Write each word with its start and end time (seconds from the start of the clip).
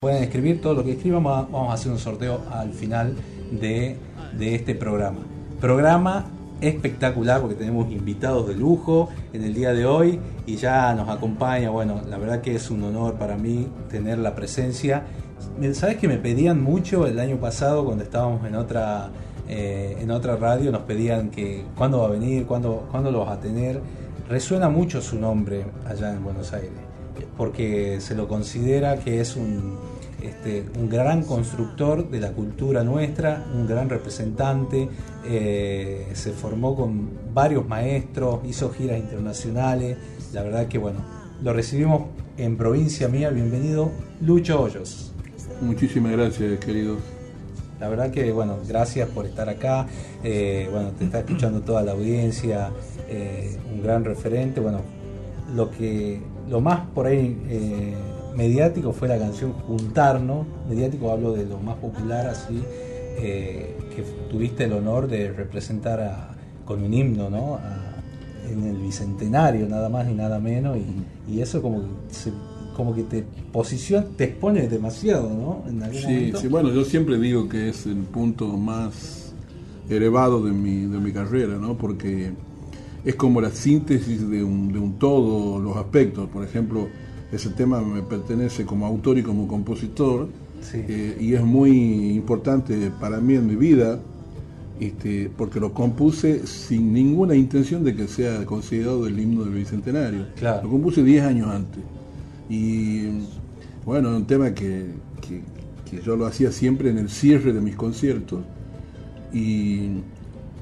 Pueden 0.00 0.22
escribir 0.22 0.60
todo 0.60 0.74
lo 0.74 0.84
que 0.84 0.92
escriban, 0.92 1.24
vamos 1.24 1.70
a 1.70 1.72
hacer 1.72 1.90
un 1.90 1.98
sorteo 1.98 2.42
al 2.52 2.72
final 2.72 3.16
de, 3.50 3.96
este 4.38 4.76
programa. 4.76 5.18
Programa 5.60 6.26
espectacular 6.60 7.40
porque 7.40 7.56
tenemos 7.56 7.90
invitados 7.90 8.46
de 8.46 8.54
lujo 8.54 9.08
en 9.32 9.42
el 9.42 9.54
día 9.54 9.72
de 9.72 9.86
hoy 9.86 10.20
y 10.46 10.54
ya 10.54 10.94
nos 10.94 11.08
acompaña, 11.08 11.70
bueno, 11.70 12.00
la 12.08 12.16
verdad 12.16 12.40
que 12.42 12.54
es 12.54 12.70
un 12.70 12.84
honor 12.84 13.14
para 13.14 13.36
mí 13.36 13.66
tener 13.90 14.18
la 14.18 14.36
presencia. 14.36 15.02
¿Sabes 15.72 15.96
que 15.96 16.06
me 16.06 16.18
pedían 16.18 16.62
mucho 16.62 17.04
el 17.08 17.18
año 17.18 17.38
pasado 17.38 17.84
cuando 17.84 18.04
estábamos 18.04 18.46
en 18.46 18.54
otra, 18.54 19.10
eh, 19.48 19.96
en 19.98 20.12
otra 20.12 20.36
radio? 20.36 20.70
Nos 20.70 20.82
pedían 20.82 21.30
que 21.30 21.64
cuándo 21.76 21.98
va 21.98 22.06
a 22.06 22.10
venir, 22.10 22.46
cuándo, 22.46 22.86
cuándo 22.88 23.10
lo 23.10 23.24
vas 23.24 23.36
a 23.36 23.40
tener. 23.40 23.80
Resuena 24.28 24.68
mucho 24.68 25.02
su 25.02 25.18
nombre 25.18 25.64
allá 25.84 26.12
en 26.12 26.22
Buenos 26.22 26.52
Aires 26.52 26.88
porque 27.36 28.00
se 28.00 28.14
lo 28.14 28.28
considera 28.28 28.98
que 28.98 29.20
es 29.20 29.36
un, 29.36 29.76
este, 30.22 30.64
un 30.78 30.88
gran 30.88 31.22
constructor 31.22 32.08
de 32.10 32.20
la 32.20 32.32
cultura 32.32 32.84
nuestra, 32.84 33.44
un 33.54 33.66
gran 33.66 33.88
representante, 33.88 34.88
eh, 35.24 36.08
se 36.14 36.32
formó 36.32 36.74
con 36.74 37.10
varios 37.32 37.66
maestros, 37.66 38.40
hizo 38.46 38.70
giras 38.70 38.98
internacionales, 38.98 39.96
la 40.32 40.42
verdad 40.42 40.68
que 40.68 40.78
bueno, 40.78 41.00
lo 41.42 41.52
recibimos 41.52 42.02
en 42.36 42.56
provincia 42.56 43.08
mía, 43.08 43.30
bienvenido 43.30 43.90
Lucho 44.20 44.62
Hoyos. 44.62 45.12
Muchísimas 45.60 46.12
gracias, 46.12 46.58
querido. 46.58 46.96
La 47.80 47.88
verdad 47.88 48.10
que, 48.10 48.32
bueno, 48.32 48.56
gracias 48.66 49.08
por 49.08 49.26
estar 49.26 49.48
acá. 49.48 49.86
Eh, 50.24 50.68
bueno, 50.72 50.90
te 50.98 51.04
está 51.04 51.20
escuchando 51.20 51.60
toda 51.60 51.82
la 51.82 51.92
audiencia, 51.92 52.70
eh, 53.08 53.56
un 53.72 53.82
gran 53.82 54.04
referente. 54.04 54.60
Bueno, 54.60 54.80
lo 55.54 55.70
que 55.70 56.20
lo 56.48 56.60
más 56.60 56.80
por 56.94 57.06
ahí 57.06 57.40
eh, 57.48 57.94
mediático 58.38 58.92
fue 58.92 59.08
la 59.08 59.18
canción 59.18 59.52
Juntarnos. 59.52 60.46
Mediático 60.68 61.10
hablo 61.10 61.32
de 61.32 61.44
lo 61.44 61.58
más 61.58 61.76
popular 61.76 62.28
así, 62.28 62.62
eh, 63.18 63.76
que 63.94 64.02
tuviste 64.30 64.64
el 64.64 64.72
honor 64.72 65.08
de 65.08 65.32
representar 65.32 66.36
con 66.64 66.82
un 66.82 66.94
himno, 66.94 67.28
¿no? 67.28 67.58
en 68.48 68.64
el 68.64 68.76
bicentenario, 68.76 69.68
nada 69.68 69.90
más 69.90 70.06
ni 70.06 70.14
nada 70.14 70.38
menos, 70.38 70.78
y, 71.28 71.40
eso 71.40 71.60
como 71.60 71.82
que 71.82 71.88
como 72.74 72.94
que 72.94 73.02
te 73.02 73.24
posiciona, 73.52 74.06
te 74.16 74.24
expone 74.24 74.68
demasiado, 74.68 75.28
¿no? 75.28 75.64
sí, 75.92 76.32
sí, 76.34 76.48
bueno, 76.48 76.70
yo 76.72 76.84
siempre 76.84 77.18
digo 77.18 77.48
que 77.48 77.70
es 77.70 77.86
el 77.86 77.96
punto 77.96 78.46
más 78.56 79.34
elevado 79.90 80.42
de 80.44 80.52
mi, 80.52 80.86
de 80.86 80.98
mi 80.98 81.12
carrera, 81.12 81.56
¿no? 81.56 81.76
Porque 81.76 82.30
es 83.04 83.14
como 83.16 83.40
la 83.40 83.50
síntesis 83.50 84.28
de 84.30 84.44
un, 84.44 84.72
de 84.72 84.78
un 84.78 84.98
todo, 84.98 85.60
los 85.60 85.76
aspectos. 85.76 86.28
Por 86.28 86.44
ejemplo, 86.44 86.88
ese 87.32 87.50
tema 87.50 87.80
me 87.80 88.02
pertenece 88.02 88.64
como 88.64 88.86
autor 88.86 89.18
y 89.18 89.22
como 89.22 89.46
compositor, 89.46 90.28
eh, 90.72 91.16
y 91.20 91.34
es 91.34 91.42
muy 91.42 92.16
importante 92.16 92.90
para 93.00 93.20
mí 93.20 93.34
en 93.34 93.46
mi 93.46 93.56
vida, 93.56 94.00
este, 94.80 95.30
porque 95.36 95.60
lo 95.60 95.72
compuse 95.72 96.46
sin 96.46 96.92
ninguna 96.92 97.34
intención 97.34 97.84
de 97.84 97.94
que 97.94 98.08
sea 98.08 98.44
considerado 98.46 99.06
el 99.06 99.18
himno 99.18 99.44
del 99.44 99.54
Bicentenario. 99.54 100.26
Lo 100.62 100.70
compuse 100.70 101.02
10 101.02 101.24
años 101.24 101.48
antes. 101.48 101.82
Y 102.48 103.08
bueno, 103.84 104.16
un 104.16 104.26
tema 104.26 104.54
que, 104.54 104.86
que, 105.20 105.42
que 105.90 106.02
yo 106.02 106.16
lo 106.16 106.26
hacía 106.26 106.52
siempre 106.52 106.90
en 106.90 106.98
el 106.98 107.10
cierre 107.10 107.52
de 107.52 107.60
mis 107.60 107.76
conciertos. 107.76 108.40
Y 109.32 109.98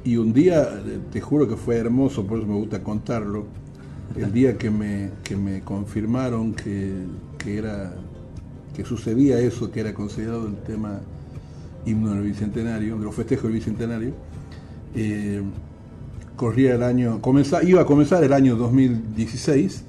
y 0.07 0.17
un 0.19 0.33
día, 0.33 0.81
te 1.11 1.21
juro 1.21 1.49
que 1.49 1.57
fue 1.57 1.77
hermoso, 1.77 2.25
por 2.25 2.39
eso 2.39 2.47
me 2.47 2.55
gusta 2.55 2.81
contarlo, 2.81 3.47
el 4.15 4.33
día 4.33 4.57
que 4.57 4.71
me, 4.71 5.11
me 5.37 5.61
confirmaron 5.61 6.55
que, 6.55 7.05
era 7.47 7.95
que 8.75 8.85
sucedía 8.85 9.39
eso, 9.39 9.71
que 9.71 9.81
era 9.81 9.95
considerado 9.95 10.47
el 10.47 10.57
tema 10.57 11.01
himno 11.85 12.13
del 12.13 12.23
Bicentenario, 12.23 12.99
de 12.99 13.05
los 13.05 13.15
festejos 13.15 13.45
del 13.45 13.55
Bicentenario, 13.55 14.13
eh, 14.95 15.43
corría 16.37 16.75
el 16.75 16.83
año, 16.83 17.21
iba 17.63 17.83
a 17.83 17.87
comenzar 17.87 18.23
el 18.25 18.33
año 18.33 18.57
2016 18.57 19.85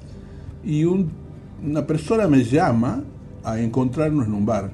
y 0.63 0.83
una 0.83 1.85
persona 1.85 2.27
me 2.27 2.43
llama 2.43 3.03
a 3.43 3.59
encontrarnos 3.59 4.27
en 4.27 4.33
un 4.33 4.45
bar. 4.45 4.71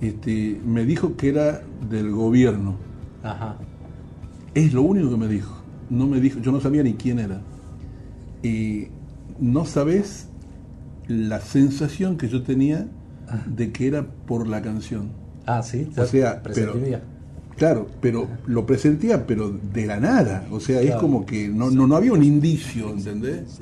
Este, 0.00 0.60
me 0.66 0.84
dijo 0.84 1.16
que 1.16 1.28
era 1.28 1.62
del 1.88 2.10
gobierno. 2.10 2.74
Ajá. 3.22 3.56
Es 4.54 4.72
lo 4.72 4.82
único 4.82 5.10
que 5.10 5.16
me 5.16 5.28
dijo. 5.28 5.54
No 5.88 6.06
me 6.06 6.20
dijo, 6.20 6.40
yo 6.40 6.50
no 6.50 6.60
sabía 6.60 6.82
ni 6.82 6.94
quién 6.94 7.20
era. 7.20 7.40
Y 8.42 8.88
no 9.38 9.64
sabes 9.64 10.28
la 11.08 11.40
sensación 11.40 12.16
que 12.16 12.28
yo 12.28 12.42
tenía 12.42 12.88
ah. 13.28 13.44
de 13.46 13.72
que 13.72 13.86
era 13.86 14.06
por 14.06 14.46
la 14.46 14.62
canción. 14.62 15.10
Ah, 15.46 15.62
sí, 15.62 15.88
o 15.96 16.06
sea, 16.06 16.42
pero, 16.42 16.74
claro, 17.56 17.88
pero 18.00 18.28
lo 18.46 18.64
presentía, 18.64 19.26
pero 19.26 19.50
de 19.50 19.86
la 19.86 19.98
nada. 19.98 20.46
O 20.50 20.60
sea, 20.60 20.80
es 20.80 20.94
como 20.96 21.26
que 21.26 21.48
no, 21.48 21.70
no, 21.70 21.86
no, 21.86 21.96
había 21.96 22.12
un 22.12 22.22
indicio, 22.22 22.90
¿entendés? 22.90 23.60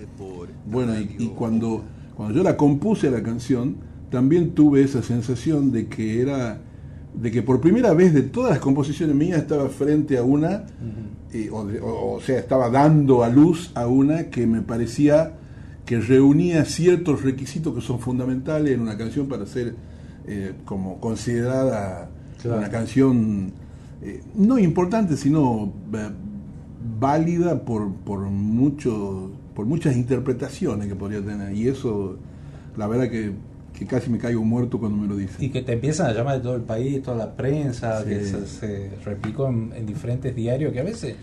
Bueno, 0.67 0.99
y, 0.99 1.17
y, 1.19 1.29
cuando, 1.29 1.83
cuando 2.15 2.35
yo 2.35 2.43
la 2.43 2.57
compuse 2.57 3.11
la 3.11 3.23
canción, 3.23 3.77
también 4.11 4.51
tuve 4.51 4.83
esa 4.83 5.03
sensación 5.03 5.73
de 5.73 5.87
que 5.87 6.21
era 6.21 6.61
de 7.15 7.31
que 7.31 7.43
por 7.43 7.61
primera 7.61 7.93
vez 7.93 8.15
de 8.15 8.23
todas 8.23 8.51
las 8.51 8.61
composiciones 8.61 9.15
mías 9.15 9.39
estaba 9.39 9.69
frente 9.69 10.17
a 10.17 10.23
una, 10.23 10.65
eh, 11.33 11.51
o, 11.53 12.21
sea, 12.21 12.39
estaba 12.39 12.71
dando 12.71 13.25
a 13.25 13.29
luz 13.29 13.73
a 13.75 13.87
una 13.87 14.31
que 14.31 14.47
me 14.47 14.63
parecía 14.63 15.35
que 15.85 16.01
reunía 16.01 16.65
ciertos 16.65 17.23
requisitos 17.23 17.75
que 17.75 17.81
son 17.81 17.99
fundamentales 17.99 18.73
en 18.73 18.81
una 18.81 18.97
canción 18.97 19.27
para 19.27 19.45
ser 19.47 19.75
eh, 20.27 20.53
como 20.65 21.01
considerada 21.01 22.11
una 22.45 22.71
canción 22.71 23.53
eh, 24.03 24.23
no 24.35 24.59
importante, 24.59 25.17
sino 25.17 25.73
válida 26.99 27.65
por, 27.65 27.93
por, 27.93 28.21
mucho, 28.21 29.31
por 29.55 29.67
muchas 29.67 29.97
interpretaciones 29.97 30.87
que 30.87 30.95
podría 30.95 31.21
tener. 31.23 31.55
Y 31.55 31.69
eso, 31.69 32.17
la 32.77 32.87
verdad 32.87 33.11
que 33.11 33.33
que 33.81 33.87
casi 33.87 34.11
me 34.11 34.19
caigo 34.19 34.45
muerto 34.45 34.79
cuando 34.79 34.99
me 34.99 35.09
lo 35.09 35.17
dicen. 35.17 35.37
Y 35.39 35.49
que 35.49 35.63
te 35.63 35.73
empiezan 35.73 36.09
a 36.09 36.13
llamar 36.13 36.37
de 36.37 36.43
todo 36.43 36.55
el 36.55 36.61
país, 36.61 37.03
toda 37.03 37.17
la 37.17 37.35
prensa, 37.35 38.05
que 38.05 38.27
se, 38.27 38.91
replicó 39.03 39.49
en, 39.49 39.87
diferentes 39.87 40.37
diarios, 40.37 40.71
que 40.75 40.81
a 40.81 40.85
veces... 40.85 41.17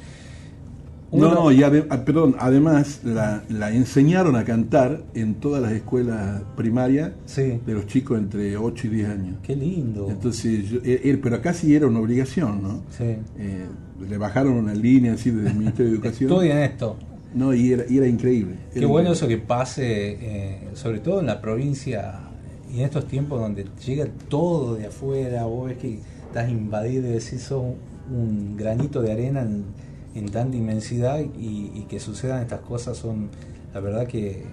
No, 1.12 1.34
no, 1.36 1.52
y 1.52 1.62
ah, 1.62 1.72
perdón, 2.04 2.36
además 2.40 3.02
la, 3.04 3.44
la, 3.48 3.72
enseñaron 3.72 4.36
a 4.36 4.44
cantar 4.44 5.04
en 5.14 5.36
todas 5.36 5.62
las 5.62 5.72
escuelas 5.72 6.42
primarias 6.58 7.12
de 7.36 7.74
los 7.74 7.86
chicos 7.86 8.18
entre 8.18 8.58
8 8.58 8.88
y 8.88 8.90
10 8.90 9.10
años. 9.10 9.36
Qué 9.44 9.56
lindo. 9.56 10.08
Entonces, 10.10 10.68
yo, 10.68 10.80
él, 10.80 11.00
e, 11.04 11.12
e, 11.12 11.18
pero 11.18 11.36
acá 11.36 11.54
sí 11.54 11.76
era 11.76 11.86
una 11.86 12.00
obligación, 12.00 12.62
¿no? 12.62 12.82
Sí. 12.90 13.16
Eh, 13.38 13.68
le 14.10 14.18
bajaron 14.18 14.54
una 14.54 14.74
línea 14.74 15.14
así 15.14 15.30
desde 15.30 15.52
el 15.52 15.56
Ministerio 15.56 15.92
de 15.92 15.96
Educación. 15.98 16.32
Estudien 16.32 16.58
esto. 16.58 16.98
No, 17.36 17.54
y 17.54 17.72
era, 17.72 17.86
y 17.88 17.98
era 18.00 18.08
increíble. 18.08 18.56
Qué 18.74 18.86
bueno 18.86 19.14
eso 19.14 19.28
que 19.28 19.38
pase, 19.38 20.18
eh, 20.20 20.60
sobre 20.74 21.00
todo 21.00 21.20
en 21.20 21.28
la 21.28 21.40
provincia 21.40 22.28
y 22.74 22.80
en 22.80 22.86
estos 22.86 23.08
tiempos 23.08 23.40
donde 23.40 23.66
llega 23.86 24.08
todo 24.28 24.76
de 24.76 24.88
afuera, 24.88 25.46
vos 25.46 25.68
ves 25.68 25.78
que 25.78 26.00
estás 26.26 26.50
invadido 26.50 27.08
y 27.08 27.12
decís 27.12 27.44
sos 27.44 27.64
un 28.10 28.56
granito 28.58 29.02
de 29.02 29.12
arena 29.12 29.42
en, 29.42 30.30
tanta 30.32 30.58
inmensidad 30.58 31.20
y, 31.20 31.86
que 31.88 32.00
sucedan 32.00 32.42
estas 32.42 32.62
cosas 32.62 32.98
son, 32.98 33.30
la 33.74 33.80
verdad 33.80 34.08
que 34.08 34.46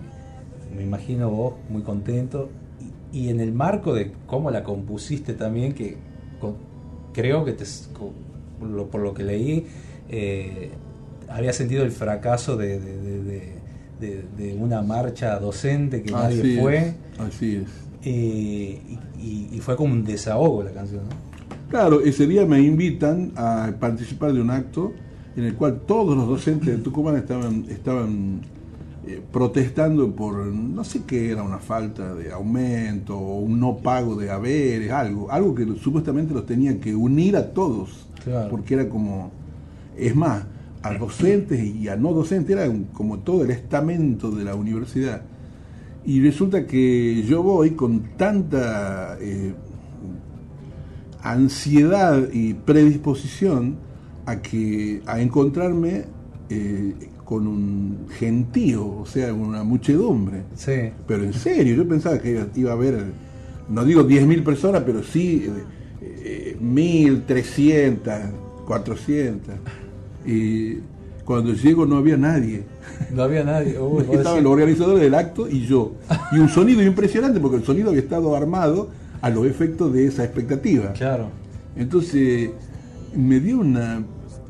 me 0.77 0.83
imagino 0.83 1.31
vos 1.31 1.55
muy 1.71 1.83
contento. 1.83 2.51
Y, 3.13 3.31
en 3.31 3.41
el 3.41 3.53
marco 3.53 3.95
de 3.95 4.13
cómo 4.27 4.51
la 4.51 4.63
compusiste 4.63 5.33
también, 5.33 5.73
que 5.73 5.97
creo 7.13 7.45
que 7.45 7.53
te, 7.53 7.65
por, 8.91 9.01
lo, 9.01 9.15
que 9.15 9.23
leí, 9.23 9.67
eh, 10.11 10.71
había 11.29 11.53
sentido 11.53 11.85
el 11.85 11.93
fracaso 11.93 12.57
de, 12.57 12.79
de, 14.01 14.57
una 14.59 14.83
marcha 14.83 15.39
docente 15.39 16.03
que 16.03 16.11
nadie 16.11 16.61
fue. 16.61 16.95
Así 17.19 17.57
es 17.57 17.84
eh, 18.05 18.81
y, 19.21 19.59
fue 19.61 19.77
como 19.77 19.95
un 19.95 20.05
desahogo 20.05 20.63
la 20.63 20.73
canción. 20.73 21.05
Claro, 21.71 22.03
ese 22.03 22.27
día 22.27 22.45
me 22.45 22.61
invitan 22.61 23.33
a 23.35 23.73
participar 23.81 24.33
de 24.35 24.43
un 24.43 24.51
acto 24.51 24.93
en 25.37 25.45
el 25.45 25.55
cual 25.55 25.81
todos 25.87 26.17
los 26.17 26.29
docentes 26.29 26.69
de 26.69 26.83
Tucumán 26.83 27.17
estaban, 27.17 27.65
estaban 27.69 28.43
eh, 29.07 29.23
protestando 29.33 30.15
por, 30.15 30.47
no 30.47 30.85
sé 30.85 31.03
qué 31.07 31.31
era, 31.31 31.43
una 31.43 31.59
falta 31.59 32.15
de 32.15 32.31
aumento 32.31 33.17
o 33.19 33.39
un 33.39 33.59
no 33.59 33.79
pago 33.79 34.17
de 34.17 34.31
haberes, 34.31 34.91
algo, 34.91 35.31
algo 35.31 35.55
que 35.55 35.67
supuestamente 35.83 36.35
los 36.35 36.45
tenía 36.45 36.79
que 36.79 36.95
unir 36.95 37.37
a 37.37 37.53
todos, 37.53 38.07
porque 38.51 38.75
era 38.75 38.89
como, 38.89 39.31
es 39.97 40.15
más, 40.15 40.45
a 40.83 40.93
docentes 40.95 41.65
y 41.65 41.89
a 41.89 41.97
no 41.97 42.13
docentes, 42.13 42.55
era 42.55 42.71
como 42.93 43.21
todo 43.21 43.45
el 43.45 43.51
estamento 43.51 44.31
de 44.31 44.45
la 44.45 44.55
universidad 44.55 45.23
y 46.07 46.21
resulta 46.21 46.67
que 46.67 47.23
yo 47.23 47.43
voy 47.43 47.71
con 47.71 48.17
tanta 48.17 49.17
eh, 49.21 49.55
ansiedad 51.23 52.29
y 52.33 52.55
predisposición 52.55 53.77
a 54.27 54.41
que 54.43 55.03
a 55.07 55.21
encontrarme 55.21 56.05
eh, 56.51 56.95
con 57.25 57.47
un 57.47 58.07
gentío, 58.19 58.87
o 58.87 59.07
sea, 59.07 59.33
una 59.33 59.65
muchedumbre. 59.65 60.43
Sí. 60.55 60.91
Pero 61.07 61.25
en 61.25 61.33
serio, 61.33 61.75
yo 61.75 61.89
pensaba 61.89 62.19
que 62.19 62.47
iba, 62.55 62.71
a 62.71 62.75
haber 62.75 63.05
no 63.71 63.85
digo 63.85 64.07
10.000 64.07 64.45
personas, 64.45 64.83
pero 64.85 65.03
sí 65.03 65.47
eh, 66.03 66.57
1.300, 66.61 68.31
400. 68.67 69.55
Y 70.27 70.79
cuando 71.25 71.53
llego 71.53 71.87
no 71.87 71.97
había 71.97 72.17
nadie. 72.17 72.65
No 73.13 73.23
había 73.23 73.45
nadie. 73.45 73.79
Estaban 74.13 74.45
los 74.45 74.53
organizadores 74.53 75.03
del 75.03 75.15
acto 75.15 75.49
y 75.49 75.67
yo. 75.67 75.93
Y 76.33 76.39
un 76.39 76.49
sonido 76.49 76.83
impresionante, 76.83 77.41
porque 77.41 77.57
el 77.57 77.65
sonido 77.65 77.91
había 77.91 78.03
estado 78.03 78.37
armado 78.37 78.91
a 79.21 79.31
los 79.31 79.47
efectos 79.47 79.93
de 79.93 80.07
esa 80.07 80.25
expectativa. 80.25 80.93
Claro. 80.93 81.29
Entonces 81.77 82.51
me 83.17 83.41
dio 83.41 83.59
una, 83.59 84.05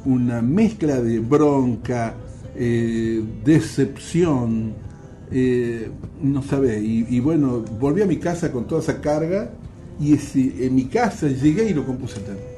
una 0.05 0.43
mezcla 0.43 1.01
de 1.01 1.21
bronca, 1.21 2.15
eh, 2.57 3.23
decepción, 3.45 4.75
eh, 5.31 5.89
no 6.23 6.43
sabe, 6.43 6.81
y, 6.81 7.19
bueno, 7.21 7.65
volví 7.81 8.03
a 8.03 8.07
mi 8.07 8.19
casa 8.19 8.53
con 8.53 8.67
toda 8.67 8.81
esa 8.81 9.01
carga 9.01 9.51
y 10.01 10.19
en 10.65 10.75
mi 10.75 10.85
casa 10.87 11.29
llegué 11.29 11.71
y 11.71 11.75
lo 11.75 11.87
compuse 11.87 12.19
entero. 12.19 12.54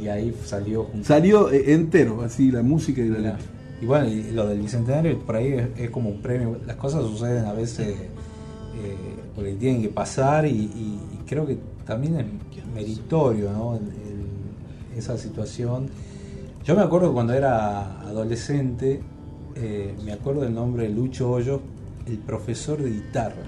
Y 0.00 0.08
ahí 0.08 0.34
salió 0.44 0.88
Salió 1.02 1.50
eh, 1.50 1.72
entero, 1.72 2.22
así 2.22 2.50
la 2.50 2.62
música 2.62 3.00
y 3.00 3.08
la 3.08 3.18
letra. 3.18 3.38
Y 3.82 3.86
bueno, 3.86 4.08
y 4.08 4.30
lo 4.30 4.46
del 4.46 4.60
bicentenario 4.60 5.18
por 5.20 5.36
ahí 5.36 5.56
es, 5.76 5.90
como 5.90 6.10
un 6.10 6.20
premio. 6.20 6.58
Las 6.66 6.76
cosas 6.76 7.02
suceden 7.02 7.44
a 7.46 7.52
veces 7.52 7.96
porque 9.34 9.54
tienen 9.54 9.82
que 9.82 9.88
pasar 9.88 10.46
y, 10.46 10.98
creo 11.26 11.46
que 11.46 11.58
también 11.86 12.16
es 12.18 12.26
meritorio 12.74 13.52
¿no? 13.52 13.78
esa 14.96 15.16
situación. 15.16 15.88
Yo 16.64 16.76
me 16.76 16.82
acuerdo 16.82 17.12
cuando 17.12 17.32
era 17.32 18.00
adolescente, 18.02 19.00
eh, 19.56 19.94
me 20.04 20.12
acuerdo 20.12 20.42
del 20.42 20.54
nombre 20.54 20.84
de 20.84 20.90
Lucho 20.90 21.30
Hoyos, 21.30 21.60
el 22.06 22.18
profesor 22.18 22.82
de 22.82 22.90
guitarra. 22.90 23.42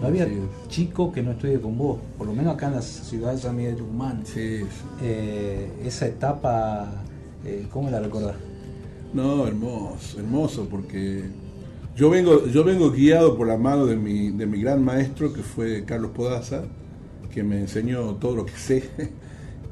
No 0.00 0.08
había 0.08 0.28
chico 0.68 1.12
que 1.12 1.22
no 1.22 1.32
estudie 1.32 1.60
con 1.60 1.78
vos, 1.78 1.98
por 2.18 2.26
lo 2.26 2.34
menos 2.34 2.54
acá 2.54 2.66
en 2.66 2.74
la 2.74 2.82
ciudad 2.82 3.34
de 3.34 3.52
Miguel 3.52 3.72
de 3.72 3.78
Tucumán. 3.78 4.22
Sí, 4.24 4.60
eh, 5.02 5.70
esa 5.84 6.06
etapa, 6.06 7.04
eh, 7.44 7.66
¿cómo 7.70 7.90
la 7.90 8.00
recordás? 8.00 8.36
No, 9.12 9.46
hermoso, 9.46 10.18
hermoso, 10.18 10.66
porque 10.68 11.22
yo 11.96 12.10
vengo, 12.10 12.46
yo 12.46 12.64
vengo 12.64 12.90
guiado 12.90 13.36
por 13.36 13.46
la 13.46 13.56
mano 13.56 13.86
de 13.86 13.96
mi, 13.96 14.30
de 14.30 14.46
mi 14.46 14.60
gran 14.60 14.82
maestro, 14.84 15.32
que 15.32 15.42
fue 15.42 15.84
Carlos 15.84 16.10
Podaza, 16.10 16.64
que 17.32 17.44
me 17.44 17.60
enseñó 17.60 18.16
todo 18.16 18.36
lo 18.36 18.46
que 18.46 18.56
sé. 18.56 18.90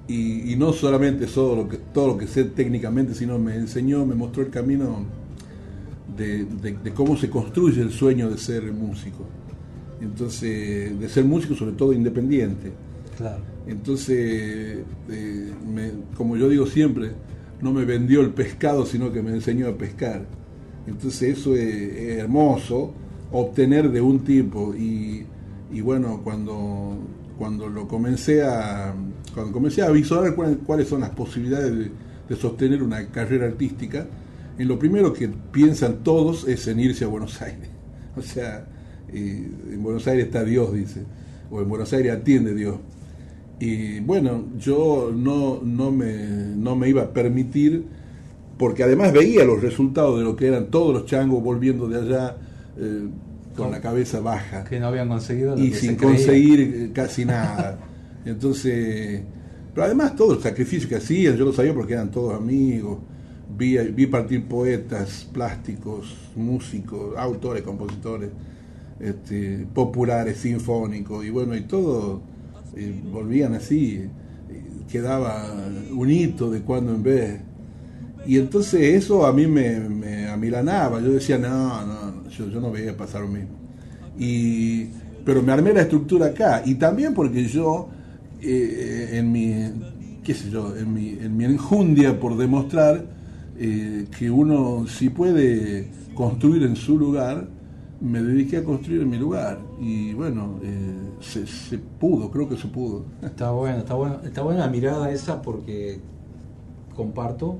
Y, 0.08 0.56
no 0.56 0.74
solamente 0.74 1.26
todo 1.26 1.56
lo, 1.56 1.68
que, 1.68 1.78
todo 1.78 2.08
lo 2.08 2.18
que 2.18 2.26
sé 2.26 2.44
técnicamente, 2.44 3.14
sino 3.14 3.38
me 3.38 3.54
enseñó, 3.54 4.04
me 4.04 4.14
mostró 4.14 4.42
el 4.42 4.50
camino 4.50 5.06
de, 6.14 6.46
cómo 6.94 7.16
se 7.16 7.30
construye 7.30 7.80
el 7.80 7.92
sueño 7.92 8.28
de 8.28 8.36
ser 8.36 8.70
músico. 8.72 9.24
Entonces, 10.02 10.98
de 10.98 11.08
ser 11.08 11.24
músico 11.24 11.54
sobre 11.54 11.72
todo 11.72 11.92
independiente. 11.92 12.72
Claro. 13.16 13.42
Entonces, 13.66 14.80
eh, 15.08 15.52
como 16.16 16.36
yo 16.36 16.48
digo 16.48 16.66
siempre, 16.66 17.12
no 17.60 17.72
me 17.72 17.84
vendió 17.84 18.20
el 18.20 18.30
pescado, 18.30 18.84
sino 18.84 19.12
que 19.12 19.22
me 19.22 19.30
enseñó 19.30 19.68
a 19.68 19.78
pescar. 19.78 20.26
Entonces 20.86 21.38
eso 21.38 21.54
es, 21.54 22.18
hermoso, 22.18 22.92
obtener 23.30 23.90
de 23.90 24.00
un 24.00 24.24
tipo. 24.24 24.74
Y, 24.74 25.24
bueno, 25.80 26.20
cuando, 26.24 26.98
cuando 27.38 27.68
lo 27.68 27.86
comencé 27.86 28.42
a, 28.42 28.92
cuando 29.32 29.52
comencé 29.52 29.82
a 29.82 29.90
visualizar 29.90 30.58
cuáles, 30.66 30.88
son 30.88 31.00
las 31.00 31.10
posibilidades 31.10 31.72
de, 32.28 32.36
sostener 32.36 32.82
una 32.82 33.06
carrera 33.08 33.46
artística, 33.46 34.06
en 34.56 34.66
lo 34.66 34.78
primero 34.78 35.12
que 35.12 35.28
piensan 35.28 36.02
todos 36.02 36.48
es 36.48 36.66
en 36.66 36.80
irse 36.80 37.04
a 37.04 37.08
Buenos 37.08 37.40
Aires. 37.40 37.68
O 38.14 38.20
sea, 38.20 38.66
eh, 39.12 39.50
en 39.72 39.82
Buenos 39.82 40.06
Aires 40.06 40.26
está 40.26 40.44
Dios, 40.44 40.72
dice, 40.72 41.02
o 41.50 41.60
en 41.60 41.68
Buenos 41.68 41.92
Aires 41.92 42.12
atiende 42.12 42.54
Dios. 42.54 42.76
Y 43.60 44.00
bueno, 44.00 44.46
yo 44.58 45.12
no, 45.14 45.60
no, 45.62 45.90
me, 45.92 46.14
no 46.56 46.74
me 46.74 46.88
iba 46.88 47.02
a 47.02 47.12
permitir 47.12 47.84
porque 48.58 48.82
además 48.82 49.12
veía 49.12 49.44
los 49.44 49.62
resultados 49.62 50.18
de 50.18 50.24
lo 50.24 50.36
que 50.36 50.46
eran 50.46 50.66
todos 50.66 50.94
los 50.94 51.06
changos 51.06 51.42
volviendo 51.42 51.88
de 51.88 52.00
allá 52.00 52.36
eh, 52.78 53.08
con 53.56 53.70
la 53.70 53.80
cabeza 53.80 54.20
baja. 54.20 54.64
Que 54.64 54.80
no 54.80 54.88
habían 54.88 55.08
conseguido. 55.08 55.56
y 55.58 55.72
sin 55.72 55.96
conseguir 55.96 56.60
eh, 56.60 56.90
casi 56.92 57.24
nada. 57.24 57.78
Entonces, 58.24 59.22
pero 59.74 59.86
además 59.86 60.14
todo 60.16 60.34
el 60.34 60.40
sacrificio 60.40 60.88
que 60.88 60.96
hacían, 60.96 61.36
yo 61.36 61.44
lo 61.44 61.52
sabía 61.52 61.74
porque 61.74 61.94
eran 61.94 62.10
todos 62.10 62.34
amigos. 62.34 62.98
Vi, 63.56 63.76
vi 63.76 64.06
partir 64.06 64.46
poetas, 64.46 65.28
plásticos, 65.32 66.16
músicos, 66.36 67.16
autores, 67.16 67.62
compositores, 67.62 68.30
este, 69.02 69.66
populares, 69.74 70.38
sinfónicos, 70.38 71.24
y 71.24 71.30
bueno, 71.30 71.54
y 71.54 71.62
todo 71.62 72.22
eh, 72.76 72.94
volvían 73.12 73.54
así, 73.54 74.06
quedaba 74.90 75.52
un 75.90 76.10
hito 76.10 76.50
de 76.50 76.60
cuando 76.62 76.94
en 76.94 77.02
vez 77.02 77.40
y 78.26 78.38
entonces 78.38 78.80
eso 78.94 79.26
a 79.26 79.32
mí 79.32 79.46
me, 79.46 79.80
me 79.80 80.28
amilanaba. 80.28 81.00
Yo 81.00 81.12
decía, 81.12 81.38
no, 81.38 81.84
no, 81.84 82.28
yo, 82.30 82.48
yo 82.48 82.60
no 82.60 82.70
voy 82.70 82.86
a 82.88 82.96
pasar 82.96 83.22
lo 83.22 83.28
mismo. 83.28 83.50
Y, 84.18 84.86
pero 85.24 85.42
me 85.42 85.52
armé 85.52 85.72
la 85.72 85.82
estructura 85.82 86.26
acá. 86.26 86.62
Y 86.64 86.76
también 86.76 87.14
porque 87.14 87.46
yo, 87.46 87.88
eh, 88.40 89.10
en 89.12 89.32
mi, 89.32 89.54
qué 90.22 90.34
sé 90.34 90.50
yo, 90.50 90.76
en 90.76 90.92
mi, 90.92 91.10
en 91.20 91.36
mi 91.36 91.44
enjundia 91.44 92.18
por 92.18 92.36
demostrar 92.36 93.04
eh, 93.58 94.06
que 94.16 94.30
uno 94.30 94.86
si 94.86 95.10
puede 95.10 95.88
construir 96.14 96.62
en 96.62 96.76
su 96.76 96.96
lugar, 96.96 97.48
me 98.02 98.22
dediqué 98.22 98.58
a 98.58 98.64
construir 98.64 99.02
en 99.02 99.10
mi 99.10 99.18
lugar. 99.18 99.60
Y 99.80 100.12
bueno, 100.14 100.58
eh, 100.62 101.10
se, 101.20 101.46
se 101.46 101.78
pudo, 101.78 102.30
creo 102.30 102.48
que 102.48 102.56
se 102.56 102.68
pudo. 102.68 103.04
Está 103.22 103.50
bueno, 103.52 103.78
está 103.78 103.94
bueno, 103.94 104.20
está 104.24 104.42
buena 104.42 104.60
la 104.60 104.68
mirada 104.68 105.10
esa 105.10 105.40
porque 105.40 106.00
comparto 106.94 107.58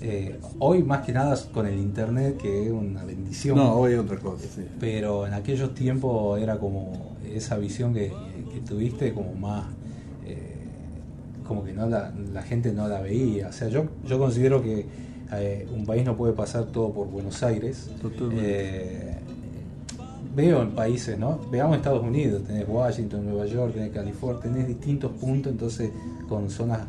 eh, 0.00 0.38
hoy 0.58 0.82
más 0.82 1.06
que 1.06 1.12
nada 1.12 1.38
con 1.54 1.66
el 1.66 1.78
internet 1.78 2.36
que 2.36 2.66
es 2.66 2.72
una 2.72 3.04
bendición. 3.04 3.56
No, 3.56 3.74
hoy 3.74 3.94
es 3.94 3.98
otra 3.98 4.18
cosa. 4.18 4.46
Pero 4.78 5.26
en 5.26 5.34
aquellos 5.34 5.74
tiempos 5.74 6.40
era 6.40 6.58
como 6.58 7.16
esa 7.24 7.56
visión 7.56 7.94
que, 7.94 8.12
tuviste 8.66 9.12
como 9.12 9.34
más, 9.34 9.66
eh, 10.26 10.56
como 11.46 11.64
que 11.64 11.72
no 11.72 11.86
la, 11.88 12.12
gente 12.42 12.72
no 12.72 12.88
la 12.88 13.00
veía. 13.00 13.48
O 13.48 13.52
sea, 13.52 13.68
yo, 13.68 13.86
yo 14.06 14.18
considero 14.18 14.62
que 14.62 14.86
eh, 15.32 15.66
un 15.74 15.86
país 15.86 16.04
no 16.04 16.16
puede 16.16 16.34
pasar 16.34 16.66
todo 16.66 16.92
por 16.92 17.08
Buenos 17.08 17.42
Aires. 17.42 17.90
Veo 20.36 20.60
en 20.60 20.72
países, 20.72 21.18
¿no? 21.18 21.40
Veamos 21.50 21.78
Estados 21.78 22.04
Unidos, 22.04 22.44
tenés 22.44 22.68
Washington, 22.68 23.24
Nueva 23.24 23.46
York, 23.46 23.72
tenés 23.72 23.90
California, 23.90 24.42
tenés 24.42 24.68
distintos 24.68 25.10
puntos, 25.12 25.50
entonces 25.50 25.90
con 26.28 26.50
zonas, 26.50 26.82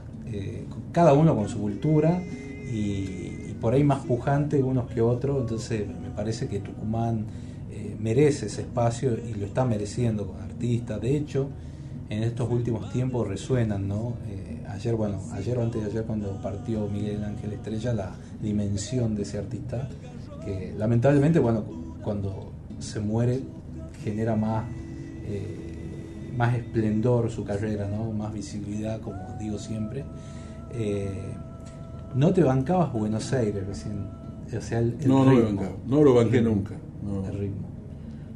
cada 0.91 1.13
uno 1.13 1.33
con 1.33 1.47
su 1.47 1.59
cultura 1.59 2.21
y, 2.21 3.55
por 3.61 3.73
ahí 3.73 3.83
más 3.83 4.05
pujante 4.05 4.61
unos 4.61 4.87
que 4.91 5.01
otros, 5.01 5.41
entonces 5.41 5.87
me 5.87 6.11
parece 6.11 6.47
que 6.47 6.59
Tucumán 6.59 7.25
eh, 7.71 7.95
merece 7.99 8.45
ese 8.45 8.61
espacio 8.61 9.17
y 9.17 9.33
lo 9.33 9.47
está 9.47 9.65
mereciendo 9.65 10.27
con 10.27 10.39
artistas. 10.41 11.01
De 11.01 11.17
hecho, 11.17 11.49
en 12.09 12.21
estos 12.21 12.51
últimos 12.51 12.91
tiempos 12.91 13.27
resuenan, 13.27 13.87
¿no? 13.87 14.13
Eh, 14.29 14.63
ayer, 14.69 14.93
bueno, 14.95 15.19
ayer 15.31 15.57
o 15.57 15.63
antes 15.63 15.81
de 15.81 15.89
ayer 15.89 16.03
cuando 16.03 16.39
partió 16.39 16.87
Miguel 16.87 17.23
Ángel 17.23 17.53
Estrella, 17.53 17.93
la 17.93 18.15
dimensión 18.41 19.15
de 19.15 19.23
ese 19.23 19.39
artista, 19.39 19.89
que 20.45 20.75
lamentablemente, 20.77 21.39
bueno, 21.39 21.63
cuando 22.03 22.51
se 22.79 22.99
muere 22.99 23.41
genera 24.03 24.35
más, 24.35 24.65
eh, 25.25 26.31
más 26.35 26.55
esplendor 26.55 27.29
su 27.29 27.43
carrera, 27.43 27.87
¿no? 27.87 28.11
Más 28.11 28.33
visibilidad, 28.33 29.01
como 29.01 29.35
digo 29.39 29.57
siempre 29.57 30.03
no 32.17 32.33
te 32.33 32.43
bancabas 32.43 32.91
Buenos 32.91 33.31
Aires 33.33 33.65
recién. 33.65 34.07
O 34.55 34.61
sea, 34.61 34.79
el, 34.79 34.97
no, 35.05 35.29
ritmo, 35.29 35.61
no, 35.85 36.03
lo 36.03 36.15
banqué 36.15 36.41
nunca. 36.41 36.73
No. 37.03 37.27
El 37.27 37.37
ritmo. 37.37 37.67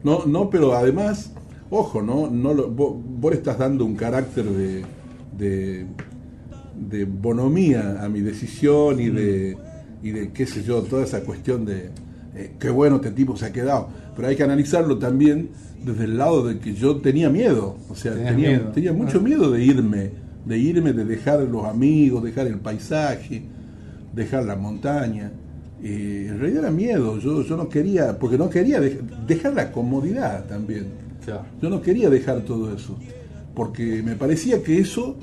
No, 0.04 0.26
no, 0.26 0.50
pero 0.50 0.74
además, 0.74 1.32
ojo, 1.70 2.02
no, 2.02 2.30
no 2.30 2.54
lo, 2.54 2.70
vos, 2.70 3.34
estás 3.34 3.58
dando 3.58 3.86
un 3.86 3.96
carácter 3.96 4.46
de, 4.46 4.84
de, 5.38 5.86
de, 6.76 7.06
bonomía 7.06 8.04
a 8.04 8.10
mi 8.10 8.22
decisión 8.22 9.00
y 9.00 9.10
de, 9.10 9.58
y 10.04 10.12
de, 10.12 10.32
qué 10.32 10.46
sé 10.46 10.64
yo, 10.64 10.82
toda 10.84 11.04
esa 11.04 11.24
cuestión 11.24 11.66
de 11.66 11.92
eh, 12.36 12.54
qué 12.60 12.70
bueno 12.70 12.98
este 12.98 13.12
tipo 13.12 13.38
se 13.38 13.46
ha 13.46 13.52
quedado. 13.52 13.90
Pero 14.16 14.28
hay 14.28 14.36
que 14.36 14.44
analizarlo 14.44 14.98
también 14.98 15.50
desde 15.84 16.04
el 16.04 16.18
lado 16.18 16.48
de 16.48 16.60
que 16.60 16.74
yo 16.74 16.98
tenía 16.98 17.30
miedo. 17.30 17.78
O 17.90 17.96
sea, 17.96 18.14
tenía, 18.14 18.72
tenía, 18.72 18.94
mucho 18.94 19.20
ah. 19.20 19.22
miedo 19.22 19.52
de 19.52 19.64
irme, 19.64 20.12
de 20.46 20.58
irme, 20.58 20.94
de 20.94 21.06
dejar 21.06 21.42
los 21.42 21.66
amigos, 21.66 22.24
dejar 22.24 22.48
el 22.48 22.60
paisaje 22.60 23.44
dejar 24.14 24.46
la 24.46 24.56
montaña. 24.56 25.32
en 25.84 26.40
realidad 26.40 26.64
era 26.64 26.72
miedo, 26.72 27.18
yo, 27.20 27.44
yo 27.44 27.58
no 27.58 27.68
quería, 27.70 28.18
porque 28.18 28.38
no 28.38 28.50
quería 28.50 28.80
dejar 28.80 29.54
la 29.54 29.72
comodidad 29.72 30.46
también. 30.46 30.88
Yo 31.62 31.70
no 31.70 31.82
quería 31.82 32.10
dejar 32.10 32.42
todo 32.42 32.74
eso, 32.76 32.98
porque 33.56 34.02
me 34.04 34.16
parecía 34.16 34.62
que 34.64 34.80
eso 34.80 35.16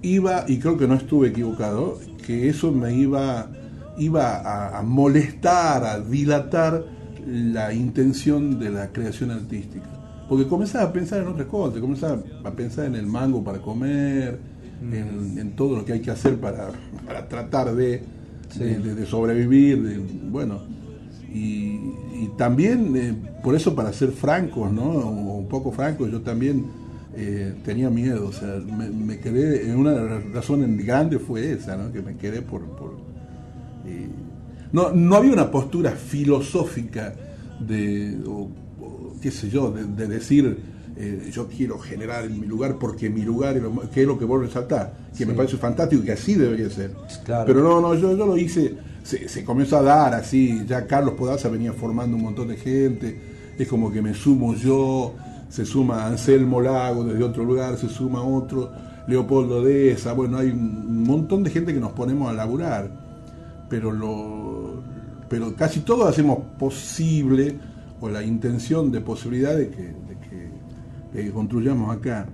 iba, 0.00 0.44
y 0.48 0.58
creo 0.58 0.76
que 0.76 0.86
no 0.86 0.94
estuve 0.94 1.28
equivocado, 1.28 1.98
que 2.24 2.48
eso 2.48 2.72
me 2.72 2.94
iba, 2.94 3.50
iba 3.98 4.78
a, 4.78 4.82
molestar, 4.82 5.84
a 5.84 6.00
dilatar 6.00 6.84
la 7.26 7.72
intención 7.72 8.58
de 8.58 8.70
la 8.70 8.92
creación 8.92 9.30
artística. 9.30 9.86
porque 10.28 10.46
comenzás 10.46 10.82
a 10.82 10.92
pensar 10.92 11.20
en 11.20 11.28
otras 11.28 11.46
cosas, 11.46 11.80
comenzás 11.80 12.18
a 12.42 12.50
pensar 12.52 12.86
en 12.86 12.94
el 12.94 13.06
mango 13.06 13.44
para 13.44 13.58
comer, 13.60 14.38
en, 14.90 15.52
todo 15.54 15.76
lo 15.76 15.84
que 15.84 15.92
hay 15.92 16.00
que 16.00 16.10
hacer 16.10 16.38
para, 16.38 16.70
para 17.06 17.28
tratar 17.28 17.74
de, 17.74 18.02
de, 18.58 19.06
sobrevivir, 19.06 19.82
de, 19.82 19.98
bueno, 20.30 20.60
y, 21.32 21.78
también 22.38 22.96
eh, 22.96 23.14
por 23.42 23.54
eso 23.54 23.74
para 23.74 23.92
ser 23.92 24.12
francos, 24.12 24.72
¿no? 24.72 24.84
O 24.84 25.38
un 25.38 25.48
poco 25.48 25.72
francos, 25.72 26.10
yo 26.10 26.20
también 26.20 26.64
eh, 27.16 27.54
tenía 27.64 27.90
miedo, 27.90 28.28
o 28.28 28.32
sea, 28.32 28.58
me, 28.58 29.18
quedé, 29.18 29.68
en 29.68 29.76
una 29.76 30.18
razón 30.32 30.76
grande 30.78 31.18
fue 31.18 31.52
esa, 31.52 31.76
¿no? 31.76 31.92
Que 31.92 32.00
me 32.00 32.16
quedé 32.16 32.42
por... 32.42 32.62
por 32.76 33.11
eh, 33.92 34.08
no, 34.72 34.90
no 34.92 35.16
había 35.16 35.32
una 35.32 35.50
postura 35.50 35.92
filosófica 35.92 37.14
de, 37.60 38.16
qué 39.20 39.30
sé 39.30 39.50
yo, 39.50 39.70
de, 39.70 40.06
decir 40.08 40.58
eh, 40.96 41.30
yo 41.32 41.46
quiero 41.46 41.78
generar 41.78 42.24
en 42.24 42.40
mi 42.40 42.46
lugar 42.46 42.76
porque 42.78 43.08
mi 43.10 43.22
lugar 43.22 43.56
es 43.56 43.62
lo, 43.62 43.90
que 43.90 44.02
es 44.02 44.06
lo 44.06 44.18
que 44.18 44.24
vos 44.24 44.40
resaltás, 44.40 44.88
que 45.16 45.26
me 45.26 45.34
parece 45.34 45.56
fantástico 45.56 46.02
y 46.02 46.06
que 46.06 46.12
así 46.12 46.34
debería 46.34 46.70
ser. 46.70 46.94
Pero 47.46 47.62
no, 47.62 47.80
no, 47.80 47.94
yo, 47.94 48.16
yo 48.16 48.26
lo 48.26 48.36
hice, 48.36 48.74
se, 49.02 49.44
comenzó 49.44 49.78
a 49.78 49.82
dar 49.82 50.14
así, 50.14 50.64
ya 50.66 50.86
Carlos 50.86 51.14
Podaza 51.14 51.48
venía 51.48 51.72
formando 51.72 52.16
un 52.16 52.22
montón 52.22 52.48
de 52.48 52.56
gente, 52.56 53.20
es 53.58 53.68
como 53.68 53.92
que 53.92 54.00
me 54.00 54.14
sumo 54.14 54.54
yo, 54.54 55.14
se 55.48 55.66
suma 55.66 56.06
Anselmo 56.06 56.60
Lago 56.60 57.04
desde 57.04 57.22
otro 57.22 57.44
lugar, 57.44 57.76
se 57.76 57.88
suma 57.88 58.22
otro, 58.22 58.70
Leopoldo 59.06 59.62
Deza, 59.62 60.12
bueno, 60.12 60.38
hay 60.38 60.48
un 60.48 61.04
montón 61.04 61.42
de 61.42 61.50
gente 61.50 61.74
que 61.74 61.80
nos 61.80 61.92
ponemos 61.92 62.30
a 62.30 62.32
laburar, 62.32 63.11
pero 63.72 63.90
lo 63.90 64.82
pero 65.30 65.56
casi 65.56 65.80
todos 65.80 66.06
hacemos 66.06 66.40
posible 66.58 67.56
o 68.02 68.10
la 68.10 68.22
intención 68.22 68.92
de 68.92 69.00
posibilidad 69.00 69.56
de 69.56 69.70
que, 69.70 71.32
construyamos 71.32 71.96
acá. 71.96 72.26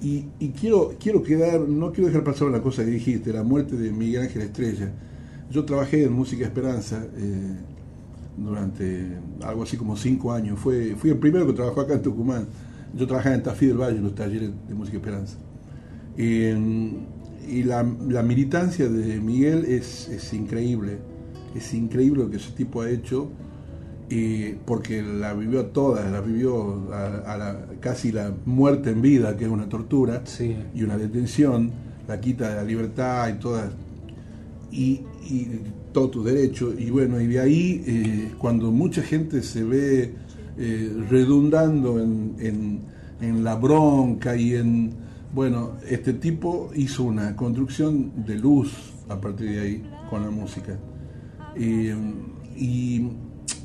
Y, 0.00 0.22
quiero, 0.58 0.94
quiero 0.98 1.22
quedar, 1.22 1.60
no 1.60 1.92
quiero 1.92 2.06
dejar 2.08 2.24
pasar 2.24 2.48
una 2.48 2.62
cosa 2.62 2.82
que 2.82 2.92
dijiste, 2.92 3.30
la 3.30 3.42
muerte 3.42 3.76
de 3.76 3.90
Miguel 3.92 4.22
Ángel 4.22 4.40
Estrella. 4.40 4.90
Yo 5.50 5.66
trabajé 5.66 6.04
en 6.04 6.14
Música 6.14 6.46
Esperanza 6.46 7.04
eh, 7.14 7.56
durante 8.38 9.18
algo 9.42 9.64
así 9.64 9.76
como 9.76 9.98
cinco 9.98 10.32
años. 10.32 10.58
Fue, 10.58 10.94
fui 10.96 11.10
el 11.10 11.18
primero 11.18 11.46
que 11.46 11.52
trabajó 11.52 11.82
acá 11.82 11.92
en 11.92 12.02
Tucumán. 12.02 12.46
Yo 12.96 13.06
trabajaba 13.06 13.34
en 13.34 13.42
Tafí 13.42 13.66
del 13.66 13.76
Valle, 13.76 13.98
en 13.98 14.04
los 14.04 14.14
talleres 14.14 14.50
de 14.66 14.74
Música 14.74 14.96
Esperanza. 14.96 15.36
Y 17.50 17.62
la, 17.64 17.82
militancia 17.82 18.88
de 18.88 19.20
Miguel 19.20 19.64
es, 19.64 20.08
es, 20.08 20.32
increíble. 20.32 20.98
Es 21.54 21.74
increíble 21.74 22.24
lo 22.24 22.30
que 22.30 22.36
ese 22.36 22.52
tipo 22.52 22.82
ha 22.82 22.90
hecho, 22.90 23.28
porque 24.64 25.02
la 25.02 25.34
vivió 25.34 25.66
toda, 25.66 26.08
la 26.08 26.20
vivió 26.20 26.92
a, 26.92 27.36
la, 27.36 27.66
casi 27.80 28.12
la 28.12 28.32
muerte 28.44 28.90
en 28.90 29.02
vida, 29.02 29.36
que 29.36 29.44
es 29.44 29.50
una 29.50 29.68
tortura, 29.68 30.22
y 30.74 30.82
una 30.82 30.96
detención, 30.96 31.70
la 32.06 32.20
quita 32.20 32.50
de 32.50 32.54
la 32.56 32.64
libertad 32.64 33.28
y 33.28 33.38
todas 33.38 33.70
y, 34.70 35.02
y 35.28 35.48
todos 35.92 36.10
tus 36.10 36.24
derechos. 36.24 36.74
Y 36.78 36.90
bueno, 36.90 37.20
y 37.20 37.26
de 37.26 37.40
ahí, 37.40 37.84
eh, 37.86 38.32
cuando 38.38 38.70
mucha 38.70 39.02
gente 39.02 39.42
se 39.42 39.64
ve 39.64 40.14
eh, 40.58 40.92
redundando 41.08 42.00
en, 42.00 42.80
en, 43.20 43.44
la 43.44 43.54
bronca 43.54 44.36
y 44.36 44.54
en, 44.54 44.92
bueno, 45.32 45.72
este 45.88 46.14
tipo 46.14 46.70
hizo 46.74 47.04
una 47.04 47.36
construcción 47.36 48.24
de 48.24 48.36
luz 48.36 48.72
a 49.08 49.20
partir 49.20 49.50
de 49.50 49.60
ahí 49.60 49.90
con 50.08 50.22
la 50.22 50.30
música. 50.30 50.78
y, 51.56 51.90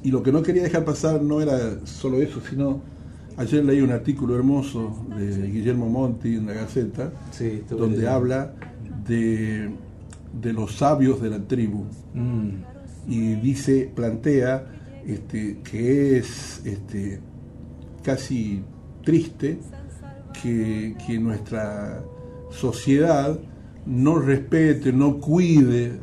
y 0.04 0.12
lo 0.12 0.22
que 0.22 0.32
no 0.32 0.42
quería 0.42 0.64
dejar 0.64 0.86
pasar 0.86 1.22
no 1.22 1.42
era 1.42 1.86
solo 1.86 2.22
eso, 2.22 2.40
sino 2.48 2.82
ayer 3.38 3.66
leí 3.66 3.82
un 3.82 3.92
artículo 3.92 4.36
hermoso 4.36 5.06
de 5.18 5.48
Guillermo 5.52 5.90
Monti 5.90 6.36
en 6.36 6.46
la 6.46 6.54
Gaceta, 6.54 7.12
donde 7.70 8.08
habla 8.08 8.54
de 9.08 9.70
de 10.42 10.54
los 10.54 10.76
sabios 10.76 11.22
de 11.22 11.30
la 11.30 11.40
tribu. 11.40 11.86
Mm. 12.14 12.50
Y 13.08 13.36
dice, 13.36 13.92
plantea 13.94 14.66
este, 15.06 15.60
que 15.64 16.18
es 16.18 16.62
este, 16.66 17.20
casi 18.04 18.64
triste 19.04 19.60
que, 20.42 21.20
nuestra 21.20 22.04
sociedad 22.52 23.40
no 23.86 24.20
respete, 24.20 24.92
no 24.92 25.20
cuide, 25.20 26.00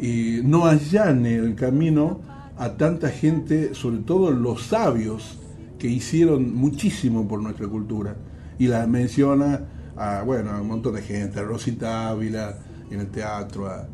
y 0.00 0.40
no 0.42 0.66
allane 0.66 1.36
el 1.36 1.54
camino 1.54 2.20
a 2.56 2.76
tanta 2.76 3.08
gente, 3.08 3.74
sobre 3.74 3.98
todo 3.98 4.30
los 4.30 4.64
sabios, 4.64 5.38
que 5.78 5.88
hicieron 5.88 6.54
muchísimo 6.54 7.26
por 7.26 7.42
nuestra 7.42 7.66
cultura. 7.66 8.16
Y 8.58 8.68
la 8.68 8.86
menciona 8.86 9.60
a, 9.96 10.22
bueno, 10.22 10.50
a 10.52 10.60
un 10.60 10.68
montón 10.68 10.94
de 10.94 11.02
gente, 11.02 11.40
a 11.40 11.42
Rosita 11.42 12.08
Ávila, 12.08 12.56
en 12.90 13.00
el 13.00 13.08
teatro, 13.08 13.68
a, 13.68 13.88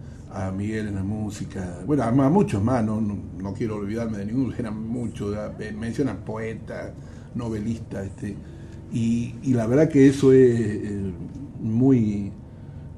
Miguel 0.54 0.88
en 0.88 0.94
la 0.94 1.02
música, 1.02 1.80
bueno, 1.86 2.02
a, 2.02 2.12
muchos 2.30 2.62
más, 2.62 2.84
no, 2.84 3.00
no, 3.00 3.54
quiero 3.54 3.76
olvidarme 3.76 4.18
de 4.18 4.26
ninguno, 4.26 4.54
eran 4.56 4.86
muchos, 4.86 5.34
mencionan 5.76 6.18
poetas, 6.18 6.92
novelistas, 7.34 8.06
este, 8.06 8.36
y, 8.92 9.34
la 9.52 9.66
verdad 9.66 9.88
que 9.88 10.08
eso 10.08 10.32
es 10.32 10.80
muy, 11.60 12.32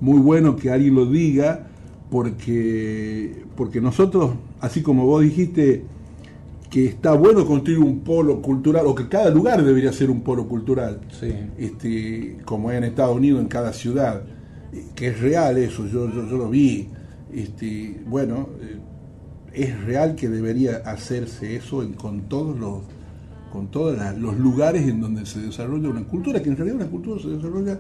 muy 0.00 0.18
bueno 0.18 0.56
que 0.56 0.70
alguien 0.70 0.94
lo 0.94 1.06
diga, 1.06 1.68
porque, 2.10 3.44
porque 3.56 3.80
nosotros, 3.80 4.32
así 4.60 4.82
como 4.82 5.06
vos 5.06 5.22
dijiste, 5.22 5.84
que 6.70 6.86
está 6.86 7.14
bueno 7.14 7.46
construir 7.46 7.80
un 7.80 8.00
polo 8.00 8.40
cultural, 8.40 8.86
o 8.86 8.94
que 8.94 9.08
cada 9.08 9.30
lugar 9.30 9.64
debería 9.64 9.92
ser 9.92 10.10
un 10.10 10.20
polo 10.22 10.46
cultural, 10.46 11.00
este, 11.58 12.38
como 12.44 12.70
es 12.70 12.78
en 12.78 12.84
Estados 12.84 13.16
Unidos, 13.16 13.40
en 13.40 13.48
cada 13.48 13.72
ciudad 13.72 14.22
que 14.94 15.08
es 15.08 15.20
real 15.20 15.58
eso, 15.58 15.86
yo, 15.86 16.10
yo, 16.12 16.22
lo 16.36 16.48
vi, 16.48 16.88
este, 17.32 18.00
bueno, 18.06 18.48
eh, 18.60 18.78
es 19.52 19.84
real 19.84 20.14
que 20.14 20.28
debería 20.28 20.76
hacerse 20.84 21.56
eso 21.56 21.84
con 21.96 22.22
todos 22.22 22.58
los 22.58 22.82
con 23.50 23.68
todos 23.68 23.98
los 24.18 24.38
lugares 24.38 24.86
en 24.88 25.00
donde 25.00 25.26
se 25.26 25.40
desarrolla 25.40 25.88
una 25.88 26.04
cultura, 26.04 26.42
que 26.42 26.48
en 26.48 26.56
realidad 26.56 26.76
una 26.76 26.90
cultura 26.90 27.20
se 27.20 27.28
desarrolla 27.28 27.78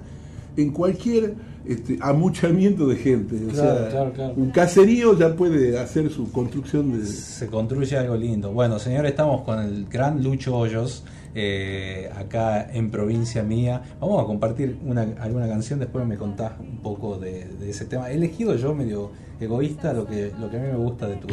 en 0.56 0.70
cualquier 0.70 1.34
este, 1.64 1.98
amuchamiento 2.00 2.86
de 2.86 2.96
gente. 2.96 3.46
O 3.46 3.54
sea, 3.54 4.12
un 4.36 4.50
caserío 4.50 5.18
ya 5.18 5.34
puede 5.34 5.78
hacer 5.78 6.10
su 6.10 6.30
construcción 6.32 6.98
de... 6.98 7.06
Se 7.06 7.46
construye 7.46 7.96
algo 7.96 8.16
lindo. 8.16 8.52
Bueno, 8.52 8.78
señores, 8.78 9.10
estamos 9.12 9.42
con 9.42 9.58
el 9.60 9.86
gran 9.86 10.22
Lucho 10.22 10.56
Hoyos 10.56 11.04
eh, 11.34 12.10
acá 12.16 12.70
en 12.72 12.90
provincia 12.90 13.42
mía. 13.42 13.82
Vamos 14.00 14.22
a 14.22 14.26
compartir 14.26 14.78
una, 14.84 15.02
alguna 15.20 15.48
canción, 15.48 15.78
después 15.78 16.06
me 16.06 16.16
contás 16.16 16.52
un 16.58 16.78
poco 16.78 17.18
de, 17.18 17.46
ese 17.68 17.84
tema. 17.84 18.10
He 18.10 18.14
elegido 18.14 18.56
yo 18.56 18.74
medio 18.74 19.10
egoísta 19.38 19.92
lo 19.92 20.06
que, 20.06 20.32
lo 20.38 20.50
que 20.50 20.56
a 20.56 20.60
mí 20.60 20.68
me 20.68 20.76
gusta 20.76 21.06
de 21.08 21.16
tu... 21.16 21.28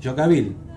Yocabil. 0.00 0.56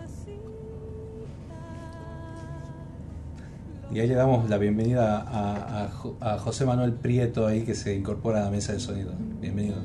Y 3.92 4.00
ahí 4.00 4.08
le 4.08 4.16
damos 4.16 4.50
la 4.50 4.58
bienvenida 4.58 5.26
a, 5.28 6.38
José 6.40 6.66
Manuel 6.66 6.94
Prieto 6.94 7.48
ahí 7.48 7.64
que 7.64 7.76
se 7.76 7.96
incorpora 7.96 8.42
a 8.42 8.46
la 8.46 8.52
mesa 8.52 8.74
de 8.74 8.80
sonido. 8.80 9.14
Bienvenido. 9.42 9.78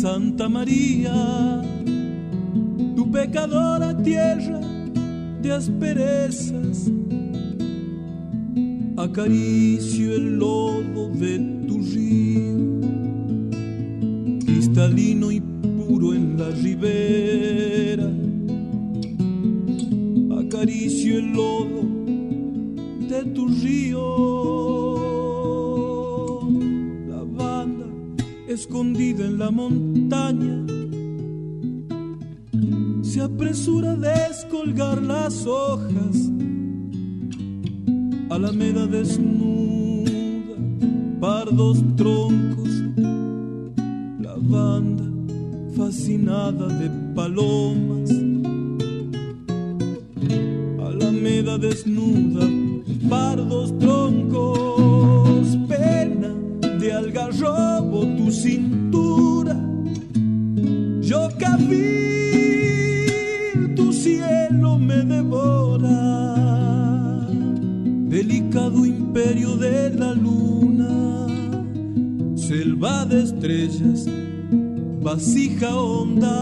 Santa 0.00 0.48
María, 0.48 1.60
tu 1.60 1.69
pecadora 3.12 3.96
tierra 4.02 4.60
de 5.42 5.52
asperezas. 5.52 6.90
Acaricio 8.96 10.14
el 10.14 10.38
lodo 10.38 11.08
de 11.10 11.38
tu 11.66 11.80
río, 11.80 12.80
cristalino 14.44 15.30
y 15.30 15.40
puro 15.40 16.14
en 16.14 16.38
la 16.38 16.50
ribera. 16.50 18.10
Acaricio 20.44 21.18
el 21.18 21.32
lodo 21.32 21.82
de 23.08 23.24
tu 23.32 23.48
río 23.48 24.40
escondida 28.50 29.24
en 29.24 29.38
la 29.38 29.50
montaña, 29.50 30.66
apresura 33.20 33.92
a 33.92 33.96
descolgar 33.96 35.02
las 35.02 35.46
hojas, 35.46 36.30
alameda 38.30 38.86
desnuda, 38.86 40.10
pardos 41.20 41.82
troncos, 41.96 42.70
lavanda 44.20 45.04
fascinada 45.76 46.66
de 46.68 46.88
palomas. 47.14 48.10
Alameda 50.86 51.58
desnuda, 51.58 52.46
pardos 53.08 53.78
troncos, 53.78 55.56
pena 55.68 56.34
de 56.78 56.92
algarrobo 56.92 57.69
estrellas 73.40 74.06
vasija 75.02 75.74
honda, 75.74 76.36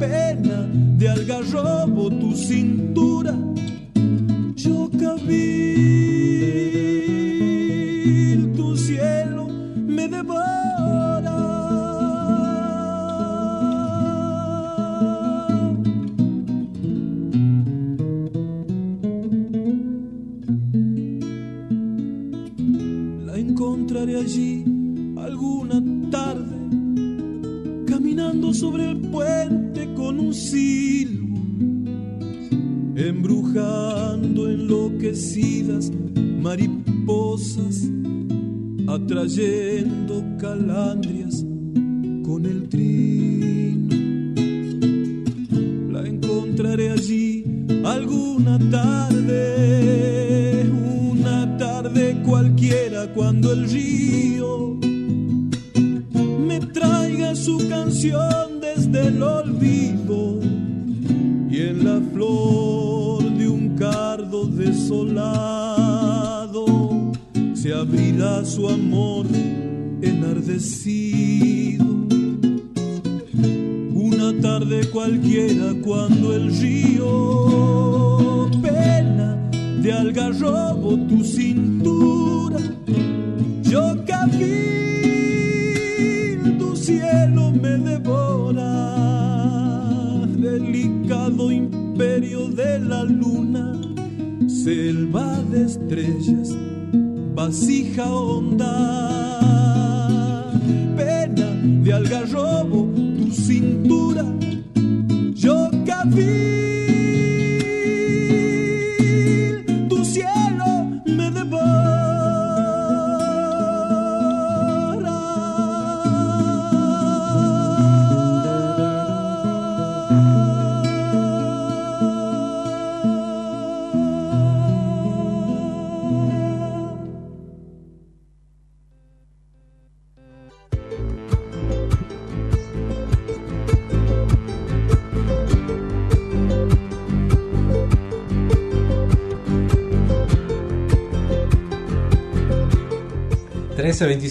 pena 0.00 0.66
de 0.72 1.08
algarrobo 1.08 2.08
tu 2.08 2.34
cintura, 2.34 2.63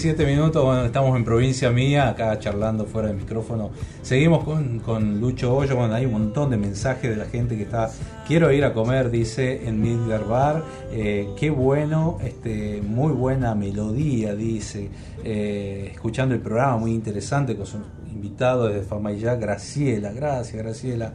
17 0.04 0.30
minutos, 0.30 0.66
bueno, 0.66 0.84
estamos 0.84 1.16
en 1.16 1.24
provincia 1.24 1.72
mía, 1.72 2.10
acá 2.10 2.38
charlando 2.38 2.86
fuera 2.86 3.08
del 3.08 3.16
micrófono. 3.16 3.72
Seguimos 4.02 4.44
con, 4.44 4.80
con 4.80 5.22
Lucho 5.22 5.56
Hoyo, 5.56 5.78
bueno, 5.78 5.94
hay 5.94 6.06
un 6.06 6.12
montón 6.12 6.50
de 6.50 6.58
mensajes 6.58 7.10
de 7.10 7.16
la 7.16 7.24
gente 7.24 7.56
que 7.56 7.64
está, 7.64 7.90
quiero 8.28 8.52
ir 8.52 8.66
a 8.66 8.74
comer, 8.74 9.10
dice 9.10 9.66
en 9.66 9.82
Midler 9.82 10.26
Bar, 10.26 10.62
eh, 10.92 11.30
qué 11.40 11.50
bueno, 11.50 12.18
este, 12.22 12.82
muy 12.82 13.14
buena 13.14 13.56
melodía, 13.56 14.36
dice, 14.36 14.90
eh, 15.24 15.92
escuchando 15.94 16.36
el 16.36 16.42
programa, 16.42 16.76
muy 16.76 16.92
interesante, 16.92 17.56
con 17.56 17.66
su 17.66 17.78
invitado 18.12 18.68
desde 18.68 18.82
Famayá, 18.82 19.36
Graciela, 19.36 20.12
gracias 20.12 20.62
Graciela. 20.62 21.14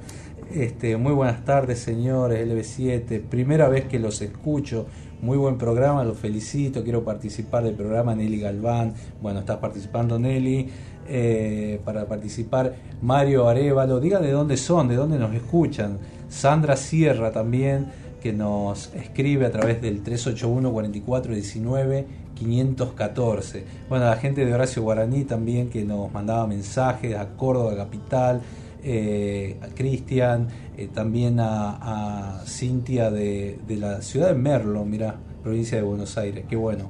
Este, 0.50 0.96
muy 0.96 1.12
buenas 1.12 1.44
tardes 1.44 1.78
señores, 1.78 2.48
LB7, 2.48 3.20
primera 3.20 3.68
vez 3.68 3.84
que 3.84 3.98
los 3.98 4.22
escucho, 4.22 4.86
muy 5.20 5.36
buen 5.36 5.58
programa, 5.58 6.04
los 6.04 6.16
felicito. 6.16 6.84
Quiero 6.84 7.02
participar 7.02 7.64
del 7.64 7.74
programa 7.74 8.14
Nelly 8.14 8.38
Galván. 8.38 8.94
Bueno, 9.20 9.40
estás 9.40 9.56
participando, 9.56 10.16
Nelly. 10.16 10.68
Eh, 11.08 11.80
para 11.84 12.06
participar, 12.06 12.76
Mario 13.02 13.48
Arevalo. 13.48 13.98
Digan 13.98 14.22
de 14.22 14.30
dónde 14.30 14.56
son, 14.56 14.86
de 14.86 14.94
dónde 14.94 15.18
nos 15.18 15.34
escuchan. 15.34 15.98
Sandra 16.28 16.76
Sierra 16.76 17.32
también, 17.32 17.86
que 18.22 18.32
nos 18.32 18.94
escribe 18.94 19.46
a 19.46 19.50
través 19.50 19.82
del 19.82 20.04
381 20.04 20.70
44 20.70 21.34
19 21.34 22.06
514. 22.36 23.64
Bueno, 23.88 24.04
la 24.04 24.16
gente 24.16 24.46
de 24.46 24.54
Horacio 24.54 24.82
Guaraní 24.82 25.24
también 25.24 25.68
que 25.68 25.84
nos 25.84 26.12
mandaba 26.12 26.46
mensajes 26.46 27.16
a 27.16 27.30
Córdoba 27.30 27.74
Capital 27.74 28.40
eh, 28.84 29.56
a 29.60 29.66
Cristian, 29.74 30.48
eh, 30.78 30.88
también 30.94 31.38
a, 31.40 32.40
Cintia 32.46 33.10
de, 33.10 33.58
la 33.68 34.00
ciudad 34.00 34.28
de 34.28 34.34
Merlo, 34.34 34.84
mira, 34.84 35.16
provincia 35.42 35.76
de 35.76 35.82
Buenos 35.82 36.16
Aires, 36.16 36.44
qué 36.48 36.54
bueno. 36.54 36.88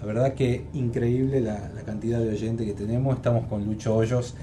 La 0.00 0.06
verdad 0.06 0.32
que 0.32 0.64
increíble 0.72 1.42
la, 1.42 1.70
cantidad 1.84 2.18
de 2.18 2.30
oyentes 2.30 2.66
que 2.66 2.72
tenemos. 2.72 3.14
Estamos 3.14 3.44
con 3.44 3.66
Lucho 3.66 3.94
Hoyos, 3.94 4.34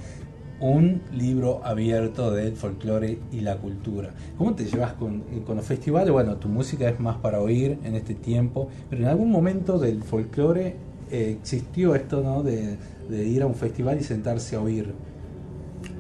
un 0.60 1.02
libro 1.12 1.66
abierto 1.66 2.30
del 2.30 2.56
folclore 2.56 3.18
y 3.32 3.40
la 3.40 3.58
cultura. 3.58 4.12
¿Cómo 4.38 4.54
te 4.54 4.66
llevas 4.66 4.94
con, 4.94 5.24
eh, 5.32 5.42
los 5.48 5.66
festivales? 5.66 6.12
Bueno, 6.12 6.36
tu 6.36 6.48
música 6.48 6.88
es 6.88 7.00
más 7.00 7.18
para 7.18 7.40
oír 7.42 7.80
en 7.84 7.96
este 7.96 8.14
tiempo, 8.14 8.70
pero 8.92 9.02
en 9.02 9.08
algún 9.08 9.32
momento 9.32 9.80
del 9.80 10.04
folclore 10.04 10.76
eh, 11.10 11.36
existió 11.40 11.96
esto, 11.96 12.22
¿no? 12.22 12.44
De 12.44 12.78
ir 13.10 13.42
a 13.42 13.48
un 13.48 13.56
festival 13.56 14.00
y 14.00 14.04
sentarse 14.04 14.56
a 14.56 14.62
oír. 14.62 14.94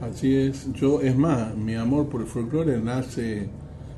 Así 0.03 0.35
es, 0.35 0.71
yo, 0.73 0.99
es 1.01 1.15
más, 1.15 1.55
mi 1.55 1.75
amor 1.75 2.09
por 2.09 2.19
el 2.19 2.27
folclore 2.27 2.81
nace 2.81 3.47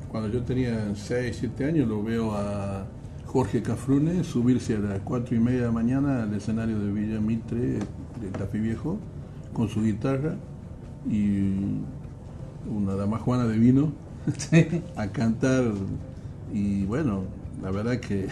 cuando 0.07 0.29
yo 0.29 0.43
tenía 0.43 0.93
6, 0.93 1.35
7 1.39 1.65
años, 1.65 1.87
lo 1.87 2.03
veo 2.03 2.31
a 2.31 2.85
Jorge 3.25 3.63
Cafrune 3.63 4.23
subirse 4.23 4.75
a 4.75 4.79
las 4.79 4.99
4 4.99 5.35
y 5.35 5.39
media 5.39 5.61
de 5.61 5.65
la 5.65 5.71
mañana 5.71 6.23
al 6.23 6.33
escenario 6.35 6.77
de 6.77 6.91
Villa 6.91 7.19
Mitre, 7.19 7.79
de 8.21 8.27
Tafí 8.37 8.59
Viejo, 8.59 8.99
con 9.51 9.67
su 9.67 9.81
guitarra 9.81 10.35
y 11.09 11.49
una 12.69 12.93
dama 12.93 13.17
Juana 13.17 13.45
de 13.45 13.57
vino 13.57 13.91
a 14.95 15.07
cantar. 15.07 15.63
Y 16.53 16.85
bueno, 16.85 17.23
la 17.63 17.71
verdad 17.71 17.99
que 17.99 18.27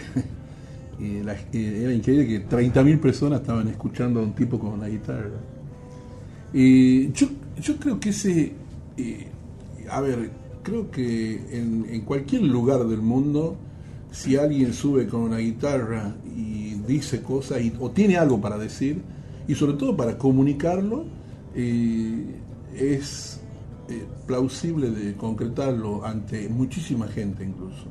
era 1.00 1.92
increíble 1.92 2.28
que 2.28 2.48
30.000 2.48 3.00
personas 3.00 3.40
estaban 3.40 3.66
escuchando 3.66 4.20
a 4.20 4.22
un 4.22 4.32
tipo 4.32 4.60
con 4.60 4.74
una 4.74 4.86
guitarra. 4.86 5.40
Y 6.52 7.10
yo, 7.10 7.26
yo 7.60 7.76
creo 7.76 8.00
que 8.00 8.10
ese, 8.10 8.52
eh, 8.96 9.26
a 9.90 10.00
ver, 10.00 10.30
creo 10.62 10.90
que 10.90 11.34
en, 11.58 11.86
en 11.90 12.00
cualquier 12.02 12.42
lugar 12.42 12.84
del 12.86 13.00
mundo, 13.02 13.56
si 14.10 14.36
alguien 14.36 14.72
sube 14.72 15.06
con 15.06 15.20
una 15.22 15.38
guitarra 15.38 16.14
y 16.36 16.74
dice 16.86 17.22
cosas 17.22 17.60
y- 17.62 17.72
o 17.80 17.90
tiene 17.90 18.16
algo 18.16 18.40
para 18.40 18.56
decir, 18.58 19.02
y 19.46 19.54
sobre 19.54 19.74
todo 19.74 19.96
para 19.96 20.16
comunicarlo, 20.16 21.04
y 21.56 22.22
es 22.76 23.40
eh, 23.88 24.04
plausible 24.26 24.90
de 24.90 25.14
concretarlo 25.14 26.04
ante 26.04 26.48
muchísima 26.48 27.06
gente 27.08 27.44
incluso. 27.44 27.84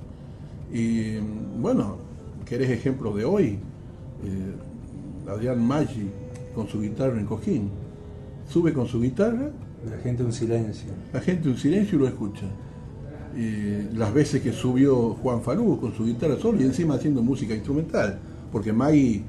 Bueno, 1.60 1.98
¿querés 2.46 2.72
ejemplos 2.72 3.16
de 3.16 3.26
hoy? 3.26 3.60
Eh, 4.26 5.30
Adrián 5.30 5.66
Maggi 5.66 6.10
con 6.56 6.68
su 6.68 6.82
guitarra 6.82 7.20
en 7.20 7.26
Cojín. 7.28 7.70
Sube 8.48 8.74
con 8.74 8.88
su 8.88 9.02
guitarra. 9.02 9.50
La 9.90 9.98
gente 9.98 10.24
un 10.24 10.34
silencio. 10.34 10.92
La 11.12 11.20
gente 11.20 11.50
un 11.50 11.58
silencio 11.58 11.98
y 11.98 12.02
lo 12.02 12.08
escucha. 12.08 12.46
las 13.94 14.14
veces 14.14 14.42
que 14.42 14.52
subió 14.52 15.16
Juan 15.16 15.42
Falú 15.42 15.80
con 15.80 15.94
su 15.94 16.06
guitarra 16.06 16.38
solo 16.38 16.62
y 16.62 16.64
encima 16.64 16.96
haciendo 16.96 17.22
música 17.22 17.54
instrumental. 17.54 18.20
Porque 18.52 18.72
Maggi, 18.72 19.24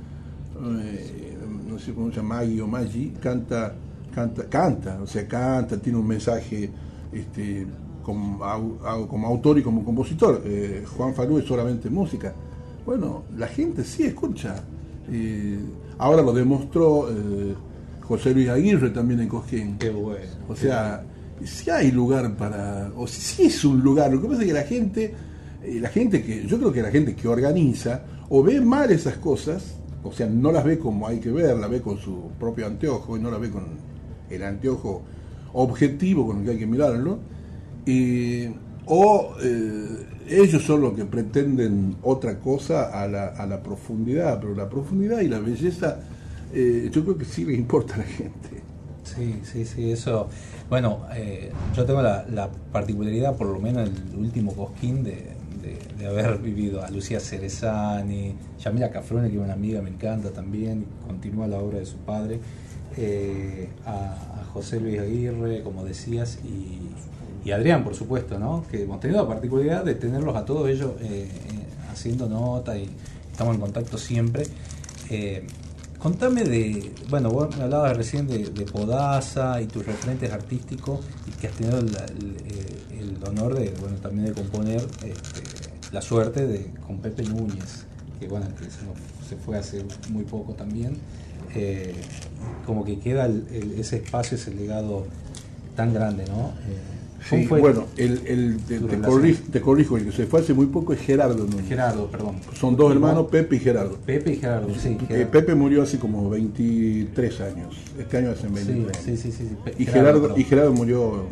eh, 0.82 1.36
no 1.68 1.78
sé 1.78 1.92
cómo 1.94 2.10
se 2.10 2.16
llama, 2.16 2.36
Maggi 2.36 2.60
o 2.60 2.66
Maggi, 2.66 3.14
canta 3.20 3.74
canta, 4.14 4.48
canta, 4.48 5.02
o 5.02 5.06
sea, 5.06 5.26
canta, 5.26 5.76
tiene 5.78 5.98
un 5.98 6.06
mensaje 6.06 6.70
este, 7.12 7.66
como, 8.02 8.38
como 9.08 9.26
autor 9.26 9.58
y 9.58 9.62
como 9.62 9.84
compositor. 9.84 10.42
Eh, 10.44 10.84
Juan 10.96 11.14
Falú 11.14 11.38
es 11.38 11.44
solamente 11.44 11.90
música. 11.90 12.32
Bueno, 12.86 13.24
la 13.36 13.48
gente 13.48 13.82
sí 13.82 14.04
escucha. 14.04 14.62
Eh, 15.10 15.58
ahora 15.98 16.22
lo 16.22 16.32
demostró 16.32 17.08
José 18.06 18.34
Luis 18.34 18.48
Aguirre 18.48 18.90
también 18.90 19.20
en 19.20 19.28
Cosquín. 19.28 19.76
Qué 19.78 19.90
bueno. 19.90 20.26
O 20.48 20.54
sea, 20.54 21.02
si 21.42 21.70
hay 21.70 21.90
lugar 21.90 22.36
para, 22.36 22.92
o 22.96 23.06
si 23.06 23.44
es 23.44 23.64
un 23.64 23.80
lugar, 23.80 24.12
lo 24.12 24.20
que 24.20 24.28
pasa 24.28 24.42
es 24.42 24.48
que 24.48 24.52
la 24.52 24.62
gente, 24.62 25.14
la 25.80 25.88
gente 25.88 26.22
que, 26.22 26.46
yo 26.46 26.58
creo 26.58 26.72
que 26.72 26.82
la 26.82 26.90
gente 26.90 27.14
que 27.14 27.26
organiza 27.28 28.02
o 28.28 28.42
ve 28.42 28.60
mal 28.60 28.90
esas 28.90 29.16
cosas, 29.16 29.76
o 30.02 30.12
sea, 30.12 30.26
no 30.26 30.52
las 30.52 30.64
ve 30.64 30.78
como 30.78 31.06
hay 31.06 31.18
que 31.18 31.30
ver, 31.30 31.56
la 31.56 31.66
ve 31.66 31.80
con 31.80 31.98
su 31.98 32.30
propio 32.38 32.66
anteojo 32.66 33.16
y 33.16 33.20
no 33.20 33.30
la 33.30 33.38
ve 33.38 33.50
con 33.50 33.64
el 34.28 34.42
anteojo 34.42 35.02
objetivo 35.54 36.26
con 36.26 36.38
el 36.38 36.44
que 36.44 36.50
hay 36.50 36.58
que 36.58 36.66
mirarlo, 36.66 37.18
o 38.86 39.34
eh, 39.42 40.06
ellos 40.28 40.62
son 40.62 40.82
los 40.82 40.94
que 40.94 41.04
pretenden 41.04 41.96
otra 42.02 42.38
cosa 42.38 43.02
a 43.02 43.06
la, 43.06 43.28
a 43.28 43.46
la 43.46 43.62
profundidad, 43.62 44.40
pero 44.40 44.54
la 44.54 44.68
profundidad 44.68 45.20
y 45.20 45.28
la 45.28 45.38
belleza 45.38 46.00
eh, 46.54 46.88
yo 46.92 47.02
creo 47.02 47.18
que 47.18 47.24
sí 47.24 47.44
le 47.44 47.54
importa 47.54 47.94
a 47.94 47.98
la 47.98 48.04
gente. 48.04 48.62
Sí, 49.02 49.40
sí, 49.42 49.64
sí, 49.64 49.90
eso. 49.90 50.28
Bueno, 50.70 51.00
eh, 51.14 51.50
yo 51.76 51.84
tengo 51.84 52.00
la, 52.00 52.50
particularidad, 52.72 53.36
por 53.36 53.48
lo 53.48 53.58
menos 53.58 53.88
el 53.88 54.16
último 54.16 54.54
cosquín, 54.54 55.02
de, 55.02 55.34
haber 56.06 56.38
vivido 56.42 56.82
a 56.84 56.90
Lucía 56.90 57.18
Cerezani, 57.18 58.34
Yamila 58.60 58.90
Cafrone, 58.90 59.30
que 59.30 59.36
es 59.36 59.42
una 59.42 59.54
amiga, 59.54 59.80
me 59.82 59.90
encanta 59.90 60.30
también, 60.30 60.86
continúa 61.06 61.46
la 61.46 61.58
obra 61.58 61.78
de 61.78 61.86
su 61.86 61.96
padre. 61.98 62.40
Eh, 62.96 63.68
a, 63.84 64.44
José 64.52 64.78
Luis 64.78 65.00
Aguirre, 65.00 65.62
como 65.64 65.84
decías, 65.84 66.38
y, 66.44 67.50
Adrián, 67.50 67.82
por 67.82 67.96
supuesto, 67.96 68.38
¿no? 68.38 68.64
que 68.70 68.84
hemos 68.84 69.00
tenido 69.00 69.20
la 69.20 69.28
particularidad 69.28 69.84
de 69.84 69.96
tenerlos 69.96 70.36
a 70.36 70.44
todos 70.44 70.68
ellos 70.68 70.92
haciendo 71.90 72.28
nota 72.28 72.78
y 72.78 72.88
estamos 73.32 73.56
en 73.56 73.60
contacto 73.60 73.98
siempre. 73.98 74.44
Contame 76.04 76.44
de, 76.44 76.92
bueno, 77.08 77.30
vos 77.30 77.56
me 77.56 77.62
hablabas 77.62 77.96
recién 77.96 78.26
de, 78.26 78.66
Podaza 78.70 79.58
y 79.62 79.66
tus 79.66 79.86
referentes 79.86 80.30
artísticos 80.30 81.00
y 81.26 81.30
que 81.30 81.46
has 81.46 81.54
tenido 81.54 81.78
el, 81.78 83.16
honor 83.26 83.54
de, 83.54 83.70
bueno, 83.80 83.96
también 83.96 84.26
de 84.26 84.32
componer 84.34 84.82
este, 85.02 85.42
la 85.92 86.02
suerte 86.02 86.46
de 86.46 86.66
con 86.86 86.98
Pepe 86.98 87.22
Núñez, 87.22 87.86
que 88.20 88.28
bueno, 88.28 88.46
que 88.48 88.66
se 88.66 89.36
fue 89.36 89.56
hace 89.56 89.82
muy 90.10 90.24
poco 90.24 90.52
también. 90.52 90.98
Eh, 91.54 91.94
como 92.66 92.84
que 92.84 92.98
queda 92.98 93.26
ese 93.78 93.96
espacio, 93.96 94.36
ese 94.36 94.52
legado 94.52 95.06
tan 95.74 95.94
grande, 95.94 96.26
¿no? 96.26 96.48
Eh, 96.68 97.03
bueno, 97.48 97.86
el, 97.96 98.58
te, 99.50 99.60
corrijo, 99.60 99.96
el 99.96 100.04
que 100.06 100.12
se 100.12 100.26
fue 100.26 100.40
hace 100.40 100.52
muy 100.52 100.66
poco 100.66 100.92
es 100.92 101.00
Gerardo 101.00 101.46
Gerardo, 101.66 102.06
perdón. 102.08 102.36
Son 102.52 102.76
dos 102.76 102.92
hermanos, 102.92 103.28
Pepe 103.30 103.56
y 103.56 103.60
Gerardo. 103.60 103.96
Pepe 104.04 104.32
y 104.32 104.36
Gerardo, 104.36 104.68
sí. 104.74 104.98
Eh, 105.08 105.26
Pepe 105.30 105.54
murió 105.54 105.82
hace 105.82 105.98
como 105.98 106.28
23 106.28 107.40
años. 107.40 107.76
Este 107.98 108.18
año 108.18 108.30
hace 108.30 108.48
23 108.48 108.96
sí, 108.96 109.16
Sí, 109.16 109.32
sí, 109.32 109.48
y, 109.78 109.86
Gerardo, 109.86 110.34
y 110.36 110.44
Gerardo 110.44 110.72
murió 110.72 111.24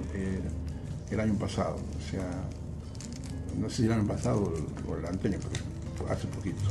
el 1.10 1.20
año 1.20 1.34
pasado. 1.34 1.76
O 1.76 2.10
sea, 2.10 2.26
no 3.60 3.68
sé 3.68 3.76
si 3.76 3.84
el 3.84 3.92
año 3.92 4.06
pasado 4.06 4.52
o 4.88 4.96
el 4.96 5.06
anterior, 5.06 5.40
pero 5.50 6.10
hace 6.10 6.26
poquito. 6.26 6.62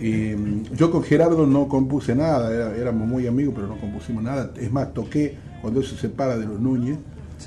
Y 0.00 0.34
mm, 0.34 0.74
yo 0.74 0.90
con 0.90 1.02
Gerardo 1.04 1.46
no 1.46 1.68
compuse 1.68 2.14
nada, 2.14 2.74
éramos 2.76 3.06
muy 3.06 3.26
amigos, 3.26 3.54
pero 3.54 3.68
no 3.68 3.78
compusimos 3.78 4.22
nada. 4.22 4.50
Es 4.56 4.72
más, 4.72 4.92
toqué, 4.92 5.36
cuando 5.60 5.80
él 5.80 5.86
se 5.86 5.96
separa 5.96 6.36
de 6.36 6.46
los 6.46 6.60
Núñez, 6.60 6.98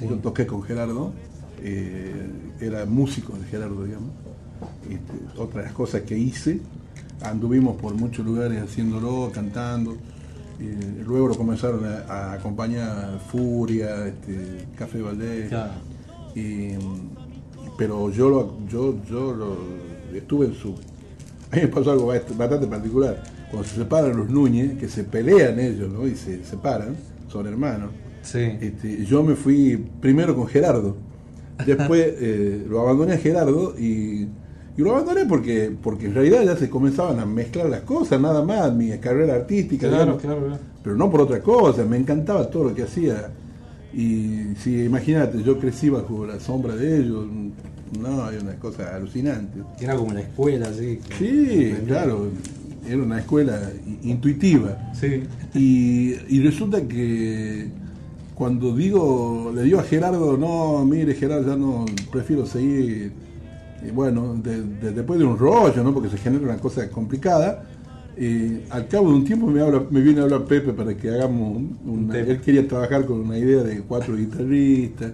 yo 0.02 0.16
toqué 0.18 0.46
con 0.46 0.64
Gerardo, 0.64 1.14
eh, 1.62 2.28
era 2.60 2.86
músico 2.86 3.34
de 3.38 3.46
Gerardo, 3.46 3.84
digamos. 3.84 4.12
Este, 4.90 5.40
otra 5.40 5.62
de 5.62 5.68
las 5.68 5.76
cosas 5.76 6.02
que 6.02 6.18
hice, 6.18 6.60
anduvimos 7.22 7.78
por 7.78 7.94
muchos 7.96 8.26
lugares 8.26 8.62
haciéndolo, 8.62 9.32
cantando. 9.34 9.98
luego 11.06 11.30
lo 11.30 11.38
comenzaron 11.38 11.84
a, 11.86 12.34
acompañar 12.34 13.20
Furia, 13.32 14.08
este, 14.08 14.68
Café 14.78 15.02
Valdés. 15.02 15.52
pero 17.78 18.10
yo, 18.12 18.58
yo, 18.70 18.96
yo 19.10 19.58
estuve 20.14 20.48
en 20.48 20.56
su 20.56 20.76
a 21.52 21.56
mí 21.56 21.62
me 21.62 21.68
pasó 21.68 21.92
algo 21.92 22.08
bastante 22.08 22.68
particular. 22.68 23.24
Cuando 23.50 23.68
se 23.68 23.76
separan 23.76 24.18
los 24.18 24.30
Núñez, 24.30 24.78
que 24.78 24.88
se 24.88 25.04
pelean 25.04 25.60
ellos, 25.60 25.90
¿no? 25.92 26.08
Y 26.08 26.16
se 26.16 26.44
separan, 26.44 26.96
son 27.30 27.48
hermanos. 27.48 27.92
Sí. 28.26 28.40
Este, 28.60 29.06
yo 29.06 29.24
me 29.24 29.36
fui 29.36 29.78
primero 30.02 30.36
con 30.36 30.48
Gerardo. 30.48 30.98
Después 31.66 32.06
eh, 32.20 32.66
lo 32.68 32.82
abandoné 32.82 33.14
a 33.14 33.18
Gerardo 33.18 33.76
y, 33.80 34.28
lo 34.78 34.92
abandoné 34.92 35.26
porque, 35.26 35.72
porque 35.82 36.08
en 36.08 36.14
realidad 36.14 36.44
ya 36.44 36.58
se 36.58 36.70
comenzaban 36.70 37.20
a 37.20 37.26
mezclar 37.26 37.70
las 37.70 37.82
cosas, 37.82 38.20
nada 38.20 38.44
más, 38.44 38.74
mi 38.74 38.90
carrera 38.98 39.36
artística. 39.36 39.88
Claro, 39.88 40.18
claro, 40.18 40.58
Pero 40.84 40.98
no 40.98 41.10
por 41.10 41.22
otra 41.22 41.40
cosa, 41.40 41.86
me 41.86 41.96
encantaba 41.96 42.50
todo 42.50 42.66
lo 42.66 42.76
que 42.76 42.84
hacía. 42.84 43.32
Y 43.94 44.54
si 44.58 44.84
imagínate, 44.84 45.42
yo 45.42 45.58
crecí 45.58 45.88
bajo 45.88 46.26
la 46.26 46.42
sombra 46.42 46.76
de 46.76 46.98
ellos, 46.98 47.26
no, 48.00 48.26
hay 48.26 48.38
una 48.38 48.56
cosa 48.56 48.96
alucinante. 48.96 49.60
Era 49.80 49.96
como 49.96 50.12
una 50.12 50.22
escuela, 50.22 50.74
sí. 50.74 51.00
Sí, 51.18 51.74
claro, 51.88 52.28
era 52.88 52.98
una 52.98 53.20
escuela 53.20 53.72
intuitiva. 54.04 54.92
Sí. 54.94 55.24
Y, 55.54 56.40
resulta 56.40 56.82
que 56.82 57.70
cuando 58.36 58.76
digo, 58.76 59.52
le 59.56 59.64
digo 59.64 59.80
a 59.80 59.84
Gerardo, 59.84 60.38
no, 60.38 60.86
mire 60.86 61.16
Gerardo, 61.16 61.48
ya 61.48 61.56
no, 61.56 61.86
prefiero 62.12 62.46
seguir, 62.46 63.14
bueno, 63.94 64.36
después 64.44 65.20
de 65.20 65.26
un 65.26 65.38
rollo, 65.38 65.84
¿no? 65.84 65.94
Porque 65.94 66.10
se 66.10 66.18
genera 66.18 66.44
una 66.44 66.58
cosa 66.58 66.90
complicada. 66.90 67.64
al 68.70 68.88
cabo 68.88 69.10
de 69.10 69.16
un 69.16 69.24
tiempo 69.24 69.48
me, 69.48 69.62
habla, 69.62 69.84
me 69.90 70.02
viene 70.02 70.20
a 70.20 70.24
hablar 70.24 70.44
Pepe 70.44 70.74
para 70.74 70.96
que 70.96 71.10
hagamos 71.10 71.64
una, 71.86 72.18
él 72.18 72.42
quería 72.42 72.68
trabajar 72.68 73.06
con 73.06 73.22
una 73.22 73.38
idea 73.38 73.64
de 73.64 73.82
cuatro 73.82 74.16
guitarristas 74.16 75.14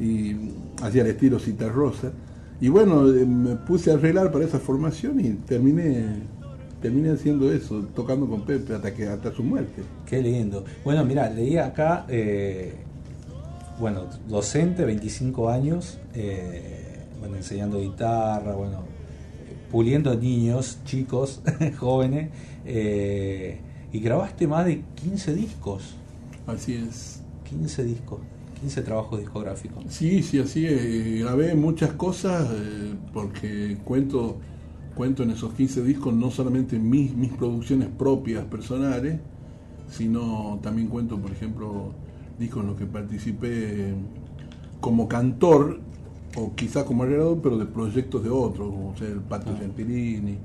y 0.00 0.34
hacía 0.82 1.02
el 1.02 1.08
estilo 1.08 1.38
Cita 1.38 1.68
Rosa. 1.68 2.12
Y 2.60 2.68
bueno, 2.68 3.08
eh, 3.08 3.26
me 3.26 3.56
puse 3.56 3.90
a 3.90 3.94
arreglar 3.94 4.32
para 4.32 4.44
esa 4.44 4.58
formación 4.58 5.20
y 5.20 5.30
terminé 5.46 6.37
terminé 6.80 7.10
haciendo 7.10 7.52
eso, 7.52 7.86
tocando 7.94 8.26
con 8.26 8.42
Pepe 8.42 8.74
hasta 8.74 8.94
que 8.94 9.08
hasta 9.08 9.32
su 9.32 9.42
muerte. 9.42 9.82
Qué 10.06 10.22
lindo. 10.22 10.64
Bueno, 10.84 11.04
mira, 11.04 11.28
leí 11.30 11.56
acá, 11.56 12.06
eh, 12.08 12.74
bueno, 13.78 14.06
docente, 14.28 14.84
25 14.84 15.48
años, 15.50 15.98
eh, 16.14 17.04
bueno, 17.20 17.36
enseñando 17.36 17.80
guitarra, 17.80 18.54
bueno, 18.54 18.82
puliendo 19.70 20.14
niños, 20.14 20.78
chicos, 20.84 21.42
jóvenes, 21.78 22.30
y 23.92 24.00
grabaste 24.00 24.46
más 24.46 24.66
de 24.66 24.82
15 25.02 25.34
discos. 25.34 25.94
Así 26.46 26.74
es. 26.74 27.20
15 27.48 27.84
discos. 27.84 28.20
15 28.60 28.82
trabajos 28.82 29.20
discográficos. 29.20 29.84
Sí, 29.88 30.22
sí, 30.22 30.40
así 30.40 30.66
es. 30.66 31.20
Grabé 31.20 31.54
muchas 31.54 31.92
cosas 31.92 32.48
eh, 32.50 32.94
porque 33.12 33.78
cuento, 33.84 34.38
cuento 34.98 35.22
en 35.22 35.30
esos 35.30 35.54
15 35.54 35.84
discos 35.84 36.12
no 36.12 36.32
solamente 36.32 36.76
mis, 36.76 37.14
mis 37.14 37.32
producciones 37.32 37.88
propias, 37.88 38.44
personales, 38.46 39.20
sino 39.88 40.58
también 40.60 40.88
cuento, 40.88 41.16
por 41.20 41.30
ejemplo, 41.30 41.92
discos 42.36 42.62
en 42.62 42.70
los 42.70 42.76
que 42.76 42.86
participé 42.86 43.94
como 44.80 45.06
cantor 45.06 45.78
o 46.36 46.52
quizá 46.56 46.84
como 46.84 47.04
arreglador, 47.04 47.40
pero 47.40 47.58
de 47.58 47.66
proyectos 47.66 48.24
de 48.24 48.30
otros, 48.30 48.70
como 48.70 48.96
sea 48.96 49.06
el 49.06 49.20
Pato 49.20 49.52
ah. 49.54 49.58
Gentilini, 49.60 50.36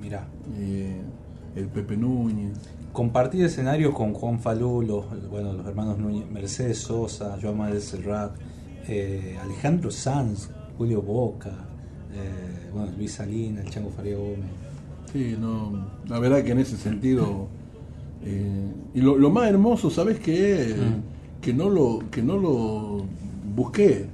Mirá. 0.00 0.26
Eh, 0.56 1.02
el 1.54 1.66
Pepe 1.66 1.94
Núñez. 1.94 2.56
Compartir 2.94 3.44
escenario 3.44 3.92
con 3.92 4.14
Juan 4.14 4.40
Falú, 4.40 4.80
los, 4.80 5.04
bueno, 5.28 5.52
los 5.52 5.66
hermanos 5.66 5.98
Mercedes 6.32 6.78
Sosa, 6.78 7.36
Joan 7.40 7.58
Manuel 7.58 7.82
Serrat, 7.82 8.32
eh, 8.88 9.36
Alejandro 9.42 9.90
Sanz, 9.90 10.48
Julio 10.78 11.02
Boca, 11.02 11.50
eh, 12.14 12.59
bueno, 12.72 12.90
Luis 12.96 13.12
Salina, 13.12 13.60
el 13.62 13.70
Chango 13.70 13.90
Faria 13.90 14.16
Gómez. 14.16 14.50
Sí, 15.12 15.36
no, 15.40 15.88
la 16.08 16.18
verdad 16.20 16.42
que 16.44 16.52
en 16.52 16.58
ese 16.58 16.76
sentido 16.76 17.48
Eh, 18.22 18.72
y 18.94 19.00
lo, 19.00 19.16
lo 19.16 19.30
más 19.30 19.48
hermoso, 19.48 19.88
¿sabes 19.90 20.18
qué? 20.20 20.74
Mm. 20.76 21.40
Que, 21.40 21.54
no 21.54 21.70
lo, 21.70 22.00
que 22.10 22.22
no 22.22 22.36
lo 22.36 23.04
busqué. 23.56 24.06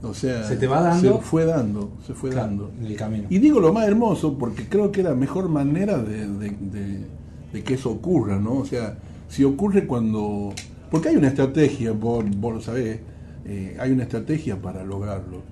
O 0.00 0.14
sea, 0.14 0.44
Se 0.44 0.56
te 0.56 0.68
va 0.68 0.80
dando. 0.80 1.16
Se 1.16 1.22
fue 1.22 1.44
dando, 1.44 1.90
se 2.06 2.14
fue 2.14 2.30
Claro, 2.30 2.46
dando. 2.46 2.70
en 2.78 2.86
el 2.86 2.94
camino. 2.96 3.24
Y 3.30 3.38
digo 3.40 3.58
lo 3.58 3.72
más 3.72 3.88
hermoso 3.88 4.38
porque 4.38 4.68
creo 4.68 4.92
que 4.92 5.00
es 5.00 5.06
la 5.08 5.14
mejor 5.16 5.48
manera 5.48 5.98
de, 5.98 6.28
de- 6.28 6.50
de- 6.50 7.06
de 7.52 7.62
que 7.64 7.74
eso 7.74 7.90
ocurra, 7.90 8.38
¿no? 8.38 8.58
O 8.58 8.64
sea, 8.64 8.96
si 9.28 9.42
ocurre 9.42 9.86
cuando... 9.88 10.52
Porque 10.90 11.08
hay 11.08 11.16
una 11.16 11.28
estrategia, 11.28 11.90
vos, 11.92 12.24
vos 12.38 12.54
lo 12.54 12.60
sabés, 12.60 13.00
eh, 13.44 13.76
hay 13.80 13.90
una 13.90 14.04
estrategia 14.04 14.62
para 14.62 14.84
lograrlo. 14.84 15.42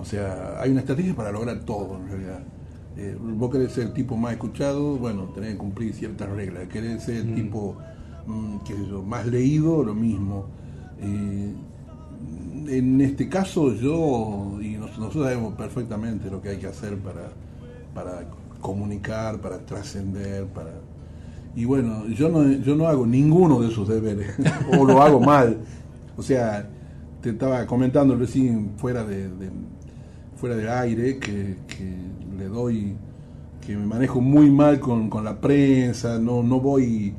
O 0.00 0.04
sea, 0.04 0.56
hay 0.60 0.70
una 0.70 0.80
estrategia 0.80 1.14
para 1.14 1.30
lograr 1.32 1.60
todo 1.60 1.96
en 1.98 2.08
realidad. 2.08 2.40
Eh, 2.96 3.16
vos 3.20 3.50
querés 3.50 3.72
ser 3.72 3.84
el 3.88 3.92
tipo 3.92 4.16
más 4.16 4.32
escuchado, 4.32 4.96
bueno, 4.96 5.24
tenés 5.34 5.52
que 5.52 5.58
cumplir 5.58 5.94
ciertas 5.94 6.28
reglas. 6.30 6.68
Querés 6.68 7.02
ser 7.04 7.16
el 7.16 7.34
tipo, 7.34 7.76
mm, 8.26 8.58
qué 8.66 8.74
sé 8.74 8.86
yo, 8.88 9.02
más 9.02 9.26
leído, 9.26 9.82
lo 9.84 9.94
mismo. 9.94 10.46
Eh, 11.00 11.54
en 12.68 13.00
este 13.00 13.28
caso 13.28 13.74
yo 13.74 14.58
y 14.60 14.72
nos- 14.76 14.98
nosotros 14.98 15.24
sabemos 15.24 15.54
perfectamente 15.54 16.30
lo 16.30 16.40
que 16.42 16.50
hay 16.50 16.56
que 16.58 16.66
hacer 16.66 16.96
para, 16.98 17.32
para 17.94 18.24
comunicar, 18.60 19.40
para 19.40 19.58
trascender, 19.64 20.46
para 20.46 20.70
y 21.56 21.64
bueno, 21.64 22.06
yo 22.08 22.28
no 22.28 22.48
yo 22.48 22.76
no 22.76 22.86
hago 22.86 23.06
ninguno 23.06 23.60
de 23.60 23.68
esos 23.68 23.88
deberes 23.88 24.34
o 24.78 24.84
lo 24.84 25.02
hago 25.02 25.20
mal. 25.20 25.58
O 26.16 26.22
sea, 26.22 26.68
te 27.22 27.30
estaba 27.30 27.66
comentando 27.66 28.14
recién 28.16 28.72
fuera 28.76 29.04
de, 29.04 29.28
de- 29.28 29.50
fuera 30.40 30.56
de 30.56 30.68
aire 30.70 31.18
que, 31.18 31.56
que 31.68 31.94
le 32.38 32.46
doy 32.46 32.94
que 33.64 33.76
me 33.76 33.84
manejo 33.86 34.20
muy 34.20 34.50
mal 34.50 34.80
con, 34.80 35.10
con 35.10 35.22
la 35.24 35.38
prensa, 35.40 36.18
no 36.18 36.42
no 36.42 36.60
voy 36.60 37.12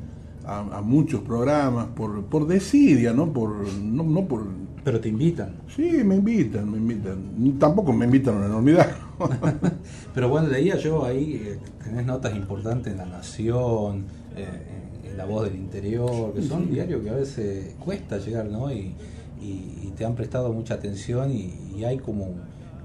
a, 0.44 0.78
a 0.78 0.82
muchos 0.82 1.20
programas 1.22 1.86
por 1.94 2.24
por 2.24 2.46
desidia, 2.46 3.12
no 3.12 3.32
por 3.32 3.50
no, 3.80 4.02
no 4.02 4.26
por 4.26 4.44
Pero 4.84 4.98
te 5.00 5.08
invitan. 5.08 5.50
Sí, 5.76 6.02
me 6.04 6.16
invitan, 6.16 6.68
me 6.68 6.78
invitan. 6.78 7.56
Tampoco 7.60 7.92
me 7.92 8.04
invitan 8.06 8.34
a 8.34 8.38
una 8.38 8.46
enormidad. 8.46 8.88
Pero 10.14 10.28
bueno, 10.28 10.48
leía 10.48 10.76
yo 10.76 11.04
ahí, 11.04 11.40
eh, 11.44 11.58
tenés 11.84 12.04
notas 12.04 12.34
importantes 12.34 12.92
en 12.92 12.98
La 12.98 13.06
Nación, 13.06 14.04
eh, 14.36 14.48
en, 15.04 15.10
en 15.12 15.16
La 15.16 15.24
Voz 15.24 15.44
del 15.44 15.54
Interior, 15.56 16.32
que 16.34 16.42
son 16.42 16.68
diarios 16.70 17.02
que 17.04 17.10
a 17.10 17.14
veces 17.14 17.76
cuesta 17.78 18.18
llegar, 18.18 18.46
¿no? 18.46 18.72
Y, 18.72 18.94
y- 19.40 19.78
y 19.86 19.92
te 19.96 20.04
han 20.04 20.14
prestado 20.16 20.52
mucha 20.52 20.74
atención 20.74 21.30
y, 21.30 21.52
y 21.76 21.84
hay 21.84 21.98
como 21.98 22.26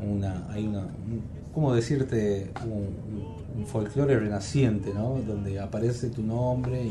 una, 0.02 0.48
hay 0.52 0.68
una, 0.68 0.80
un- 0.82 1.22
¿cómo 1.54 1.74
decirte? 1.74 2.52
Un, 2.66 3.66
folclore 3.66 4.20
renaciente, 4.20 4.94
¿no? 4.94 5.20
Donde 5.28 5.60
aparece 5.60 6.10
tu 6.10 6.22
nombre 6.22 6.84
y... 6.84 6.90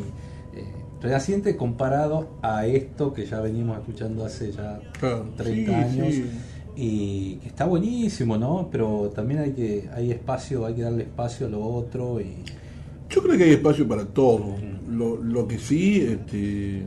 eh, 0.58 0.64
renaciente 1.00 1.56
comparado 1.56 2.28
a 2.42 2.66
esto 2.66 3.12
que 3.12 3.24
ya 3.26 3.40
venimos 3.40 3.78
escuchando 3.78 4.24
hace 4.24 4.50
ya 4.50 4.80
Claro, 4.98 5.26
30 5.36 5.70
sí, 5.70 5.74
años 6.00 6.14
sí. 6.14 6.24
y 6.74 7.34
que 7.36 7.48
está 7.48 7.66
buenísimo, 7.66 8.36
¿no? 8.36 8.68
Pero 8.72 9.12
también 9.14 9.40
hay 9.40 9.52
que 9.52 9.88
hay 9.94 10.10
espacio, 10.10 10.66
hay 10.66 10.74
que 10.74 10.82
darle 10.82 11.04
espacio 11.04 11.46
a 11.46 11.50
lo 11.50 11.64
otro 11.64 12.20
y 12.20 12.34
Yo 13.10 13.22
creo 13.22 13.38
que 13.38 13.44
hay 13.44 13.50
espacio 13.52 13.86
para 13.86 14.06
todo. 14.06 14.56
Lo, 14.90 15.16
lo 15.22 15.46
que 15.46 15.58
sí, 15.58 16.00
este, 16.00 16.82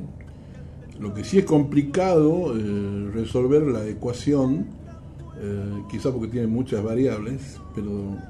lo 1.00 1.14
que 1.14 1.24
sí 1.24 1.38
es 1.38 1.46
complicado 1.46 2.54
eh, 2.58 3.10
resolver 3.14 3.62
la 3.64 3.86
ecuación, 3.88 4.66
eh, 5.40 5.86
quizá 5.90 6.12
porque 6.14 6.30
tiene 6.30 6.48
muchas 6.48 6.84
variables, 6.84 7.64
pero 7.76 8.26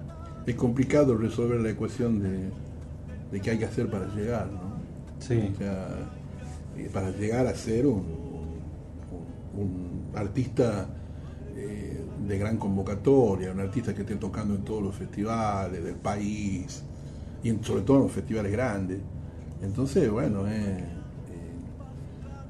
es 0.46 0.56
complicado 0.56 1.18
resolver 1.18 1.62
la 1.62 1.72
ecuación 1.72 2.20
de, 2.20 2.54
de 3.32 3.42
qué 3.42 3.52
hay 3.52 3.60
que 3.60 3.66
hacer 3.66 3.90
para 3.90 4.08
llegar, 4.08 4.52
¿no? 4.54 4.86
sí, 5.20 5.54
O 5.54 5.56
sea, 5.56 6.12
eh, 6.76 6.90
para 6.94 7.12
llegar 7.12 7.48
a 7.48 7.56
ser 7.56 7.88
un, 7.88 8.52
artista 10.14 10.88
eh, 11.56 12.10
de 12.18 12.38
gran 12.38 12.58
convocatoria, 12.58 13.52
un 13.52 13.60
artista 13.60 13.94
que 13.94 14.02
esté 14.02 14.16
tocando 14.18 14.56
en 14.56 14.64
todos 14.64 14.82
los 14.84 14.96
festivales 14.96 15.84
del 15.84 15.98
país 15.98 16.86
y 17.44 17.50
en- 17.50 17.64
sobre 17.64 17.84
todo 17.84 17.98
en 17.98 18.04
los 18.04 18.12
festivales 18.12 18.52
grandes. 18.52 19.00
Entonces, 19.62 20.10
bueno, 20.12 20.48
eh, 20.48 20.98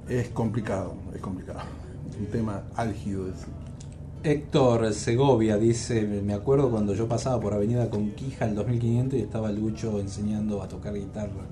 eh, 0.08 0.20
es 0.22 0.30
complicado, 0.30 1.04
es 1.14 1.22
complicado. 1.22 1.66
Es 2.10 2.16
un 2.20 2.28
tema 2.30 2.70
álgido. 2.76 3.28
Héctor 4.22 4.94
Segovia 4.94 5.56
dice, 5.58 6.02
me 6.02 6.34
acuerdo 6.34 6.70
cuando 6.70 6.94
yo 6.94 7.08
pasaba 7.08 7.40
por 7.40 7.54
Avenida 7.54 7.90
Conquija 7.90 8.44
el 8.46 8.54
2500 8.54 9.18
y 9.18 9.22
estaba 9.22 9.50
Lucho 9.50 9.98
enseñando 9.98 10.62
a 10.62 10.68
tocar 10.68 10.94
guitarra. 10.94 11.46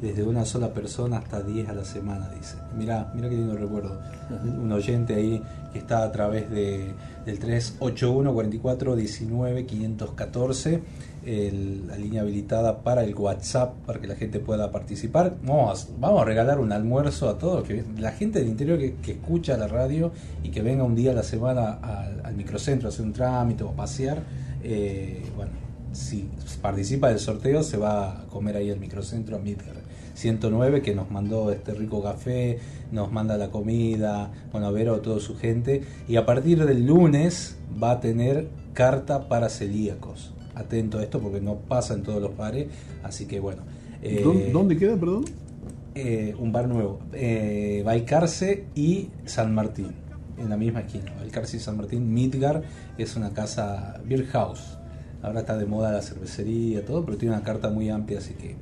Desde 0.00 0.22
una 0.22 0.44
sola 0.44 0.72
persona 0.72 1.18
hasta 1.18 1.42
10 1.42 1.68
a 1.68 1.72
la 1.72 1.84
semana, 1.84 2.28
dice. 2.30 2.56
Mirá, 2.76 3.10
mirá 3.14 3.28
qué 3.28 3.36
lindo 3.36 3.56
recuerdo. 3.56 4.00
Un 4.44 4.70
oyente 4.70 5.16
ahí 5.16 5.42
que 5.72 5.80
está 5.80 6.04
a 6.04 6.12
través 6.12 6.48
de, 6.48 6.94
del 7.26 7.38
381 7.40 8.32
44 8.32 8.96
19 8.96 9.66
514, 9.66 10.82
la 11.24 11.96
línea 11.96 12.22
habilitada 12.22 12.82
para 12.82 13.04
el 13.04 13.14
WhatsApp, 13.14 13.74
para 13.86 14.00
que 14.00 14.06
la 14.06 14.16
gente 14.16 14.40
pueda 14.40 14.72
participar. 14.72 15.36
Vamos, 15.44 15.88
vamos 15.98 16.22
a 16.22 16.24
regalar 16.24 16.58
un 16.58 16.72
almuerzo 16.72 17.28
a 17.28 17.38
todos, 17.38 17.66
la 17.98 18.12
gente 18.12 18.40
del 18.40 18.48
interior 18.48 18.78
que, 18.78 18.94
que 18.96 19.12
escucha 19.12 19.56
la 19.56 19.68
radio 19.68 20.12
y 20.42 20.50
que 20.50 20.62
venga 20.62 20.82
un 20.82 20.94
día 20.94 21.12
a 21.12 21.14
la 21.14 21.22
semana 21.22 21.78
al, 22.24 22.34
microcentro 22.34 22.88
a 22.88 22.90
hacer 22.90 23.04
un 23.04 23.12
trámite 23.12 23.62
o 23.62 23.68
a 23.68 23.72
pasear, 23.72 24.22
eh, 24.64 25.22
bueno, 25.36 25.52
si 25.92 26.28
participa 26.60 27.08
del 27.08 27.18
sorteo 27.18 27.62
se 27.62 27.76
va 27.76 28.22
a 28.22 28.26
comer 28.26 28.56
ahí 28.56 28.70
al 28.70 28.80
microcentro 28.80 29.36
a 29.36 29.38
Midgar 29.38 29.82
109 30.14 30.82
que 30.82 30.94
nos 30.94 31.10
mandó 31.10 31.50
este 31.52 31.74
rico 31.74 32.02
café, 32.02 32.58
nos 32.90 33.12
manda 33.12 33.36
la 33.36 33.50
comida, 33.50 34.30
bueno, 34.50 34.66
a 34.66 34.70
ver 34.70 34.88
a 34.88 35.00
toda 35.00 35.20
su 35.20 35.36
gente 35.36 35.82
y 36.08 36.16
a 36.16 36.26
partir 36.26 36.64
del 36.64 36.86
lunes 36.86 37.56
va 37.82 37.92
a 37.92 38.00
tener 38.00 38.48
carta 38.74 39.28
para 39.28 39.48
celíacos. 39.48 40.32
Atento 40.54 40.98
a 40.98 41.02
esto 41.02 41.20
porque 41.20 41.40
no 41.40 41.56
pasa 41.56 41.94
en 41.94 42.02
todos 42.02 42.20
los 42.20 42.36
bares, 42.36 42.68
así 43.02 43.26
que 43.26 43.40
bueno. 43.40 43.62
eh, 44.02 44.50
¿Dónde, 44.52 44.76
queda, 44.76 44.96
perdón? 44.96 45.24
eh, 45.94 46.34
un 46.38 46.52
bar 46.52 46.68
nuevo, 46.68 47.00
eh, 47.12 47.84
y 48.74 49.08
San 49.24 49.54
Martín, 49.54 49.92
en 50.38 50.48
la 50.50 50.56
misma 50.56 50.80
esquina. 50.80 51.12
Balcarce 51.18 51.56
y 51.56 51.60
San 51.60 51.76
Martín, 51.76 52.12
Midgar 52.12 52.62
es 52.98 53.16
una 53.16 53.30
casa 53.30 54.00
beer 54.06 54.26
house. 54.26 54.78
Ahora 55.22 55.40
está 55.40 55.56
de 55.56 55.66
moda 55.66 55.92
la 55.92 56.02
cervecería, 56.02 56.84
todo, 56.84 57.04
pero 57.04 57.16
tiene 57.16 57.34
una 57.34 57.44
carta 57.44 57.70
muy 57.70 57.88
amplia, 57.90 58.18
así 58.18 58.34
que. 58.34 58.56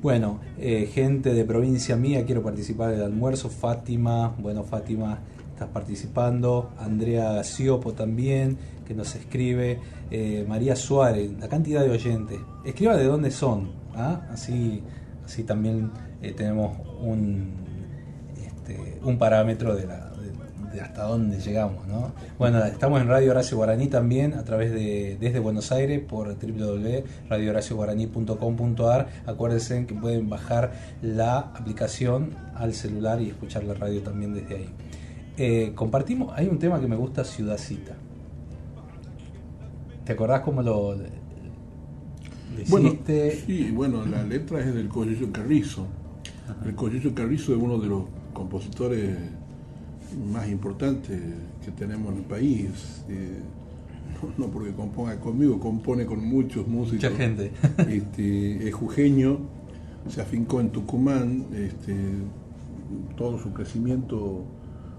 Bueno, 0.00 0.38
eh, 0.58 0.88
gente 0.92 1.34
de 1.34 1.44
provincia 1.44 1.96
mía, 1.96 2.24
quiero 2.24 2.42
participar 2.44 2.92
del 2.92 3.02
almuerzo. 3.02 3.50
Fátima, 3.50 4.36
bueno, 4.38 4.62
Fátima, 4.62 5.18
estás 5.58 5.70
participando. 5.70 6.70
Andrea 6.78 7.32
Gaciopo 7.32 7.92
también, 7.92 8.56
que 8.86 8.94
nos 8.94 9.16
escribe. 9.16 9.80
Eh, 10.10 10.46
María 10.48 10.74
Suárez, 10.76 11.32
la 11.40 11.48
cantidad 11.48 11.82
de 11.82 11.90
oyentes. 11.90 12.38
Escriba 12.64 12.96
de 12.96 13.04
dónde 13.04 13.32
son, 13.32 13.72
¿ah? 13.96 14.20
así, 14.30 14.84
así 15.24 15.42
también 15.42 15.90
eh, 16.22 16.32
tenemos 16.32 16.78
un, 17.00 17.54
este, 18.40 19.00
un 19.02 19.18
parámetro 19.18 19.74
de, 19.74 19.86
la, 19.86 20.12
de 20.72 20.80
hasta 20.80 21.02
dónde 21.02 21.40
llegamos. 21.40 21.88
¿no? 21.88 22.12
Bueno, 22.38 22.64
estamos 22.64 23.02
en 23.02 23.08
Radio 23.08 23.32
Horacio 23.32 23.56
Guaraní 23.56 23.88
también, 23.88 24.34
a 24.34 24.44
través 24.44 24.70
de 24.70 25.16
desde 25.20 25.40
Buenos 25.40 25.72
Aires 25.72 26.00
por 26.08 26.38
www.radiohoracioguaraní.com.ar. 26.38 29.08
Acuérdense 29.26 29.86
que 29.86 29.94
pueden 29.94 30.30
bajar 30.30 30.70
la 31.02 31.38
aplicación 31.38 32.36
al 32.54 32.74
celular 32.74 33.20
y 33.20 33.30
escuchar 33.30 33.64
la 33.64 33.74
radio 33.74 34.02
también 34.02 34.34
desde 34.34 34.54
ahí. 34.54 34.72
Eh, 35.38 35.72
compartimos, 35.74 36.32
hay 36.36 36.48
un 36.48 36.58
tema 36.58 36.80
que 36.80 36.88
me 36.88 36.96
gusta, 36.96 37.22
Ciudadcita. 37.24 37.94
¿Te 40.04 40.12
acordás 40.12 40.40
cómo 40.40 40.62
lo 40.62 40.94
lo 40.94 41.04
Bueno, 42.66 42.88
hiciste? 42.88 43.30
sí, 43.46 43.70
bueno, 43.70 44.04
la 44.04 44.24
letra 44.24 44.58
es 44.60 44.74
del 44.74 44.88
Collillo 44.88 45.30
Carrizo. 45.30 45.86
El 46.64 46.74
Collillo 46.74 47.14
Carrizo 47.14 47.54
es 47.54 47.62
uno 47.62 47.78
de 47.78 47.86
los 47.88 48.04
compositores 48.32 49.16
más 50.32 50.48
importantes 50.48 51.20
que 51.64 51.70
tenemos 51.70 52.12
en 52.12 52.18
el 52.18 52.24
país. 52.24 53.04
Eh, 53.08 53.40
no, 54.36 54.46
no 54.46 54.52
porque 54.52 54.72
componga 54.72 55.20
conmigo, 55.20 55.60
compone 55.60 56.04
con 56.04 56.24
muchos 56.24 56.66
músicos. 56.66 57.10
Mucha 57.12 57.16
gente. 57.16 57.52
Este, 57.88 58.68
es 58.68 58.74
jujeño, 58.74 59.38
se 60.08 60.20
afincó 60.20 60.60
en 60.60 60.70
Tucumán, 60.70 61.46
este, 61.54 61.94
todo 63.16 63.38
su 63.38 63.52
crecimiento, 63.52 64.44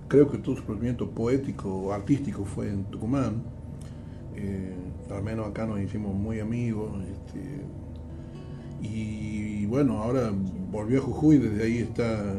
creo 0.09 0.29
que 0.29 0.39
todo 0.39 0.57
su 0.57 0.65
crecimiento 0.65 1.09
poético, 1.09 1.93
artístico 1.93 2.43
fue 2.43 2.67
en 2.67 2.83
Tucumán. 2.85 3.43
Eh, 4.35 4.73
al 5.09 5.23
menos 5.23 5.47
acá 5.47 5.65
nos 5.65 5.79
hicimos 5.79 6.13
muy 6.13 6.41
amigos. 6.41 6.91
este, 7.03 7.61
y 8.81 9.65
bueno, 9.67 9.99
ahora 10.01 10.31
volvió 10.71 10.99
a 10.99 11.01
Jujuy, 11.01 11.37
desde 11.37 11.63
ahí 11.63 11.77
está 11.77 12.35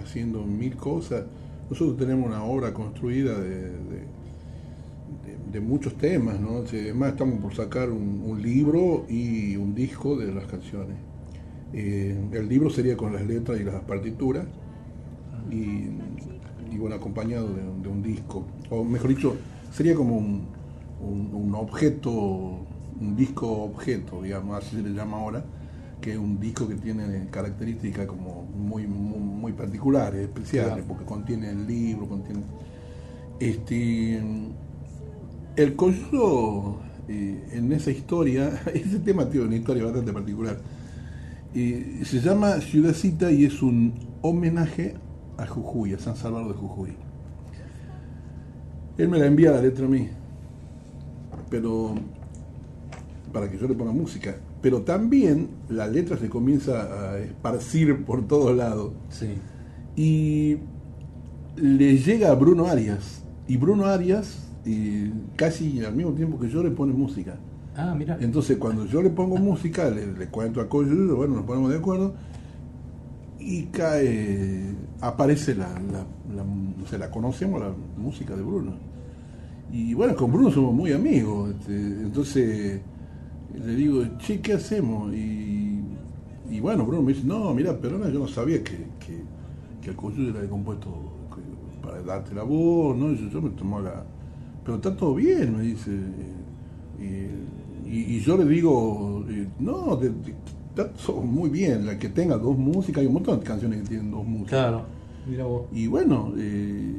haciendo 0.00 0.44
mil 0.44 0.76
cosas. 0.76 1.24
Nosotros 1.68 1.96
tenemos 1.96 2.28
una 2.28 2.44
obra 2.44 2.72
construida 2.72 3.38
de, 3.40 3.74
muchos 5.58 5.94
temas, 5.96 6.38
¿no? 6.38 6.64
Además 6.68 7.12
estamos 7.12 7.38
por 7.40 7.54
sacar 7.54 7.88
un, 7.88 8.22
un 8.26 8.42
libro 8.42 9.06
y 9.08 9.56
un 9.56 9.74
disco 9.74 10.14
de 10.14 10.30
las 10.30 10.44
canciones. 10.44 10.98
Eh, 11.72 12.14
el 12.32 12.48
libro 12.48 12.70
sería 12.70 12.94
con 12.94 13.12
las 13.14 13.26
letras 13.26 13.58
y 13.58 13.64
las 13.64 13.82
partituras 13.84 14.46
y, 15.50 15.88
y 16.70 16.76
bueno, 16.78 16.96
acompañado 16.96 17.48
de, 17.54 17.62
de 17.82 17.88
un 17.88 18.02
disco, 18.02 18.44
o 18.70 18.84
mejor 18.84 19.08
dicho, 19.14 19.36
sería 19.72 19.94
como 19.94 20.16
un, 20.16 20.46
un- 21.00 21.30
un 21.34 21.54
objeto, 21.54 22.10
un 23.00 23.16
disco 23.16 23.46
objeto, 23.64 24.22
digamos, 24.22 24.56
así 24.62 24.76
se 24.76 24.82
le 24.82 24.90
llama 24.94 25.18
ahora, 25.18 25.44
que 26.00 26.12
es 26.12 26.18
un 26.18 26.38
disco 26.40 26.68
que 26.68 26.74
tiene 26.76 27.28
características 27.30 28.06
como 28.06 28.42
muy, 28.44 28.86
muy, 28.86 29.18
muy 29.18 29.52
particulares, 29.52 30.22
especiales, 30.22 30.72
Claro. 30.74 30.84
porque 30.88 31.04
contiene 31.04 31.50
el 31.50 31.66
libro, 31.66 32.08
contiene... 32.08 32.42
Este, 33.40 34.20
el 35.56 35.76
Coyudo, 35.76 36.78
eh, 37.08 37.48
en 37.52 37.72
esa 37.72 37.90
historia, 37.90 38.60
ese 38.74 38.98
tema 39.00 39.28
tiene 39.28 39.46
una 39.46 39.56
historia 39.56 39.84
bastante 39.84 40.12
particular. 40.12 40.58
Eh, 41.54 42.02
se 42.04 42.20
llama 42.20 42.60
Ciudadcita 42.60 43.30
y 43.30 43.44
es 43.46 43.62
un 43.62 43.94
homenaje 44.22 44.94
a 45.38 45.46
Jujuy, 45.46 45.94
a 45.94 45.98
San 45.98 46.16
Salvador 46.16 46.48
de 46.48 46.58
Jujuy. 46.58 46.92
Él 48.98 49.08
me 49.08 49.18
la 49.18 49.26
envía 49.26 49.50
la 49.52 49.60
letra 49.60 49.84
a 49.86 49.88
mí, 49.88 50.08
pero 51.50 51.94
para 53.32 53.50
que 53.50 53.58
yo 53.58 53.68
le 53.68 53.74
ponga 53.74 53.92
música. 53.92 54.36
Pero 54.62 54.82
también 54.82 55.48
la 55.68 55.86
letra 55.86 56.16
se 56.16 56.28
comienza 56.28 57.12
a 57.12 57.18
esparcir 57.18 58.04
por 58.04 58.26
todos 58.26 58.56
lados 58.56 58.92
Sí. 59.10 59.34
y 59.94 60.56
le 61.56 61.98
llega 61.98 62.30
a 62.30 62.34
Bruno 62.34 62.66
Arias. 62.66 63.22
Y 63.46 63.58
Bruno 63.58 63.84
Arias, 63.86 64.48
eh, 64.64 65.12
casi 65.36 65.84
al 65.84 65.94
mismo 65.94 66.12
tiempo 66.12 66.38
que 66.38 66.48
yo, 66.48 66.62
le 66.62 66.70
pone 66.70 66.92
música. 66.92 67.36
Ah, 67.76 67.94
mira. 67.96 68.16
Entonces, 68.20 68.56
cuando 68.56 68.86
yo 68.86 69.02
le 69.02 69.10
pongo 69.10 69.36
música, 69.36 69.90
le, 69.90 70.06
le 70.06 70.26
cuento 70.28 70.60
a 70.60 70.68
Coyo, 70.68 71.14
bueno, 71.14 71.34
nos 71.36 71.44
ponemos 71.44 71.70
de 71.70 71.76
acuerdo, 71.76 72.14
y 73.38 73.64
cae, 73.66 74.74
aparece 75.00 75.54
la, 75.54 75.68
la, 75.68 76.04
la- 76.34 76.98
la 76.98 77.10
conocemos, 77.10 77.60
la 77.60 77.72
música 77.98 78.34
de 78.36 78.42
Bruno. 78.42 78.72
Y 79.72 79.94
bueno, 79.94 80.14
con 80.16 80.32
Bruno 80.32 80.50
somos 80.50 80.74
muy 80.74 80.92
amigos, 80.92 81.50
este, 81.58 81.74
entonces 81.76 82.80
le 83.54 83.74
digo, 83.74 84.02
che, 84.18 84.40
¿qué 84.40 84.54
hacemos? 84.54 85.12
Y, 85.14 85.80
y 86.50 86.60
bueno, 86.60 86.86
Bruno 86.86 87.02
me 87.02 87.12
dice, 87.12 87.26
no, 87.26 87.52
mira, 87.54 87.76
perdona, 87.78 88.08
yo 88.10 88.20
no 88.20 88.28
sabía 88.28 88.62
que, 88.62 88.76
que, 89.00 89.22
que 89.82 89.90
el 89.90 89.96
Coyo 89.96 90.30
era 90.30 90.48
compuesto 90.48 90.88
para 91.82 92.02
darte 92.02 92.34
la 92.34 92.42
voz, 92.44 92.96
¿no? 92.96 93.10
Y 93.12 93.30
yo, 93.30 93.42
me 93.42 93.50
tomo 93.50 93.80
la... 93.80 94.04
Pero 94.64 94.76
está 94.76 94.96
todo 94.96 95.14
bien, 95.14 95.56
me 95.56 95.62
dice. 95.62 95.90
Y, 96.98 98.16
y- 98.16 98.20
yo 98.20 98.36
le 98.36 98.44
digo, 98.46 99.24
eh, 99.28 99.48
no, 99.60 99.96
de- 99.96 100.10
de- 100.10 100.34
está 100.76 100.92
todo 100.92 101.22
muy 101.22 101.48
bien, 101.48 101.86
la 101.86 101.98
que 101.98 102.10
tenga 102.10 102.36
dos 102.36 102.56
músicas, 102.56 103.00
hay 103.00 103.06
un 103.06 103.14
montón 103.14 103.40
de 103.40 103.46
canciones 103.46 103.82
que 103.82 103.88
tienen 103.88 104.10
dos 104.10 104.26
músicas. 104.26 104.50
Claro. 104.50 104.84
Mira 105.26 105.44
vos. 105.44 105.66
Y 105.72 105.86
bueno, 105.86 106.34
eh, 106.36 106.94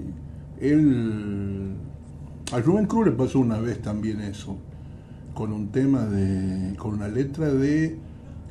él, 0.60 1.76
a 2.52 2.60
Rubén 2.60 2.88
Cruz 2.88 3.06
le 3.06 3.12
pasó 3.12 3.40
una 3.40 3.60
vez 3.60 3.82
también 3.82 4.20
eso, 4.22 4.58
con 5.36 5.54
un 5.54 5.68
tema 5.70 6.06
de, 6.06 6.76
con 6.76 6.96
una 6.96 7.08
letra 7.08 7.54
de 7.54 7.98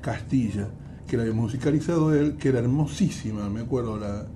Castilla, 0.00 0.68
que 1.08 1.16
la 1.16 1.24
había 1.24 1.34
musicalizado 1.34 2.14
él, 2.14 2.36
que 2.36 2.50
era 2.50 2.60
hermosísima, 2.60 3.48
me 3.50 3.60
acuerdo 3.60 3.98
la, 3.98 4.26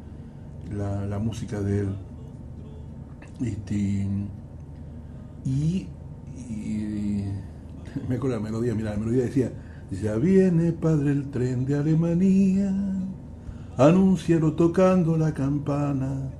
la, 0.76 1.06
la 1.06 1.18
música 1.20 1.60
de 1.60 1.80
él. 1.80 1.88
Este, 3.40 4.06
y, 5.44 5.86
y 6.36 7.24
me 8.08 8.16
acuerdo 8.16 8.36
la 8.36 8.42
melodía, 8.42 8.74
mira, 8.74 8.90
la 8.90 8.96
melodía 8.98 9.22
decía, 9.22 9.52
ya 9.90 10.16
viene 10.16 10.72
padre 10.72 11.12
el 11.12 11.30
tren 11.30 11.64
de 11.66 11.76
Alemania, 11.76 12.72
anúncialo 13.76 14.52
tocando 14.54 15.16
la 15.16 15.32
campana. 15.34 16.30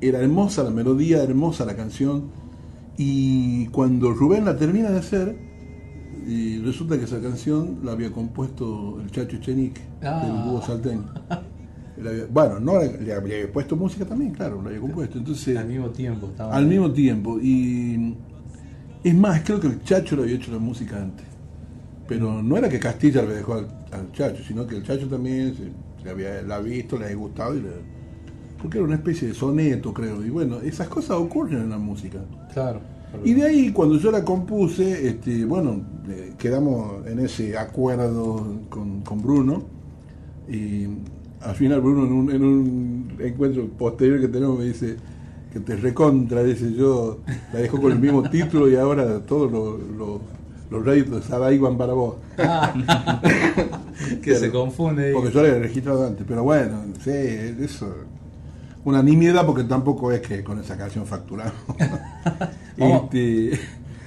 Era 0.00 0.20
hermosa 0.20 0.62
la 0.62 0.70
melodía, 0.70 1.22
hermosa 1.22 1.64
la 1.64 1.76
canción, 1.76 2.24
y 2.96 3.66
cuando 3.68 4.12
Rubén 4.12 4.44
la 4.44 4.56
termina 4.56 4.90
de 4.90 4.98
hacer, 4.98 5.36
y 6.26 6.58
resulta 6.58 6.98
que 6.98 7.04
esa 7.04 7.20
canción 7.20 7.78
la 7.82 7.92
había 7.92 8.10
compuesto 8.12 9.00
el 9.00 9.10
Chacho 9.10 9.38
Chenique, 9.38 9.80
Ah. 10.02 10.22
del 10.24 10.32
Búho 10.50 10.62
Salteño. 10.62 11.04
Bueno, 12.30 12.60
no 12.60 12.78
le, 12.78 13.00
le 13.00 13.12
había 13.12 13.52
puesto 13.52 13.74
música 13.74 14.04
también, 14.04 14.30
claro, 14.32 14.62
la 14.62 14.68
había 14.68 14.80
compuesto. 14.80 15.18
Entonces, 15.18 15.56
Al 15.56 15.66
mismo 15.66 15.88
tiempo. 15.90 16.28
Estaba 16.28 16.54
al 16.54 16.66
mismo 16.66 16.92
tiempo. 16.92 17.40
Y 17.40 18.14
es 19.02 19.14
más, 19.16 19.40
creo 19.42 19.58
que 19.58 19.66
el 19.66 19.82
Chacho 19.82 20.14
le 20.14 20.22
había 20.22 20.36
hecho 20.36 20.52
la 20.52 20.58
música 20.60 20.96
antes. 21.02 21.26
Pero 22.08 22.42
no 22.42 22.56
era 22.56 22.68
que 22.68 22.80
Castilla 22.80 23.22
le 23.22 23.34
dejó 23.34 23.54
al, 23.54 23.68
al 23.92 24.10
Chacho, 24.12 24.42
sino 24.42 24.66
que 24.66 24.76
el 24.76 24.82
Chacho 24.82 25.08
también 25.08 25.54
se, 25.54 26.02
se 26.02 26.10
había, 26.10 26.42
la 26.42 26.56
había 26.56 26.76
visto, 26.76 26.98
le 26.98 27.04
había 27.04 27.16
gustado. 27.16 27.54
Y 27.54 27.60
le- 27.60 27.98
porque 28.60 28.78
era 28.78 28.86
una 28.86 28.96
especie 28.96 29.28
de 29.28 29.34
soneto, 29.34 29.92
creo. 29.94 30.24
Y 30.24 30.30
bueno, 30.30 30.56
esas 30.60 30.88
cosas 30.88 31.18
ocurren 31.18 31.60
en 31.62 31.70
la 31.70 31.78
música. 31.78 32.18
Claro. 32.52 32.80
Y 33.24 33.32
de 33.34 33.44
ahí, 33.44 33.72
cuando 33.72 33.96
yo 33.98 34.10
la 34.10 34.24
compuse, 34.24 35.06
este, 35.08 35.44
bueno, 35.44 35.80
eh, 36.08 36.32
quedamos 36.38 37.06
en 37.06 37.20
ese 37.20 37.56
acuerdo 37.56 38.62
con, 38.68 39.02
con 39.02 39.22
Bruno. 39.22 39.62
Y 40.48 40.86
al 41.40 41.54
final 41.54 41.80
Bruno 41.80 42.04
en 42.06 42.12
un, 42.12 42.30
en 42.32 42.42
un 42.44 43.12
encuentro 43.20 43.66
posterior 43.68 44.20
que 44.20 44.28
tenemos 44.28 44.58
me 44.58 44.64
dice 44.64 44.96
que 45.52 45.60
te 45.60 45.76
recontra, 45.76 46.42
dice 46.42 46.72
yo, 46.74 47.18
la 47.52 47.60
dejo 47.60 47.80
con 47.80 47.92
el 47.92 47.98
mismo 47.98 48.28
título 48.28 48.68
y 48.68 48.76
ahora 48.76 49.20
todos 49.20 49.50
los, 49.50 49.80
los, 49.96 50.20
los 50.70 50.84
réditos 50.84 51.22
de 51.22 51.22
Sara 51.22 51.52
iban 51.52 51.76
para 51.76 51.92
vos. 51.92 52.16
Ah. 52.38 53.20
que 54.22 54.34
se 54.34 54.50
confunde. 54.50 55.12
Porque 55.12 55.32
yo 55.32 55.42
la 55.42 55.48
había 55.48 55.62
registrado 55.62 56.06
antes, 56.06 56.24
pero 56.26 56.42
bueno, 56.44 56.82
sí, 57.02 57.10
eso. 57.10 57.94
Una 58.84 59.02
nimiedad 59.02 59.44
porque 59.44 59.64
tampoco 59.64 60.12
es 60.12 60.20
que 60.20 60.42
con 60.42 60.58
esa 60.60 60.76
canción 60.76 61.06
facturamos. 61.06 61.54
Este, 62.78 63.58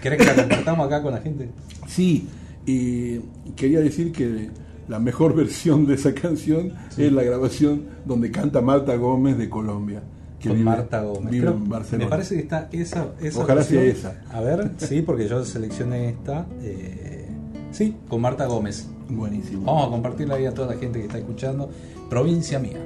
¿Querés 0.01 0.19
que 0.19 0.25
la 0.25 0.35
compartamos 0.35 0.87
acá 0.87 1.03
con 1.03 1.13
la 1.13 1.19
gente? 1.19 1.49
Sí, 1.87 2.29
y 2.65 3.19
quería 3.57 3.81
decir 3.81 4.13
que 4.13 4.49
la 4.87 4.99
mejor 4.99 5.35
versión 5.41 5.85
de 5.85 5.95
esa 5.95 6.13
canción 6.13 6.73
es 6.97 7.11
la 7.11 7.23
grabación 7.23 7.83
donde 8.05 8.31
canta 8.31 8.61
Marta 8.61 8.95
Gómez 8.95 9.37
de 9.37 9.49
Colombia. 9.49 10.03
Que 10.41 10.49
con 10.49 10.57
vive- 10.57 10.65
Marta 10.69 11.01
Gómez. 11.01 11.31
Vive 11.31 11.45
Creo- 11.47 11.57
en 11.57 11.69
Barcelona. 11.69 12.05
Me 12.05 12.09
parece 12.09 12.35
que 12.35 12.41
está 12.41 12.67
esa. 12.71 13.07
esa 13.21 13.39
Ojalá 13.39 13.63
sea 13.63 13.83
esa. 13.83 14.21
A 14.31 14.41
ver, 14.41 14.71
sí, 14.77 15.01
porque 15.01 15.27
yo 15.27 15.43
seleccioné 15.45 16.09
esta. 16.09 16.45
eh, 16.61 17.27
sí, 17.71 17.95
con 18.09 18.21
Marta 18.21 18.45
Gómez. 18.45 18.87
Buenísimo. 19.09 19.63
Vamos 19.65 19.87
a 19.87 19.89
compartirla 19.91 20.35
ahí 20.35 20.45
a 20.45 20.53
toda 20.53 20.73
la 20.73 20.79
gente 20.79 20.99
que 20.99 21.05
está 21.05 21.17
escuchando. 21.17 21.69
Provincia 22.09 22.59
mía. 22.59 22.77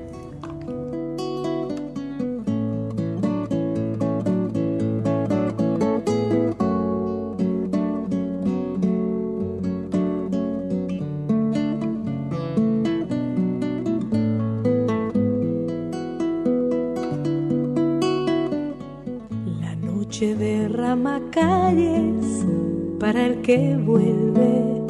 El 23.16 23.42
que 23.42 23.76
vuelve 23.78 24.84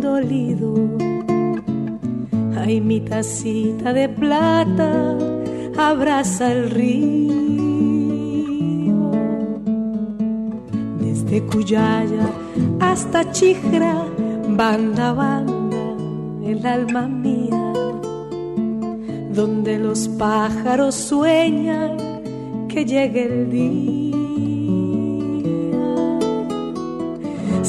dolido. 0.00 0.74
Ay, 2.56 2.80
mi 2.80 3.00
tacita 3.00 3.92
de 3.92 4.08
plata 4.08 5.16
abraza 5.76 6.52
el 6.52 6.70
río. 6.70 7.30
Desde 11.00 11.42
Cuyaya 11.46 12.28
hasta 12.80 13.30
Chijra, 13.30 14.04
banda 14.48 15.12
banda, 15.12 15.96
el 16.44 16.66
alma 16.66 17.06
mía, 17.06 17.72
donde 19.32 19.78
los 19.78 20.08
pájaros 20.08 20.94
sueñan 20.94 21.96
que 22.68 22.84
llegue 22.84 23.24
el 23.24 23.50
día. 23.50 23.99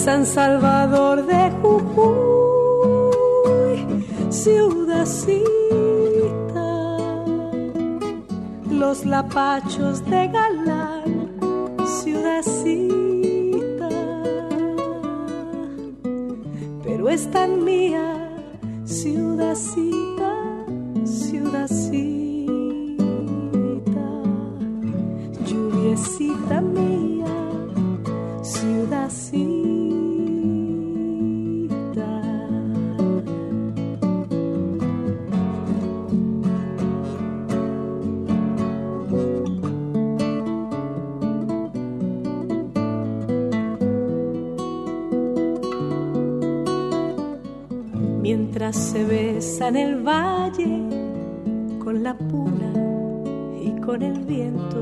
San 0.04 0.26
Salvador 0.26 1.28
de 1.28 1.52
Jujuy, 1.62 3.06
ciudadcita, 4.32 5.44
los 8.68 9.06
lapachos 9.06 10.04
de 10.10 10.28
Galán, 10.28 11.38
ciudadcita, 12.04 13.90
pero 16.84 17.08
es 17.08 17.30
tan 17.30 17.64
mía, 17.64 18.32
ciudadcita, 18.86 20.01
en 49.72 49.78
el 49.78 50.04
valle 50.06 50.82
con 51.80 52.04
la 52.04 52.14
puna 52.14 52.74
y 53.64 53.72
con 53.80 54.02
el 54.02 54.20
viento. 54.20 54.82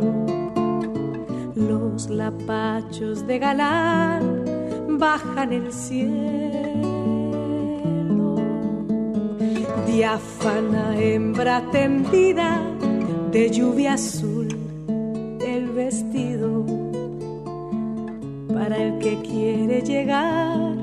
Los 1.54 2.10
lapachos 2.10 3.28
de 3.28 3.38
galán 3.38 4.46
bajan 4.98 5.54
el 5.54 5.72
cielo. 5.72 6.08
Diáfana 9.86 11.00
hembra 11.00 11.70
tendida 11.72 12.60
de 13.32 13.52
lluvia 13.52 13.94
azul 13.94 14.48
el 15.40 15.70
vestido 15.70 16.66
para 18.52 18.76
el 18.76 18.98
que 18.98 19.22
quiere 19.22 19.84
llegar 19.84 20.76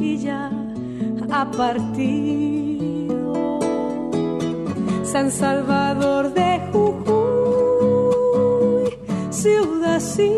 y 0.00 0.16
ya 0.16 0.50
ha 1.30 1.50
partido. 1.50 2.57
San 5.18 5.32
Salvador 5.32 6.32
de 6.32 6.60
Jujuy, 6.70 8.06
ciudadcita, 9.30 10.36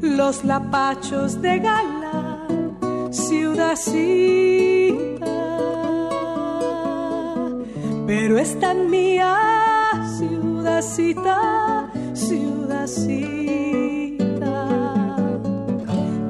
los 0.00 0.44
lapachos 0.44 1.40
de 1.40 1.60
Gala, 1.60 2.48
ciudadcita, 3.12 3.94
pero 8.08 8.38
es 8.38 8.58
tan 8.58 8.90
mía, 8.90 9.36
ciudadcita, 10.18 11.92
ciudadcita, 12.12 13.36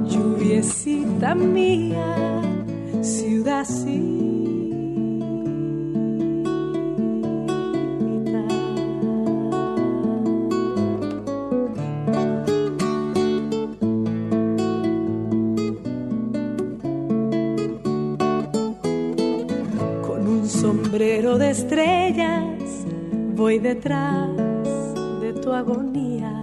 lluviecita 0.04 1.34
mía, 1.34 2.42
ciudadcita. 3.00 4.31
Voy 23.52 23.58
detrás 23.58 24.28
de 25.20 25.32
tu 25.42 25.52
agonía. 25.52 26.42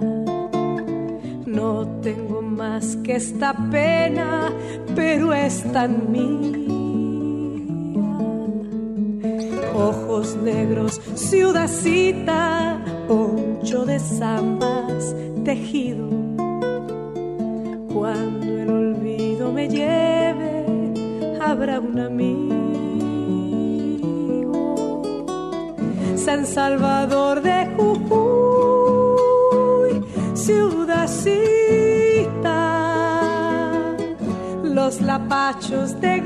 No 1.46 1.88
tengo 2.04 2.42
más 2.42 2.98
que 2.98 3.16
esta 3.16 3.52
pena, 3.72 4.52
pero 4.96 5.34
es 5.34 5.64
tan 5.72 6.12
mía. 6.12 6.52
Ojos 9.74 10.38
negros, 10.44 11.02
ciudadcita, 11.16 12.80
poncho 13.08 13.86
de 13.86 14.00
zambas, 14.00 15.16
tejido. 15.44 16.08
Cuando 17.92 18.46
el 18.46 18.70
olvido 18.70 19.52
me 19.52 19.68
lleve, 19.68 20.66
habrá 21.42 21.80
un 21.80 22.00
amigo. 22.00 22.39
San 26.30 26.46
Salvador 26.46 27.42
de 27.42 27.74
Jujuy, 27.76 27.94
ciudadcita, 30.36 31.34
los 34.62 35.02
lapachos 35.02 36.00
de 36.00 36.19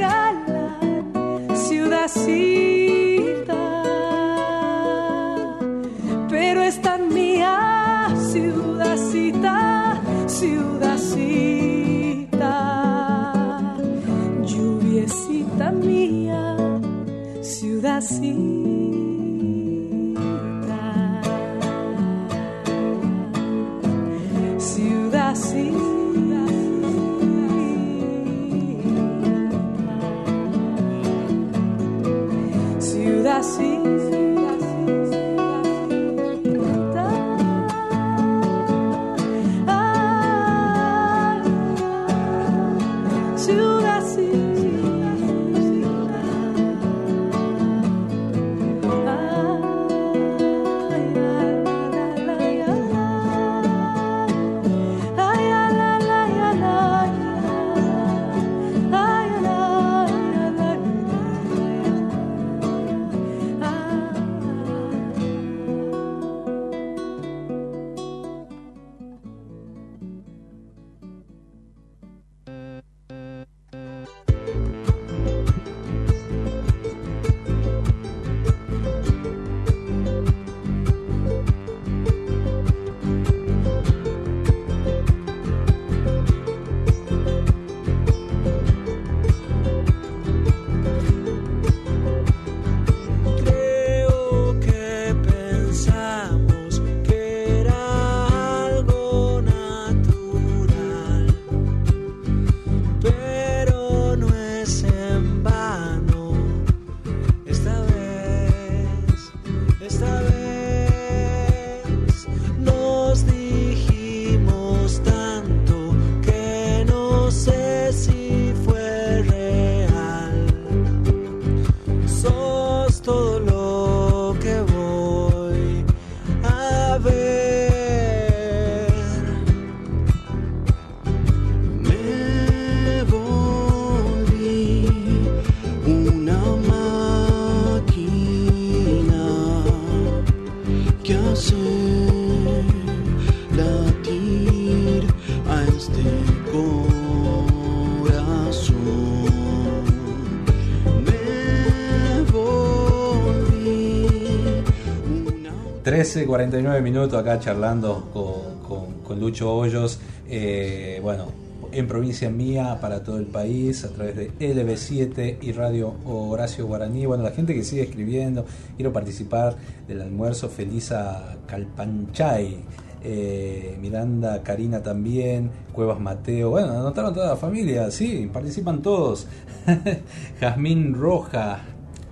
13, 156.03 156.25
49 156.25 156.81
minutos 156.81 157.17
acá 157.17 157.39
charlando 157.39 158.09
con, 158.11 158.59
con- 158.67 158.93
con 159.03 159.19
Lucho 159.21 159.55
Hoyos. 159.55 159.99
Eh, 160.27 160.99
bueno, 161.01 161.27
en 161.71 161.87
provincia 161.87 162.29
mía, 162.29 162.77
para 162.81 163.01
todo 163.01 163.17
el 163.19 163.25
país, 163.25 163.85
a 163.85 163.89
través 163.89 164.17
de 164.17 164.31
LB7 164.37 165.37
y 165.41 165.53
Radio 165.53 165.93
Horacio 166.05 166.67
Guaraní. 166.67 167.05
Bueno, 167.05 167.23
la 167.23 167.31
gente 167.31 167.53
que 167.53 167.63
sigue 167.63 167.83
escribiendo, 167.83 168.45
quiero 168.75 168.91
participar 168.91 169.55
del 169.87 170.01
almuerzo. 170.01 170.49
Felisa 170.49 171.37
Calpanchay 171.47 172.57
eh, 173.01 173.77
Miranda, 173.81 174.43
Karina 174.43 174.83
también, 174.83 175.51
Cuevas 175.71 176.01
Mateo, 176.01 176.49
bueno, 176.49 176.71
anotaron 176.73 177.13
toda 177.13 177.27
la 177.29 177.37
familia, 177.37 177.89
sí, 177.91 178.29
participan 178.31 178.81
todos. 178.81 179.25
Jazmín 180.41 180.93
Roja, 180.95 181.61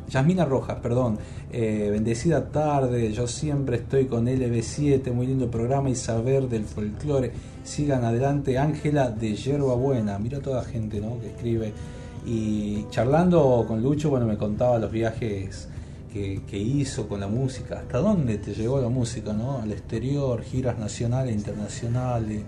Yasmina 0.10 0.46
Rojas, 0.46 0.78
perdón, 0.82 1.18
eh, 1.54 1.90
bendecida 1.92 2.50
tarde, 2.50 3.12
yo 3.12 3.28
siempre 3.28 3.76
estoy 3.76 4.06
con 4.06 4.26
LB7, 4.26 5.12
muy 5.12 5.28
lindo 5.28 5.52
programa 5.52 5.90
y 5.90 5.96
saber 5.96 6.48
del 6.48 6.64
folclore. 6.64 7.34
Sigan 7.66 8.06
adelante, 8.06 8.58
Ángela 8.58 9.10
de 9.10 9.36
Yerba 9.36 9.76
Buena, 9.76 10.18
mira 10.18 10.40
toda 10.40 10.64
la 10.64 10.64
gente 10.64 11.02
¿no? 11.02 11.20
que 11.20 11.28
escribe. 11.28 11.74
Y 12.26 12.86
charlando 12.90 13.66
con 13.68 13.82
Lucho, 13.82 14.10
bueno, 14.10 14.26
me 14.26 14.38
contaba 14.38 14.80
los 14.80 14.92
viajes 14.92 15.68
que, 16.14 16.58
hizo 16.58 17.10
con 17.10 17.20
la 17.20 17.28
música, 17.28 17.80
hasta 17.80 17.98
dónde 17.98 18.38
te 18.38 18.54
llegó 18.54 18.80
la 18.80 18.90
música, 18.90 19.34
¿no? 19.34 19.60
Al 19.62 19.72
exterior, 19.72 20.42
giras 20.44 20.78
nacionales 20.78 21.34
e 21.34 21.38
internacionales. 21.38 22.44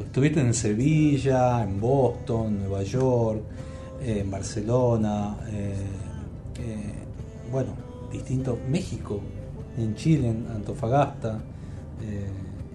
Estuviste 0.00 0.40
en 0.40 0.54
Sevilla, 0.54 1.62
en 1.62 1.80
Boston, 1.80 2.60
Nueva 2.60 2.82
York, 2.84 3.42
eh, 4.02 4.20
en 4.20 4.30
Barcelona, 4.30 5.36
eh, 5.50 5.74
bueno, 7.50 7.93
distinto, 8.14 8.58
México, 8.68 9.20
en 9.76 9.94
Chile, 9.94 10.30
en 10.30 10.46
Antofagasta. 10.54 11.40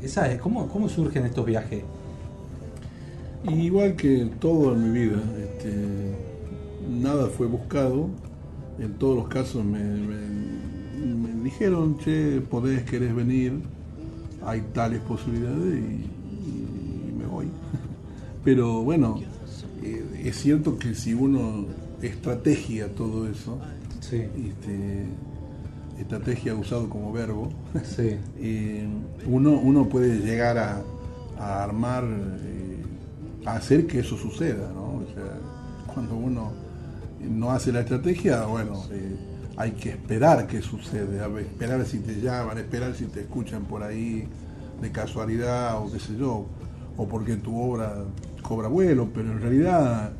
esa 0.01 0.31
es, 0.31 0.39
¿cómo, 0.39 0.67
¿Cómo 0.67 0.87
surgen 0.89 1.25
estos 1.25 1.45
viajes? 1.45 1.83
Igual 3.47 3.95
que 3.95 4.29
todo 4.39 4.73
en 4.73 4.91
mi 4.91 4.99
vida, 4.99 5.21
este, 5.41 5.73
nada 6.89 7.27
fue 7.27 7.47
buscado, 7.47 8.09
en 8.79 8.93
todos 8.93 9.15
los 9.15 9.27
casos 9.29 9.63
me, 9.63 9.79
dijeron, 11.43 11.97
che, 11.99 12.41
podés, 12.41 12.83
querés 12.83 13.15
venir, 13.15 13.53
hay 14.45 14.61
tales 14.73 14.99
posibilidades 15.01 15.79
y, 15.79 17.13
me 17.17 17.25
voy. 17.25 17.47
Pero 18.43 18.83
bueno, 18.83 19.21
eh, 19.83 20.23
es 20.25 20.35
cierto 20.35 20.77
que 20.77 20.93
si 20.93 21.13
uno 21.13 21.65
estrategia 22.01 22.93
todo 22.93 23.27
eso, 23.29 23.57
este, 24.01 25.05
estrategia 26.01 26.55
usado 26.55 26.89
como 26.89 27.11
verbo, 27.11 27.49
eh, 27.97 28.87
uno, 29.27 29.51
uno 29.51 29.89
puede 29.89 30.19
llegar 30.19 30.57
a, 30.57 30.83
armar, 31.37 32.03
eh, 32.05 32.83
a 33.45 33.53
hacer 33.53 33.87
que 33.87 33.99
eso 33.99 34.17
suceda, 34.17 34.71
¿no? 34.73 34.97
O 34.97 35.05
sea, 35.13 35.37
cuando 35.93 36.15
uno 36.15 36.51
no 37.21 37.51
hace 37.51 37.71
la 37.71 37.81
estrategia, 37.81 38.45
bueno, 38.45 38.83
eh, 38.91 39.15
hay 39.57 39.71
que 39.71 39.89
esperar 39.89 40.47
que 40.47 40.61
sucede, 40.61 41.19
esperar 41.41 41.85
si 41.85 41.99
te 41.99 42.21
llaman, 42.21 42.57
esperar 42.57 42.95
si 42.95 43.05
te 43.05 43.21
escuchan 43.21 43.65
por 43.65 43.83
ahí 43.83 44.27
de 44.81 44.91
casualidad 44.91 45.81
o 45.81 45.91
qué 45.91 45.99
sé 45.99 46.15
yo, 46.17 46.45
o 46.95 47.07
porque 47.07 47.35
tu 47.35 47.59
obra 47.59 48.05
cobra 48.41 48.67
vuelo, 48.67 49.09
pero 49.13 49.31
en 49.31 49.41
realidad 49.41 50.11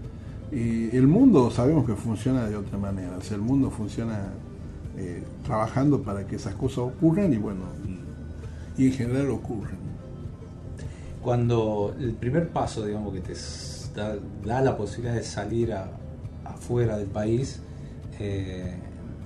eh, 0.51 0.89
el 0.93 1.07
mundo 1.07 1.49
sabemos 1.51 1.85
que 1.85 1.95
funciona 1.95 2.47
de 2.47 2.57
otra 2.57 2.77
manera, 2.77 3.17
o 3.17 3.21
sea, 3.21 3.35
el 3.35 3.41
mundo 3.41 3.71
funciona 3.71 4.33
eh, 5.01 5.23
trabajando 5.45 6.01
para 6.03 6.27
que 6.27 6.35
esas 6.35 6.55
cosas 6.55 6.79
ocurran 6.79 7.31
y 7.31 7.37
bueno, 7.37 7.61
y, 8.77 8.87
en 8.87 8.91
general 8.91 9.29
ocurren. 9.29 9.77
Cuando 11.21 11.95
el 11.97 12.15
primer 12.15 12.49
paso, 12.49 12.85
digamos, 12.85 13.13
que 13.13 13.21
te 13.21 13.33
da 14.45 14.61
la 14.61 14.75
posibilidad 14.75 15.15
de 15.15 15.23
salir 15.23 15.71
a, 15.71 15.89
fuera 16.59 16.97
del 16.97 17.07
país, 17.07 17.61
eh, 18.19 18.73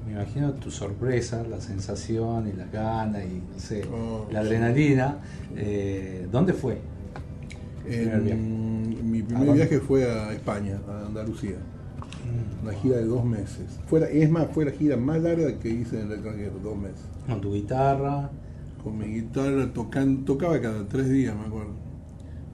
me 0.05 0.11
imagino 0.11 0.53
tu 0.53 0.69
sorpresa, 0.69 1.43
la 1.49 1.59
sensación 1.59 2.47
y 2.47 2.53
las 2.53 2.71
ganas 2.71 3.23
y 3.25 3.41
no 3.51 3.59
sé, 3.59 3.83
oh, 3.91 4.27
la 4.31 4.41
adrenalina. 4.41 5.17
Eh, 5.55 6.27
¿Dónde 6.31 6.53
fue? 6.53 6.77
mi 7.85 9.23
primer 9.23 9.53
viaje 9.53 9.79
fue 9.79 10.07
a 10.07 10.31
España, 10.33 10.79
a 10.87 11.07
Andalucía. 11.07 11.57
Una 12.61 12.73
gira 12.73 12.97
de 12.97 13.05
dos 13.05 13.25
meses. 13.25 13.79
Fue 13.87 14.23
es 14.23 14.29
más, 14.29 14.47
fue 14.51 14.65
la 14.65 14.71
gira 14.71 14.97
más 14.97 15.21
larga 15.21 15.57
que 15.59 15.69
hice 15.69 15.99
en 15.99 16.07
el 16.07 16.13
extranjero, 16.13 16.53
dos 16.63 16.77
meses. 16.77 17.01
¿Con 17.27 17.41
tu 17.41 17.53
guitarra? 17.53 18.29
Con 18.83 18.97
mi 18.97 19.05
guitarra, 19.05 19.71
tocan, 19.71 20.25
tocaba 20.25 20.59
cada 20.59 20.87
tres 20.87 21.09
días, 21.09 21.35
me 21.35 21.45
acuerdo. 21.45 21.73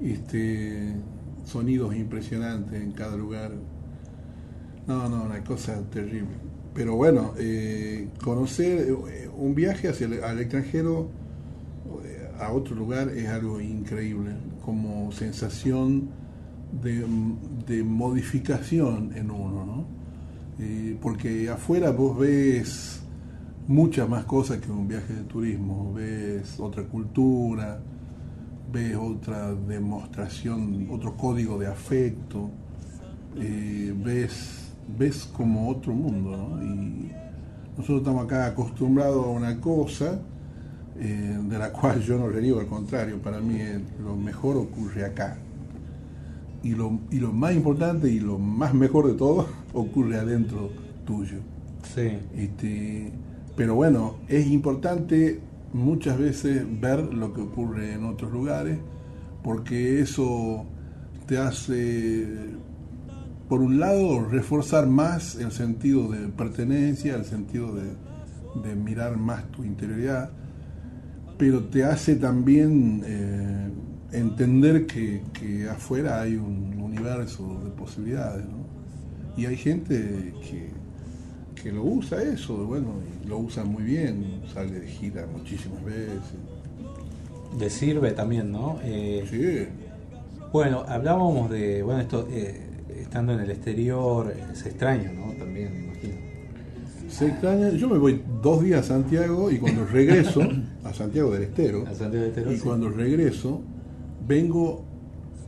Este, 0.01 0.93
sonidos 1.43 1.95
impresionantes 1.95 2.81
en 2.81 2.91
cada 2.91 3.17
lugar 3.17 3.51
no, 4.89 5.07
no, 5.07 5.21
una 5.21 5.43
cosa 5.43 5.79
terrible. 5.91 6.35
Pero 6.73 6.95
bueno, 6.95 7.35
eh, 7.37 8.07
conocer 8.23 8.89
eh, 8.89 9.29
un 9.37 9.53
viaje 9.53 9.87
hacia 9.87 10.07
el, 10.07 10.23
al 10.23 10.39
extranjero, 10.39 11.09
eh, 12.05 12.27
a 12.39 12.51
otro 12.51 12.75
lugar, 12.75 13.09
es 13.09 13.27
algo 13.27 13.61
increíble, 13.61 14.31
como 14.65 15.11
sensación 15.11 16.09
de, 16.81 17.05
modificación 17.83 19.11
en 19.15 19.31
uno, 19.31 19.65
¿no? 19.65 19.99
porque 21.01 21.49
afuera 21.49 21.91
vos 21.91 22.17
ves 22.17 23.01
muchas 23.67 24.09
más 24.09 24.25
cosas 24.25 24.57
que 24.57 24.69
un 24.69 24.89
viaje 24.89 25.13
de 25.13 25.23
turismo, 25.23 25.93
ves 25.93 26.59
otra 26.59 26.83
cultura, 26.83 27.79
ves 28.69 28.97
otra 28.97 29.53
demostración, 29.53 30.89
otro 30.91 31.15
código 31.15 31.57
de 31.57 31.67
afecto, 31.67 32.49
ves 34.03 34.69
ves 34.97 35.25
como 35.25 35.69
otro 35.69 35.93
mundo, 35.93 36.31
¿no? 36.31 36.63
Y 36.63 37.11
nosotros 37.77 37.99
estamos 37.99 38.25
acá 38.25 38.47
acostumbrados 38.47 39.25
a 39.25 39.29
una 39.29 39.59
cosa 39.59 40.19
eh, 40.97 41.37
de 41.41 41.57
la 41.57 41.71
cual 41.73 42.01
yo 42.01 42.17
no 42.17 42.29
le 42.29 42.41
digo 42.41 42.59
al 42.59 42.67
contrario, 42.67 43.21
para 43.21 43.39
mí 43.39 43.59
lo 44.03 44.15
mejor 44.15 44.57
ocurre 44.57 45.05
acá. 45.05 45.37
Y 46.63 46.75
lo, 46.75 46.99
y 47.09 47.19
lo 47.19 47.31
más 47.31 47.55
importante 47.55 48.09
y 48.09 48.19
lo 48.19 48.37
más 48.37 48.73
mejor 48.73 49.07
de 49.07 49.13
todo 49.13 49.47
ocurre 49.73 50.17
adentro 50.17 50.69
tuyo. 51.05 51.37
Sí. 51.95 52.09
Este, 52.35 53.11
pero 53.55 53.75
bueno, 53.75 54.15
es 54.27 54.47
importante 54.47 55.39
muchas 55.73 56.17
veces 56.17 56.65
ver 56.79 57.13
lo 57.13 57.33
que 57.33 57.41
ocurre 57.41 57.93
en 57.93 58.05
otros 58.05 58.31
lugares, 58.31 58.77
porque 59.43 60.01
eso 60.01 60.65
te 61.25 61.37
hace 61.37 62.27
por 63.49 63.61
un 63.61 63.79
lado, 63.79 64.25
reforzar 64.29 64.85
más 64.85 65.35
el 65.35 65.51
sentido 65.51 66.07
de 66.07 66.27
pertenencia, 66.27 67.15
el 67.15 67.25
sentido 67.25 67.73
de, 67.73 67.95
mirar 68.75 69.17
más 69.17 69.49
tu 69.51 69.63
interioridad, 69.63 70.29
pero 71.37 71.63
te 71.65 71.83
hace 71.83 72.15
también 72.15 73.01
eh, 73.05 73.69
entender 74.11 74.85
que, 74.85 75.21
afuera 75.69 76.21
hay 76.21 76.35
un 76.35 76.79
universo 76.81 77.61
de 77.63 77.69
posibilidades. 77.71 78.45
Y 79.37 79.45
hay 79.45 79.55
gente 79.55 80.33
que, 80.41 80.69
que 81.61 81.71
lo 81.71 81.83
usa 81.83 82.21
eso, 82.21 82.55
bueno, 82.65 82.95
y 83.23 83.27
lo 83.27 83.39
usa 83.39 83.63
muy 83.63 83.83
bien, 83.83 84.41
sale 84.53 84.79
de 84.79 84.87
gira 84.87 85.25
muchísimas 85.31 85.83
veces. 85.83 86.19
Le 87.57 87.69
sirve 87.69 88.11
también, 88.11 88.51
¿no? 88.51 88.79
Eh, 88.83 89.25
sí. 89.29 89.67
Bueno, 90.51 90.83
hablábamos 90.87 91.49
de, 91.49 91.83
bueno, 91.83 92.01
esto, 92.01 92.27
eh, 92.31 92.59
estando 93.01 93.33
en 93.33 93.39
el 93.41 93.51
exterior, 93.51 94.31
eh, 94.35 94.55
se 94.55 94.69
extraña, 94.69 95.11
¿no? 95.11 95.31
También, 95.33 95.73
me 95.73 95.85
imagino. 95.85 96.15
Se 97.09 97.27
extraña, 97.27 97.69
yo 97.71 97.89
me 97.89 97.97
voy 97.97 98.21
dos 98.41 98.63
días 98.63 98.81
a 98.81 98.83
Santiago 98.83 99.51
y 99.51 99.57
cuando 99.57 99.85
regreso, 99.85 100.41
a 100.83 100.93
Santiago 100.93 101.31
del 101.31 101.43
Estero, 101.43 101.85
y 102.51 102.57
cuando 102.59 102.89
regreso, 102.89 103.61
vengo 104.29 104.85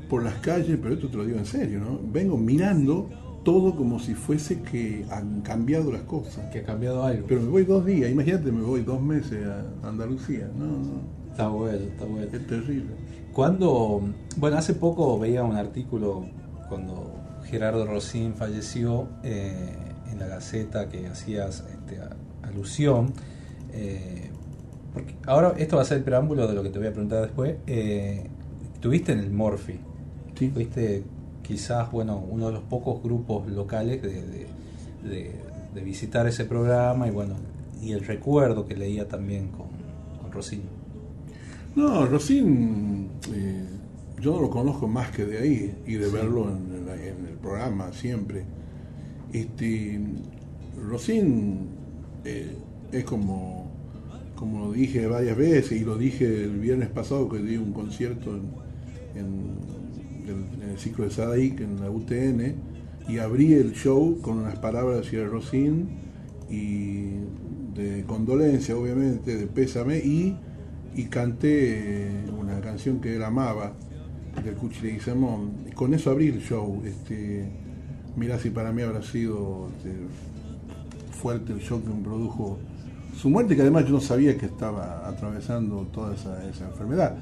por 0.09 0.23
las 0.23 0.34
calles, 0.36 0.77
pero 0.82 0.95
esto 0.95 1.07
te 1.07 1.15
lo 1.15 1.23
digo 1.23 1.38
en 1.38 1.45
serio, 1.45 1.79
¿no? 1.79 1.99
Vengo 2.11 2.36
mirando 2.36 3.09
todo 3.43 3.75
como 3.75 3.99
si 3.99 4.13
fuese 4.15 4.61
que 4.61 5.05
han 5.09 5.41
cambiado 5.41 5.91
las 5.91 6.01
cosas. 6.01 6.49
Que 6.51 6.59
ha 6.59 6.63
cambiado 6.63 7.03
algo. 7.03 7.25
Pero 7.27 7.41
me 7.41 7.49
voy 7.49 7.63
dos 7.63 7.86
días, 7.86 8.11
imagínate, 8.11 8.51
me 8.51 8.63
voy 8.63 8.82
dos 8.82 9.01
meses 9.01 9.45
a 9.47 9.88
Andalucía. 9.88 10.49
No, 10.57 10.65
no. 10.65 11.21
Está 11.29 11.47
bueno, 11.47 11.77
está 11.77 12.05
bueno. 12.05 12.27
Es 12.34 12.47
terrible. 12.47 12.91
Cuando, 13.32 14.01
bueno, 14.38 14.57
hace 14.57 14.73
poco 14.73 15.17
veía 15.17 15.43
un 15.43 15.55
artículo 15.55 16.25
cuando 16.67 17.13
Gerardo 17.45 17.86
Rosín 17.86 18.34
falleció 18.34 19.07
eh, 19.23 19.75
en 20.11 20.19
la 20.19 20.27
Gaceta 20.27 20.89
que 20.89 21.07
hacías 21.07 21.63
este, 21.71 21.99
alusión. 22.41 23.13
Eh, 23.71 24.29
porque 24.93 25.15
ahora 25.25 25.53
esto 25.57 25.77
va 25.77 25.84
a 25.84 25.86
ser 25.86 25.99
el 25.99 26.03
preámbulo 26.03 26.47
de 26.47 26.53
lo 26.53 26.63
que 26.63 26.69
te 26.69 26.79
voy 26.79 26.89
a 26.89 26.91
preguntar 26.91 27.21
después. 27.21 27.55
Eh, 27.67 28.29
tuviste 28.82 29.13
en 29.13 29.19
el 29.19 29.32
Morphy. 29.32 29.79
Sí. 30.38 30.49
Fuiste 30.49 31.03
quizás, 31.41 31.91
bueno, 31.91 32.17
uno 32.17 32.47
de 32.47 32.53
los 32.53 32.63
pocos 32.63 33.01
grupos 33.01 33.47
locales 33.47 34.01
de, 34.01 34.47
visitar 35.84 36.27
ese 36.27 36.45
programa 36.45 37.07
y 37.07 37.11
bueno, 37.11 37.36
y 37.82 37.93
el 37.93 38.05
recuerdo 38.05 38.67
que 38.67 38.75
leía 38.75 39.07
también 39.07 39.47
con, 39.47 39.67
con 40.21 40.32
Rosín. 40.32 40.61
No, 41.75 42.05
Rosín 42.05 43.09
yo 44.21 44.36
no 44.36 44.41
lo 44.41 44.49
conozco 44.49 44.88
más 44.88 45.09
que 45.09 45.25
de 45.25 45.39
ahí 45.39 45.75
y 45.88 45.95
de 45.95 46.07
verlo 46.09 46.47
en, 46.49 46.71
el 47.27 47.38
programa 47.41 47.91
siempre. 47.91 48.43
Este, 49.34 49.99
Rosín 50.79 51.69
eh, 52.23 52.55
es 52.91 53.03
como, 53.03 53.71
como 54.36 54.71
dije 54.71 55.07
varias 55.07 55.36
veces 55.36 55.82
y 55.82 55.84
lo 55.84 55.97
dije 55.97 56.25
el 56.25 56.59
viernes 56.59 56.89
pasado 56.89 57.27
que 57.27 57.39
di 57.39 57.57
un 57.57 57.73
concierto 57.73 58.36
en, 58.36 58.61
el 59.16 60.78
ciclo 60.78 61.05
de 61.05 61.12
Sadaik 61.12 61.59
en 61.62 61.82
la 61.82 61.89
UTN 61.89 62.55
y 63.07 63.18
abrí 63.18 63.53
el 63.53 63.74
show 63.74 64.20
con 64.22 64.39
unas 64.39 64.57
palabras 64.59 65.09
de 65.12 65.26
Rosín 65.26 65.89
y 66.49 67.12
de 67.76 68.03
condolencia 68.05 68.76
obviamente, 68.76 69.36
de 69.38 69.47
pésame 69.47 69.97
y, 69.97 70.38
y 70.95 71.05
canté 71.05 72.09
una 72.38 72.59
canción 72.62 72.99
que 72.99 73.16
él 73.16 73.24
amaba 73.24 73.74
del 74.43 74.55
Cuchi 74.55 74.99
Samón 74.99 75.66
y 75.68 75.72
con 75.72 75.93
eso 75.93 76.12
abrí 76.12 76.28
el 76.28 76.41
show 76.41 76.82
este, 76.86 77.49
mirá 78.16 78.39
si 78.39 78.49
para 78.49 78.72
mí 78.72 78.82
habrá 78.82 79.01
sido 79.01 79.70
este, 79.78 79.93
fuerte 81.12 81.53
el 81.53 81.59
shock 81.59 81.84
que 81.84 81.93
me 81.93 82.03
produjo 82.03 82.57
su 83.16 83.30
muerte, 83.30 83.55
que 83.55 83.62
además 83.62 83.86
yo 83.86 83.91
no 83.91 84.01
sabía 84.01 84.38
que 84.38 84.47
estaba 84.47 85.07
atravesando 85.07 85.88
toda 85.93 86.16
esa, 86.16 86.66
enfermedad. 86.66 87.18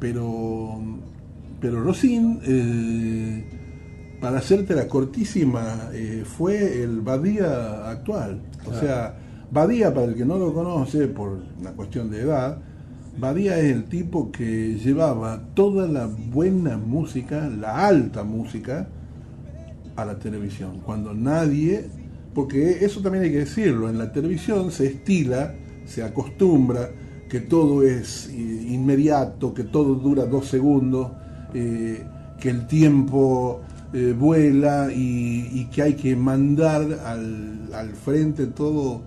Pero, 0.00 0.80
pero 1.64 1.82
Rosín, 1.82 2.40
eh, 2.44 3.42
para 4.20 4.36
hacerte 4.36 4.74
la 4.74 4.86
cortísima, 4.86 5.88
eh, 5.94 6.22
fue 6.26 6.82
el 6.82 7.00
Badía 7.00 7.88
actual. 7.88 8.42
O 8.66 8.74
sea, 8.74 9.16
Badía, 9.50 9.94
para 9.94 10.08
el 10.08 10.14
que 10.14 10.26
no 10.26 10.36
lo 10.36 10.52
conoce, 10.52 11.06
por 11.08 11.38
una 11.58 11.70
cuestión 11.70 12.10
de 12.10 12.20
edad, 12.20 12.58
Badía 13.16 13.58
es 13.58 13.72
el 13.72 13.84
tipo 13.84 14.30
que 14.30 14.74
llevaba 14.74 15.40
toda 15.54 15.88
la 15.88 16.04
buena 16.04 16.76
música, 16.76 17.48
la 17.48 17.86
alta 17.86 18.24
música, 18.24 18.86
a 19.96 20.04
la 20.04 20.18
televisión. 20.18 20.82
Cuando 20.84 21.14
nadie 21.14 21.88
porque 22.34 22.84
eso 22.84 23.00
también 23.00 23.24
hay 23.24 23.30
que 23.30 23.38
decirlo, 23.38 23.88
en 23.88 23.96
la 23.96 24.12
televisión 24.12 24.70
se 24.70 24.88
estila, 24.88 25.54
se 25.86 26.02
acostumbra 26.02 26.90
que 27.26 27.40
todo 27.40 27.82
es 27.82 28.28
eh, 28.28 28.32
inmediato, 28.34 29.54
que 29.54 29.64
todo 29.64 29.94
dura 29.94 30.26
dos 30.26 30.48
segundos, 30.48 31.10
eh, 31.54 32.04
que 32.38 32.50
el 32.50 32.66
tiempo 32.66 33.62
eh, 33.92 34.14
vuela 34.18 34.88
y, 34.92 35.68
que 35.72 35.82
hay 35.82 35.94
que 35.94 36.14
mandar 36.16 36.82
al, 37.04 37.92
frente 37.94 38.46
todo, 38.46 39.02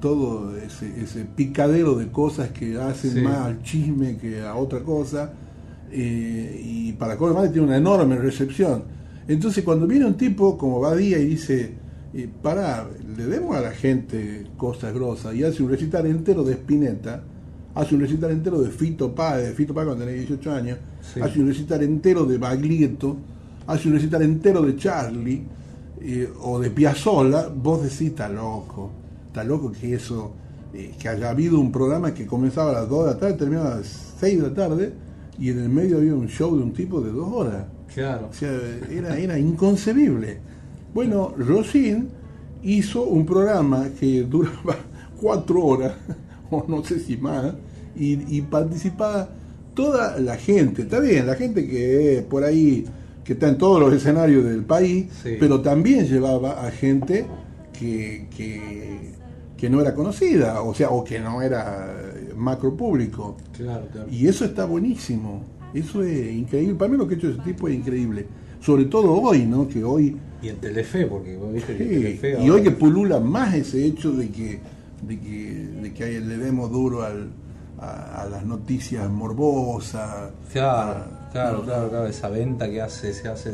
todo 0.00 0.56
ese, 0.56 1.24
picadero 1.36 1.94
de 1.94 2.08
cosas 2.08 2.50
que 2.50 2.78
hacen 2.80 3.22
más 3.22 3.38
al 3.38 3.62
chisme 3.62 4.16
que 4.16 4.42
a 4.42 4.54
otra 4.56 4.80
cosa. 4.80 5.32
y 5.92 6.92
para 6.94 7.16
Coleman 7.16 7.52
tiene 7.52 7.68
una 7.68 7.76
enorme 7.76 8.16
recepción. 8.16 8.84
Entonces 9.28 9.62
cuando 9.64 9.86
viene 9.86 10.06
un 10.06 10.16
tipo 10.16 10.58
como 10.58 10.80
Badía 10.80 11.18
y 11.18 11.26
dice, 11.26 11.74
y 12.12 12.26
para, 12.26 12.88
le 13.16 13.26
demos 13.26 13.56
a 13.56 13.60
la 13.60 13.70
gente 13.70 14.46
cosas 14.56 14.92
grosas 14.92 15.34
y 15.34 15.44
hace 15.44 15.62
un 15.62 15.70
recital 15.70 16.06
entero 16.06 16.44
de 16.44 16.54
Spinetta, 16.54 17.22
hace 17.74 17.94
un 17.94 18.00
recital 18.02 18.30
entero 18.30 18.60
de 18.60 18.70
Fito 18.70 19.14
Páez, 19.14 19.48
de 19.48 19.54
Fito 19.54 19.74
Páez 19.74 19.86
cuando 19.86 20.04
tenía 20.04 20.20
18 20.20 20.52
años, 20.52 20.78
hace 21.20 21.40
un 21.40 21.48
recital 21.48 21.82
entero 21.82 22.24
de 22.24 22.38
Baglietto, 22.38 23.16
hace 23.66 23.88
un 23.88 23.94
recital 23.94 24.22
entero 24.22 24.62
de 24.62 24.76
Charlie 24.76 25.42
eh, 26.00 26.28
o 26.42 26.58
de 26.58 26.70
Piazzolla, 26.70 27.48
vos 27.48 27.82
decís, 27.82 28.08
está 28.08 28.28
loco, 28.28 28.90
está 29.28 29.44
loco 29.44 29.72
que 29.72 29.94
eso, 29.94 30.32
eh, 30.74 30.94
que 30.98 31.08
haya 31.08 31.30
habido 31.30 31.58
un 31.58 31.72
programa 31.72 32.12
que 32.12 32.26
comenzaba 32.26 32.70
a 32.70 32.74
las 32.80 32.88
2 32.88 33.06
de 33.06 33.12
la 33.12 33.18
tarde, 33.18 33.34
terminaba 33.34 33.72
a 33.72 33.76
las 33.76 34.14
6 34.18 34.42
de 34.42 34.48
la 34.48 34.54
tarde 34.54 34.92
y 35.38 35.50
en 35.50 35.58
el 35.58 35.68
medio 35.68 35.98
había 35.98 36.14
un 36.14 36.28
show 36.28 36.56
de 36.56 36.62
un 36.62 36.72
tipo 36.72 37.00
de 37.00 37.10
dos 37.10 37.28
horas. 37.32 37.66
Claro. 37.94 38.28
O 38.30 38.32
sea, 38.32 38.50
era, 38.90 39.16
era 39.18 39.38
inconcebible. 39.38 40.38
Bueno, 40.94 41.34
Rosin 41.36 42.08
hizo 42.62 43.02
un 43.02 43.26
programa 43.26 43.88
que 43.98 44.22
duraba 44.22 44.76
cuatro 45.20 45.64
horas, 45.64 45.94
o 46.52 46.64
no 46.68 46.84
sé 46.84 47.00
si 47.00 47.16
más, 47.16 47.54
y, 47.96 48.40
participaba 48.42 49.28
toda 49.74 50.18
la 50.18 50.36
gente, 50.36 50.82
está 50.82 50.98
bien, 51.00 51.26
la 51.26 51.34
gente 51.34 51.66
que 51.66 52.24
por 52.28 52.44
ahí, 52.44 52.84
que 53.24 53.34
está 53.34 53.48
en 53.48 53.58
todos 53.58 53.80
los 53.80 53.92
escenarios 53.92 54.44
del 54.44 54.64
país, 54.64 55.06
pero 55.38 55.60
también 55.60 56.06
llevaba 56.06 56.66
a 56.66 56.70
gente 56.70 57.26
que, 57.78 58.26
que, 58.36 59.70
no 59.70 59.80
era 59.80 59.94
conocida, 59.94 60.60
o 60.62 60.74
sea, 60.74 60.90
o 60.90 61.04
que 61.04 61.20
no 61.20 61.40
era 61.40 61.88
macro 62.36 62.76
público. 62.76 63.36
Y 64.10 64.26
eso 64.26 64.44
está 64.44 64.64
buenísimo, 64.64 65.44
eso 65.72 66.02
es 66.02 66.32
increíble, 66.32 66.74
para 66.74 66.90
mí 66.90 66.96
lo 66.96 67.06
que 67.06 67.14
ha 67.14 67.18
hecho 67.18 67.30
ese 67.30 67.40
tipo 67.42 67.68
es 67.68 67.76
increíble, 67.76 68.26
sobre 68.60 68.86
todo 68.86 69.12
hoy, 69.12 69.46
¿no? 69.46 69.68
Que 69.68 69.84
hoy 69.84 70.16
y 70.42 70.48
en 70.48 70.56
Telefe, 70.56 71.06
porque 71.06 71.36
vos 71.36 71.52
viste 71.52 71.76
que 71.76 71.84
Telefe 71.84 72.42
Y 72.42 72.50
hoy 72.50 72.62
que 72.62 72.72
pulula 72.72 73.20
más 73.20 73.54
ese 73.54 73.86
hecho 73.86 74.10
de 74.12 74.28
que, 74.28 74.58
de 75.02 75.20
que, 75.20 75.54
de 75.82 75.92
que 75.94 76.20
le 76.20 76.36
demos 76.38 76.70
duro 76.70 77.02
al, 77.02 77.30
a, 77.78 78.26
las 78.30 78.44
noticias 78.44 79.08
morbosas. 79.10 80.30
Claro, 80.52 81.04
claro, 81.32 81.62
claro, 81.62 81.90
claro, 81.90 82.06
esa 82.06 82.28
venta 82.28 82.68
que 82.68 82.80
hace, 82.80 83.12
se 83.12 83.28
hace 83.28 83.52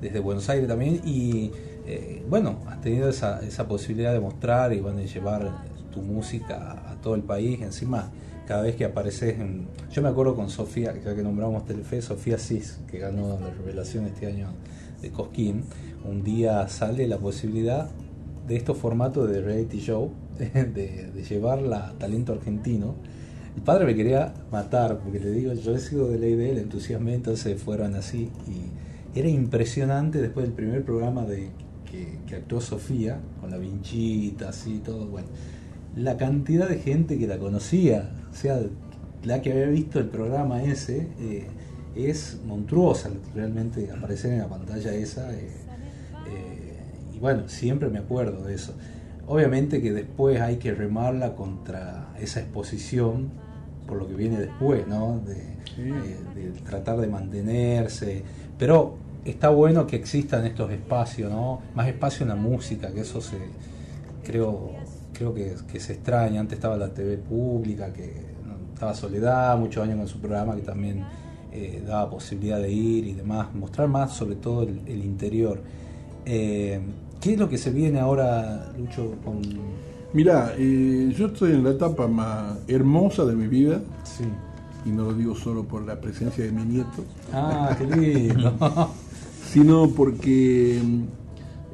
desde, 0.00 0.20
Buenos 0.20 0.48
Aires 0.48 0.68
también. 0.68 1.00
Y 1.04 1.50
eh, 1.86 2.24
bueno, 2.28 2.58
has 2.66 2.80
tenido 2.80 3.08
esa, 3.08 3.40
esa 3.40 3.66
posibilidad 3.66 4.12
de 4.12 4.20
mostrar 4.20 4.72
y 4.72 4.80
bueno, 4.80 4.98
de 4.98 5.06
llevar 5.06 5.50
tu 5.92 6.02
música 6.02 6.90
a, 6.90 6.94
todo 7.00 7.14
el 7.14 7.22
país. 7.22 7.60
Encima, 7.62 8.10
cada 8.46 8.62
vez 8.62 8.76
que 8.76 8.84
apareces 8.84 9.38
en. 9.40 9.68
Yo 9.90 10.02
me 10.02 10.08
acuerdo 10.08 10.34
con 10.36 10.50
Sofía, 10.50 10.94
ya 11.02 11.14
que 11.14 11.22
nombramos 11.22 11.64
Telefe, 11.64 12.02
Sofía 12.02 12.38
Cis, 12.38 12.80
que 12.90 12.98
ganó 12.98 13.38
la 13.40 13.50
revelación 13.50 14.06
este 14.06 14.26
año 14.26 14.48
de 15.00 15.10
Cosquín 15.10 15.64
un 16.04 16.22
día 16.22 16.66
sale 16.68 17.06
la 17.06 17.18
posibilidad 17.18 17.88
de 18.46 18.56
estos 18.56 18.76
formatos 18.78 19.28
de 19.30 19.40
reality 19.40 19.78
show, 19.78 20.10
de, 20.44 21.10
llevar 21.28 21.60
a 21.72 21.92
talento 21.98 22.32
argentino. 22.32 22.94
El 23.56 23.62
padre 23.62 23.84
me 23.84 23.94
quería 23.94 24.32
matar, 24.50 24.98
porque 24.98 25.20
le 25.20 25.30
digo, 25.32 25.52
yo 25.52 25.74
he 25.74 25.80
sido 25.80 26.08
de 26.08 26.18
ley 26.18 26.34
de 26.34 26.50
él, 26.50 26.58
entusiasmé, 26.58 27.14
entonces 27.14 27.60
fueron 27.60 27.94
así. 27.94 28.30
Y 28.46 29.18
era 29.18 29.28
impresionante 29.28 30.20
después 30.20 30.46
del 30.46 30.54
primer 30.54 30.84
programa 30.84 31.24
de 31.24 31.50
que, 31.90 32.34
actuó 32.34 32.60
Sofía, 32.60 33.18
con 33.40 33.50
la 33.50 33.58
vinchita, 33.58 34.50
así, 34.50 34.80
todo, 34.84 35.06
bueno. 35.06 35.28
La 35.96 36.16
cantidad 36.16 36.68
de 36.68 36.78
gente 36.78 37.18
que 37.18 37.26
la 37.26 37.38
conocía, 37.38 38.10
o 38.30 38.34
sea, 38.34 38.60
la 39.24 39.42
que 39.42 39.52
había 39.52 39.66
visto 39.66 39.98
el 39.98 40.06
programa 40.06 40.62
ese, 40.62 41.08
eh, 41.20 41.46
es 41.96 42.38
monstruosa 42.46 43.10
realmente 43.34 43.90
aparecer 43.90 44.32
en 44.32 44.38
la 44.38 44.48
pantalla 44.48 44.94
esa. 44.94 45.32
Eh, 45.34 45.48
bueno, 47.20 47.48
siempre 47.48 47.88
me 47.90 47.98
acuerdo 47.98 48.44
de 48.44 48.54
eso. 48.54 48.72
Obviamente 49.30 49.80
que 49.80 49.92
después 49.92 50.40
hay 50.40 50.56
que 50.56 50.74
remarla 50.74 51.36
contra 51.36 52.08
esa 52.18 52.40
exposición 52.40 53.30
por 53.86 53.96
lo 53.96 54.08
que 54.08 54.14
viene 54.14 54.36
después, 54.38 54.88
¿no? 54.88 55.20
De, 55.24 55.36
eh, 55.78 56.52
tratar 56.66 56.98
de 56.98 57.06
mantenerse. 57.06 58.24
Pero 58.58 58.96
está 59.24 59.50
bueno 59.50 59.86
que 59.86 59.94
existan 59.94 60.44
estos 60.46 60.72
espacios, 60.72 61.30
¿no? 61.30 61.60
Más 61.76 61.86
espacio 61.86 62.24
en 62.24 62.30
la 62.30 62.34
música, 62.34 62.90
que 62.92 63.02
eso 63.02 63.20
se 63.20 63.38
creo 64.24 64.72
creo 65.12 65.32
que, 65.32 65.78
se 65.78 65.92
extraña. 65.92 66.40
Antes 66.40 66.56
estaba 66.56 66.76
la 66.76 66.92
TV 66.92 67.16
pública, 67.18 67.92
que 67.92 68.12
estaba 68.74 68.94
Soledad, 68.94 69.56
muchos 69.58 69.84
años 69.84 69.98
con 69.98 70.08
su 70.08 70.18
programa 70.18 70.56
que 70.56 70.62
también 70.62 71.04
eh, 71.52 71.84
daba 71.86 72.10
posibilidad 72.10 72.58
de 72.58 72.72
ir 72.72 73.06
y 73.06 73.12
demás, 73.12 73.54
mostrar 73.54 73.86
más 73.86 74.12
sobre 74.12 74.34
todo 74.34 74.64
el, 74.64 75.04
interior. 75.04 75.60
Eh, 76.24 76.80
¿Qué 77.20 77.34
es 77.34 77.38
lo 77.38 77.50
que 77.50 77.58
se 77.58 77.70
viene 77.70 78.00
ahora, 78.00 78.72
Lucho, 78.78 79.14
con...? 79.22 79.42
Mirá, 80.14 80.54
eh, 80.56 81.14
yo 81.16 81.26
estoy 81.26 81.52
en 81.52 81.62
la 81.62 81.70
etapa 81.70 82.08
más 82.08 82.58
hermosa 82.66 83.26
de 83.26 83.36
mi 83.36 83.46
vida. 83.46 83.82
Sí. 84.04 84.24
Y 84.86 84.88
no 84.88 85.04
lo 85.04 85.14
digo 85.14 85.34
solo 85.34 85.64
por 85.64 85.82
la 85.82 86.00
presencia 86.00 86.44
de 86.44 86.50
mi 86.50 86.64
nieto. 86.64 87.04
Ah, 87.30 87.76
qué 87.76 87.84
lindo. 87.96 88.56
sino 89.46 89.90
porque 89.90 90.80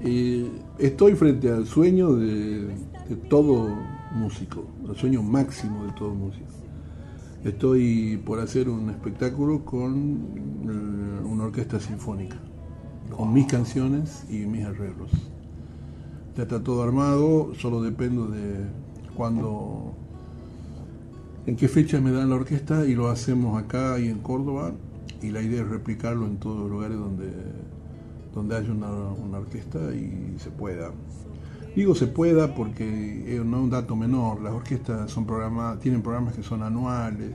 eh, 0.02 0.50
estoy 0.78 1.14
frente 1.14 1.48
al 1.48 1.66
sueño 1.66 2.14
de, 2.14 2.68
todo 3.30 3.68
músico, 4.14 4.64
el 4.88 4.96
sueño 4.96 5.22
máximo 5.22 5.84
de 5.84 5.92
todo 5.92 6.12
músico. 6.12 6.46
Estoy 7.44 8.20
por 8.26 8.40
hacer 8.40 8.68
un 8.68 8.90
espectáculo 8.90 9.64
con 9.64 10.26
eh, 10.64 11.24
una 11.24 11.44
orquesta 11.44 11.78
sinfónica, 11.78 12.36
con 13.16 13.32
mis 13.32 13.46
canciones 13.46 14.24
y 14.28 14.38
mis 14.38 14.64
arreglos 14.64 15.12
ya 16.36 16.42
está 16.42 16.62
todo 16.62 16.82
armado, 16.82 17.52
solo 17.58 17.82
dependo 17.82 18.26
de 18.26 18.66
cuándo, 19.16 19.94
en 21.46 21.56
qué 21.56 21.66
fecha 21.68 22.00
me 22.00 22.10
dan 22.10 22.28
la 22.28 22.36
orquesta 22.36 22.84
y 22.84 22.94
lo 22.94 23.08
hacemos 23.08 23.62
acá 23.62 23.98
y 23.98 24.08
en 24.08 24.18
Córdoba 24.18 24.72
y 25.22 25.30
la 25.30 25.40
idea 25.40 25.62
es 25.62 25.68
replicarlo 25.68 26.26
en 26.26 26.36
todos 26.36 26.58
los 26.58 26.70
lugares 26.70 26.98
donde, 26.98 27.32
donde 28.34 28.56
haya 28.56 28.70
una, 28.70 29.38
orquesta 29.38 29.78
y 29.94 30.36
se 30.38 30.50
pueda. 30.50 30.92
Digo 31.74 31.94
se 31.94 32.06
pueda 32.06 32.54
porque 32.54 33.40
no 33.44 33.56
es 33.56 33.62
un 33.62 33.70
dato 33.70 33.96
menor, 33.96 34.42
las 34.42 34.52
orquestas 34.52 35.10
son 35.10 35.26
programas, 35.26 35.78
tienen 35.80 36.02
programas 36.02 36.34
que 36.34 36.42
son 36.42 36.62
anuales 36.62 37.32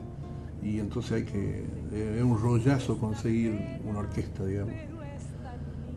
y 0.62 0.80
entonces 0.80 1.12
hay 1.12 1.24
que, 1.24 1.66
es 1.92 2.24
un 2.24 2.40
rollazo 2.40 3.00
conseguir 3.00 3.80
una 3.84 4.00
orquesta, 4.00 4.46
digamos. 4.46 4.91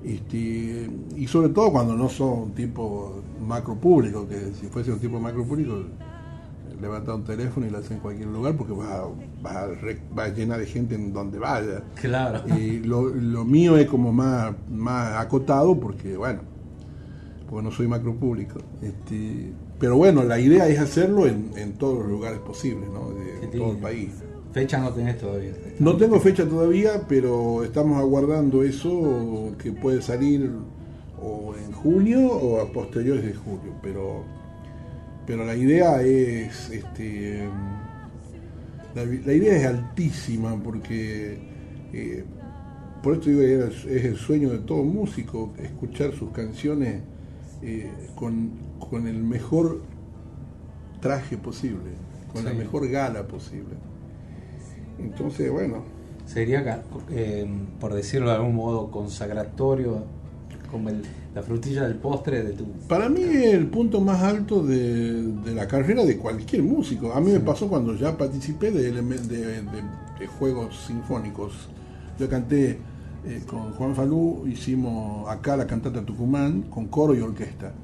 Este, 0.05 0.91
y 1.17 1.27
sobre 1.27 1.49
todo 1.49 1.73
cuando 1.73 1.97
no 1.97 2.09
son 2.09 2.43
un 2.43 2.53
tipo 2.53 3.23
macro 3.41 3.75
público, 3.75 4.29
que 4.29 4.53
si 4.61 4.67
fuese 4.67 4.93
un 4.93 4.99
tipo 4.99 5.19
macro 5.19 5.45
público 5.45 5.83
levantar 6.81 7.15
un 7.15 7.25
teléfono 7.25 7.67
y 7.67 7.71
lo 7.71 7.79
haces 7.79 7.93
en 7.93 8.01
cualquier 8.01 8.29
lugar 8.29 8.57
porque 8.57 8.73
va, 8.75 9.09
va, 9.45 9.69
va 10.17 10.29
llena 10.29 10.59
de 10.59 10.67
gente 10.67 10.95
en 10.95 11.13
donde 11.13 11.39
vaya. 11.39 11.83
Claro. 11.95 12.43
Y 12.57 12.81
lo, 12.81 13.09
lo 13.09 13.45
mío 13.45 13.79
es 13.79 13.87
como 13.87 14.13
más, 14.13 14.55
más 14.71 15.15
acotado 15.15 15.79
porque, 15.79 16.17
bueno, 16.17 16.41
porque 17.49 17.65
no 17.65 17.71
soy 17.71 17.89
macro 17.89 18.15
público. 18.15 18.59
Este, 18.83 19.53
pero 19.79 19.97
bueno, 19.97 20.23
la 20.25 20.39
idea 20.39 20.69
es 20.69 20.79
hacerlo 20.79 21.27
en, 21.27 21.53
en 21.57 21.75
todos 21.75 22.01
los 22.01 22.09
lugares 22.09 22.41
posibles, 22.41 22.89
¿no? 22.91 23.11
De, 23.11 23.49
Qué 23.51 23.59
todo 23.59 23.73
el 23.73 23.79
país. 23.79 24.11
Fecha 24.55 24.79
no 24.79 24.93
tenés 24.93 25.19
todavía. 25.19 25.51
No 25.81 25.97
tengo 25.97 26.21
fecha 26.21 26.49
todavía, 26.49 27.03
pero 27.09 27.65
estamos 27.65 27.99
aguardando 27.99 28.63
eso 28.63 29.53
que 29.61 29.73
puede 29.73 30.01
salir 30.01 30.49
o 31.21 31.57
en 31.57 31.73
junio 31.73 32.25
o 32.29 32.61
a 32.61 32.73
posteriores 32.73 33.25
de 33.25 33.35
julio. 33.35 33.73
Pero, 33.83 34.23
pero 35.27 35.45
la 35.45 35.57
idea 35.57 36.01
es, 36.03 36.71
este, 36.71 37.49
la, 38.95 39.05
la 39.05 39.33
idea 39.33 39.57
es 39.57 39.67
altísima 39.67 40.55
porque 40.63 41.37
eh, 41.93 42.25
por 43.03 43.15
esto 43.15 43.31
digo 43.31 43.41
que 43.43 43.97
es 43.97 44.05
el 44.05 44.17
sueño 44.17 44.51
de 44.51 44.59
todo 44.61 44.85
músico 44.85 45.53
escuchar 45.59 46.13
sus 46.15 46.31
canciones 46.31 47.03
eh, 47.61 47.91
con, 48.15 48.53
con 48.79 49.09
el 49.09 49.21
mejor 49.21 49.83
traje 51.01 51.37
posible, 51.39 51.91
con 52.33 52.45
la 52.45 52.53
mejor 52.53 52.89
gala 52.89 53.27
posible. 53.27 53.75
Entonces, 54.99 55.51
bueno, 55.51 55.83
Sería, 56.27 56.83
eh, 57.11 57.47
por 57.79 57.93
decirlo 57.93 58.31
de 58.31 58.37
algún 58.37 58.55
modo, 58.55 58.91
consagratorio, 58.91 60.05
como 60.71 60.89
el- 60.89 61.03
la 61.35 61.43
frutilla 61.43 61.83
del 61.87 61.97
postre 61.97 62.43
de 62.43 62.53
tu... 62.55 62.65
para 62.89 63.11
mí 63.11 63.21
el 63.23 63.67
punto 63.67 64.01
más 64.01 64.23
alto 64.23 64.63
de, 64.65 65.23
de 65.23 65.55
la 65.55 65.69
carrera 65.69 66.03
de 66.03 66.17
cualquier 66.17 66.63
músico. 66.63 67.13
A 67.13 67.21
mí 67.21 67.31
me 67.31 67.41
pasó 67.41 67.69
cuando 67.69 67.95
ya 67.95 68.17
participé 68.17 68.71
de, 68.71 68.91
de- 68.91 69.03
de- 69.03 70.27
juegos 70.39 70.87
sinfónicos. 70.87 71.69
Yo 72.19 72.27
canté 72.31 72.79
eh, 73.27 73.43
con 73.47 73.73
Juan 73.73 73.95
Falú, 73.95 74.47
hicimos 74.47 75.29
acá 75.29 75.59
la 75.59 75.67
cantata 75.67 76.01
Tucumán 76.07 76.63
con 76.63 76.87
coro 76.87 77.15
y 77.15 77.21
orquesta, 77.21 77.75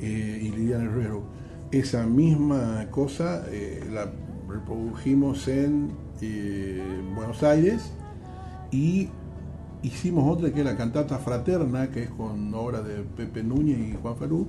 eh, 0.00 0.40
y 0.42 0.48
Lidiana 0.50 0.84
Herrero. 0.86 1.22
Esa 1.70 2.04
misma 2.04 2.88
cosa 2.90 3.44
eh, 3.48 3.84
la 3.92 4.10
reprodujimos 4.48 5.46
en 5.46 5.90
eh, 6.20 6.82
Buenos 7.14 7.42
Aires 7.42 7.92
y 8.70 9.08
hicimos 9.82 10.30
otra 10.30 10.52
que 10.52 10.60
es 10.60 10.66
la 10.66 10.76
cantata 10.76 11.18
fraterna, 11.18 11.90
que 11.90 12.04
es 12.04 12.10
con 12.10 12.52
obra 12.54 12.82
de 12.82 13.02
Pepe 13.02 13.42
Núñez 13.42 13.78
y 13.78 13.96
Juan 14.00 14.16
Falú, 14.16 14.46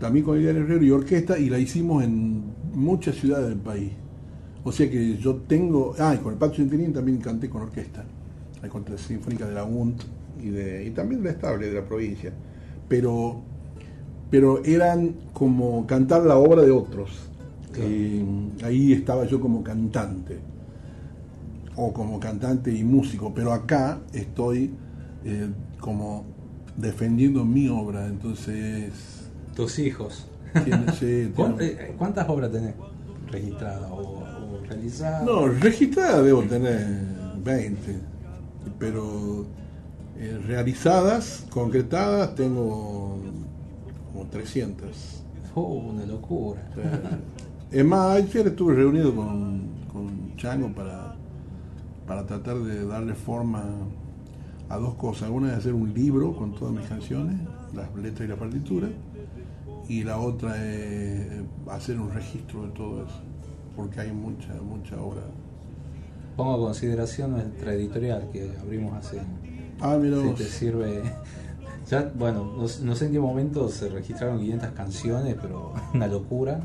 también 0.00 0.24
con 0.24 0.38
Lidiana 0.38 0.60
Herrero 0.60 0.84
y 0.84 0.90
orquesta, 0.90 1.38
y 1.38 1.48
la 1.48 1.58
hicimos 1.58 2.02
en 2.02 2.44
muchas 2.74 3.16
ciudades 3.16 3.48
del 3.48 3.58
país. 3.58 3.92
O 4.64 4.72
sea 4.72 4.90
que 4.90 5.16
yo 5.16 5.36
tengo. 5.36 5.94
Ah, 5.98 6.14
y 6.14 6.18
con 6.18 6.32
el 6.32 6.38
Pato 6.38 6.56
Centenín 6.56 6.92
también 6.92 7.18
canté 7.18 7.48
con 7.48 7.62
orquesta. 7.62 8.04
La 8.60 8.98
Sinfónica 8.98 9.46
de 9.46 9.54
la 9.54 9.64
UNT 9.64 10.02
y, 10.42 10.48
y 10.48 10.90
también 10.90 11.22
de 11.22 11.28
la 11.28 11.34
Estable 11.36 11.68
de 11.68 11.74
la 11.74 11.84
provincia. 11.86 12.32
Pero, 12.88 13.42
pero 14.28 14.64
eran 14.64 15.14
como 15.32 15.86
cantar 15.86 16.22
la 16.22 16.36
obra 16.36 16.62
de 16.62 16.72
otros. 16.72 17.25
Claro. 17.76 17.90
Eh, 17.90 18.24
ahí 18.64 18.92
estaba 18.92 19.24
yo 19.26 19.40
como 19.40 19.62
cantante. 19.62 20.38
O 21.76 21.92
como 21.92 22.18
cantante 22.18 22.72
y 22.72 22.82
músico. 22.84 23.32
Pero 23.34 23.52
acá 23.52 23.98
estoy 24.12 24.72
eh, 25.24 25.48
como 25.80 26.24
defendiendo 26.76 27.44
mi 27.44 27.68
obra. 27.68 28.06
Entonces. 28.06 28.92
Tus 29.54 29.78
hijos. 29.78 30.26
tiene- 30.64 30.92
sí, 30.92 31.32
¿Cuán- 31.36 31.56
tiene- 31.56 31.72
eh, 31.72 31.94
¿Cuántas 31.98 32.28
obras 32.28 32.50
tenés 32.50 32.74
registradas 33.30 33.90
o, 33.90 33.96
o 33.96 34.60
realizadas? 34.68 35.22
No, 35.24 35.48
registrada 35.48 36.22
debo 36.22 36.42
tener 36.44 36.86
20, 37.44 37.98
pero 38.78 39.44
eh, 40.18 40.38
realizadas, 40.46 41.44
concretadas, 41.50 42.34
tengo 42.34 43.18
como 44.12 44.26
300. 44.30 44.88
Oh, 45.54 45.74
una 45.74 46.04
locura. 46.06 46.60
Es 47.70 47.84
más, 47.84 48.16
ayer 48.16 48.46
estuve 48.46 48.74
reunido 48.74 49.14
con, 49.14 49.68
con 49.92 50.36
Chango 50.36 50.68
para, 50.68 51.16
para 52.06 52.26
tratar 52.26 52.58
de 52.58 52.86
darle 52.86 53.14
forma 53.14 53.64
a 54.68 54.76
dos 54.76 54.94
cosas. 54.94 55.30
Una 55.30 55.52
es 55.52 55.58
hacer 55.58 55.74
un 55.74 55.92
libro 55.92 56.34
con 56.34 56.54
todas 56.54 56.74
mis 56.74 56.86
canciones, 56.86 57.36
las 57.74 57.94
letras 57.94 58.28
y 58.28 58.30
la 58.30 58.36
partitura, 58.36 58.88
y 59.88 60.04
la 60.04 60.18
otra 60.18 60.62
es 60.64 61.42
hacer 61.70 62.00
un 62.00 62.12
registro 62.12 62.62
de 62.62 62.68
todo 62.70 63.04
eso, 63.04 63.20
porque 63.74 64.00
hay 64.00 64.12
mucha, 64.12 64.52
mucha 64.62 65.00
obra. 65.00 65.22
Pongo 66.36 66.54
a 66.54 66.58
consideración 66.58 67.32
nuestra 67.32 67.72
editorial 67.72 68.28
que 68.30 68.52
abrimos 68.60 68.94
hace. 68.94 69.20
Ah, 69.80 69.98
mira 70.00 70.20
Si 70.22 70.30
te 70.30 70.44
sirve. 70.44 71.02
Ya, 71.88 72.10
bueno, 72.18 72.52
no, 72.56 72.66
no 72.82 72.96
sé 72.96 73.06
en 73.06 73.12
qué 73.12 73.20
momento 73.20 73.68
se 73.68 73.88
registraron 73.88 74.40
500 74.40 74.70
canciones, 74.70 75.36
pero 75.40 75.72
una 75.94 76.08
locura. 76.08 76.60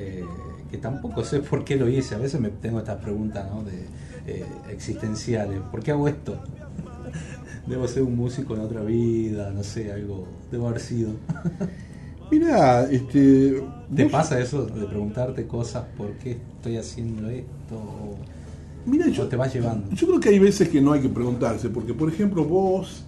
Eh, 0.00 0.24
que 0.70 0.78
tampoco 0.78 1.24
sé 1.24 1.40
por 1.40 1.64
qué 1.64 1.76
lo 1.76 1.88
hice. 1.88 2.14
A 2.14 2.18
veces 2.18 2.40
me 2.40 2.48
tengo 2.50 2.78
estas 2.78 3.02
preguntas 3.02 3.46
¿no? 3.52 3.62
de, 3.64 3.84
eh, 4.26 4.44
existenciales. 4.70 5.60
¿Por 5.70 5.82
qué 5.82 5.90
hago 5.92 6.08
esto? 6.08 6.38
Debo 7.66 7.86
ser 7.88 8.02
un 8.02 8.16
músico 8.16 8.54
en 8.54 8.60
otra 8.60 8.82
vida, 8.82 9.50
no 9.50 9.62
sé, 9.62 9.92
algo. 9.92 10.26
Debo 10.50 10.68
haber 10.68 10.80
sido. 10.80 11.10
Mira, 12.30 12.84
este. 12.90 13.62
¿Te 13.94 14.04
vos- 14.04 14.12
pasa 14.12 14.40
eso 14.40 14.64
de 14.66 14.86
preguntarte 14.86 15.46
cosas? 15.46 15.84
¿Por 15.96 16.12
qué 16.14 16.32
estoy 16.56 16.76
haciendo 16.76 17.28
esto? 17.28 17.74
O- 17.76 18.16
Mira, 18.86 19.06
o 19.06 19.10
yo, 19.10 19.28
te 19.28 19.36
vas 19.36 19.52
llevando. 19.52 19.90
yo 19.94 20.06
creo 20.06 20.20
que 20.20 20.28
hay 20.30 20.38
veces 20.38 20.68
que 20.68 20.80
no 20.80 20.92
hay 20.92 21.00
que 21.00 21.08
preguntarse, 21.08 21.68
porque 21.68 21.92
por 21.92 22.08
ejemplo 22.08 22.44
vos 22.44 23.04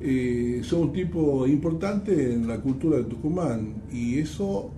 eh, 0.00 0.60
sos 0.62 0.78
un 0.80 0.92
tipo 0.92 1.46
importante 1.46 2.34
en 2.34 2.46
la 2.46 2.58
cultura 2.60 2.98
de 2.98 3.04
Tucumán 3.04 3.74
y 3.92 4.18
eso 4.20 4.70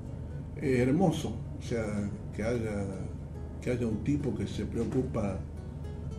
es 0.57 0.81
hermoso, 0.81 1.33
o 1.61 1.63
sea, 1.63 1.85
que 2.35 2.43
haya, 2.43 2.87
que 3.61 3.71
haya 3.71 3.87
un 3.87 4.03
tipo 4.03 4.35
que 4.35 4.47
se 4.47 4.65
preocupa 4.65 5.39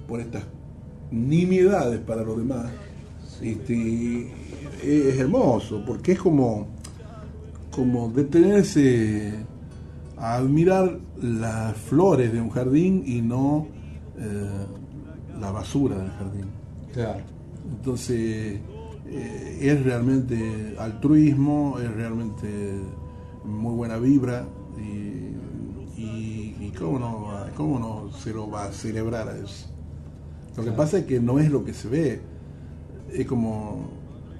por 0.07 0.19
estas 0.19 0.43
nimiedades 1.09 1.99
para 1.99 2.23
los 2.23 2.37
demás, 2.37 2.69
este, 3.41 4.31
es 4.83 5.19
hermoso, 5.19 5.83
porque 5.85 6.13
es 6.13 6.19
como, 6.19 6.67
como 7.71 8.09
detenerse 8.09 9.33
a 10.17 10.35
admirar 10.35 10.99
las 11.21 11.75
flores 11.77 12.31
de 12.31 12.39
un 12.39 12.49
jardín 12.49 13.03
y 13.05 13.21
no 13.21 13.67
eh, 14.17 14.65
la 15.39 15.51
basura 15.51 15.97
del 15.97 16.11
jardín. 16.11 16.45
Claro. 16.93 17.21
Entonces, 17.69 18.59
eh, 19.07 19.57
es 19.59 19.83
realmente 19.83 20.75
altruismo, 20.77 21.79
es 21.79 21.91
realmente 21.93 22.47
muy 23.43 23.75
buena 23.75 23.97
vibra 23.97 24.45
y, 24.77 25.30
cómo, 26.81 26.99
no, 26.99 27.27
cómo 27.55 27.79
no 27.79 28.11
se 28.17 28.33
lo 28.33 28.49
va 28.49 28.65
a 28.65 28.71
celebrar 28.71 29.29
a 29.29 29.37
eso. 29.37 29.67
Lo 30.57 30.63
que 30.63 30.71
pasa 30.71 30.97
es 30.99 31.05
que 31.05 31.19
no 31.19 31.39
es 31.39 31.49
lo 31.49 31.63
que 31.63 31.73
se 31.73 31.87
ve, 31.87 32.21
es 33.13 33.25
como, 33.25 33.89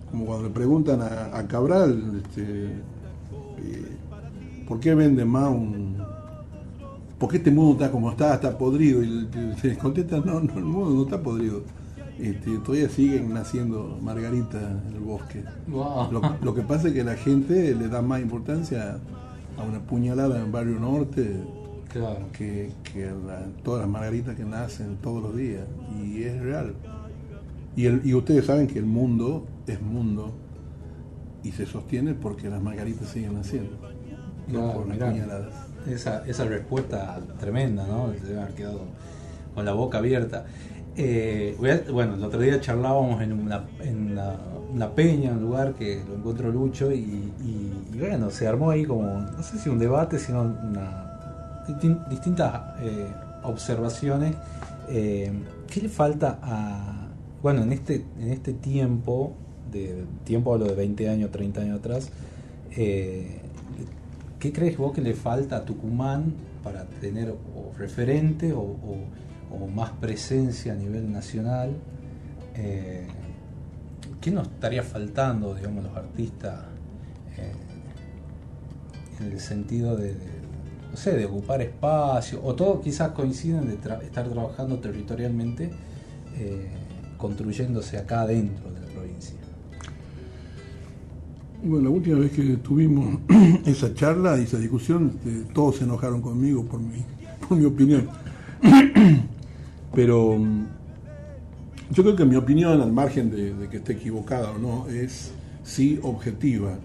como 0.10 0.26
cuando 0.26 0.48
le 0.48 0.54
preguntan 0.54 1.02
a, 1.02 1.38
a 1.38 1.48
Cabral, 1.48 2.22
este, 2.26 2.66
eh, 2.66 3.98
¿por 4.68 4.80
qué 4.80 4.96
vende 4.96 5.24
más 5.24 5.50
un... 5.50 6.02
¿Por 7.18 7.30
qué 7.30 7.38
este 7.38 7.52
mundo 7.52 7.74
está 7.74 7.92
como 7.92 8.10
está, 8.10 8.34
está 8.34 8.58
podrido? 8.58 9.04
Y 9.04 9.30
se 9.62 9.68
les 9.68 9.78
contesta, 9.78 10.18
no, 10.18 10.40
no, 10.40 10.58
el 10.58 10.66
mundo 10.66 10.90
no 10.96 11.04
está 11.04 11.22
podrido. 11.22 11.62
Este, 12.18 12.58
todavía 12.60 12.90
siguen 12.90 13.32
naciendo 13.32 14.00
margaritas 14.02 14.62
en 14.88 14.96
el 14.96 15.00
bosque. 15.02 15.44
Wow. 15.68 16.12
Lo, 16.12 16.22
lo 16.42 16.54
que 16.56 16.64
pasa 16.64 16.88
es 16.88 16.96
que 16.96 17.04
la 17.04 17.16
gente 17.16 17.76
le 17.76 17.90
da 17.90 18.02
más 18.02 18.22
importancia 18.22 19.00
a 19.58 19.64
una 19.64 19.80
puñalada 19.80 20.42
en 20.42 20.52
Barrio 20.52 20.80
Norte 20.80 21.40
Claro. 21.92 22.26
que, 22.32 22.72
que 22.84 23.06
a 23.10 23.14
la- 23.14 23.46
todas 23.64 23.82
las 23.82 23.90
margaritas 23.90 24.36
que 24.36 24.44
nacen 24.46 24.98
todos 24.98 25.22
los 25.22 25.36
días. 25.36 25.64
Y 26.02 26.24
es 26.24 26.40
real. 26.42 26.74
Y, 27.76 27.86
el- 27.86 28.02
y 28.06 28.14
ustedes 28.14 28.46
saben 28.46 28.68
que 28.68 28.80
el 28.80 28.86
mundo 28.86 29.46
es 29.68 29.82
mundo 29.82 30.32
y 31.44 31.52
se 31.52 31.66
sostiene 31.66 32.14
porque 32.14 32.50
las 32.50 32.62
margaritas 32.62 33.08
siguen 33.10 33.34
naciendo, 33.36 33.72
no 34.48 34.60
Claro, 34.60 34.74
por 34.74 34.88
las 34.88 34.96
mirá. 34.98 35.12
puñaladas. 35.12 35.54
Esa, 35.88 36.26
esa 36.28 36.46
respuesta 36.46 37.20
tremenda, 37.40 37.86
¿no? 37.88 38.14
Se 38.24 38.38
haber 38.40 38.54
quedado 38.54 38.82
con 39.56 39.66
la 39.66 39.74
boca 39.74 39.98
abierta. 39.98 40.46
Eh, 40.96 41.56
bueno, 41.92 42.16
el 42.16 42.24
otro 42.24 42.40
día 42.40 42.60
charlábamos 42.62 43.22
en 43.22 43.34
una, 43.34 43.64
en 43.80 44.12
una, 44.12 44.36
una 44.74 44.90
peña, 44.94 45.32
un 45.32 45.42
lugar 45.42 45.74
que 45.74 46.04
lo 46.08 46.16
encontró 46.16 46.52
Lucho, 46.52 46.92
y, 46.92 46.98
y- 47.00 47.88
y 47.94 47.98
bueno, 48.00 48.30
se 48.30 48.48
armó 48.48 48.70
ahí 48.70 48.86
como, 48.86 49.04
no 49.22 49.42
sé 49.44 49.58
si 49.58 49.70
un 49.70 49.80
debate, 49.80 50.20
sino 50.20 50.42
una, 50.42 51.11
distin- 51.74 52.08
distintas 52.08 52.80
eh, 52.82 53.08
observaciones. 53.44 54.36
Eh, 54.90 55.32
¿Qué 55.68 55.82
le 55.82 55.90
falta 55.90 56.40
a, 56.42 57.08
bueno, 57.42 57.64
en 57.64 57.72
este, 57.72 58.06
en 58.20 58.30
este 58.30 58.54
tiempo, 58.54 59.34
de 59.72 60.06
tiempo 60.24 60.54
hablo 60.54 60.66
de 60.66 60.76
20 60.76 61.10
años, 61.10 61.32
30 61.32 61.62
años 61.62 61.80
atrás, 61.80 62.10
eh, 62.76 63.40
¿Qué 64.40 64.52
crees 64.52 64.76
vos 64.76 64.92
que 64.92 65.02
le 65.02 65.14
falta 65.14 65.58
a 65.58 65.66
Tucumán 65.66 66.34
para 66.64 66.86
tener 66.86 67.36
referente 67.78 68.54
o, 68.54 68.76
más 69.76 69.92
presencia 69.92 70.74
a 70.74 70.76
nivel 70.76 71.12
nacional. 71.12 71.76
¿Qué 72.56 74.32
nos 74.32 74.48
estaría 74.48 74.82
faltando, 74.82 75.54
digamos, 75.54 75.84
los 75.84 75.96
artistas 75.96 76.60
en 79.20 79.32
el 79.32 79.40
sentido 79.40 79.96
de, 79.96 80.16
no 80.92 80.98
sé, 80.98 81.16
de 81.18 81.26
ocupar 81.26 81.62
espacio? 81.62 82.42
O 82.44 82.54
todos 82.54 82.82
quizás 82.82 83.12
coinciden 83.12 83.68
de 83.68 83.76
estar 83.76 84.30
trabajando 84.30 84.80
territorialmente, 84.80 85.72
eh, 86.38 86.68
construyéndose 87.18 87.98
acá 87.98 88.22
adentro 88.22 88.72
de 88.72 88.82
la 88.82 88.88
provincia. 88.88 89.36
Bueno, 91.64 91.86
la 91.86 91.90
última 91.92 92.20
vez 92.20 92.32
que 92.32 92.58
tuvimos 92.58 93.20
esa 93.66 93.94
charla 93.94 94.38
y 94.40 94.44
esa 94.44 94.58
discusión, 94.58 95.14
este, 95.16 95.54
todos 95.54 95.78
se 95.78 95.84
enojaron 95.84 96.22
conmigo 96.22 96.66
por 96.66 96.80
mi, 96.80 97.06
por 97.48 97.58
mi 97.58 97.66
opinión. 97.66 98.10
Pero 99.94 100.38
mm, 100.38 100.66
yo 101.92 102.04
creo 102.04 102.16
que 102.16 102.26
mi 102.26 102.36
opinión, 102.36 102.82
al 102.82 102.92
margen 102.92 103.30
de, 103.30 103.70
que 103.70 103.78
esté 103.78 103.94
equivocada 103.94 104.52
o 104.52 104.58
no, 104.58 104.88
es 104.88 105.32
sí 105.64 106.00
objetiva. 106.02 106.80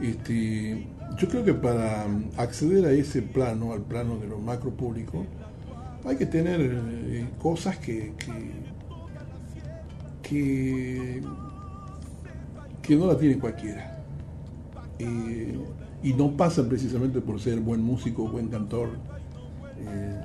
Este, 0.00 0.86
yo 1.16 1.28
creo 1.28 1.44
que 1.44 1.54
para 1.54 2.06
mm, 2.06 2.30
acceder 2.36 2.86
a 2.86 2.92
ese 2.92 3.22
plano, 3.22 3.72
al 3.72 3.82
plano 3.82 4.16
de 4.18 4.26
lo 4.26 4.38
macro 4.38 4.70
público, 4.70 5.26
hay 6.04 6.16
que 6.16 6.26
tener 6.26 6.60
eh, 6.60 7.28
cosas 7.38 7.78
que, 7.78 8.12
que 10.22 11.22
que 12.82 12.96
no 12.96 13.06
la 13.06 13.16
tiene 13.16 13.38
cualquiera. 13.38 13.98
Eh, 14.98 15.58
y 16.02 16.12
no 16.14 16.36
pasa 16.36 16.68
precisamente 16.68 17.20
por 17.20 17.40
ser 17.40 17.60
buen 17.60 17.82
músico, 17.82 18.28
buen 18.28 18.48
cantor, 18.48 18.90
eh, 19.78 20.20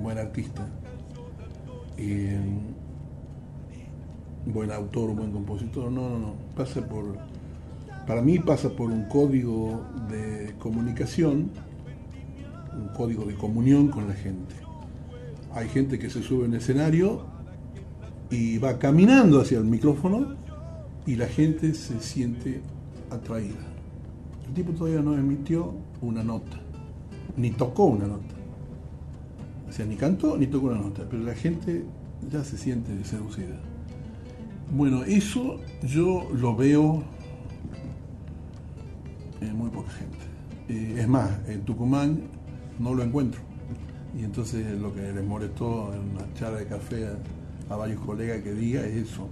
buen 0.00 0.18
artista, 0.18 0.66
buen 4.46 4.72
autor, 4.72 5.14
buen 5.14 5.30
compositor. 5.30 5.92
No, 5.92 6.08
no, 6.08 6.18
no. 6.18 6.34
Pasa 6.56 6.80
por, 6.86 7.16
para 8.10 8.22
mí 8.22 8.40
pasa 8.40 8.70
por 8.70 8.90
un 8.90 9.04
código 9.04 9.84
de 10.08 10.56
comunicación, 10.58 11.48
un 12.76 12.88
código 12.88 13.24
de 13.24 13.36
comunión 13.36 13.86
con 13.86 14.08
la 14.08 14.14
gente. 14.14 14.52
Hay 15.54 15.68
gente 15.68 15.96
que 15.96 16.10
se 16.10 16.20
sube 16.20 16.46
en 16.46 16.54
escenario 16.54 17.24
y 18.28 18.58
va 18.58 18.80
caminando 18.80 19.40
hacia 19.40 19.58
el 19.58 19.64
micrófono 19.64 20.34
y 21.06 21.14
la 21.14 21.28
gente 21.28 21.72
se 21.72 22.00
siente 22.00 22.62
atraída. 23.12 23.64
El 24.48 24.54
tipo 24.54 24.72
todavía 24.72 25.02
no 25.02 25.14
emitió 25.14 25.72
una 26.02 26.24
nota, 26.24 26.58
ni 27.36 27.52
tocó 27.52 27.84
una 27.84 28.08
nota. 28.08 28.34
O 29.68 29.72
sea, 29.72 29.86
ni 29.86 29.94
cantó 29.94 30.36
ni 30.36 30.48
tocó 30.48 30.66
una 30.66 30.80
nota, 30.80 31.04
pero 31.08 31.22
la 31.22 31.34
gente 31.36 31.84
ya 32.28 32.42
se 32.42 32.58
siente 32.58 33.04
seducida. 33.04 33.60
Bueno, 34.72 35.04
eso 35.04 35.60
yo 35.84 36.28
lo 36.34 36.56
veo 36.56 37.04
muy 39.54 39.70
poca 39.70 39.90
gente. 39.92 40.18
Eh, 40.68 41.00
es 41.00 41.08
más, 41.08 41.30
en 41.48 41.62
Tucumán 41.62 42.20
no 42.78 42.94
lo 42.94 43.02
encuentro. 43.02 43.40
Y 44.18 44.24
entonces 44.24 44.78
lo 44.80 44.94
que 44.94 45.12
les 45.12 45.24
molestó 45.24 45.92
en 45.94 46.00
una 46.00 46.34
charla 46.34 46.58
de 46.58 46.66
café 46.66 47.08
a 47.68 47.76
varios 47.76 48.00
colegas 48.00 48.42
que 48.42 48.52
diga 48.52 48.80
es 48.82 49.08
eso 49.08 49.28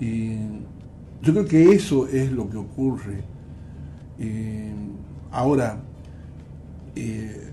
y 0.00 0.36
yo 1.22 1.32
creo 1.32 1.44
que 1.44 1.72
eso 1.72 2.06
es 2.06 2.30
lo 2.30 2.48
que 2.48 2.56
ocurre. 2.56 3.22
ahora, 5.30 5.80
eh, 6.96 7.50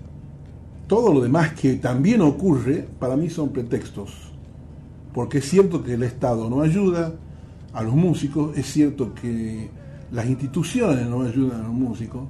todo 0.86 1.12
lo 1.12 1.20
demás 1.20 1.52
que 1.52 1.74
también 1.74 2.20
ocurre, 2.20 2.86
para 2.98 3.16
mí 3.16 3.28
son 3.28 3.50
pretextos. 3.50 4.32
Porque 5.12 5.38
es 5.38 5.48
cierto 5.48 5.82
que 5.82 5.94
el 5.94 6.02
Estado 6.02 6.48
no 6.48 6.62
ayuda 6.62 7.14
a 7.72 7.82
los 7.82 7.94
músicos, 7.94 8.56
es 8.56 8.66
cierto 8.66 9.14
que 9.14 9.68
las 10.12 10.26
instituciones 10.26 11.06
no 11.06 11.22
ayudan 11.22 11.60
a 11.60 11.64
los 11.64 11.72
músicos, 11.72 12.28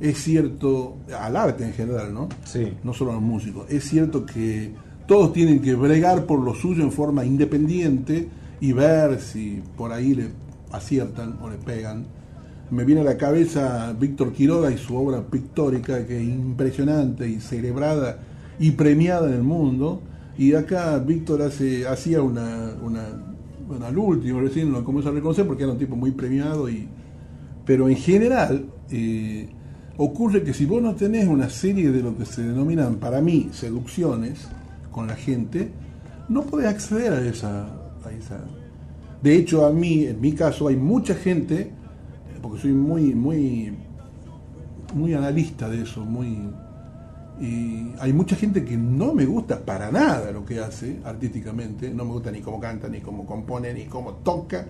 es 0.00 0.18
cierto, 0.18 0.96
al 1.18 1.36
arte 1.36 1.64
en 1.64 1.72
general, 1.72 2.12
¿no? 2.12 2.28
Sí. 2.44 2.72
No 2.82 2.92
solo 2.92 3.12
a 3.12 3.14
los 3.14 3.22
músicos. 3.22 3.70
Es 3.70 3.84
cierto 3.84 4.26
que 4.26 4.72
todos 5.06 5.32
tienen 5.32 5.60
que 5.60 5.74
bregar 5.74 6.26
por 6.26 6.40
lo 6.40 6.54
suyo 6.54 6.82
en 6.82 6.90
forma 6.90 7.24
independiente, 7.24 8.28
y 8.62 8.72
ver 8.72 9.20
si 9.20 9.60
por 9.76 9.92
ahí 9.92 10.14
le 10.14 10.28
aciertan 10.70 11.36
o 11.42 11.50
le 11.50 11.56
pegan. 11.56 12.06
Me 12.70 12.84
viene 12.84 13.00
a 13.00 13.04
la 13.04 13.16
cabeza 13.16 13.92
Víctor 13.98 14.32
Quiroga 14.32 14.70
y 14.70 14.78
su 14.78 14.94
obra 14.94 15.20
pictórica, 15.20 16.06
que 16.06 16.18
es 16.18 16.22
impresionante 16.22 17.28
y 17.28 17.40
celebrada 17.40 18.20
y 18.60 18.70
premiada 18.70 19.26
en 19.26 19.34
el 19.34 19.42
mundo. 19.42 20.00
Y 20.38 20.54
acá 20.54 20.96
Víctor 20.98 21.42
hace, 21.42 21.88
hacía 21.88 22.22
una, 22.22 22.76
una, 22.80 23.08
bueno, 23.66 23.84
al 23.84 23.98
último 23.98 24.40
recién 24.40 24.70
lo 24.70 24.84
comienzo 24.84 25.10
a 25.10 25.12
reconocer 25.12 25.44
porque 25.44 25.64
era 25.64 25.72
un 25.72 25.78
tipo 25.78 25.96
muy 25.96 26.12
premiado. 26.12 26.70
Y, 26.70 26.88
pero 27.64 27.88
en 27.88 27.96
general, 27.96 28.66
eh, 28.90 29.48
ocurre 29.96 30.42
que 30.42 30.52
si 30.54 30.66
vos 30.66 30.82
no 30.82 30.94
tenés 30.94 31.26
una 31.26 31.48
serie 31.48 31.90
de 31.90 32.02
lo 32.02 32.16
que 32.16 32.24
se 32.24 32.42
denominan, 32.42 32.96
para 32.96 33.20
mí, 33.20 33.50
seducciones 33.52 34.48
con 34.90 35.06
la 35.06 35.16
gente, 35.16 35.70
no 36.28 36.42
podés 36.42 36.68
acceder 36.68 37.12
a 37.12 37.20
esa, 37.24 37.68
de 39.22 39.36
hecho, 39.36 39.64
a 39.64 39.72
mí, 39.72 40.04
en 40.04 40.20
mi 40.20 40.32
caso, 40.32 40.68
hay 40.68 40.76
mucha 40.76 41.14
gente, 41.14 41.70
porque 42.40 42.60
soy 42.60 42.72
muy, 42.72 43.14
muy, 43.14 43.72
muy 44.94 45.14
analista 45.14 45.68
de 45.68 45.82
eso, 45.82 46.04
muy 46.04 46.38
y 47.40 47.92
hay 47.98 48.12
mucha 48.12 48.36
gente 48.36 48.64
que 48.64 48.76
no 48.76 49.14
me 49.14 49.24
gusta 49.24 49.58
para 49.58 49.90
nada 49.90 50.30
lo 50.30 50.44
que 50.44 50.60
hace 50.60 51.00
artísticamente, 51.04 51.92
no 51.92 52.04
me 52.04 52.12
gusta 52.12 52.30
ni 52.30 52.40
cómo 52.40 52.60
canta, 52.60 52.88
ni 52.88 53.00
cómo 53.00 53.26
compone, 53.26 53.72
ni 53.74 53.86
cómo 53.86 54.12
toca, 54.16 54.64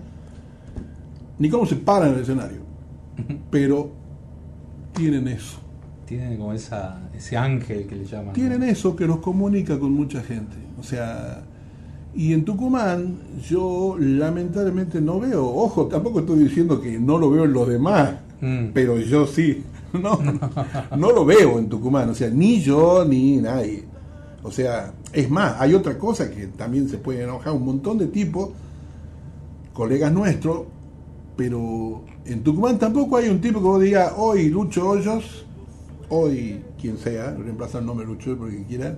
ni 1.37 1.49
cómo 1.49 1.67
se 1.67 1.75
para 1.75 2.07
en 2.07 2.15
el 2.15 2.21
escenario. 2.21 2.72
Pero 3.51 3.91
tienen 4.93 5.27
eso. 5.27 5.59
Tienen 6.05 6.37
como 6.37 6.53
esa, 6.53 7.09
ese 7.15 7.37
ángel 7.37 7.87
que 7.87 7.95
le 7.95 8.05
llaman. 8.05 8.33
Tienen 8.33 8.63
eso 8.63 8.95
que 8.95 9.07
los 9.07 9.19
comunica 9.19 9.79
con 9.79 9.93
mucha 9.93 10.21
gente. 10.21 10.57
O 10.79 10.83
sea, 10.83 11.43
y 12.15 12.33
en 12.33 12.45
Tucumán 12.45 13.17
yo 13.47 13.95
lamentablemente 13.99 15.01
no 15.01 15.19
veo, 15.19 15.45
ojo, 15.45 15.87
tampoco 15.87 16.19
estoy 16.19 16.43
diciendo 16.43 16.79
que 16.79 16.99
no 16.99 17.17
lo 17.17 17.31
veo 17.31 17.45
en 17.45 17.53
los 17.53 17.67
demás, 17.67 18.15
mm. 18.39 18.67
pero 18.73 18.99
yo 18.99 19.25
sí, 19.25 19.63
no, 19.93 20.19
no 20.95 21.11
lo 21.11 21.25
veo 21.25 21.57
en 21.57 21.69
Tucumán, 21.69 22.09
o 22.09 22.13
sea, 22.13 22.29
ni 22.29 22.61
yo 22.61 23.03
ni 23.05 23.37
nadie. 23.37 23.85
O 24.43 24.51
sea, 24.51 24.93
es 25.11 25.29
más, 25.29 25.55
hay 25.59 25.73
otra 25.73 25.97
cosa 25.97 26.29
que 26.29 26.47
también 26.47 26.89
se 26.89 26.97
puede 26.97 27.23
enojar 27.23 27.53
un 27.53 27.65
montón 27.65 27.97
de 27.97 28.07
tipos, 28.07 28.49
colegas 29.73 30.11
nuestros, 30.11 30.63
pero 31.35 32.03
en 32.25 32.43
Tucumán 32.43 32.79
tampoco 32.79 33.17
hay 33.17 33.29
un 33.29 33.41
tipo 33.41 33.59
que 33.59 33.65
vos 33.65 33.81
diga, 33.81 34.13
hoy 34.17 34.49
Lucho 34.49 34.89
Hoyos, 34.89 35.45
hoy 36.09 36.61
quien 36.79 36.97
sea, 36.97 37.31
reemplazar 37.31 37.81
el 37.81 37.87
nombre 37.87 38.05
Lucho 38.05 38.37
porque 38.37 38.63
quiera, 38.63 38.97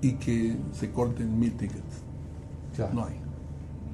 y 0.00 0.12
que 0.12 0.56
se 0.72 0.90
corten 0.90 1.38
mil 1.38 1.52
tickets. 1.52 2.02
No 2.92 3.04
hay. 3.04 3.14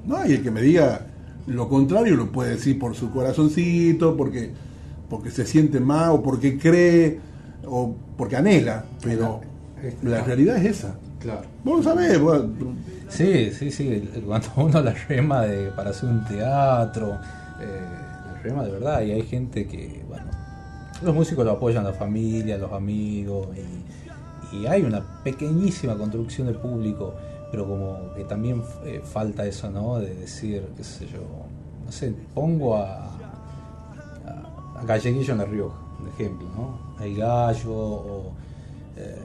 No 0.05 0.17
hay 0.17 0.33
el 0.33 0.43
que 0.43 0.51
me 0.51 0.61
diga 0.61 1.07
lo 1.47 1.69
contrario, 1.69 2.15
lo 2.15 2.31
puede 2.31 2.51
decir 2.51 2.77
por 2.77 2.95
su 2.95 3.11
corazoncito, 3.11 4.15
porque, 4.15 4.51
porque 5.09 5.31
se 5.31 5.45
siente 5.45 5.79
mal, 5.79 6.11
o 6.11 6.21
porque 6.21 6.57
cree, 6.57 7.19
o 7.65 7.95
porque 8.17 8.35
anhela, 8.35 8.85
pero 9.03 9.41
la 10.03 10.23
realidad 10.23 10.57
es 10.57 10.77
esa. 10.77 10.95
Claro. 11.19 11.41
Vos 11.63 11.77
lo 11.77 11.83
sabés. 11.83 12.19
Sí, 13.09 13.51
sí, 13.51 13.71
sí. 13.71 14.09
Cuando 14.25 14.47
uno 14.55 14.81
la 14.81 14.93
rema 14.93 15.41
de, 15.41 15.69
para 15.71 15.91
hacer 15.91 16.09
un 16.09 16.25
teatro, 16.25 17.17
eh, 17.59 18.10
de 18.43 18.71
verdad, 18.71 19.01
y 19.01 19.11
hay 19.11 19.21
gente 19.23 19.67
que, 19.67 20.03
bueno, 20.07 20.25
los 21.01 21.13
músicos 21.13 21.45
lo 21.45 21.51
apoyan, 21.51 21.83
la 21.83 21.93
familia, 21.93 22.57
los 22.57 22.71
amigos, 22.71 23.47
y, 23.55 24.65
hay 24.67 24.83
una 24.83 25.01
pequeñísima 25.23 25.95
construcción 25.95 26.47
de 26.47 26.53
público 26.53 27.13
pero 27.51 27.67
como 27.67 28.13
que 28.15 28.23
también 28.23 28.63
eh, 28.85 29.01
falta 29.03 29.45
eso, 29.45 29.69
¿no? 29.69 29.99
De 29.99 30.15
decir, 30.15 30.65
qué 30.77 30.83
sé 30.83 31.05
yo, 31.05 31.19
no 31.85 31.91
sé, 31.91 32.13
pongo 32.33 32.77
a, 32.77 33.07
a, 34.75 34.83
Galleguillo 34.85 35.33
en 35.33 35.37
La 35.37 35.45
Rioja, 35.45 35.77
por 35.99 36.07
ejemplo, 36.07 36.47
¿no? 36.55 36.79
Hay 36.97 37.13
gallo, 37.13 37.73
o, 37.73 38.31
eh, 38.95 39.17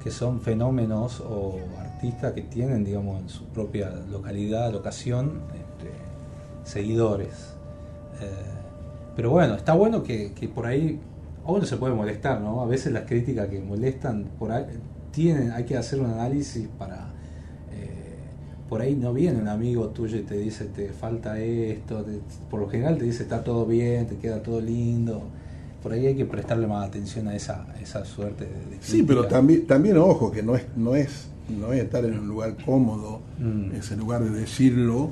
que 0.00 0.12
son 0.12 0.40
fenómenos 0.40 1.20
o 1.20 1.58
artistas 1.78 2.32
que 2.32 2.42
tienen, 2.42 2.84
digamos, 2.84 3.20
en 3.20 3.28
su 3.28 3.44
propia 3.46 3.90
localidad, 3.90 4.72
locación, 4.72 5.42
este, 5.52 5.90
seguidores. 6.64 7.54
Eh, 8.20 8.51
pero 9.14 9.30
bueno, 9.30 9.54
está 9.54 9.74
bueno 9.74 10.02
que, 10.02 10.32
que 10.32 10.48
por 10.48 10.66
ahí 10.66 11.00
a 11.44 11.50
uno 11.50 11.64
se 11.64 11.76
puede 11.76 11.94
molestar, 11.94 12.40
¿no? 12.40 12.62
A 12.62 12.66
veces 12.66 12.92
las 12.92 13.04
críticas 13.04 13.48
que 13.48 13.60
molestan 13.60 14.26
por 14.38 14.52
ahí 14.52 14.64
tienen, 15.10 15.52
hay 15.52 15.64
que 15.64 15.76
hacer 15.76 16.00
un 16.00 16.10
análisis 16.10 16.68
para 16.78 17.12
por 18.72 18.80
ahí 18.80 18.96
no 18.96 19.12
viene 19.12 19.38
un 19.38 19.48
amigo 19.48 19.88
tuyo 19.88 20.16
y 20.16 20.22
te 20.22 20.38
dice 20.38 20.64
te 20.64 20.88
falta 20.94 21.38
esto, 21.38 22.06
por 22.48 22.58
lo 22.58 22.70
general 22.70 22.96
te 22.96 23.04
dice 23.04 23.24
está 23.24 23.44
todo 23.44 23.66
bien, 23.66 24.06
te 24.06 24.16
queda 24.16 24.42
todo 24.42 24.62
lindo. 24.62 25.24
por 25.82 25.92
ahí 25.92 26.06
hay 26.06 26.14
que 26.14 26.24
prestarle 26.24 26.66
más 26.66 26.88
atención 26.88 27.28
a 27.28 27.36
esa, 27.36 27.66
esa 27.82 28.02
suerte 28.06 28.46
de, 28.46 28.78
Sí, 28.80 29.02
pero 29.02 29.26
también, 29.26 29.66
también 29.66 29.98
ojo, 29.98 30.32
que 30.32 30.42
no 30.42 30.56
es, 30.56 30.64
no 30.74 30.96
es, 30.96 31.28
no 31.50 31.74
es 31.74 31.82
estar 31.82 32.02
en 32.06 32.18
un 32.18 32.26
lugar 32.26 32.56
cómodo, 32.64 33.20
mm. 33.38 33.74
ese 33.74 33.94
lugar 33.94 34.24
de 34.24 34.30
decirlo, 34.30 35.10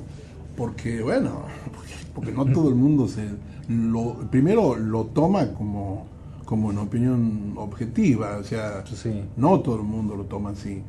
porque 0.57 1.03
bueno, 1.03 1.43
porque, 2.15 2.31
no 2.31 2.47
todo 2.47 2.67
el 2.67 2.73
mundo 2.73 3.07
se 3.07 3.25
lo 3.67 4.27
primero 4.29 4.75
lo 4.75 5.05
toma 5.05 5.53
como, 5.53 6.05
como 6.45 6.69
una 6.69 6.81
opinión 6.81 7.53
objetiva, 7.57 8.37
o 8.37 8.43
sea, 8.43 8.83
no 9.37 9.59
todo 9.61 9.77
el 9.77 9.83
mundo 9.83 10.15
lo 10.15 10.25
toma 10.25 10.51
así. 10.51 10.81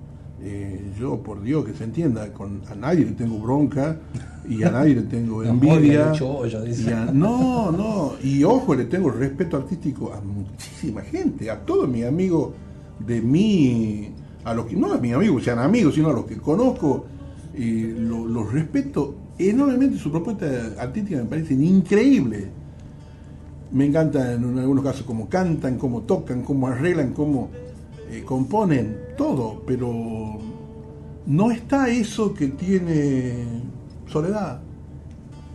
Eh, 0.45 0.91
yo, 0.99 1.23
por 1.23 1.41
Dios, 1.41 1.65
que 1.65 1.73
se 1.73 1.85
entienda, 1.85 2.33
con, 2.33 2.63
a 2.69 2.75
nadie 2.75 3.05
le 3.05 3.13
tengo 3.13 3.39
bronca 3.39 3.97
y 4.49 4.65
a 4.65 4.73
nadie 4.73 4.97
le 4.97 5.03
tengo 5.03 5.45
envidia. 5.45 6.13
no, 7.13 7.71
no, 7.71 8.13
y 8.25 8.43
ojo, 8.43 8.75
le 8.75 8.87
tengo 8.87 9.11
respeto 9.11 9.57
artístico 9.57 10.13
a 10.13 10.21
muchísima 10.21 11.03
gente, 11.03 11.49
a 11.49 11.61
todos 11.61 11.89
mis 11.89 12.05
amigos 12.05 12.55
de 12.99 13.21
mí, 13.21 14.11
a 14.45 14.53
los 14.53 14.67
que, 14.67 14.75
no 14.75 14.93
a 14.93 14.99
mis 14.99 15.15
amigos 15.15 15.45
sean 15.45 15.61
amigos, 15.61 15.95
sino 15.95 16.11
a 16.11 16.13
los 16.13 16.25
que 16.25 16.37
conozco, 16.39 17.05
eh, 17.55 17.95
los 17.97 18.53
respeto 18.53 19.15
enormemente, 19.39 19.97
su 19.97 20.11
propuesta 20.11 20.47
artística 20.79 21.19
me 21.19 21.27
parece 21.29 21.55
increíble. 21.55 22.62
Me 23.73 23.87
encanta 23.87 24.35
en 24.35 24.59
algunos 24.59 24.85
casos 24.85 25.03
cómo 25.07 25.29
cantan, 25.29 25.79
cómo 25.79 26.03
tocan, 26.03 26.43
cómo 26.43 26.69
arreglan, 26.69 27.13
cómo 27.13 27.51
eh, 28.11 28.23
componen 28.25 28.99
todo, 29.17 29.63
pero 29.67 30.39
no 31.27 31.51
está 31.51 31.89
eso 31.89 32.35
que 32.35 32.49
tiene 32.49 33.47
Soledad. 34.13 34.61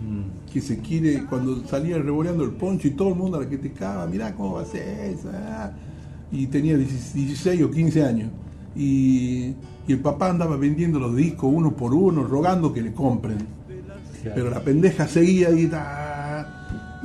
Mm. 0.02 0.52
Que 0.52 0.62
se 0.62 0.80
quiere, 0.80 1.26
cuando 1.26 1.64
salía 1.68 1.98
revoleando 2.00 2.44
el 2.44 2.52
poncho 2.52 2.88
y 2.88 2.92
todo 2.92 3.10
el 3.10 3.16
mundo 3.16 3.38
a 3.38 3.42
la 3.42 3.50
que 3.50 3.58
te 3.58 3.72
caga, 3.72 4.08
mirá 4.08 4.34
cómo 4.34 4.56
va 4.56 4.62
a 4.64 4.66
ser 4.66 5.12
esa. 5.12 5.74
Y 6.32 6.48
tenía 6.48 6.76
16 6.76 7.62
o 7.62 7.70
15 7.70 8.04
años. 8.04 8.32
Y, 8.76 9.54
el 9.88 10.00
papá 10.00 10.30
andaba 10.30 10.58
vendiendo 10.58 11.00
los 11.00 11.16
discos 11.16 11.50
uno 11.54 11.74
por 11.74 11.94
uno, 11.94 12.24
rogando 12.24 12.74
que 12.74 12.82
le 12.82 12.92
compren. 12.94 13.38
Pero 14.22 14.50
la 14.50 14.60
pendeja 14.60 15.08
seguía 15.08 15.50
y 15.52 15.68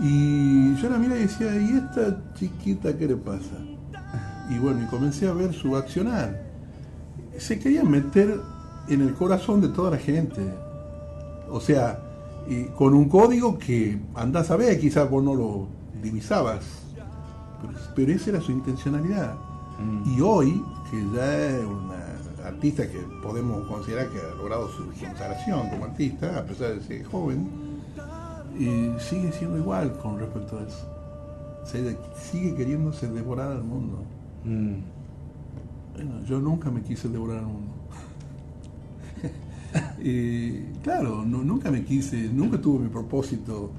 Y 0.03 0.75
yo 0.77 0.91
la 0.91 0.99
miré 0.99 1.21
y 1.21 1.23
decía, 1.23 1.55
¿y 1.55 1.77
esta 1.77 2.35
chiquita 2.35 2.97
qué 2.97 3.07
le 3.07 3.17
pasa? 3.17 3.57
y 4.51 4.59
bueno, 4.59 4.83
y 4.83 4.87
comencé 4.87 5.29
a 5.29 5.33
ver 5.33 5.53
su 5.53 5.77
accionar. 5.77 6.43
Se 7.39 7.59
quería 7.59 7.85
meter 7.85 8.41
en 8.89 9.01
el 9.01 9.15
corazón 9.15 9.61
de 9.61 9.69
toda 9.69 9.91
la 9.91 9.99
gente. 9.99 10.43
O 11.51 11.61
sea, 11.61 11.99
y 12.49 12.65
con 12.65 12.95
un 12.95 13.09
código 13.09 13.59
que 13.59 13.99
andás 14.15 14.51
a 14.51 14.57
ver, 14.57 14.79
quizás 14.79 15.09
vos 15.09 15.23
no 15.23 15.35
lo 15.35 15.69
divisabas, 16.03 16.65
pero, 17.95 18.13
esa 18.13 18.31
era 18.31 18.41
su 18.41 18.53
intencionalidad. 18.53 19.35
Mm. 19.79 20.17
Y 20.17 20.21
hoy, 20.21 20.65
que 20.91 21.05
ya 21.15 21.47
es 21.47 21.65
una 21.65 22.47
artista 22.47 22.91
que 22.91 22.99
podemos 23.23 23.67
considerar 23.69 24.09
que 24.09 24.19
ha 24.19 24.35
logrado 24.35 24.69
su 24.71 24.87
consagración 24.87 25.69
como 25.71 25.85
artista, 25.85 26.39
a 26.39 26.45
pesar 26.45 26.75
de 26.75 26.83
ser 26.83 27.05
joven, 27.05 27.49
y 28.59 29.01
sigue 29.01 29.33
siendo 29.33 29.59
igual 29.59 29.93
con 29.99 30.19
respecto 30.19 30.59
a 30.59 30.63
eso. 30.63 30.87
sigue 32.15 32.55
queriéndose 32.55 33.09
devorar 33.09 33.53
al 33.53 33.65
mundo. 33.65 34.03
Mm. 34.45 34.77
Bueno, 35.95 36.25
yo 36.25 36.41
nunca 36.41 36.71
me 36.71 36.83
quise 36.83 37.09
devorar 37.09 37.43
mundo. 37.43 37.73
y 40.03 40.63
claro, 40.83 41.25
nunca 41.25 41.71
me 41.71 41.85
quise, 41.85 42.29
nunca 42.33 42.61
tuve 42.61 42.85
mi 42.85 42.89
propósito, 42.89 43.71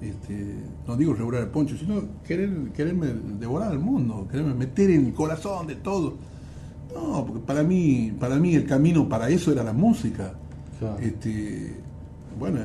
este, 0.00 0.56
no 0.86 0.96
digo 0.96 1.14
devorar 1.14 1.42
el 1.42 1.48
poncho, 1.48 1.76
sino 1.76 2.02
querer, 2.26 2.70
quererme 2.72 3.08
devorar 3.38 3.72
el 3.72 3.78
mundo, 3.78 4.26
quererme 4.30 4.54
meter 4.54 4.90
en 4.90 5.06
el 5.06 5.14
corazón 5.14 5.66
de 5.66 5.76
todo. 5.76 6.14
No, 6.94 7.24
porque 7.24 7.40
para 7.40 7.62
mí, 7.62 8.12
para 8.18 8.36
mí 8.36 8.54
el 8.54 8.66
camino 8.66 9.08
para 9.08 9.28
eso 9.28 9.52
era 9.52 9.62
la 9.62 9.72
música. 9.72 10.34
Este, 10.98 11.76
bueno, 12.38 12.58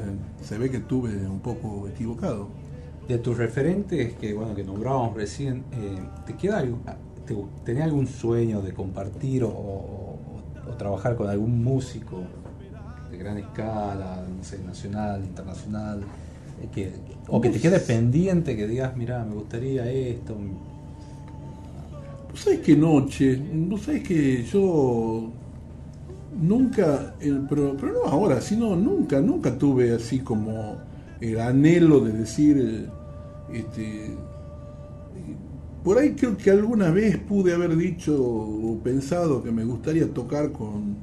se 0.46 0.58
ve 0.58 0.70
que 0.70 0.78
estuve 0.78 1.28
un 1.28 1.40
poco 1.40 1.88
equivocado. 1.88 2.48
De 3.08 3.18
tus 3.20 3.38
referentes 3.38 4.14
que 4.16 4.34
bueno 4.34 4.56
que 4.56 4.64
nombrábamos 4.64 5.16
recién, 5.16 5.64
eh, 5.72 6.00
¿te 6.26 6.36
queda 6.36 6.60
algo, 6.60 6.80
¿Tenía 7.64 7.84
algún 7.84 8.08
sueño 8.08 8.62
de 8.62 8.74
compartir 8.74 9.44
o, 9.44 10.20
trabajar 10.78 11.16
con 11.16 11.30
algún 11.30 11.64
músico 11.64 12.24
de 13.10 13.18
gran 13.18 13.38
escala, 13.38 14.26
no 14.38 14.44
sé, 14.44 14.60
nacional, 14.60 15.24
internacional? 15.24 16.02
Eh, 16.76 16.92
o 17.28 17.40
que 17.42 17.50
te 17.50 17.60
quede 17.60 17.80
pendiente, 17.80 18.56
que 18.56 18.68
digas, 18.68 18.96
mira, 18.96 19.24
me 19.24 19.36
gustaría 19.36 19.90
esto. 19.90 20.36
Vos 22.30 22.40
sabés 22.40 22.60
que 22.60 22.76
noche, 22.76 23.42
vos 23.54 23.82
sabés 23.82 24.04
que 24.04 24.44
yo 24.44 25.32
nunca, 26.40 27.16
pero, 27.50 27.76
pero 27.80 27.94
no 27.94 28.10
ahora, 28.10 28.42
sino 28.42 28.76
nunca, 28.76 29.20
nunca 29.22 29.58
tuve 29.58 29.94
así 29.94 30.20
como 30.20 30.78
el 31.22 31.40
anhelo 31.40 32.02
de 32.02 32.12
decir, 32.12 32.90
este, 33.52 34.16
por 35.84 36.00
ahí 36.00 36.16
creo 36.16 36.36
que 36.36 36.50
alguna 36.50 36.90
vez 36.90 37.18
pude 37.18 37.54
haber 37.54 37.76
dicho 37.78 38.16
o 38.20 38.80
pensado 38.84 39.44
que 39.44 39.52
me 39.52 39.64
gustaría 39.64 40.12
tocar 40.12 40.52
con, 40.52 40.96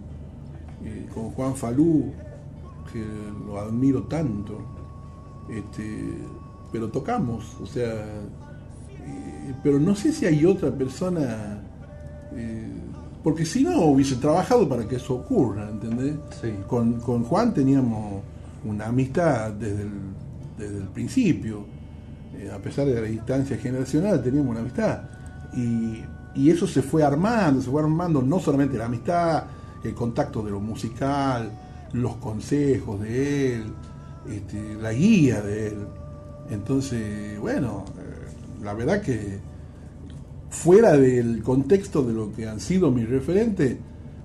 eh, 0.85 1.07
con 1.15 1.31
Juan 1.31 1.55
Falú, 1.55 2.13
que 2.93 3.05
lo 3.47 3.61
admiro 3.61 4.03
tanto. 4.05 4.59
Este, 5.49 6.15
pero 6.73 6.89
tocamos, 6.89 7.57
o 7.61 7.67
sea, 7.67 7.93
eh, 7.93 9.55
pero 9.63 9.79
no 9.79 9.95
sé 9.95 10.13
si 10.13 10.27
hay 10.27 10.45
otra 10.45 10.71
persona, 10.71 11.63
eh, 12.33 12.69
porque 13.23 13.45
si 13.47 13.63
no 13.63 13.81
hubiese 13.83 14.17
trabajado 14.17 14.69
para 14.69 14.87
que 14.87 14.97
eso 14.97 15.15
ocurra, 15.15 15.69
¿entendés? 15.69 16.17
Con, 16.67 17.01
Juan 17.01 17.55
teníamos 17.55 18.23
una 18.65 18.87
amistad 18.87 19.53
desde 19.53 19.87
desde 20.59 20.79
el 20.79 20.89
principio 20.89 21.65
eh, 22.39 22.51
a 22.51 22.59
pesar 22.59 22.87
de 22.87 23.01
la 23.01 23.07
distancia 23.07 23.57
generacional, 23.57 24.23
teníamos 24.23 24.51
una 24.51 24.61
amistad. 24.61 25.03
Y, 25.55 26.03
eso 26.35 26.67
se 26.67 26.81
fue 26.81 27.03
armando, 27.03 27.61
se 27.61 27.71
fue 27.71 27.83
armando 27.83 28.23
no 28.23 28.41
solamente 28.41 28.79
la 28.79 28.87
amistad, 28.87 29.45
el 29.85 29.93
contacto 29.93 30.41
de 30.43 30.51
lo 30.51 30.61
musical, 30.61 31.53
los 31.93 32.17
consejos 32.17 33.03
de 33.03 33.57
él, 33.57 33.65
este, 34.31 34.75
la 34.81 34.95
guía 34.95 35.43
de 35.43 35.69
él. 35.69 35.87
Entonces, 36.49 37.39
bueno, 37.39 37.85
eh, 37.99 38.63
la 38.63 38.73
verdad 38.73 39.03
que 39.03 39.41
fuera 40.53 40.99
del 40.99 41.43
contexto 41.43 42.03
de 42.03 42.13
lo 42.13 42.31
que 42.31 42.47
han 42.47 42.61
sido 42.61 42.91
mis 42.91 43.09
referentes, 43.09 43.79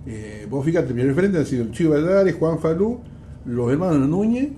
eh, 0.06 0.46
vos 0.50 0.64
fíjate, 0.66 0.94
mis 0.94 1.06
referentes 1.06 1.40
han 1.40 1.46
sido 1.48 1.64
el 1.64 1.72
Chivo 1.72 1.94
Valdares, 1.94 2.36
Juan 2.36 2.60
Falú, 2.60 3.00
los 3.46 3.72
hermanos 3.72 4.08
Núñez 4.10 4.50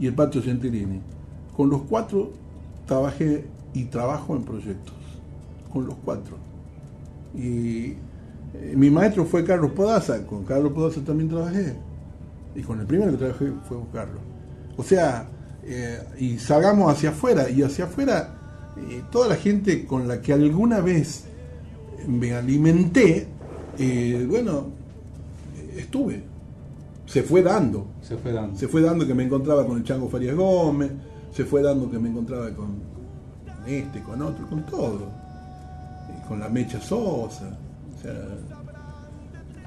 y 0.00 0.08
el 0.08 0.14
Patio 0.14 0.42
Gentilini. 0.42 1.00
Con 1.56 1.70
los 1.70 1.82
cuatro 1.82 2.32
trabajé 2.84 3.46
y 3.74 3.84
trabajo 3.84 4.34
en 4.34 4.42
proyectos 4.42 4.94
con 5.72 5.86
los 5.86 5.94
cuatro. 6.04 6.36
Y 7.34 7.90
eh, 8.54 8.74
mi 8.74 8.90
maestro 8.90 9.24
fue 9.24 9.44
Carlos 9.44 9.70
Podaza, 9.72 10.26
con 10.26 10.44
Carlos 10.44 10.72
Podaza 10.72 11.00
también 11.02 11.30
trabajé. 11.30 11.76
Y 12.56 12.62
con 12.62 12.80
el 12.80 12.86
primero 12.86 13.12
que 13.12 13.18
trabajé 13.18 13.52
fue 13.68 13.76
con 13.76 13.86
Carlos. 13.86 14.20
O 14.76 14.82
sea, 14.82 15.28
eh, 15.62 16.02
y 16.18 16.38
salgamos 16.38 16.92
hacia 16.92 17.10
afuera, 17.10 17.48
y 17.48 17.62
hacia 17.62 17.84
afuera 17.84 18.37
eh, 18.90 19.02
toda 19.10 19.28
la 19.28 19.36
gente 19.36 19.84
con 19.86 20.08
la 20.08 20.20
que 20.20 20.32
alguna 20.32 20.80
vez 20.80 21.24
me 22.06 22.32
alimenté, 22.32 23.28
bueno, 24.28 24.66
estuve. 25.76 26.22
Se 27.06 27.22
fue 27.22 27.42
dando. 27.42 27.86
Se 28.02 28.16
fue 28.16 28.32
dando. 28.32 28.58
Se 28.58 28.68
fue 28.68 28.82
dando 28.82 29.06
que 29.06 29.14
me 29.14 29.24
encontraba 29.24 29.66
con 29.66 29.78
el 29.78 29.84
Chango 29.84 30.08
Farias 30.08 30.36
Gómez, 30.36 30.90
se 31.32 31.44
fue 31.44 31.62
dando 31.62 31.90
que 31.90 31.98
me 31.98 32.08
encontraba 32.10 32.50
con, 32.50 32.76
este, 33.66 34.02
con 34.02 34.20
otro, 34.22 34.46
con 34.48 34.64
todo. 34.66 35.10
con 36.26 36.40
la 36.40 36.48
Mecha 36.48 36.80
Sosa. 36.80 37.56
O 37.96 38.02
sea, 38.02 38.14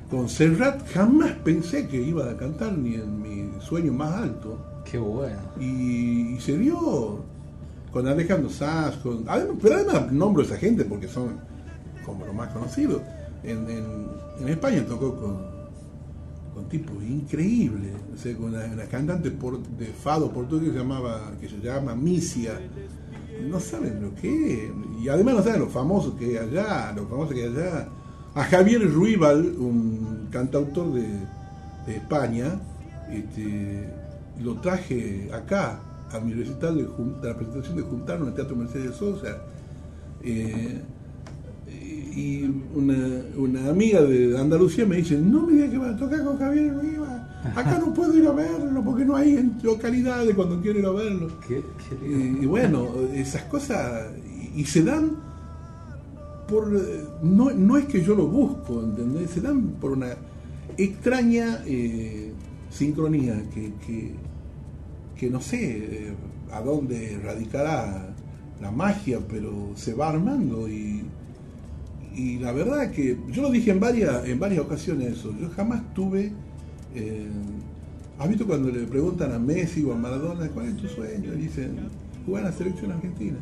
con 0.10 0.28
Serrat 0.28 0.86
jamás 0.90 1.32
pensé 1.44 1.88
que 1.88 2.02
iba 2.02 2.30
a 2.30 2.36
cantar 2.36 2.78
ni 2.78 2.96
en 2.96 3.22
mi 3.22 3.62
sueño 3.62 3.94
más 3.94 4.14
alto. 4.14 4.84
Qué 4.84 4.98
bueno. 4.98 5.40
Y, 5.60 6.38
se 6.40 6.58
dio 6.58 7.24
con 7.92 8.08
Alejandro 8.08 8.50
Sass, 8.50 8.96
con, 8.98 9.26
pero 9.62 9.76
además 9.76 10.12
nombro 10.12 10.44
a 10.44 10.46
esa 10.46 10.58
gente 10.58 10.86
porque 10.86 11.08
son 11.08 11.40
como 12.06 12.26
los 12.26 12.36
más 12.36 12.50
conocidos. 12.50 13.02
En, 13.44 13.68
en 14.40 14.48
España 14.48 14.86
tocó 14.88 15.16
con 15.16 15.62
con 16.54 16.68
tipos 16.68 17.02
increíbles, 17.04 17.94
con 18.38 18.54
una, 18.54 18.86
cantante 18.86 19.30
de 19.30 19.86
fado 19.88 20.32
portugués 20.32 20.72
que 20.72 20.78
llamaba, 20.80 21.32
que 21.40 21.48
se 21.48 21.60
llama 21.60 21.96
Misia, 21.96 22.60
no 23.50 23.60
saben 23.60 24.02
lo 24.02 24.14
que 24.16 24.66
es, 24.66 24.72
y 25.02 25.10
además 25.10 25.36
no 25.36 25.44
saben 25.44 25.62
lo 25.62 25.70
famoso 25.70 26.16
que 26.18 26.36
es 26.36 26.42
allá, 26.42 26.92
lo 26.96 27.08
famoso 27.08 27.34
que 27.34 27.46
es 27.46 27.56
allá. 27.56 27.88
A 28.36 28.44
Javier 28.44 28.90
Ruibal, 28.92 29.56
un 29.58 30.28
cantautor 30.32 30.94
de, 30.94 31.42
España, 31.88 32.62
este, 33.10 33.90
lo 34.40 34.62
traje 34.62 35.30
acá, 35.34 35.80
a 36.14 36.20
mi 36.20 36.34
recital 36.34 36.76
de, 36.78 36.88
la 37.28 37.36
presentación 37.36 37.78
de 37.78 37.84
Juntarnos 37.84 38.28
en 38.28 38.30
el 38.30 38.36
Teatro 38.36 38.56
Mercedes 38.56 38.96
Sosa, 38.96 39.38
Eh, 40.24 40.82
y 42.16 42.44
una, 42.76 42.98
una, 43.38 43.70
amiga 43.70 44.02
de 44.02 44.38
Andalucía 44.38 44.86
me 44.86 44.98
dice, 44.98 45.18
no 45.18 45.48
me 45.48 45.54
digas 45.54 45.70
que 45.70 45.78
va 45.78 45.90
a 45.92 45.96
tocar 45.96 46.24
con 46.24 46.38
Javier 46.38 46.78
Rivas, 46.78 47.22
acá 47.56 47.80
no 47.80 47.94
puedo 47.94 48.16
ir 48.18 48.28
a 48.28 48.32
verlo 48.32 48.84
porque 48.84 49.06
no 49.06 49.16
hay 49.16 49.50
localidades 49.64 50.36
cuando 50.36 50.62
quiero 50.62 50.80
ir 50.80 50.86
a 50.86 50.92
verlo. 50.92 51.30
y, 52.06 52.46
bueno, 52.46 52.90
esas 53.14 53.44
cosas, 53.44 54.08
y, 54.56 54.66
se 54.66 54.84
dan 54.84 55.12
por, 56.48 56.70
no, 57.24 57.52
no, 57.52 57.78
es 57.78 57.86
que 57.86 58.04
yo 58.04 58.14
lo 58.14 58.28
busco, 58.28 58.82
¿entendés? 58.82 59.32
Se 59.32 59.42
dan 59.42 59.62
por 59.80 59.92
una 59.92 60.10
extraña 60.78 61.64
eh, 61.66 62.34
sincronía 62.70 63.42
que, 63.54 63.72
que, 63.86 64.12
que, 65.22 65.30
no 65.30 65.40
sé 65.40 65.78
eh, 65.78 66.14
a 66.52 66.62
dónde 66.62 67.20
radicará 67.24 68.14
la 68.60 68.72
magia, 68.72 69.20
pero 69.30 69.72
se 69.76 69.94
va 69.94 70.10
armando 70.10 70.68
y 70.68 71.06
y 72.16 72.40
la 72.40 72.52
verdad 72.52 72.92
que 72.92 73.18
yo 73.30 73.42
lo 73.42 73.50
dije 73.50 73.72
en 73.72 73.80
varias, 73.80 74.26
en 74.28 74.40
varias 74.40 74.62
ocasiones 74.62 75.20
eso, 75.20 75.34
yo 75.40 75.50
jamás 75.52 75.82
tuve, 75.94 76.32
eh, 76.94 77.28
¿has 78.20 78.28
visto 78.28 78.46
cuando 78.46 78.70
le 78.70 78.86
preguntan 78.86 79.32
a 79.32 79.40
Messi 79.40 79.84
o 79.84 79.94
a 79.94 79.96
Maradona 79.96 80.50
cuál 80.50 80.68
es 80.68 80.78
tu 80.78 80.88
sueño? 80.88 81.34
Y 81.34 81.38
dicen, 81.38 81.78
jugar 82.26 82.44
en 82.44 82.52
la 82.52 82.56
selección 82.56 82.92
argentina. 82.92 83.38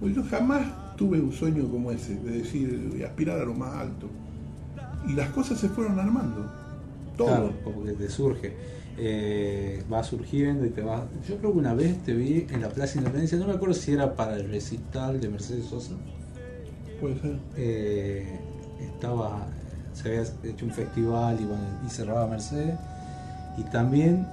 Pues 0.00 0.14
yo 0.14 0.22
jamás 0.24 0.96
tuve 0.96 1.20
un 1.20 1.32
sueño 1.32 1.68
como 1.68 1.90
ese, 1.90 2.14
de 2.16 2.38
decir, 2.38 3.04
aspirar 3.06 3.38
a 3.40 3.44
lo 3.44 3.54
más 3.54 3.74
alto. 3.74 4.08
Y 5.08 5.12
las 5.12 5.28
cosas 5.30 5.60
se 5.60 5.68
fueron 5.68 5.98
armando. 5.98 6.50
Todo. 7.18 7.28
Claro, 7.28 7.52
como 7.64 7.84
que 7.84 7.92
te 7.92 8.08
surge. 8.08 8.54
Eh, 8.98 9.82
va 9.92 10.02
surgiendo 10.02 10.64
y 10.64 10.70
te 10.70 10.82
va. 10.82 11.06
Yo 11.28 11.36
creo 11.36 11.52
que 11.52 11.58
una 11.58 11.74
vez 11.74 12.02
te 12.04 12.14
vi 12.14 12.46
en 12.50 12.62
la 12.62 12.70
Plaza 12.70 12.98
Independencia, 12.98 13.36
no 13.38 13.46
me 13.46 13.52
acuerdo 13.52 13.74
si 13.74 13.92
era 13.92 14.14
para 14.14 14.36
el 14.36 14.48
recital 14.48 15.20
de 15.20 15.28
Mercedes 15.28 15.66
Sosa 15.66 15.94
Puede 17.00 17.20
ser. 17.20 17.36
Eh, 17.56 18.40
estaba, 18.80 19.46
se 19.92 20.08
había 20.08 20.22
hecho 20.44 20.64
un 20.64 20.72
festival 20.72 21.38
y, 21.40 21.90
cerraba 21.90 22.26
Mercedes. 22.26 22.78
Y 23.58 23.64
también, 23.64 24.26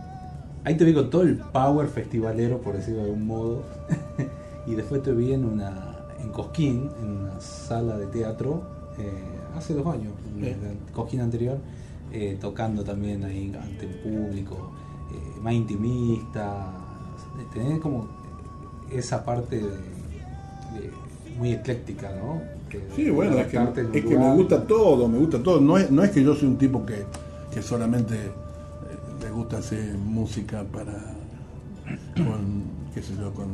ahí 0.64 0.76
te 0.76 0.86
vi 0.86 0.94
con 0.94 1.10
todo 1.10 1.24
el 1.24 1.38
power 1.38 1.88
festivalero, 1.88 2.62
por 2.62 2.78
decirlo 2.78 3.02
de 3.02 3.10
algún 3.10 3.28
modo. 3.28 3.64
y 4.66 4.76
después 4.76 5.04
te 5.04 5.12
vi 5.12 5.34
en 5.34 5.44
una 5.44 5.94
en 6.24 6.30
Cosquín, 6.30 6.90
en 7.02 7.10
una 7.10 7.42
sala 7.42 7.98
de 7.98 8.08
teatro, 8.08 8.64
eh, 8.98 9.12
hace 9.58 9.74
dos 9.74 9.86
años, 9.88 10.14
en 10.42 10.78
Cosquín 10.94 11.20
anterior, 11.20 11.58
eh, 12.14 12.38
tocando 12.40 12.84
también 12.84 13.24
ahí 13.24 13.54
ante 13.62 13.86
el 13.86 13.96
público, 13.96 14.72
más 15.42 15.54
intimista. 15.54 16.72
Tenés 17.52 17.80
como 17.80 18.08
esa 18.92 19.26
parte 19.26 19.58
de 19.58 19.94
muy 21.38 21.52
ecléctica, 21.52 22.12
¿no? 22.16 22.42
sí, 22.96 23.10
bueno, 23.10 23.38
es 23.38 23.48
que, 23.48 23.60
me 24.18 24.34
gusta 24.34 24.66
todo, 24.66 25.08
me 25.08 25.18
gusta 25.18 25.42
todo. 25.42 25.60
No 25.60 25.78
es, 25.78 25.92
no 25.92 26.04
es 26.04 26.12
que 26.12 26.24
yo 26.24 26.36
soy 26.36 26.50
un 26.50 26.58
tipo 26.58 26.86
que, 26.86 27.06
solamente 27.62 28.16
eh, 28.16 28.30
le 29.22 29.30
gusta 29.30 29.58
hacer 29.58 29.96
música 29.96 30.64
para, 30.64 30.94
con, 32.16 32.64
qué 32.94 33.02
sé 33.02 33.14
yo, 33.16 33.32
con 33.34 33.50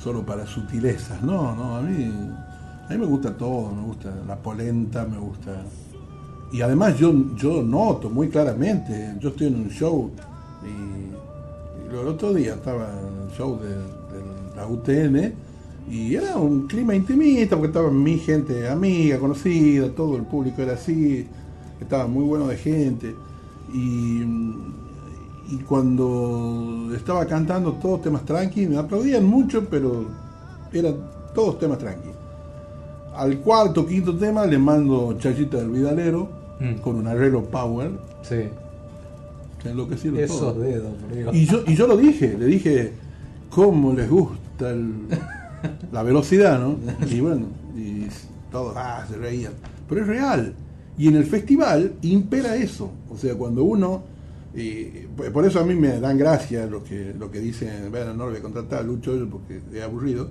solo 0.00 0.24
para 0.24 0.46
sutilezas. 0.46 1.22
No, 1.22 1.54
no, 1.54 1.76
a 1.76 1.82
mí, 1.82 2.04
a 2.04 2.92
mí 2.92 2.98
me 2.98 3.06
gusta 3.06 3.36
todo, 3.36 3.74
me 3.74 3.82
gusta 3.82 4.12
la 4.26 4.36
polenta, 4.36 5.04
me 5.04 5.18
gusta... 5.18 5.62
Y 6.52 6.60
además 6.60 6.98
yo, 6.98 7.14
yo 7.34 7.62
noto 7.62 8.10
muy 8.10 8.28
claramente, 8.28 9.14
yo 9.18 9.30
estoy 9.30 9.46
en 9.46 9.54
un 9.54 9.70
show 9.70 10.10
y, 10.62 11.02
el 11.90 12.08
otro 12.08 12.32
día 12.32 12.54
estaba 12.54 12.88
en 12.88 13.28
el 13.28 13.36
show 13.36 13.58
de, 13.58 13.92
la 14.56 14.66
UTN 14.66 15.32
y 15.90 16.14
era 16.14 16.36
un 16.36 16.66
clima 16.66 16.94
intimista 16.94 17.56
porque 17.56 17.68
estaba 17.68 17.90
mi 17.90 18.18
gente 18.18 18.68
amiga, 18.68 19.18
conocida, 19.18 19.90
todo 19.94 20.16
el 20.16 20.24
público 20.24 20.60
era 20.60 20.74
así, 20.74 21.26
estaba 21.80 22.06
muy 22.06 22.24
bueno 22.24 22.46
de 22.48 22.56
gente. 22.58 23.14
Y, 23.72 24.22
y 24.22 25.56
cuando 25.66 26.90
estaba 26.94 27.24
cantando 27.26 27.72
todos 27.74 28.02
temas 28.02 28.24
tranqui, 28.24 28.66
me 28.66 28.76
aplaudían 28.76 29.24
mucho, 29.24 29.66
pero 29.70 30.04
eran 30.72 30.96
todos 31.34 31.58
temas 31.58 31.78
tranqui. 31.78 32.10
Al 33.14 33.38
cuarto, 33.38 33.86
quinto 33.86 34.16
tema 34.16 34.44
le 34.46 34.58
mando 34.58 35.16
Chachita 35.18 35.58
del 35.58 35.70
Vidalero 35.70 36.41
mm. 36.62 36.80
con 36.80 36.96
un 36.96 37.06
arreglo 37.06 37.44
power. 37.44 37.90
Sí. 38.22 38.48
Enloquecieron 39.64 40.18
Esos 40.18 40.58
dedos, 40.58 40.92
Y 41.32 41.46
yo, 41.46 41.62
y 41.66 41.76
yo 41.76 41.86
lo 41.86 41.96
dije, 41.96 42.36
le 42.36 42.46
dije, 42.46 42.92
¿cómo 43.50 43.92
les 43.92 44.10
gusta 44.10 44.70
el 44.70 44.92
la 45.92 46.02
velocidad, 46.02 46.60
¿no? 46.60 46.76
Y 47.06 47.20
bueno, 47.20 47.46
y 47.76 48.06
todos 48.50 48.74
ah, 48.76 49.04
se 49.08 49.16
reían. 49.16 49.52
Pero 49.88 50.02
es 50.02 50.06
real. 50.06 50.54
Y 50.98 51.08
en 51.08 51.16
el 51.16 51.24
festival 51.24 51.94
impera 52.02 52.56
eso. 52.56 52.90
O 53.10 53.16
sea, 53.16 53.34
cuando 53.34 53.64
uno. 53.64 54.02
por 55.32 55.44
eso 55.44 55.60
a 55.60 55.64
mí 55.64 55.74
me 55.74 56.00
dan 56.00 56.18
gracia 56.18 56.66
lo 56.66 56.84
que, 56.84 57.14
lo 57.18 57.30
que 57.30 57.40
dicen, 57.40 57.90
bueno, 57.90 58.12
no 58.12 58.24
lo 58.24 58.30
voy 58.30 58.38
a 58.38 58.42
contratar 58.42 58.80
a 58.80 58.82
Lucho 58.82 59.12
porque 59.30 59.60
es 59.72 59.82
aburrido. 59.82 60.28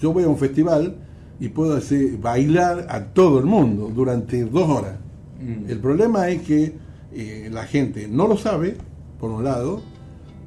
Yo 0.00 0.12
voy 0.12 0.24
a 0.24 0.28
un 0.28 0.38
festival 0.38 0.96
y 1.40 1.48
puedo 1.48 1.76
hacer 1.76 2.16
bailar 2.18 2.86
a 2.88 3.04
todo 3.06 3.38
el 3.38 3.46
mundo 3.46 3.90
durante 3.94 4.44
dos 4.44 4.68
horas. 4.68 4.96
Mm. 5.40 5.70
El 5.70 5.78
problema 5.78 6.28
es 6.28 6.42
que 6.42 6.74
eh, 7.12 7.48
la 7.52 7.64
gente 7.64 8.08
no 8.08 8.26
lo 8.26 8.36
sabe, 8.36 8.76
por 9.18 9.30
un 9.30 9.44
lado, 9.44 9.82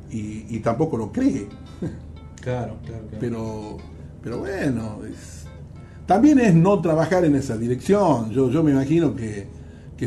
y, 0.10 0.60
tampoco 0.60 0.98
lo 0.98 1.12
cree. 1.12 1.48
Claro, 2.40 2.78
claro, 2.86 3.04
claro. 3.08 3.18
Pero 3.20 3.78
pero 4.28 4.40
bueno, 4.40 5.00
también 6.06 6.40
es 6.40 6.54
no 6.54 6.82
trabajar 6.82 7.24
en 7.24 7.36
esa 7.36 7.58
dirección. 7.58 8.30
Yo, 8.32 8.52
yo 8.52 8.62
me 8.62 8.72
imagino 8.72 9.16
que, 9.16 9.48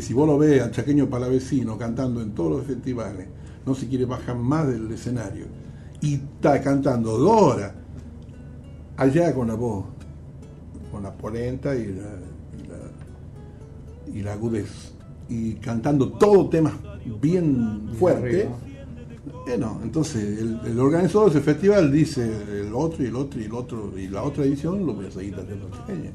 si 0.02 0.12
vos 0.12 0.26
lo 0.26 0.36
ves 0.36 0.62
al 0.62 0.70
chaqueño 0.72 1.08
palavecino 1.08 1.78
cantando 1.78 2.20
en 2.20 2.32
todos 2.32 2.50
los 2.50 2.66
festivales, 2.66 3.28
no 3.64 3.74
se 3.74 3.88
quiere 3.88 4.04
bajar 4.04 4.36
más 4.36 4.68
del 4.68 4.92
escenario 4.92 5.46
y 6.02 6.16
está 6.16 6.60
cantando 6.60 7.16
dos 7.16 7.42
horas 7.54 7.72
allá 8.98 9.34
con 9.34 9.48
la 9.48 9.54
voz, 9.54 9.86
con 10.92 11.02
la 11.02 11.12
polenta 11.12 11.74
y 11.74 11.86
la, 11.86 12.10
y 14.14 14.22
la, 14.22 14.34
agudez, 14.34 14.92
y 15.28 15.54
cantando 15.54 16.12
todo 16.12 16.48
temas 16.48 16.74
bien 17.20 17.90
fuerte 17.98 18.48
bueno, 19.46 19.80
entonces 19.82 20.40
el, 20.40 20.78
organizador 20.78 21.32
de 21.32 21.38
ese 21.38 21.44
festival 21.44 21.90
dice 21.92 22.30
el 22.60 22.74
otro 22.74 23.02
y 23.02 23.06
el 23.06 23.16
otro 23.16 23.40
y 23.40 23.44
el 23.44 23.52
otro 23.52 23.98
y 23.98 24.08
la 24.08 24.22
otra 24.22 24.44
edición 24.44 24.86
lo 24.86 24.94
voy 24.94 25.06
a 25.06 25.10
seguir 25.10 25.34
haciendo 25.34 25.68
chaqueña. 25.70 26.10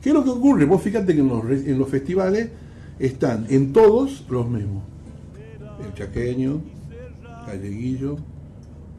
¿Qué 0.00 0.10
es 0.10 0.14
lo 0.14 0.24
que 0.24 0.30
ocurre? 0.30 0.64
Vos 0.64 0.82
fíjate 0.82 1.14
que 1.14 1.20
en 1.20 1.28
los, 1.28 1.44
en 1.44 1.78
los 1.78 1.88
festivales 1.88 2.50
están 2.98 3.46
en 3.50 3.72
todos 3.72 4.24
los 4.28 4.48
mismos. 4.48 4.82
El 5.84 5.94
chaqueño, 5.94 6.60
galleguillo, 7.46 8.16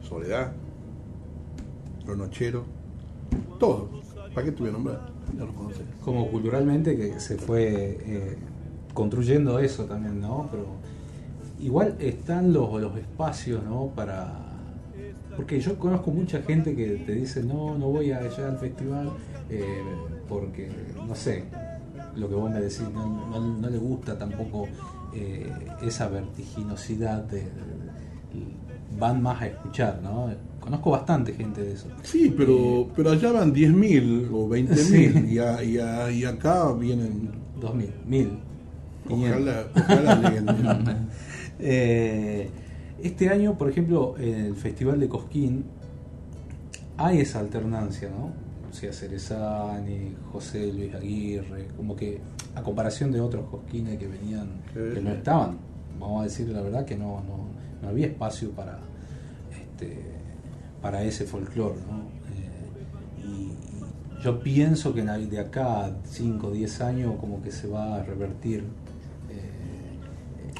soledad, 0.02 0.52
los 2.06 2.16
nocheros, 2.16 2.64
todos. 3.58 3.88
¿Para 4.34 4.46
qué 4.46 4.52
te 4.52 4.60
voy 4.60 4.68
a 4.68 4.72
nombrar? 4.72 5.17
Ya 5.36 5.44
los 5.44 5.54
conoces. 5.54 5.82
Como 6.04 6.28
culturalmente 6.30 6.96
que 6.96 7.20
se 7.20 7.36
fue 7.36 7.98
eh, 8.00 8.36
construyendo 8.94 9.58
eso 9.58 9.84
también, 9.84 10.20
¿no? 10.20 10.48
Pero 10.50 10.66
igual 11.60 11.96
están 11.98 12.52
los, 12.52 12.80
los 12.80 12.96
espacios, 12.96 13.62
¿no? 13.64 13.92
Para... 13.94 14.46
Porque 15.36 15.60
yo 15.60 15.78
conozco 15.78 16.10
mucha 16.10 16.42
gente 16.42 16.74
que 16.74 16.96
te 17.06 17.12
dice, 17.12 17.44
no, 17.44 17.78
no 17.78 17.88
voy 17.90 18.10
a 18.10 18.18
allá 18.18 18.48
al 18.48 18.58
festival 18.58 19.10
eh, 19.48 19.82
porque, 20.28 20.68
no 21.06 21.14
sé, 21.14 21.44
lo 22.16 22.28
que 22.28 22.34
vos 22.34 22.50
me 22.50 22.60
decís, 22.60 22.82
no, 22.92 23.70
le 23.70 23.78
gusta 23.78 24.18
tampoco 24.18 24.66
eh, 25.14 25.52
esa 25.82 26.08
vertiginosidad 26.08 27.22
de, 27.22 27.44
van 28.98 29.22
más 29.22 29.40
a 29.42 29.46
escuchar, 29.46 30.00
¿no? 30.02 30.30
Conozco 30.68 30.90
bastante 30.90 31.32
gente 31.32 31.62
de 31.62 31.72
eso. 31.72 31.88
Sí, 32.02 32.34
pero, 32.36 32.52
eh, 32.52 32.88
pero 32.94 33.10
allá 33.12 33.32
van 33.32 33.54
10.000 33.54 34.28
o 34.30 34.48
20.000 34.48 36.12
y, 36.12 36.18
y, 36.18 36.24
acá 36.26 36.70
vienen... 36.72 37.30
2.000, 37.58 37.88
1.000. 38.06 38.38
Ojalá, 39.08 39.66
ojalá 39.74 40.14
lleguen. 40.16 41.08
Eh, 41.60 42.48
este 43.02 43.30
año, 43.30 43.58
por 43.58 43.68
ejemplo, 43.68 44.14
en 44.16 44.46
el 44.46 44.54
Festival 44.54 45.00
de 45.00 45.08
Cosquín 45.08 45.64
hay 46.96 47.20
esa 47.20 47.40
alternancia, 47.40 48.10
¿no? 48.10 48.32
O 48.70 48.72
sea, 48.72 48.92
Cerezani, 48.92 50.14
José 50.30 50.72
Luis 50.72 50.94
Aguirre, 50.94 51.66
como 51.76 51.96
que 51.96 52.20
a 52.54 52.62
comparación 52.62 53.10
de 53.10 53.20
otros 53.20 53.48
Cosquines 53.48 53.98
que 53.98 54.06
venían, 54.06 54.60
que 54.72 55.00
no 55.00 55.10
estaban, 55.10 55.58
vamos 55.98 56.20
a 56.20 56.24
decir 56.24 56.48
la 56.50 56.60
verdad 56.60 56.84
que 56.84 56.96
no, 56.96 57.22
no, 57.82 57.88
había 57.88 58.06
espacio 58.06 58.50
para, 58.50 58.78
este, 59.50 60.17
para 60.82 61.02
ese 61.02 61.24
folclore, 61.24 61.78
¿no? 61.88 61.98
Eh, 62.34 63.26
y, 63.26 64.22
yo 64.22 64.40
pienso 64.40 64.94
que 64.94 65.02
de 65.02 65.38
acá 65.38 65.92
5 66.04 66.46
o 66.48 66.50
10 66.50 66.80
años 66.80 67.14
como 67.20 67.40
que 67.42 67.52
se 67.52 67.68
va 67.68 67.96
a 67.96 68.02
revertir 68.02 68.64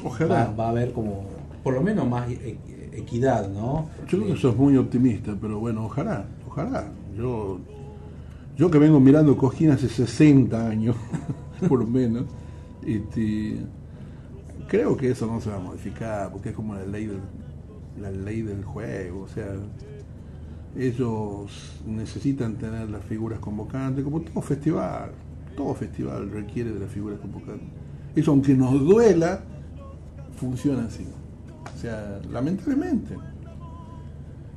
Ojalá. 0.03 0.53
Va, 0.57 0.67
a 0.67 0.69
haber 0.69 0.93
como, 0.93 1.25
por 1.63 1.73
lo 1.73 1.81
menos 1.81 2.07
más 2.07 2.29
e, 2.29 2.57
equidad, 2.93 3.49
¿no? 3.49 3.89
Yo 4.07 4.19
creo 4.19 4.33
que 4.33 4.39
sos 4.39 4.55
muy 4.55 4.77
optimista, 4.77 5.35
pero 5.39 5.59
bueno, 5.59 5.85
ojalá, 5.85 6.25
ojalá. 6.47 6.91
Yo, 7.17 7.59
yo 8.57 8.71
que 8.71 8.77
vengo 8.77 8.99
mirando 8.99 9.37
Cojín 9.37 9.71
hace 9.71 9.89
60 9.89 10.67
años, 10.67 10.95
por 11.67 11.79
lo 11.79 11.87
menos, 11.87 12.25
este, 12.85 13.57
creo 14.67 14.95
que 14.95 15.11
eso 15.11 15.27
no 15.27 15.41
se 15.41 15.49
va 15.49 15.57
a 15.57 15.59
modificar, 15.59 16.31
porque 16.31 16.49
es 16.49 16.55
como 16.55 16.75
la 16.75 16.85
ley 16.85 17.07
del, 17.07 17.21
la 17.99 18.11
ley 18.11 18.41
del 18.41 18.63
juego, 18.63 19.23
o 19.23 19.27
sea, 19.27 19.47
ellos 20.77 21.81
necesitan 21.85 22.55
tener 22.55 22.89
las 22.89 23.03
figuras 23.03 23.39
convocantes, 23.39 24.03
como 24.03 24.21
todo 24.21 24.41
festival, 24.41 25.11
todo 25.55 25.73
festival 25.73 26.29
requiere 26.29 26.71
de 26.71 26.79
las 26.79 26.91
figuras 26.91 27.19
convocantes. 27.19 27.67
Eso 28.15 28.31
aunque 28.31 28.53
nos 28.53 28.79
duela, 28.79 29.41
funciona 30.37 30.85
así. 30.85 31.05
O 31.75 31.77
sea, 31.77 32.21
lamentablemente. 32.31 33.15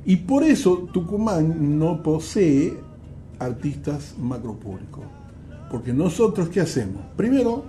Y 0.05 0.17
por 0.17 0.43
eso 0.43 0.89
Tucumán 0.91 1.79
no 1.79 2.03
posee 2.03 2.77
artistas 3.39 4.15
macropúblicos. 4.19 5.03
Porque 5.69 5.93
nosotros, 5.93 6.49
¿qué 6.49 6.61
hacemos? 6.61 7.01
Primero, 7.15 7.63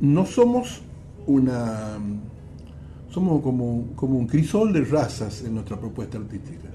no 0.00 0.24
somos 0.24 0.80
una. 1.26 1.98
Somos 3.10 3.42
como, 3.42 3.88
como 3.96 4.18
un 4.18 4.26
crisol 4.26 4.72
de 4.72 4.84
razas 4.84 5.42
en 5.42 5.54
nuestra 5.54 5.78
propuesta 5.78 6.16
artística. 6.18 6.69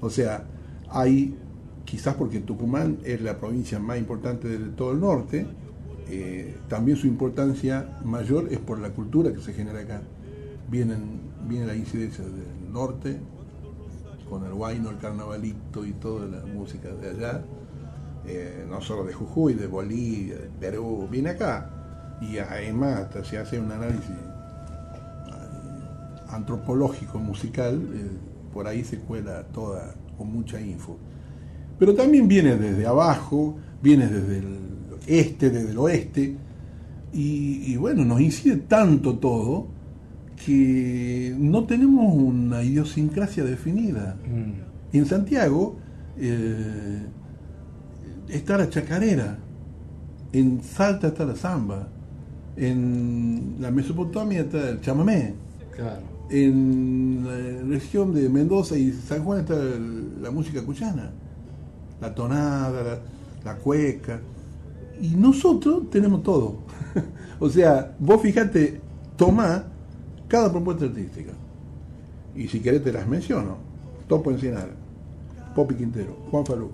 O 0.00 0.10
sea, 0.10 0.44
hay, 0.88 1.36
quizás 1.84 2.14
porque 2.14 2.40
Tucumán 2.40 2.98
es 3.04 3.20
la 3.20 3.38
provincia 3.38 3.78
más 3.78 3.98
importante 3.98 4.48
de 4.48 4.58
todo 4.70 4.92
el 4.92 5.00
norte, 5.00 5.46
eh, 6.08 6.56
también 6.68 6.96
su 6.96 7.06
importancia 7.06 7.98
mayor 8.04 8.48
es 8.50 8.58
por 8.58 8.80
la 8.80 8.90
cultura 8.90 9.32
que 9.32 9.40
se 9.40 9.52
genera 9.52 9.80
acá. 9.80 10.02
Vienen, 10.68 11.20
viene 11.48 11.66
la 11.66 11.76
incidencia 11.76 12.24
del 12.24 12.72
norte, 12.72 13.18
con 14.28 14.44
el 14.44 14.54
guayno, 14.54 14.90
el 14.90 14.98
carnavalito 14.98 15.84
y 15.84 15.92
toda 15.92 16.26
la 16.26 16.46
música 16.46 16.88
de 16.88 17.10
allá, 17.10 17.42
eh, 18.26 18.64
no 18.68 18.80
solo 18.80 19.04
de 19.04 19.12
Jujuy, 19.12 19.54
de 19.54 19.66
Bolivia, 19.66 20.36
de 20.36 20.48
Perú, 20.60 21.08
viene 21.10 21.30
acá. 21.30 21.70
Y 22.20 22.38
además 22.38 23.08
se 23.24 23.38
hace 23.38 23.58
un 23.58 23.72
análisis 23.72 24.10
eh, 24.10 24.14
antropológico, 26.28 27.18
musical, 27.18 27.80
por 28.52 28.66
ahí 28.66 28.84
se 28.84 28.98
cuela 28.98 29.44
toda 29.44 29.94
con 30.16 30.32
mucha 30.32 30.60
info. 30.60 30.96
Pero 31.78 31.94
también 31.94 32.28
viene 32.28 32.56
desde 32.56 32.86
abajo, 32.86 33.56
viene 33.82 34.06
desde 34.06 34.38
el 34.38 34.58
este, 35.06 35.50
desde 35.50 35.70
el 35.70 35.78
oeste, 35.78 36.36
y, 37.12 37.72
y 37.72 37.76
bueno, 37.76 38.04
nos 38.04 38.20
incide 38.20 38.56
tanto 38.56 39.18
todo 39.18 39.66
que 40.44 41.34
no 41.38 41.64
tenemos 41.64 42.14
una 42.14 42.62
idiosincrasia 42.62 43.44
definida. 43.44 44.16
Mm. 44.26 44.96
En 44.96 45.06
Santiago 45.06 45.76
eh, 46.18 47.02
está 48.28 48.56
la 48.56 48.68
chacarera, 48.68 49.38
en 50.32 50.62
Salta 50.62 51.08
está 51.08 51.24
la 51.24 51.36
samba, 51.36 51.88
en 52.56 53.56
la 53.60 53.70
Mesopotamia 53.70 54.40
está 54.40 54.70
el 54.70 54.80
chamamé, 54.80 55.34
Claro. 55.74 56.02
En 56.30 57.24
la 57.24 57.68
región 57.68 58.14
de 58.14 58.28
Mendoza 58.28 58.76
y 58.76 58.92
San 58.92 59.24
Juan 59.24 59.40
está 59.40 59.56
la 60.20 60.30
música 60.30 60.62
cuyana, 60.64 61.10
la 62.00 62.14
tonada, 62.14 63.00
la, 63.44 63.56
cueca. 63.56 64.20
Y 65.00 65.08
nosotros 65.16 65.90
tenemos 65.90 66.22
todo. 66.22 66.58
o 67.40 67.48
sea, 67.48 67.94
vos 67.98 68.22
fíjate, 68.22 68.80
tomá 69.16 69.64
cada 70.28 70.50
propuesta 70.50 70.84
artística. 70.84 71.32
Y 72.36 72.46
si 72.48 72.60
querés 72.60 72.84
te 72.84 72.92
las 72.92 73.06
menciono. 73.06 73.70
Topo 74.10 74.32
Encinar, 74.32 74.68
Popi 75.54 75.76
Quintero, 75.76 76.16
Juan 76.32 76.44
Falú, 76.44 76.70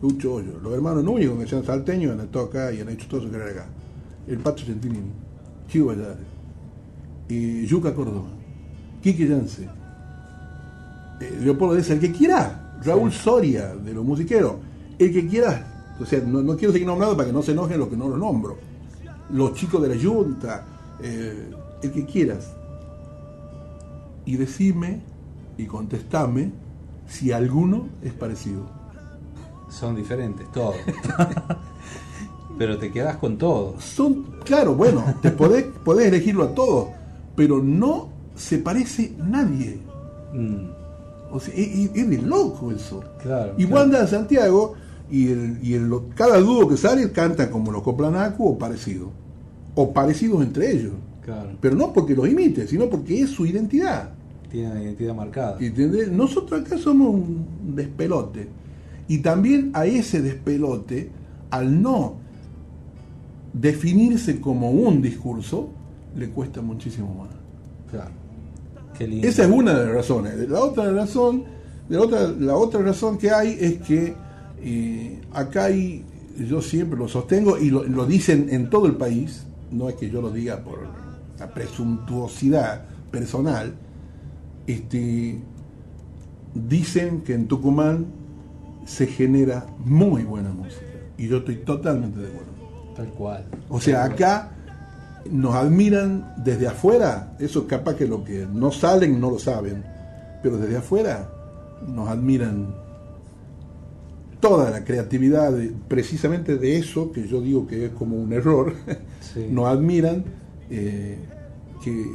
Lucho 0.00 0.34
Hoyo, 0.34 0.60
los 0.62 0.72
hermanos 0.72 1.02
Núñez, 1.02 1.28
que 1.30 1.48
sean 1.48 1.64
salteños, 1.64 2.12
han 2.12 2.20
estado 2.26 2.44
acá 2.44 2.72
y 2.72 2.80
han 2.80 2.88
hecho 2.90 3.08
todo 3.08 3.22
su 3.22 3.30
carrera 3.30 3.50
acá. 3.50 3.66
El 4.28 4.38
Pato 4.38 4.62
Gentilini, 4.62 5.10
Chivo 5.68 5.88
Valladares, 5.88 6.26
y 7.28 7.66
Yuca 7.66 7.92
Córdoba, 7.92 8.28
Quique 9.02 9.26
Yance, 9.26 9.68
eh, 11.20 11.38
Leopoldo 11.42 11.74
Deza, 11.74 11.94
el 11.94 12.00
que 12.00 12.12
quiera, 12.12 12.76
Raúl 12.84 13.12
Soria, 13.12 13.74
de 13.74 13.92
los 13.92 14.04
musiqueros, 14.04 14.54
el 14.98 15.12
que 15.12 15.26
quiera, 15.26 15.94
o 15.98 16.04
sea, 16.04 16.20
no, 16.20 16.42
no 16.42 16.56
quiero 16.56 16.72
seguir 16.72 16.86
nombrando 16.86 17.16
para 17.16 17.28
que 17.28 17.32
no 17.32 17.42
se 17.42 17.52
enojen 17.52 17.78
los 17.78 17.88
que 17.88 17.96
no 17.96 18.08
los 18.08 18.18
nombro, 18.18 18.58
los 19.30 19.54
chicos 19.54 19.82
de 19.82 19.94
la 19.94 20.02
Junta, 20.02 20.66
eh, 21.00 21.50
el 21.82 21.92
que 21.92 22.04
quieras, 22.04 22.52
y 24.24 24.36
decime 24.36 25.00
y 25.56 25.66
contestame 25.66 26.52
si 27.06 27.32
alguno 27.32 27.88
es 28.02 28.12
parecido. 28.12 28.68
Son 29.68 29.94
diferentes, 29.94 30.50
todos. 30.52 30.76
Pero 32.58 32.78
te 32.78 32.90
quedas 32.90 33.16
con 33.16 33.38
todos. 33.38 33.82
Son, 33.82 34.38
claro, 34.44 34.74
bueno, 34.74 35.14
te 35.22 35.30
podés, 35.30 35.64
podés 35.64 36.08
elegirlo 36.08 36.44
a 36.44 36.54
todos, 36.54 36.88
pero 37.34 37.62
no 37.62 38.09
se 38.40 38.58
parece 38.58 39.12
nadie. 39.18 39.78
Mm, 40.32 40.78
O 41.32 41.38
sea, 41.38 41.54
es, 41.54 41.90
es- 41.94 42.10
de 42.10 42.18
loco 42.22 42.72
eso. 42.72 43.04
Claro. 43.22 43.54
Y 43.56 43.64
a 44.02 44.06
Santiago 44.08 44.74
y, 45.10 45.28
el, 45.28 45.58
y 45.62 45.74
el- 45.74 45.92
cada 46.16 46.40
dúo 46.40 46.66
que 46.68 46.76
sale 46.76 47.12
canta 47.12 47.50
como 47.50 47.70
los 47.70 47.82
Coplanacu 47.82 48.48
o 48.48 48.58
parecido. 48.58 49.10
O 49.76 49.92
parecidos 49.92 50.42
entre 50.42 50.72
ellos. 50.72 50.94
Claro. 51.24 51.50
Pero 51.60 51.76
no 51.76 51.92
porque 51.92 52.16
los 52.16 52.28
imite, 52.28 52.66
sino 52.66 52.88
porque 52.88 53.20
es 53.22 53.30
su 53.30 53.46
identidad. 53.46 54.10
Tiene 54.50 54.72
una 54.72 54.82
identidad 54.82 55.14
marcada. 55.14 55.56
¿Entendés? 55.60 56.10
Nosotros 56.10 56.62
acá 56.62 56.76
somos 56.78 57.14
un 57.14 57.46
despelote. 57.76 58.48
Y 59.06 59.18
también 59.18 59.70
a 59.74 59.86
ese 59.86 60.20
despelote, 60.22 61.10
al 61.50 61.80
no 61.80 62.14
definirse 63.52 64.40
como 64.40 64.70
un 64.70 65.02
discurso, 65.02 65.68
le 66.16 66.30
cuesta 66.30 66.60
muchísimo 66.62 67.14
más. 67.14 67.28
Claro. 67.90 68.10
Qué 69.00 69.08
lindo. 69.08 69.26
Esa 69.26 69.44
es 69.44 69.50
una 69.50 69.72
de 69.72 69.86
las 69.86 69.94
razones. 69.94 70.46
La 70.46 70.60
otra 70.60 70.92
razón, 70.92 71.44
la 71.88 72.00
otra, 72.02 72.28
la 72.38 72.54
otra 72.54 72.82
razón 72.82 73.16
que 73.16 73.30
hay 73.30 73.56
es 73.58 73.78
que 73.78 74.14
eh, 74.62 75.22
acá 75.32 75.64
hay, 75.64 76.04
yo 76.36 76.60
siempre 76.60 76.98
lo 76.98 77.08
sostengo 77.08 77.56
y 77.56 77.70
lo, 77.70 77.84
lo 77.84 78.04
dicen 78.04 78.48
en 78.50 78.68
todo 78.68 78.84
el 78.84 78.96
país, 78.96 79.46
no 79.70 79.88
es 79.88 79.94
que 79.94 80.10
yo 80.10 80.20
lo 80.20 80.30
diga 80.30 80.58
por 80.58 80.80
la 81.38 81.54
presuntuosidad 81.54 82.82
personal, 83.10 83.72
este, 84.66 85.38
dicen 86.54 87.22
que 87.22 87.32
en 87.32 87.48
Tucumán 87.48 88.04
se 88.84 89.06
genera 89.06 89.64
muy 89.78 90.24
buena 90.24 90.50
música 90.50 90.84
y 91.16 91.26
yo 91.26 91.38
estoy 91.38 91.56
totalmente 91.56 92.20
de 92.20 92.26
acuerdo. 92.26 92.50
Tal 92.94 93.08
cual. 93.14 93.46
O 93.70 93.80
sea, 93.80 94.04
acá 94.04 94.52
nos 95.30 95.54
admiran 95.54 96.34
desde 96.44 96.66
afuera, 96.68 97.36
eso 97.38 97.66
capaz 97.66 97.94
que 97.96 98.06
lo 98.06 98.22
que 98.24 98.46
no 98.52 98.70
salen 98.72 99.20
no 99.20 99.30
lo 99.30 99.38
saben, 99.38 99.84
pero 100.42 100.56
desde 100.58 100.76
afuera 100.78 101.28
nos 101.86 102.08
admiran 102.08 102.74
toda 104.40 104.70
la 104.70 104.84
creatividad, 104.84 105.52
de- 105.52 105.72
precisamente 105.88 106.56
de 106.56 106.76
eso 106.78 107.12
que 107.12 107.26
yo 107.28 107.40
digo 107.40 107.66
que 107.66 107.86
es 107.86 107.90
como 107.92 108.16
un 108.16 108.32
error, 108.32 108.72
Sí. 109.20 109.46
nos 109.50 109.66
admiran 109.66 110.24
eh, 110.70 111.18
que 111.84 112.06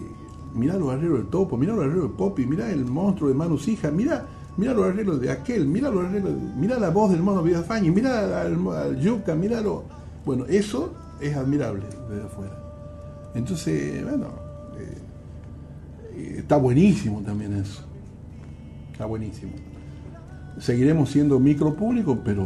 mira 0.55 0.75
los 0.77 0.89
arreglos 0.91 1.19
del 1.19 1.27
topo, 1.29 1.55
mira 1.57 1.73
los 1.73 1.83
arreglos 1.83 2.05
del 2.07 2.17
Popi, 2.17 2.45
mira 2.45 2.69
el 2.71 2.83
monstruo 2.85 3.29
de 3.29 3.35
Manu 3.35 3.59
Hija, 3.65 3.91
mira, 3.91 4.25
mira 4.57 4.73
los 4.73 4.85
arreglos 4.85 5.21
de 5.21 5.29
aquel, 5.31 5.67
mira 5.67 5.89
los 5.91 6.03
arreglos, 6.05 6.33
de- 6.33 6.55
mira 6.59 6.79
la 6.79 6.89
voz 6.89 7.11
del 7.11 7.21
mono 7.21 7.43
Vidafañi, 7.43 7.91
mira 7.91 8.41
al, 8.41 8.67
al 8.69 8.99
Yuca, 8.99 9.35
míralo. 9.35 9.83
Bueno, 10.25 10.45
eso 10.47 10.91
es 11.21 11.35
admirable 11.35 11.83
desde 12.09 12.23
afuera. 12.25 12.59
Entonces, 13.35 14.03
bueno, 14.03 14.27
eh, 16.15 16.35
está 16.39 16.57
buenísimo 16.57 17.21
también 17.21 17.53
eso. 17.53 17.83
Está 18.91 19.05
buenísimo. 19.05 19.51
Seguiremos 20.57 21.09
siendo 21.09 21.39
micropúblico, 21.39 22.17
pero 22.23 22.45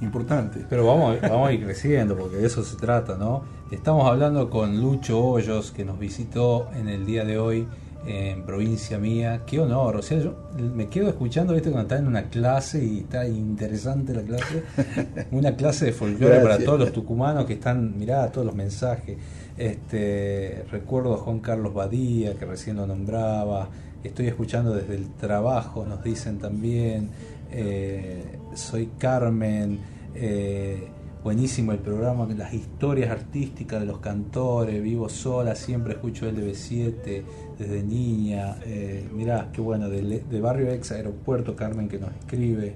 importante. 0.00 0.64
Pero 0.68 0.86
vamos, 0.86 1.20
vamos 1.22 1.48
a 1.48 1.52
ir 1.52 1.64
creciendo, 1.64 2.16
porque 2.16 2.36
de 2.36 2.46
eso 2.46 2.62
se 2.62 2.76
trata, 2.76 3.16
¿no? 3.16 3.42
Estamos 3.70 4.06
hablando 4.06 4.50
con 4.50 4.80
Lucho 4.80 5.22
Hoyos, 5.22 5.70
que 5.70 5.84
nos 5.84 5.98
visitó 5.98 6.68
en 6.74 6.88
el 6.88 7.06
día 7.06 7.24
de 7.24 7.38
hoy 7.38 7.66
en 8.06 8.44
provincia 8.44 8.98
mía. 8.98 9.42
Qué 9.46 9.60
honor, 9.60 9.96
o 9.96 10.02
sea, 10.02 10.18
yo 10.18 10.34
me 10.56 10.88
quedo 10.88 11.08
escuchando, 11.08 11.52
viste, 11.52 11.70
cuando 11.70 11.88
está 11.88 11.98
en 11.98 12.06
una 12.06 12.24
clase 12.24 12.84
y 12.84 13.00
está 13.00 13.26
interesante 13.26 14.14
la 14.14 14.22
clase. 14.22 14.62
Una 15.30 15.54
clase 15.54 15.86
de 15.86 15.92
folclore 15.92 16.40
para 16.40 16.58
todos 16.58 16.80
los 16.80 16.92
tucumanos 16.92 17.44
que 17.44 17.54
están, 17.54 17.98
mirá, 17.98 18.30
todos 18.30 18.46
los 18.46 18.54
mensajes. 18.54 19.18
Este, 19.56 20.64
recuerdo 20.70 21.14
a 21.14 21.18
Juan 21.18 21.40
Carlos 21.40 21.74
Badía, 21.74 22.34
que 22.34 22.46
recién 22.46 22.76
lo 22.76 22.86
nombraba. 22.86 23.68
Estoy 24.02 24.28
escuchando 24.28 24.74
desde 24.74 24.94
el 24.94 25.10
trabajo, 25.14 25.84
nos 25.84 26.02
dicen 26.02 26.38
también. 26.38 27.10
Eh, 27.50 28.38
soy 28.54 28.90
Carmen. 28.98 29.78
eh, 30.14 30.88
buenísimo 31.22 31.72
el 31.72 31.78
programa, 31.78 32.26
las 32.34 32.54
historias 32.54 33.10
artísticas 33.10 33.80
de 33.80 33.86
los 33.86 33.98
cantores. 33.98 34.82
Vivo 34.82 35.08
sola, 35.08 35.54
siempre 35.54 35.92
escucho 35.92 36.30
LB7 36.30 37.22
desde 37.60 37.82
niña. 37.82 38.56
Eh, 38.64 39.06
mirá, 39.12 39.50
qué 39.52 39.60
bueno, 39.60 39.88
de, 39.90 40.40
Barrio 40.40 40.70
Ex 40.70 40.92
Aeropuerto, 40.92 41.54
Carmen 41.54 41.88
que 41.88 41.98
nos 41.98 42.10
escribe. 42.18 42.74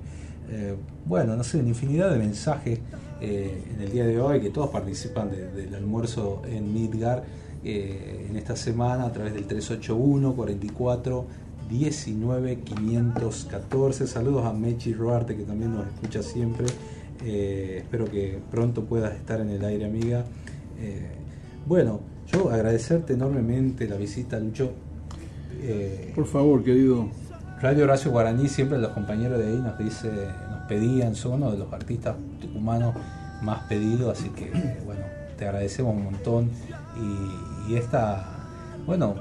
eh, 0.51 0.77
bueno, 1.07 1.37
no 1.37 1.43
sé, 1.43 1.59
una 1.59 1.71
infinidad 1.71 2.11
de 2.11 2.19
mensajes 2.19 2.79
eh, 3.21 3.65
en 3.75 3.81
el 3.81 3.91
día 3.91 4.05
de 4.05 4.21
hoy, 4.21 4.41
que 4.41 4.51
todos 4.51 4.69
participan 4.69 5.31
del 5.31 5.75
almuerzo 5.75 6.43
en 6.47 6.73
Midgar 6.73 7.25
en 7.67 8.37
esta 8.37 8.57
semana 8.57 9.07
a 9.07 9.13
través 9.13 9.33
del 9.33 9.47
381 9.47 10.35
44 10.35 11.25
19 11.71 12.57
514. 12.57 14.07
Saludos 14.07 14.45
a 14.45 14.53
Mechi 14.53 14.93
Roarte 14.93 15.35
que 15.35 15.45
también 15.45 15.75
nos 15.75 15.87
escucha 15.87 16.23
siempre. 16.23 16.67
espero 17.25 18.05
que 18.05 18.39
pronto 18.51 18.85
puedas 18.85 19.15
estar 19.15 19.41
en 19.41 19.49
el 19.49 19.65
aire, 19.65 19.87
amiga. 19.87 20.27
bueno, 21.67 22.01
yo 22.35 22.51
agradecerte 22.51 23.15
enormemente 23.15 23.89
la 23.89 23.97
visita, 23.97 24.39
Lucho. 24.39 24.73
Por 26.15 26.27
favor, 26.27 26.63
querido 26.63 27.09
Radio 27.65 27.85
Horacio 27.85 28.11
Guaraní, 28.11 28.49
siempre 28.49 28.77
los 28.77 28.91
compañeros 28.93 29.39
de 29.39 29.47
ahí 29.47 29.57
nos 29.57 29.79
dice, 29.79 30.11
nos 30.51 30.67
pedían, 30.69 31.15
son 31.15 31.35
uno 31.35 31.53
de 31.53 31.57
los 31.57 31.73
artistas 31.73 32.15
tucumanos 32.39 32.95
más 33.41 33.61
pedidos, 33.61 34.19
así 34.19 34.29
que 34.31 34.51
bueno, 34.85 35.01
te 35.39 35.47
agradecemos 35.47 35.95
un 35.95 36.05
montón. 36.05 36.51
Y, 37.67 37.75
esta, 37.77 38.27
bueno, 38.85 39.15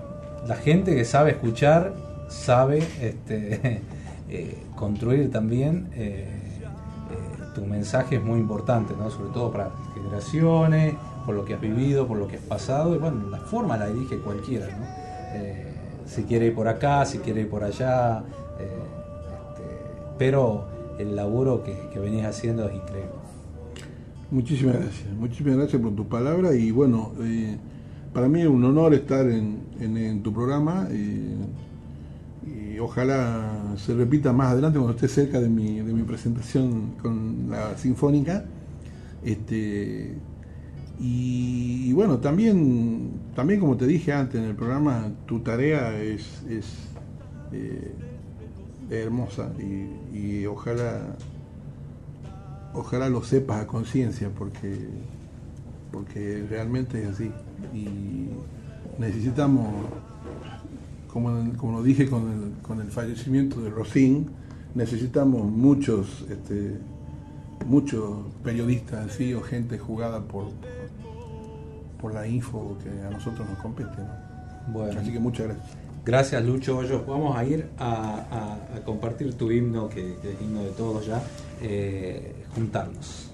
la 0.46 0.56
gente 0.56 0.94
que 0.94 1.06
sabe 1.06 1.32
escuchar, 1.32 1.94
sabe 2.28 2.80
este, 3.00 3.82
eh, 4.30 4.58
construir 4.76 5.32
también. 5.32 5.88
Eh, 5.96 6.28
eh, 6.28 7.44
tu 7.56 7.66
mensaje 7.66 8.18
es 8.18 8.24
muy 8.24 8.40
importante, 8.40 8.94
¿no? 8.98 9.10
sobre 9.10 9.32
todo 9.32 9.52
para 9.52 9.72
generaciones, 9.94 10.96
por 11.26 11.36
lo 11.36 11.46
que 11.46 11.54
has 11.54 11.62
vivido, 11.62 12.08
por 12.08 12.18
lo 12.18 12.28
que 12.28 12.38
has 12.38 12.44
pasado, 12.44 12.96
y 12.96 12.98
bueno, 12.98 13.30
la 13.30 13.40
forma 13.40 13.78
la 13.78 13.88
dirige 13.88 14.18
cualquiera. 14.20 14.68
¿no? 14.68 15.04
si 16.06 16.24
quiere 16.24 16.48
ir 16.48 16.56
por 16.56 16.68
acá, 16.68 17.06
si 17.06 17.18
quiere 17.20 17.42
ir 17.42 17.50
por 17.50 17.64
allá, 17.64 18.20
eh, 18.60 18.68
este, 19.50 19.64
pero 20.18 20.66
el 21.00 21.16
laburo 21.16 21.64
que, 21.64 21.90
que 21.92 22.00
venís 22.00 22.26
haciendo 22.26 22.68
es 22.68 22.76
increíble. 22.76 23.12
Muchísimas 24.30 24.76
gracias, 24.76 25.10
muchísimas 25.18 25.56
gracias 25.58 25.82
por 25.82 25.96
tu 25.96 26.08
palabra 26.08 26.54
y 26.56 26.72
bueno, 26.72 27.12
eh, 27.22 27.58
para 28.14 28.28
mí 28.28 28.42
es 28.42 28.48
un 28.48 28.64
honor 28.64 28.94
estar 28.94 29.28
en, 29.28 30.22
tu 30.24 30.34
programa 30.34 30.88
y, 30.92 31.38
ojalá 32.80 33.76
se 33.78 33.94
repita 33.94 34.34
más 34.34 34.52
adelante 34.52 34.78
cuando 34.78 34.96
esté 34.96 35.08
cerca 35.08 35.40
de 35.40 35.48
mi, 35.48 35.80
de 35.80 35.94
mi 35.94 36.04
presentación 36.04 36.96
con 37.02 37.50
la 37.50 37.78
Sinfónica. 37.78 38.44
Este, 39.24 40.16
y, 41.00 41.92
bueno, 41.94 42.20
también, 42.20 43.12
también 43.36 43.60
como 43.60 43.78
te 43.78 43.86
dije 43.88 44.14
antes 44.14 44.40
en 44.40 44.48
el 44.48 44.56
programa, 44.56 45.12
tu 45.26 45.40
tarea 45.40 46.00
es, 46.02 46.44
es 46.50 46.66
eh, 47.52 47.94
hermosa 48.90 49.52
y, 49.60 50.46
ojalá 50.46 51.16
ojalá 52.74 53.08
lo 53.08 53.24
sepas 53.24 53.62
a 53.62 53.68
conciencia 53.68 54.30
porque 54.30 54.90
porque 55.92 56.44
realmente 56.50 57.04
es 57.04 57.10
así. 57.10 57.32
Y 57.74 58.30
necesitamos 59.00 59.70
como, 61.08 61.54
como 61.58 61.78
lo 61.78 61.84
dije 61.84 62.10
con 62.10 62.32
el, 62.32 62.62
con 62.64 62.82
el 62.82 62.90
fallecimiento 62.90 63.62
de 63.62 63.70
Rosín 63.70 64.28
necesitamos 64.74 65.46
muchos 65.46 66.26
este, 66.30 66.80
muchos 67.68 68.26
periodistas 68.44 69.12
así 69.12 69.34
o 69.34 69.42
gente 69.42 69.78
jugada 69.78 70.22
por 70.22 70.48
por 72.04 72.14
la 72.14 72.28
info 72.28 72.78
que 72.84 72.90
a 73.02 73.10
nosotros 73.10 73.48
nos 73.50 73.58
compete. 73.60 73.90
Bueno. 74.68 75.00
Así 75.00 75.14
que 75.14 75.20
muchas 75.20 75.48
gracias. 75.48 75.78
Gracias 76.06 76.44
Lucho 76.44 76.82
Vamos 77.08 77.38
a 77.38 77.46
ir 77.46 77.70
a, 77.80 78.58
compartir 78.84 79.34
tu 79.36 79.50
himno, 79.50 79.88
que, 79.88 80.02
es 80.12 80.42
himno 80.42 80.64
de 80.64 80.72
todos 80.72 81.06
ya, 81.06 81.24
eh, 81.62 82.36
juntarnos. 82.54 83.32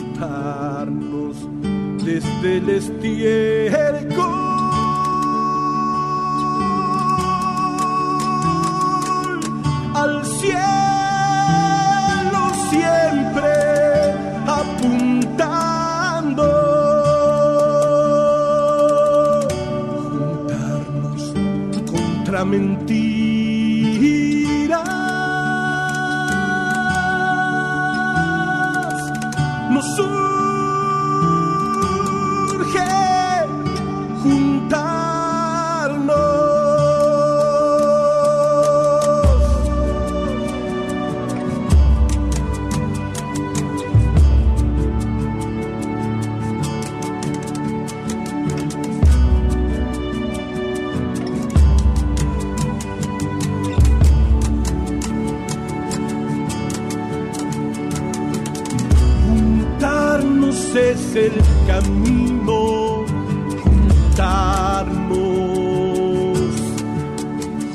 Juntarnos 0.00 1.36
desde 2.04 2.56
el 2.56 2.68
estiércol 2.68 4.26
al 9.94 10.26
cielo. 10.26 10.91
mentira. 22.44 23.11
es 60.74 61.14
el 61.14 61.32
camino, 61.66 63.04
juntarnos, 63.62 64.38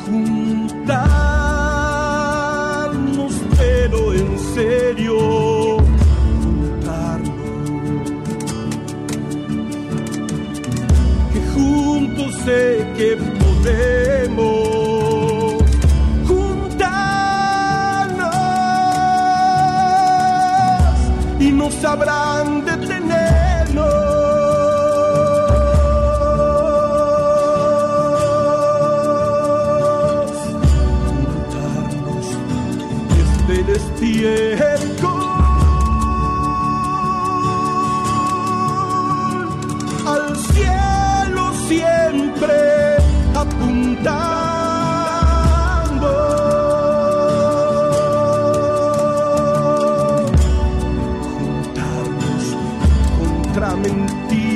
juntarnos, 0.05 0.93
pero 3.55 4.13
en 4.13 4.39
serio, 4.55 5.77
juntarnos. 6.41 7.35
Que 11.33 11.39
juntos 11.53 12.35
sé 12.45 12.87
que 12.97 13.15
podemos. 13.15 14.07
abraços. 21.87 22.36
ti. 54.29 54.46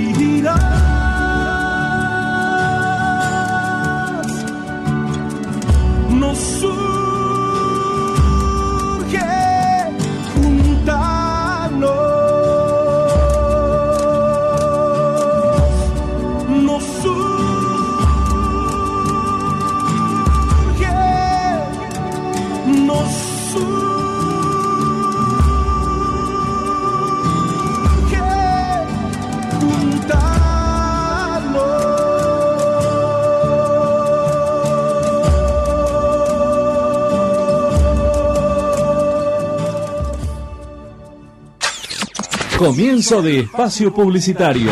Comienzo 42.61 43.21
de 43.23 43.39
espacio 43.39 43.91
publicitario. 43.91 44.69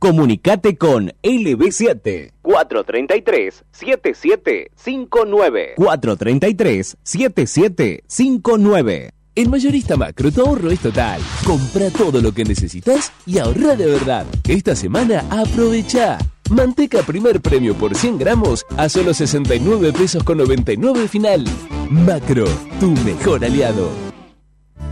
Comunicate 0.00 0.76
con 0.76 1.12
LB7 1.22 2.32
433 2.42 3.64
7759 3.70 5.74
433 5.76 6.96
7759 7.00 9.10
en 9.36 9.50
Mayorista 9.50 9.96
Macro 9.96 10.32
tu 10.32 10.40
ahorro 10.40 10.72
es 10.72 10.80
total. 10.80 11.20
Compra 11.46 11.90
todo 11.90 12.20
lo 12.20 12.32
que 12.32 12.44
necesitas 12.44 13.12
y 13.24 13.38
ahorra 13.38 13.76
de 13.76 13.86
verdad. 13.86 14.26
Esta 14.48 14.74
semana 14.74 15.24
aprovecha. 15.30 16.18
Manteca 16.50 17.02
primer 17.02 17.40
premio 17.40 17.76
por 17.76 17.94
100 17.94 18.18
gramos 18.18 18.66
a 18.76 18.88
solo 18.88 19.14
69 19.14 19.92
pesos 19.92 20.24
con 20.24 20.38
99 20.38 21.06
final. 21.06 21.44
Macro, 21.88 22.46
tu 22.80 22.90
mejor 22.90 23.44
aliado. 23.44 24.11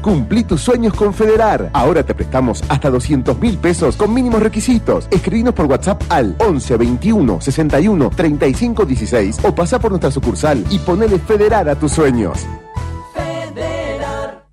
Cumplí 0.03 0.45
tus 0.45 0.63
sueños 0.63 0.95
con 0.95 1.13
Federar. 1.13 1.71
Ahora 1.73 2.03
te 2.03 2.15
prestamos 2.15 2.63
hasta 2.69 2.91
200 2.91 3.39
mil 3.39 3.59
pesos 3.59 3.97
con 3.97 4.15
mínimos 4.15 4.43
requisitos. 4.43 5.09
Escribinos 5.11 5.55
por 5.55 5.67
WhatsApp 5.67 6.03
al 6.09 6.35
11 6.39 6.77
21 6.77 7.41
61 7.41 8.11
35 8.11 8.87
16 8.87 9.39
o 9.45 9.55
pasa 9.55 9.79
por 9.79 9.91
nuestra 9.91 10.11
sucursal 10.11 10.65
y 10.71 10.79
ponele 10.79 11.19
Federar 11.19 11.69
a 11.69 11.75
tus 11.75 11.93
sueños. 11.93 12.47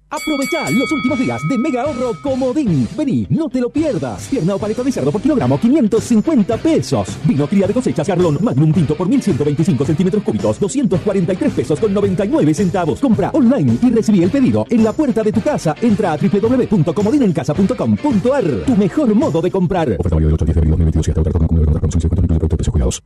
Aprovecha 0.09 0.71
los 0.71 0.89
últimos 0.89 1.19
días 1.19 1.41
de 1.49 1.57
mega 1.57 1.81
ahorro 1.81 2.13
Comodín. 2.21 2.87
Vení, 2.97 3.27
no 3.29 3.49
te 3.49 3.59
lo 3.59 3.69
pierdas. 3.69 4.29
Pierna 4.29 4.55
o 4.55 4.57
paleta 4.57 4.81
de 4.81 4.89
cerdo 4.91 5.11
por 5.11 5.21
kilogramo, 5.21 5.59
550 5.59 6.55
pesos. 6.57 7.09
Vino 7.25 7.45
cría 7.45 7.67
de 7.67 7.73
cosechas 7.73 8.07
Garlón 8.07 8.37
Magnum 8.41 8.71
Tinto 8.71 8.95
por 8.95 9.09
1125 9.09 9.83
centímetros 9.83 10.23
cúbicos, 10.23 10.61
243 10.61 11.53
pesos 11.53 11.77
con 11.77 11.93
99 11.93 12.53
centavos. 12.53 13.01
Compra 13.01 13.31
online 13.33 13.79
y 13.81 13.89
recibí 13.89 14.23
el 14.23 14.31
pedido 14.31 14.65
en 14.69 14.85
la 14.85 14.93
puerta 14.93 15.23
de 15.23 15.33
tu 15.33 15.41
casa. 15.41 15.75
Entra 15.81 16.13
a 16.13 16.17
www.comodinencasa.com.ar. 16.17 18.45
Tu 18.65 18.77
mejor 18.77 19.13
modo 19.13 19.41
de 19.41 19.51
comprar. 19.51 19.91
Oferta 19.99 20.15
válida 20.15 20.27
del 20.27 20.35
8 20.35 20.45
10 20.45 20.55
de 20.55 20.59
abril 20.59 20.71
2022 20.71 21.07
y 21.07 21.11
hasta 21.11 21.19
otra 21.19 21.33
con 21.33 21.47
de 21.47 21.65
promoción 21.65 22.01
50 22.01 22.33
de 22.33 22.39
productos 22.39 22.69
cuidados. 22.69 23.03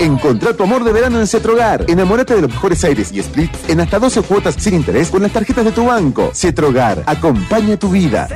Encontrá 0.00 0.52
tu 0.52 0.62
amor 0.62 0.84
de 0.84 0.92
verano 0.92 1.18
en 1.18 1.26
Cetrogar. 1.26 1.84
Enamórate 1.88 2.34
de 2.34 2.42
los 2.42 2.50
mejores 2.50 2.84
aires 2.84 3.10
y 3.12 3.20
splits 3.22 3.68
en 3.68 3.80
hasta 3.80 3.98
12 3.98 4.22
cuotas 4.22 4.54
sin 4.54 4.74
interés 4.74 5.10
con 5.10 5.22
las 5.22 5.32
tarjetas 5.32 5.64
de 5.64 5.72
tu 5.72 5.86
banco. 5.86 6.30
Cetrogar, 6.32 7.02
acompaña 7.06 7.76
tu 7.76 7.90
vida. 7.90 8.28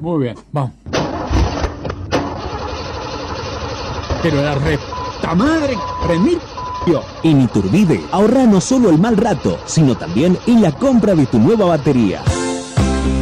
Muy 0.00 0.24
bien, 0.24 0.36
vamos. 0.52 0.72
Pero 4.22 4.42
la 4.42 4.54
reta 4.54 5.34
madre, 5.34 5.76
prendí. 6.06 6.38
En 7.24 7.40
Iturbide, 7.40 8.00
ahorra 8.12 8.44
no 8.44 8.60
solo 8.60 8.90
el 8.90 8.98
mal 8.98 9.16
rato, 9.16 9.58
sino 9.66 9.96
también 9.96 10.38
en 10.46 10.62
la 10.62 10.70
compra 10.70 11.16
de 11.16 11.26
tu 11.26 11.40
nueva 11.40 11.66
batería. 11.66 12.22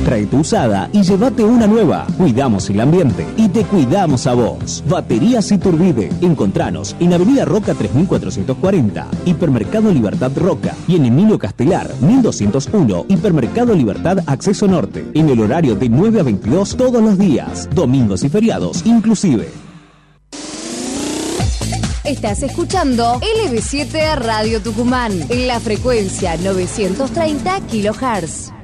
Trae 0.05 0.26
tu 0.26 0.40
usada 0.40 0.90
y 0.93 1.02
llévate 1.02 1.44
una 1.44 1.66
nueva. 1.66 2.06
Cuidamos 2.18 2.68
el 2.68 2.81
ambiente 2.81 3.26
y 3.39 3.48
te 3.48 3.64
cuidamos 3.64 4.26
a 4.26 4.35
vos. 4.35 4.85
Baterías 4.86 5.51
Iturbide. 5.51 6.10
Encontranos 6.20 6.94
en 7.01 7.14
Avenida 7.14 7.47
Roca 7.47 7.72
3440, 7.72 9.06
Hipermercado 9.24 9.90
Libertad 9.90 10.31
Roca 10.36 10.74
y 10.86 10.97
en 10.97 11.06
Emilio 11.06 11.39
Castelar 11.39 11.90
1201, 12.02 13.06
Hipermercado 13.09 13.74
Libertad 13.74 14.18
Acceso 14.26 14.68
Norte. 14.68 15.06
En 15.14 15.31
el 15.31 15.40
horario 15.40 15.74
de 15.74 15.89
9 15.89 16.20
a 16.20 16.22
22 16.22 16.76
todos 16.76 17.02
los 17.02 17.18
días, 17.18 17.70
domingos 17.74 18.24
y 18.24 18.28
feriados 18.28 18.85
inclusive. 18.85 19.48
Estás 22.05 22.43
escuchando 22.43 23.18
LB7 23.20 24.16
Radio 24.18 24.60
Tucumán 24.60 25.12
en 25.31 25.47
la 25.47 25.59
frecuencia 25.59 26.36
930 26.36 27.60
kHz. 27.60 28.64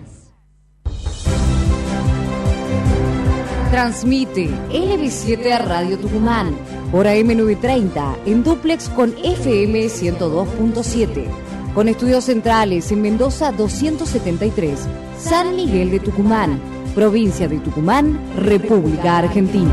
Transmite 3.71 4.49
LB7 4.73 5.65
Radio 5.65 5.97
Tucumán 5.97 6.57
por 6.91 7.07
AM930 7.07 8.17
en 8.27 8.43
duplex 8.43 8.89
con 8.89 9.15
FM 9.23 9.87
102.7. 9.87 11.27
Con 11.73 11.87
estudios 11.87 12.25
centrales 12.25 12.91
en 12.91 13.01
Mendoza 13.01 13.53
273, 13.53 14.89
San 15.21 15.55
Miguel 15.55 15.93
de 15.93 16.01
Tucumán, 16.01 16.61
provincia 16.97 17.47
de 17.47 17.61
Tucumán, 17.61 18.19
República 18.37 19.19
Argentina. 19.19 19.73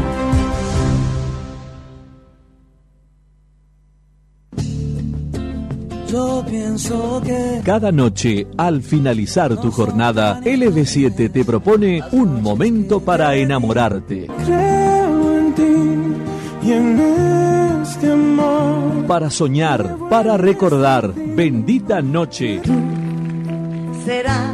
Yo 6.10 6.44
pienso 6.50 7.22
que 7.24 7.62
Cada 7.64 7.92
noche, 7.92 8.48
al 8.58 8.82
finalizar 8.82 9.58
tu 9.58 9.72
jornada, 9.72 10.40
LB7 10.42 11.32
te 11.32 11.44
propone 11.44 12.02
un 12.12 12.42
momento 12.42 13.02
para 13.02 13.36
enamorarte, 13.36 14.28
creo 14.46 15.38
en 15.38 15.54
ti 15.54 16.68
y 16.68 16.72
en 16.72 17.00
este 17.82 18.12
amor. 18.12 19.06
para 19.06 19.30
soñar, 19.30 19.98
para 20.10 20.38
recordar. 20.38 21.14
Bendita 21.14 22.02
noche. 22.02 22.62
Serás 24.06 24.54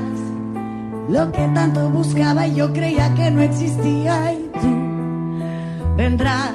lo 1.10 1.32
que 1.32 1.48
tanto 1.54 1.90
buscaba 1.90 2.48
y 2.48 2.56
yo 2.56 2.74
creía 2.74 3.14
que 3.14 3.30
no 3.30 3.42
existía 3.42 4.34
y 4.34 4.50
tú 4.60 5.96
vendrás 5.96 6.52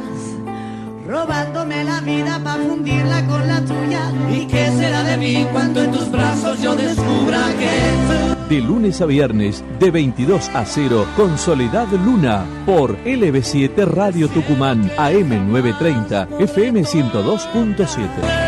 robándome 1.09 1.85
la 1.85 2.01
vida 2.03 2.39
para 2.45 2.63
fundirla 2.63 3.27
con 3.27 3.49
la 3.49 3.61
tuya. 3.63 4.13
¿Y 4.31 4.47
qué 4.47 4.71
será 4.73 5.03
de 5.03 5.17
mí 5.17 5.47
cuando 5.51 5.83
en 5.83 5.91
tus 5.91 6.11
brazos 6.11 6.61
yo 6.61 6.77
descubra 6.77 7.47
que 7.59 8.55
De 8.55 8.61
lunes 8.61 9.01
a 9.01 9.07
viernes, 9.07 9.65
de 9.81 9.91
22 9.91 10.51
a 10.51 10.65
0, 10.65 11.07
con 11.17 11.39
Soledad 11.39 11.89
Luna, 12.05 12.45
por 12.67 12.97
LB7 13.05 13.87
Radio 13.87 14.29
Tucumán, 14.29 14.91
AM 14.99 15.51
930, 15.51 16.29
FM 16.39 16.83
102.7. 16.83 18.48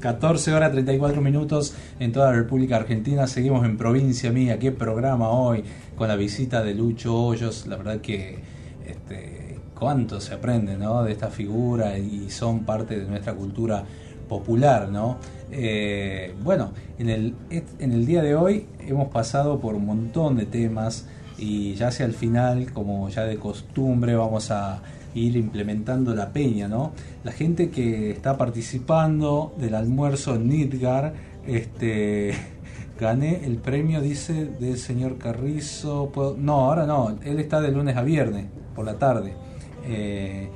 14 0.00 0.54
horas 0.54 0.72
34 0.72 1.20
minutos 1.20 1.74
en 1.98 2.10
toda 2.10 2.30
la 2.30 2.36
República 2.36 2.76
Argentina. 2.76 3.26
Seguimos 3.26 3.66
en 3.66 3.76
Provincia 3.76 4.32
Mía. 4.32 4.58
Qué 4.58 4.72
programa 4.72 5.28
hoy 5.28 5.62
con 5.94 6.08
la 6.08 6.16
visita 6.16 6.62
de 6.62 6.74
Lucho 6.74 7.14
Hoyos. 7.14 7.66
La 7.66 7.76
verdad 7.76 8.00
que 8.00 8.38
este, 8.86 9.58
cuánto 9.78 10.18
se 10.20 10.34
aprende 10.34 10.78
¿no? 10.78 11.04
de 11.04 11.12
esta 11.12 11.28
figura 11.28 11.98
y 11.98 12.30
son 12.30 12.60
parte 12.64 12.98
de 12.98 13.04
nuestra 13.04 13.34
cultura 13.34 13.84
popular. 14.26 14.88
¿no? 14.88 15.18
Eh, 15.52 16.34
bueno, 16.42 16.72
en 16.98 17.10
el, 17.10 17.34
en 17.50 17.92
el 17.92 18.06
día 18.06 18.22
de 18.22 18.34
hoy 18.34 18.66
hemos 18.80 19.08
pasado 19.08 19.60
por 19.60 19.74
un 19.74 19.84
montón 19.84 20.36
de 20.36 20.46
temas 20.46 21.06
y 21.36 21.74
ya 21.74 21.88
hacia 21.88 22.06
el 22.06 22.14
final, 22.14 22.72
como 22.72 23.08
ya 23.10 23.24
de 23.24 23.36
costumbre, 23.36 24.14
vamos 24.14 24.50
a 24.50 24.80
ir 25.14 25.36
implementando 25.36 26.14
la 26.14 26.32
peña, 26.32 26.68
¿no? 26.68 26.92
La 27.24 27.32
gente 27.32 27.70
que 27.70 28.10
está 28.10 28.36
participando 28.36 29.54
del 29.58 29.74
almuerzo 29.74 30.34
en 30.34 30.48
Nidgar, 30.48 31.14
este, 31.46 32.32
gané 33.00 33.44
el 33.44 33.56
premio, 33.58 34.00
dice, 34.00 34.46
del 34.46 34.78
señor 34.78 35.18
Carrizo. 35.18 36.10
No, 36.38 36.66
ahora 36.66 36.86
no, 36.86 37.18
él 37.24 37.40
está 37.40 37.60
de 37.60 37.72
lunes 37.72 37.96
a 37.96 38.02
viernes, 38.02 38.46
por 38.74 38.84
la 38.84 38.98
tarde. 38.98 39.34
Eh, 39.86 40.48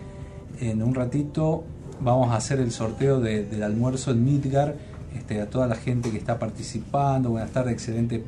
en 0.60 0.82
un 0.82 0.94
ratito 0.94 1.64
vamos 2.00 2.30
a 2.30 2.36
hacer 2.36 2.60
el 2.60 2.70
sorteo 2.70 3.20
del 3.20 3.62
almuerzo 3.62 4.10
en 4.12 4.24
Midgar. 4.24 4.76
Este, 5.14 5.40
a 5.40 5.48
toda 5.48 5.66
la 5.66 5.76
gente 5.76 6.10
que 6.10 6.18
está 6.18 6.38
participando. 6.38 7.30
Buenas 7.30 7.50
tardes, 7.52 7.74
excelente 7.74 8.24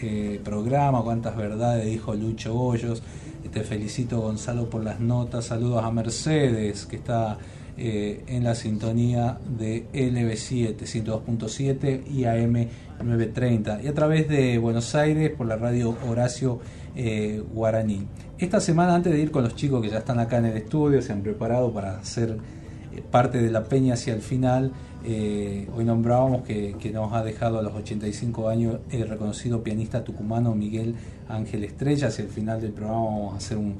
eh, 0.00 0.40
programa. 0.42 1.02
Cuántas 1.02 1.36
verdades 1.36 1.84
dijo 1.84 2.14
Lucho 2.14 2.58
Hoyos. 2.58 3.02
Te 3.48 3.62
felicito 3.62 4.20
Gonzalo 4.20 4.68
por 4.68 4.84
las 4.84 5.00
notas. 5.00 5.46
Saludos 5.46 5.82
a 5.82 5.90
Mercedes 5.90 6.86
que 6.86 6.96
está 6.96 7.38
eh, 7.76 8.22
en 8.26 8.44
la 8.44 8.54
sintonía 8.54 9.38
de 9.58 9.86
LB7 9.92 10.76
102.7 10.76 12.06
y 12.08 12.26
AM 12.26 12.68
930 13.02 13.82
y 13.82 13.88
a 13.88 13.94
través 13.94 14.28
de 14.28 14.58
Buenos 14.58 14.94
Aires 14.94 15.30
por 15.30 15.46
la 15.46 15.56
radio 15.56 15.96
Horacio 16.06 16.60
eh, 16.94 17.42
Guaraní. 17.52 18.06
Esta 18.38 18.60
semana 18.60 18.94
antes 18.94 19.12
de 19.12 19.20
ir 19.20 19.30
con 19.30 19.44
los 19.44 19.56
chicos 19.56 19.82
que 19.82 19.88
ya 19.88 19.98
están 19.98 20.18
acá 20.18 20.38
en 20.38 20.46
el 20.46 20.56
estudio, 20.58 21.00
se 21.00 21.12
han 21.12 21.22
preparado 21.22 21.72
para 21.72 21.98
hacer 21.98 22.36
eh, 22.94 23.02
parte 23.10 23.40
de 23.40 23.50
la 23.50 23.64
peña 23.64 23.94
hacia 23.94 24.14
el 24.14 24.20
final, 24.20 24.72
hoy 25.02 25.84
nombrábamos 25.84 26.42
que, 26.42 26.90
nos 26.92 27.12
ha 27.12 27.22
dejado 27.22 27.58
a 27.58 27.62
los 27.62 27.74
85 27.74 28.48
años 28.48 28.78
el 28.90 29.08
reconocido 29.08 29.62
pianista 29.62 30.04
tucumano 30.04 30.54
Miguel 30.54 30.94
Ángel 31.28 31.64
Estrella. 31.64 32.08
Hacia 32.08 32.24
el 32.24 32.30
final 32.30 32.60
del 32.60 32.72
programa 32.72 33.04
vamos 33.04 33.34
a 33.34 33.36
hacer 33.38 33.56
un, 33.56 33.78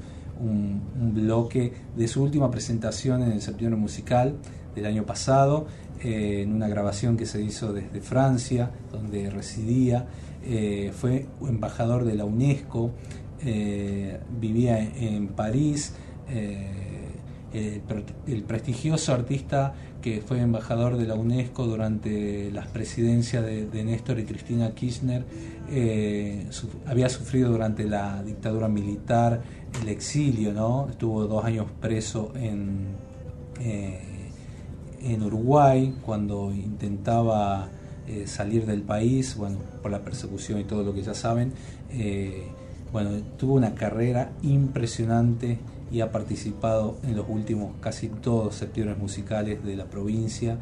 bloque 1.13 1.71
de 1.95 2.07
su 2.07 2.23
última 2.23 2.49
presentación 2.49 3.21
en 3.21 3.31
el 3.31 3.41
Septiembre 3.41 3.79
Musical 3.79 4.33
del 4.73 4.87
año 4.87 5.05
pasado, 5.05 5.67
eh, 6.03 6.41
en 6.41 6.53
una 6.53 6.67
grabación 6.67 7.15
que 7.15 7.27
se 7.27 7.41
hizo 7.43 7.73
desde 7.73 8.01
Francia, 8.01 8.71
donde 8.91 9.29
residía. 9.29 10.07
Eh, 10.43 10.91
fue 10.95 11.27
embajador 11.41 12.05
de 12.05 12.15
la 12.15 12.25
UNESCO, 12.25 12.91
eh, 13.45 14.19
vivía 14.39 14.79
en, 14.79 15.27
París. 15.27 15.93
El, 17.53 18.43
prestigioso 18.43 19.13
artista 19.13 19.73
que 20.01 20.21
fue 20.21 20.39
embajador 20.39 20.97
de 20.97 21.05
la 21.05 21.15
UNESCO 21.15 21.67
durante 21.67 22.49
las 22.51 22.67
presidencias 22.67 23.43
de, 23.45 23.83
Néstor 23.83 24.19
y 24.19 24.23
Cristina 24.23 24.71
Kirchner, 24.71 25.25
había 26.85 27.09
sufrido 27.09 27.51
durante 27.51 27.85
la 27.85 28.23
dictadura 28.23 28.67
militar 28.67 29.41
el 29.81 29.89
exilio, 29.89 30.53
¿no? 30.53 30.87
Estuvo 30.89 31.25
dos 31.27 31.43
años 31.45 31.67
preso 31.79 32.31
en, 32.35 32.87
eh, 33.59 33.99
en 35.01 35.23
Uruguay 35.23 35.95
cuando 36.05 36.51
intentaba 36.53 37.69
eh, 38.07 38.27
salir 38.27 38.65
del 38.65 38.81
país, 38.81 39.35
bueno, 39.35 39.57
por 39.81 39.91
la 39.91 40.03
persecución 40.03 40.59
y 40.59 40.63
todo 40.63 40.83
lo 40.83 40.93
que 40.93 41.01
ya 41.01 41.13
saben. 41.13 41.53
Eh, 41.91 42.47
bueno, 42.91 43.11
tuvo 43.37 43.55
una 43.55 43.73
carrera 43.73 44.31
impresionante 44.41 45.59
y 45.91 46.01
ha 46.01 46.11
participado 46.11 46.97
en 47.03 47.17
los 47.17 47.25
últimos 47.27 47.73
casi 47.81 48.07
todos 48.07 48.55
septiembre 48.55 48.95
musicales 48.95 49.63
de 49.63 49.75
la 49.75 49.85
provincia. 49.85 50.57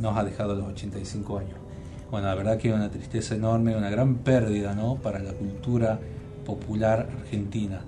nos 0.00 0.16
ha 0.16 0.24
dejado 0.24 0.52
a 0.52 0.56
los 0.56 0.66
85 0.68 1.38
años. 1.38 1.58
Bueno, 2.10 2.26
la 2.26 2.34
verdad 2.34 2.58
que 2.58 2.72
una 2.72 2.90
tristeza 2.90 3.36
enorme, 3.36 3.76
una 3.76 3.88
gran 3.88 4.16
pérdida 4.16 4.74
¿no? 4.74 4.96
para 4.96 5.20
la 5.20 5.32
cultura 5.32 6.00
popular 6.44 7.08
argentina. 7.20 7.82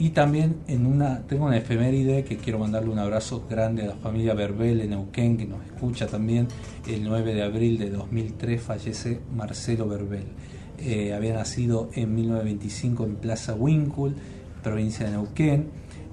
Y 0.00 0.10
también 0.10 0.56
en 0.66 0.86
una, 0.86 1.26
tengo 1.26 1.44
una 1.44 1.58
efeméride 1.58 2.24
que 2.24 2.36
quiero 2.38 2.58
mandarle 2.58 2.90
un 2.90 2.98
abrazo 2.98 3.44
grande 3.48 3.82
a 3.82 3.86
la 3.86 3.96
familia 3.96 4.34
Verbel 4.34 4.80
en 4.80 4.90
Neuquén, 4.90 5.36
que 5.36 5.46
nos 5.46 5.64
escucha 5.66 6.06
también. 6.06 6.48
El 6.88 7.04
9 7.04 7.34
de 7.34 7.42
abril 7.42 7.78
de 7.78 7.90
2003 7.90 8.62
fallece 8.62 9.20
Marcelo 9.36 9.86
Verbel. 9.86 10.24
Eh, 10.78 11.12
había 11.12 11.34
nacido 11.34 11.90
en 11.92 12.14
1925 12.14 13.04
en 13.04 13.16
Plaza 13.16 13.54
Winkle, 13.54 14.14
provincia 14.62 15.06
de 15.06 15.12
Neuquén. 15.12 15.68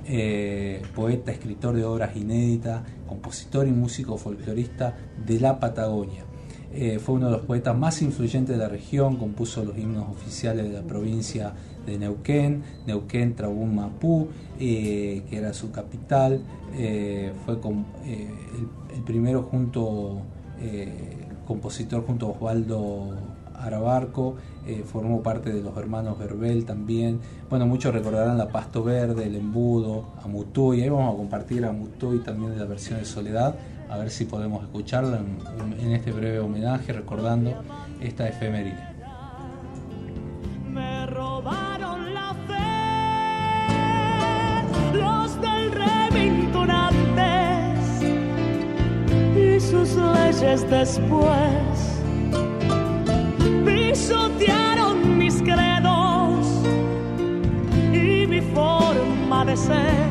Eh, 0.09 0.81
poeta, 0.95 1.31
escritor 1.33 1.75
de 1.75 1.83
obras 1.83 2.15
inéditas, 2.15 2.81
compositor 3.07 3.67
y 3.67 3.71
músico 3.71 4.17
folclorista 4.17 4.95
de 5.25 5.39
la 5.39 5.59
Patagonia. 5.59 6.27
Eh, 6.73 6.99
fue 6.99 7.15
uno 7.15 7.27
de 7.27 7.31
los 7.31 7.41
poetas 7.41 7.77
más 7.77 8.01
influyentes 8.01 8.55
de 8.55 8.61
la 8.61 8.69
región, 8.69 9.15
compuso 9.15 9.63
los 9.63 9.77
himnos 9.77 10.09
oficiales 10.09 10.67
de 10.69 10.73
la 10.73 10.81
provincia 10.81 11.53
de 11.85 11.97
Neuquén, 11.97 12.61
Neuquén 12.85 13.35
Trabún 13.35 13.75
Mapú, 13.75 14.27
eh, 14.59 15.23
que 15.29 15.37
era 15.37 15.53
su 15.53 15.71
capital, 15.71 16.41
eh, 16.75 17.31
fue 17.45 17.55
el, 17.55 19.03
primero 19.05 19.43
junto, 19.43 20.21
compositor 21.45 22.05
junto 22.05 22.27
a 22.27 22.29
Osvaldo 22.31 23.15
Arabarco, 23.55 24.35
formó 24.85 25.21
parte 25.23 25.51
de 25.51 25.61
los 25.61 25.75
hermanos 25.77 26.17
Verbel 26.17 26.65
también. 26.65 27.19
Bueno, 27.49 27.65
muchos 27.65 27.93
recordarán 27.93 28.37
la 28.37 28.49
Pasto 28.49 28.83
Verde, 28.83 29.25
el 29.25 29.35
Embudo, 29.35 30.13
Amutuy, 30.23 30.81
ahí 30.81 30.89
vamos 30.89 31.13
a 31.13 31.17
compartir 31.17 31.65
a 31.65 31.69
Amutuy 31.69 32.19
también 32.19 32.51
de 32.51 32.57
la 32.57 32.65
versión 32.65 32.99
de 32.99 33.05
Soledad 33.05 33.55
a 33.89 33.97
ver 33.97 34.09
si 34.09 34.25
podemos 34.25 34.63
escucharla 34.63 35.19
en, 35.79 35.91
este 35.91 36.11
breve 36.11 36.39
homenaje 36.39 36.91
recordando 36.93 37.53
esta 38.01 38.27
efeméride. 38.27 38.95
Me 40.69 41.05
robaron 41.07 42.13
la 42.13 42.35
fe, 42.47 42.67
los 44.97 45.41
del 45.41 45.71
y 49.37 49.59
sus 49.59 49.95
leyes 49.95 50.69
después. 50.69 51.96
Pisotearon 53.97 55.17
mis 55.17 55.41
credos 55.41 56.45
y 57.91 58.27
mi 58.27 58.41
forma 58.53 59.43
de 59.43 59.57
ser 59.57 60.05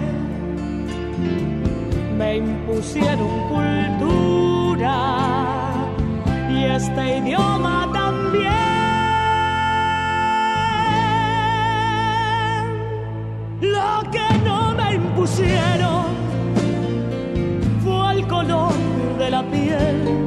me 2.18 2.38
impusieron 2.38 3.30
cultura 3.48 4.96
y 6.50 6.64
este 6.64 7.18
idioma 7.18 7.88
también. 7.92 8.52
Lo 13.60 14.10
que 14.10 14.38
no 14.44 14.74
me 14.74 14.94
impusieron 14.96 16.06
fue 17.84 18.14
el 18.14 18.26
color 18.26 18.74
de 19.18 19.30
la 19.30 19.42
piel 19.44 20.25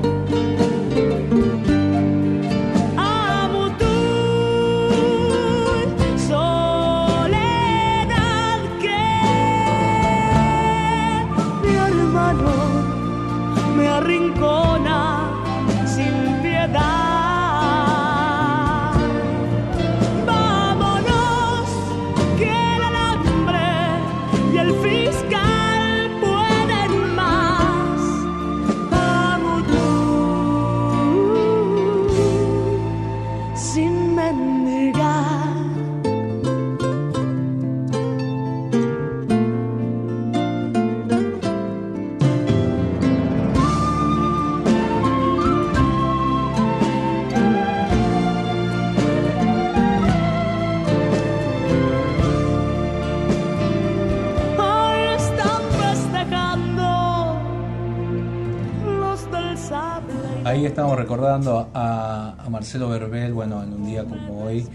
estamos 60.66 60.98
recordando 60.98 61.70
a, 61.74 62.36
Marcelo 62.50 62.90
Verbel, 62.90 63.34
bueno, 63.34 63.64
en 63.64 63.74
un 63.74 63.86
día 63.86 64.04
como 64.04 64.44
hoy, 64.44 64.68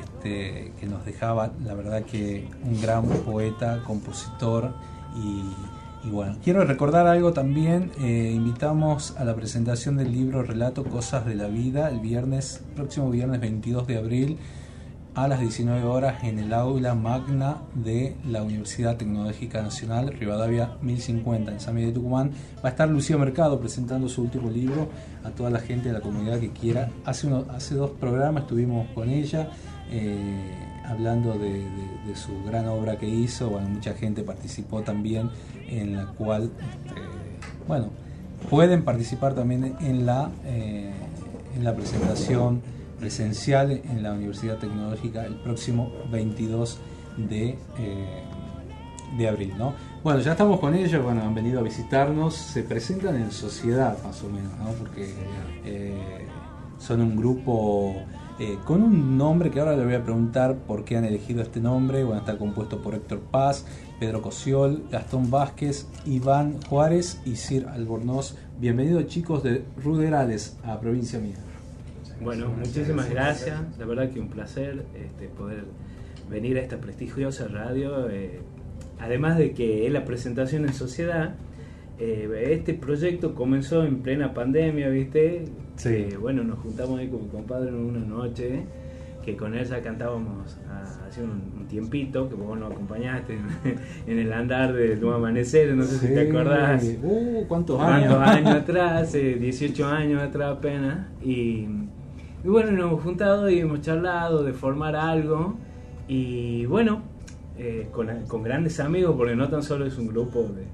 este, 0.00 0.72
que 0.78 0.86
nos 0.86 1.04
dejaba, 1.04 1.50
la 1.64 1.74
verdad 1.74 2.02
que 2.02 2.48
un 2.64 2.80
gran 2.80 3.04
poeta, 3.04 3.82
compositor 3.86 4.72
y, 5.16 5.42
y 6.06 6.10
bueno, 6.10 6.36
quiero 6.42 6.64
recordar 6.64 7.06
algo 7.06 7.32
también, 7.32 7.92
eh, 8.00 8.32
invitamos 8.34 9.16
a 9.18 9.24
la 9.24 9.34
presentación 9.34 9.96
del 9.96 10.12
libro 10.12 10.42
Relato 10.42 10.84
Cosas 10.84 11.26
de 11.26 11.34
la 11.34 11.48
Vida 11.48 11.88
el 11.90 12.00
viernes, 12.00 12.62
próximo 12.74 13.10
viernes 13.10 13.40
22 13.40 13.86
de 13.86 13.98
abril 13.98 14.38
a 15.14 15.26
las 15.26 15.40
19 15.40 15.84
horas 15.84 16.22
en 16.22 16.38
el 16.38 16.52
aula 16.52 16.94
magna 16.94 17.62
de 17.74 18.16
la 18.24 18.42
Universidad 18.42 18.96
Tecnológica 18.96 19.60
Nacional, 19.62 20.14
Rivadavia 20.18 20.76
1050, 20.82 21.52
en 21.52 21.60
San 21.60 21.74
Miguel 21.74 21.90
de 21.90 21.94
Tucumán. 21.96 22.30
Va 22.64 22.68
a 22.68 22.72
estar 22.72 22.88
Lucía 22.88 23.16
Mercado 23.18 23.58
presentando 23.58 24.08
su 24.08 24.22
último 24.22 24.50
libro 24.50 24.88
a 25.24 25.30
toda 25.30 25.50
la 25.50 25.60
gente 25.60 25.88
de 25.88 25.94
la 25.94 26.00
comunidad 26.00 26.38
que 26.38 26.50
quiera. 26.50 26.90
Hace, 27.04 27.26
uno, 27.26 27.44
hace 27.50 27.74
dos 27.74 27.90
programas 27.90 28.44
estuvimos 28.44 28.88
con 28.94 29.10
ella 29.10 29.50
eh, 29.90 30.54
hablando 30.86 31.34
de, 31.34 31.64
su 32.14 32.44
gran 32.44 32.68
obra 32.68 32.96
que 32.96 33.08
hizo. 33.08 33.50
Bueno, 33.50 33.68
mucha 33.68 33.94
gente 33.94 34.22
participó 34.22 34.82
también, 34.82 35.30
en 35.68 35.96
la 35.96 36.06
cual, 36.06 36.44
este, 36.44 37.00
bueno, 37.66 37.88
pueden 38.48 38.84
participar 38.84 39.34
también 39.34 39.76
en 39.80 40.06
la, 40.06 40.30
eh, 40.44 40.92
en 41.56 41.64
la 41.64 41.74
presentación 41.74 42.62
presencial 43.00 43.72
en 43.72 44.02
la 44.02 44.12
Universidad 44.12 44.58
Tecnológica 44.58 45.24
el 45.24 45.34
próximo 45.36 45.90
22 46.12 46.78
de, 47.16 47.58
eh, 47.78 48.22
de 49.16 49.28
abril. 49.28 49.54
¿no? 49.58 49.74
Bueno, 50.04 50.20
ya 50.20 50.32
estamos 50.32 50.60
con 50.60 50.74
ellos, 50.74 51.02
bueno, 51.02 51.22
han 51.22 51.34
venido 51.34 51.60
a 51.60 51.62
visitarnos, 51.62 52.34
se 52.34 52.62
presentan 52.62 53.16
en 53.16 53.32
sociedad 53.32 53.96
más 54.04 54.22
o 54.22 54.28
menos, 54.28 54.52
¿no? 54.58 54.70
porque 54.72 55.14
eh, 55.64 56.26
son 56.78 57.00
un 57.00 57.16
grupo 57.16 57.96
eh, 58.38 58.58
con 58.64 58.82
un 58.82 59.18
nombre 59.18 59.50
que 59.50 59.60
ahora 59.60 59.76
le 59.76 59.84
voy 59.84 59.94
a 59.94 60.02
preguntar 60.02 60.56
por 60.56 60.84
qué 60.84 60.96
han 60.96 61.04
elegido 61.04 61.42
este 61.42 61.60
nombre. 61.60 62.04
Bueno, 62.04 62.20
está 62.20 62.38
compuesto 62.38 62.80
por 62.80 62.94
Héctor 62.94 63.20
Paz, 63.20 63.64
Pedro 63.98 64.22
Cosiol, 64.22 64.84
Gastón 64.90 65.30
Vázquez, 65.30 65.86
Iván 66.06 66.60
Juárez 66.68 67.20
y 67.24 67.36
Sir 67.36 67.66
Albornoz. 67.66 68.36
Bienvenidos 68.58 69.06
chicos 69.06 69.42
de 69.42 69.64
Ruderales 69.82 70.56
a 70.64 70.80
Provincia 70.80 71.18
Mía. 71.18 71.36
Bueno, 72.20 72.48
muchísimas 72.56 73.08
gracias. 73.10 73.60
La 73.78 73.86
verdad 73.86 74.10
que 74.10 74.20
un 74.20 74.28
placer 74.28 74.84
este, 74.94 75.28
poder 75.28 75.64
venir 76.30 76.58
a 76.58 76.60
esta 76.60 76.78
prestigiosa 76.78 77.48
radio. 77.48 78.08
eh, 78.10 78.40
además 78.98 79.38
de 79.38 79.52
que 79.52 79.86
es 79.86 79.92
la 79.92 80.04
presentación 80.04 80.64
en 80.66 80.74
sociedad, 80.74 81.34
eh, 81.98 82.48
este 82.52 82.74
proyecto 82.74 83.34
comenzó 83.34 83.84
en 83.84 84.02
plena 84.02 84.34
pandemia, 84.34 84.88
¿viste? 84.90 85.44
Sí. 85.76 85.88
Eh, 85.88 86.16
bueno, 86.20 86.44
nos 86.44 86.58
juntamos 86.58 87.00
ahí 87.00 87.08
con 87.08 87.22
mi 87.22 87.28
compadre 87.28 87.68
en 87.70 87.76
una 87.76 88.00
noche, 88.00 88.62
que 89.24 89.36
con 89.36 89.54
él 89.54 89.64
ya 89.66 89.80
cantábamos 89.82 90.58
a- 90.68 91.06
hace 91.06 91.22
un, 91.22 91.30
un 91.58 91.66
tiempito, 91.66 92.28
que 92.28 92.34
vos 92.34 92.58
nos 92.58 92.70
acompañaste 92.72 93.34
en, 93.34 93.76
en 94.06 94.18
el 94.18 94.32
andar 94.32 94.72
del 94.74 95.00
nuevo 95.00 95.16
amanecer, 95.16 95.74
no 95.74 95.84
sé 95.84 95.98
si 95.98 96.14
te 96.14 96.28
acordás. 96.28 96.84
Uh, 97.02 97.44
¿cuántos 97.48 97.76
¿Cuántos 97.76 98.12
años? 98.12 98.28
años 98.28 98.54
atrás? 98.56 99.02
hace 99.08 99.34
18 99.36 99.86
años 99.86 100.22
atrás 100.22 100.56
apenas. 100.58 101.06
Y, 101.22 101.66
y 102.44 102.48
bueno, 102.48 102.72
nos 102.72 102.86
hemos 102.90 103.02
juntado 103.02 103.50
y 103.50 103.58
hemos 103.60 103.80
charlado 103.80 104.42
de 104.44 104.52
formar 104.52 104.96
algo. 104.96 105.54
Y 106.08 106.66
bueno, 106.66 107.02
eh, 107.58 107.88
con, 107.92 108.08
con 108.26 108.42
grandes 108.42 108.80
amigos, 108.80 109.14
porque 109.16 109.36
no 109.36 109.48
tan 109.48 109.62
solo 109.62 109.86
es 109.86 109.96
un 109.98 110.08
grupo, 110.08 110.42
de, 110.42 110.64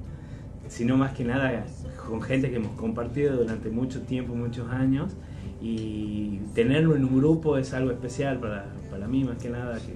sino 0.68 0.96
más 0.96 1.12
que 1.12 1.24
nada 1.24 1.64
con 2.08 2.22
gente 2.22 2.50
que 2.50 2.56
hemos 2.56 2.72
compartido 2.72 3.36
durante 3.36 3.68
mucho 3.68 4.02
tiempo, 4.02 4.34
muchos 4.34 4.70
años. 4.70 5.12
Y 5.60 6.38
tenerlo 6.54 6.94
en 6.96 7.04
un 7.04 7.16
grupo 7.18 7.56
es 7.56 7.72
algo 7.74 7.90
especial 7.90 8.38
para, 8.38 8.66
para 8.90 9.08
mí, 9.08 9.24
más 9.24 9.38
que 9.38 9.48
nada, 9.50 9.76
que 9.78 9.94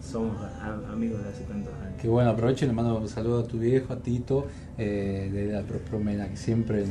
somos 0.00 0.36
a- 0.40 0.92
amigos 0.92 1.22
de 1.22 1.28
hace 1.30 1.44
tantos 1.44 1.72
años. 1.74 2.00
Que 2.00 2.08
bueno, 2.08 2.30
aprovecho 2.30 2.64
y 2.64 2.68
le 2.68 2.74
mando 2.74 2.96
un 2.96 3.08
saludo 3.08 3.40
a 3.40 3.44
tu 3.46 3.58
viejo, 3.58 3.92
a 3.92 3.96
Tito, 3.96 4.46
eh, 4.78 5.30
de 5.32 5.52
la 5.52 5.62
Prospromena, 5.62 6.28
que 6.28 6.36
siempre 6.36 6.84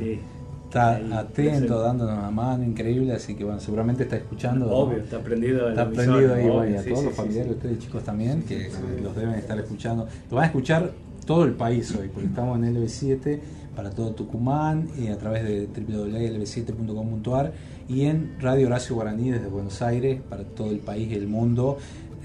está 0.73 0.95
Ahí, 0.95 1.11
atento, 1.13 1.79
dándonos 1.79 2.17
una 2.17 2.31
mano, 2.31 2.63
increíble, 2.63 3.13
así 3.13 3.35
que 3.35 3.43
bueno, 3.43 3.59
seguramente 3.59 4.03
está 4.03 4.15
escuchando. 4.17 4.71
Obvio, 4.71 4.97
está 4.97 5.19
prendido 5.19 5.69
Está 5.69 5.87
prendido 5.89 6.33
ahí, 6.33 6.47
bueno, 6.49 6.71
y 6.71 6.75
a 6.75 6.81
sí, 6.81 6.89
todos 6.89 6.99
sí, 7.01 7.05
los 7.05 7.15
familiares 7.15 7.45
sí. 7.45 7.49
de 7.51 7.55
ustedes 7.57 7.79
chicos 7.79 8.03
también, 8.03 8.41
que 8.43 8.69
los 9.03 9.15
deben 9.15 9.35
estar 9.35 9.59
escuchando. 9.59 10.07
Lo 10.31 10.37
van 10.37 10.43
a 10.45 10.47
escuchar 10.47 10.91
todo 11.27 11.43
el 11.43 11.51
país 11.53 11.95
hoy, 11.95 12.07
porque 12.07 12.27
estamos 12.27 12.57
en 12.57 12.75
LB7 12.75 13.39
para 13.75 13.91
todo 13.91 14.11
Tucumán 14.13 14.87
y 14.97 15.07
a 15.09 15.17
través 15.17 15.43
de 15.43 15.67
www.lb7.com.ar 15.67 17.53
y 17.87 18.05
en 18.05 18.35
Radio 18.39 18.67
Horacio 18.67 18.95
Guaraní 18.95 19.31
desde 19.31 19.47
Buenos 19.47 19.81
Aires 19.81 20.21
para 20.29 20.43
todo 20.43 20.71
el 20.71 20.79
país 20.79 21.11
y 21.11 21.15
el 21.15 21.27
mundo. 21.27 21.77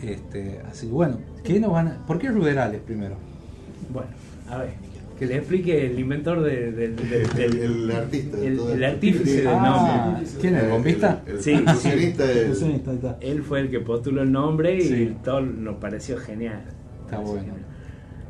Este, 0.02 0.60
así 0.70 0.86
que 0.86 0.92
bueno, 0.92 1.18
¿qué 1.44 1.58
nos 1.60 1.72
van 1.72 1.88
a- 1.88 2.06
¿por 2.06 2.18
qué 2.18 2.28
Ruderales 2.30 2.80
primero? 2.80 3.16
Bueno, 3.92 4.08
a 4.48 4.58
ver, 4.58 4.70
que 5.18 5.26
le 5.26 5.36
explique 5.38 5.86
el 5.86 5.98
inventor 5.98 6.42
de- 6.42 6.70
del, 6.72 6.96
del- 6.96 7.28
del- 7.34 7.90
El 7.90 7.90
artista 7.92 8.36
de 8.36 8.46
el, 8.46 8.56
todo 8.56 8.72
el 8.72 8.82
esto. 8.82 8.94
artífice 8.94 9.36
del 9.38 9.46
Ah, 9.48 10.04
nombre. 10.06 10.30
¿quién 10.40 10.54
es, 10.56 10.62
el 10.62 10.70
bombista? 10.70 11.22
El 11.26 11.42
Sí. 11.42 11.64
Él 13.20 13.42
fue 13.42 13.60
el 13.60 13.70
que 13.70 13.80
postuló 13.80 14.22
el 14.22 14.30
nombre 14.32 14.76
y 14.76 14.80
Sí. 14.82 15.16
todo 15.24 15.40
nos 15.40 15.76
pareció 15.76 16.16
genial. 16.18 16.62
Está 17.04 17.16
Pareció 17.16 17.26
bueno. 17.34 17.40
genial. 17.54 17.64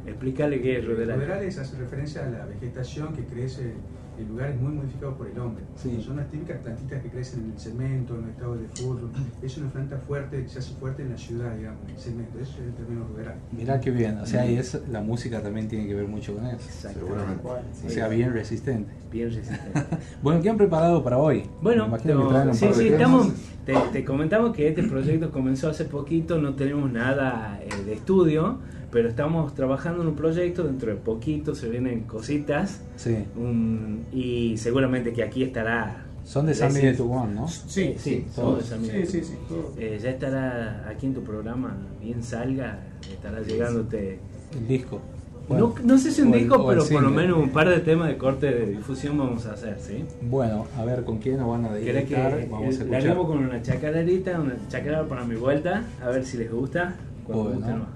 Explícale 0.06 0.62
qué 0.62 0.78
es 0.78 0.86
Ruderal. 0.86 1.16
Ruderales 1.18 1.58
hace 1.58 1.76
referencia 1.76 2.24
a 2.26 2.30
la 2.30 2.46
vegetación 2.46 3.12
que 3.14 3.24
crece 3.24 3.72
en 4.18 4.28
lugares 4.28 4.60
muy 4.60 4.72
modificados 4.72 5.16
por 5.16 5.28
el 5.28 5.38
hombre. 5.38 5.64
Sí. 5.76 6.00
Son 6.04 6.16
las 6.16 6.30
típicas 6.30 6.58
plantitas 6.58 7.02
que 7.02 7.10
crecen 7.10 7.44
en 7.44 7.52
el 7.52 7.58
cemento, 7.58 8.16
en 8.16 8.24
el 8.24 8.30
estado 8.30 8.56
de 8.56 8.68
furro. 8.68 9.08
Es 9.42 9.56
una 9.58 9.70
planta 9.70 9.98
fuerte 9.98 10.48
se 10.48 10.58
hace 10.58 10.74
fuerte 10.74 11.02
en 11.02 11.10
la 11.10 11.18
ciudad, 11.18 11.54
digamos, 11.56 11.80
en 11.84 11.90
el 11.94 11.98
cemento. 12.00 12.38
Eso 12.38 12.52
es 12.52 12.66
el 12.68 12.74
término 12.74 13.06
ruderal. 13.06 13.36
Mirá 13.52 13.80
qué 13.80 13.90
bien, 13.90 14.18
o 14.18 14.26
sea, 14.26 14.46
y 14.46 14.56
es, 14.56 14.80
la 14.88 15.00
música 15.00 15.42
también 15.42 15.68
tiene 15.68 15.86
que 15.86 15.94
ver 15.94 16.08
mucho 16.08 16.34
con 16.34 16.46
eso. 16.46 16.68
Seguramente. 16.70 17.42
O 17.86 17.90
sea, 17.90 18.08
bien 18.08 18.32
resistente. 18.32 18.92
Bien 19.10 19.28
resistente. 19.28 19.58
Bueno, 20.22 20.42
¿qué 20.42 20.50
han 20.50 20.56
preparado 20.56 21.02
para 21.02 21.18
hoy? 21.18 21.44
Bueno, 21.62 21.88
no, 21.88 22.54
sí, 22.54 22.66
sí, 22.74 22.88
estamos, 22.88 23.32
te, 23.64 23.74
te 23.92 24.04
comentamos 24.04 24.54
que 24.54 24.68
este 24.68 24.82
proyecto 24.82 25.30
comenzó 25.30 25.68
hace 25.68 25.84
poquito, 25.84 26.38
no 26.40 26.54
tenemos 26.54 26.90
nada 26.90 27.60
eh, 27.62 27.68
de 27.84 27.92
estudio, 27.94 28.58
pero 28.90 29.08
estamos 29.08 29.54
trabajando 29.54 30.02
en 30.02 30.08
un 30.08 30.14
proyecto, 30.16 30.64
dentro 30.64 30.90
de 30.90 30.96
poquito 30.96 31.54
se 31.54 31.68
vienen 31.68 32.00
cositas 32.04 32.80
Sí. 32.96 33.16
un- 33.36 34.06
y 34.12 34.56
seguramente 34.58 35.12
que 35.12 35.22
aquí 35.22 35.42
estará... 35.42 36.04
Son 36.24 36.44
de 36.46 36.54
San 36.54 36.72
Miguel 36.74 36.96
Tucumán, 36.96 37.34
¿no? 37.34 37.48
Sí, 37.48 37.94
sí, 37.98 38.26
todos. 38.34 38.34
todos 38.34 38.58
de 38.58 38.64
San 38.64 38.82
Miguel. 38.82 39.06
Sí, 39.06 39.20
sí, 39.22 39.34
sí. 39.48 39.54
Eh, 39.78 39.98
ya 40.02 40.10
estará 40.10 40.86
aquí 40.88 41.06
en 41.06 41.14
tu 41.14 41.22
programa, 41.22 41.74
bien 42.02 42.22
salga, 42.22 42.80
estará 43.10 43.40
llegándote... 43.40 44.18
El 44.52 44.66
disco. 44.68 45.00
no, 45.48 45.74
no 45.82 45.96
sé 45.98 46.10
si 46.10 46.20
un 46.22 46.34
el- 46.34 46.40
disco, 46.40 46.70
el 46.70 46.76
pero 46.78 46.88
por 46.90 47.02
lo 47.02 47.10
menos 47.10 47.38
un 47.38 47.48
par 47.50 47.68
de 47.70 47.78
temas 47.80 48.08
de 48.08 48.18
corte 48.18 48.50
de 48.50 48.66
difusión 48.66 49.16
vamos 49.16 49.46
a 49.46 49.52
hacer, 49.52 49.78
¿sí? 49.80 50.04
Bueno, 50.22 50.66
a 50.76 50.84
ver, 50.84 51.04
¿con 51.04 51.18
quién 51.18 51.38
nos 51.38 51.48
van 51.48 51.64
a 51.64 51.68
¿Querés 51.78 52.06
que 52.06 52.14
dedicar? 52.14 52.48
Vamos 52.50 52.62
a 52.62 52.66
eh, 52.84 52.84
escuchar. 52.98 53.16
con 53.16 53.38
una 53.38 53.62
chacarerita, 53.62 54.38
una 54.40 54.54
chacarera 54.68 55.04
para 55.04 55.24
mi 55.24 55.36
vuelta, 55.36 55.84
a 56.02 56.08
ver 56.10 56.24
si 56.26 56.36
les 56.36 56.50
gusta? 56.52 56.94
Cuando 57.24 57.44
Bueno. 57.44 57.56
guste 57.58 57.72
nomás. 57.72 57.88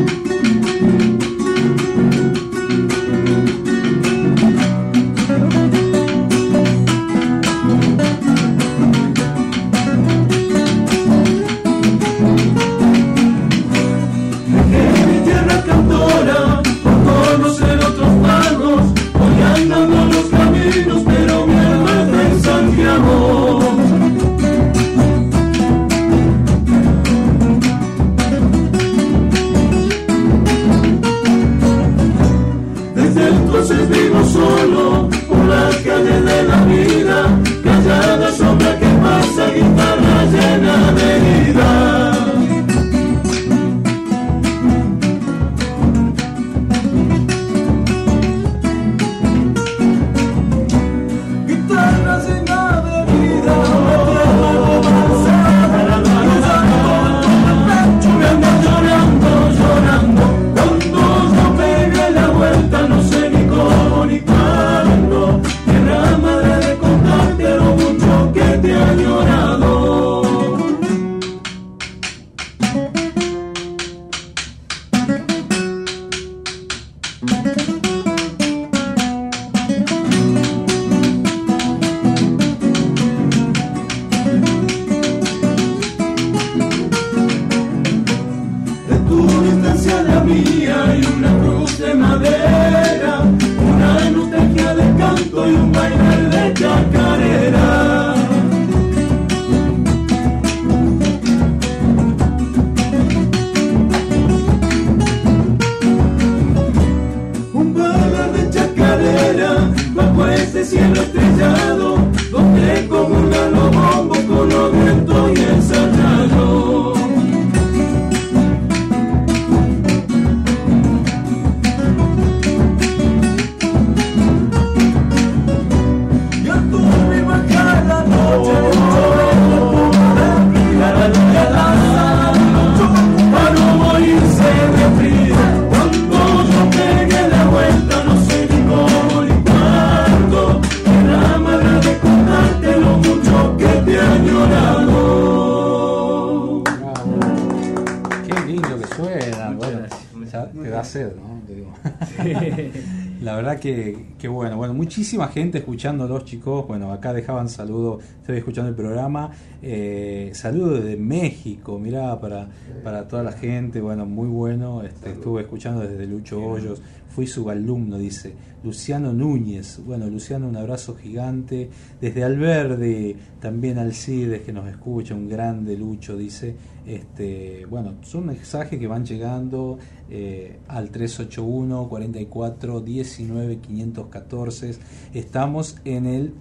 muchísima 154.90 155.28
gente 155.28 155.60
escuchándolos 155.60 156.26
chicos, 156.26 156.66
bueno, 156.66 156.92
acá 156.92 157.14
dejaban 157.14 157.48
saludos, 157.48 158.04
estoy 158.22 158.38
escuchando 158.38 158.70
el 158.70 158.76
programa, 158.76 159.30
eh, 159.62 160.32
saludos 160.34 160.84
desde 160.84 160.98
México, 160.98 161.78
mirá, 161.78 162.20
para, 162.20 162.48
para 162.84 163.08
toda 163.08 163.22
la 163.22 163.34
gente, 163.34 163.82
bueno, 163.82 164.08
muy 164.08 164.28
bueno, 164.28 164.82
este, 164.82 165.12
estuve 165.12 165.44
escuchando 165.44 165.82
desde 165.82 166.08
Lucho 166.08 166.44
Hoyos, 166.44 166.82
fui 167.20 167.28
su 167.28 167.50
alumno, 167.50 167.98
dice, 167.98 168.34
Luciano 168.64 169.12
Núñez, 169.12 169.82
bueno, 169.86 170.08
Luciano, 170.08 170.48
un 170.48 170.56
abrazo 170.56 170.96
gigante, 170.96 171.70
desde 172.00 172.24
Alverde, 172.24 173.14
también 173.42 173.78
Alcides 173.78 174.44
que 174.44 174.54
nos 174.54 174.70
escucha, 174.70 175.16
un 175.16 175.28
grande 175.28 175.76
Lucho, 175.76 176.16
dice, 176.16 176.56
este, 176.88 177.66
bueno, 177.70 177.96
son 178.04 178.28
mensajes 178.28 178.80
que 178.80 178.88
van 178.88 179.04
llegando 179.04 179.78
eh, 180.10 180.60
al 180.70 180.92
381 180.92 181.90
44 181.90 182.80
19 182.80 183.58
514. 183.58 184.76
Estamos 185.14 185.76
en 185.84 186.06
el 186.06 186.34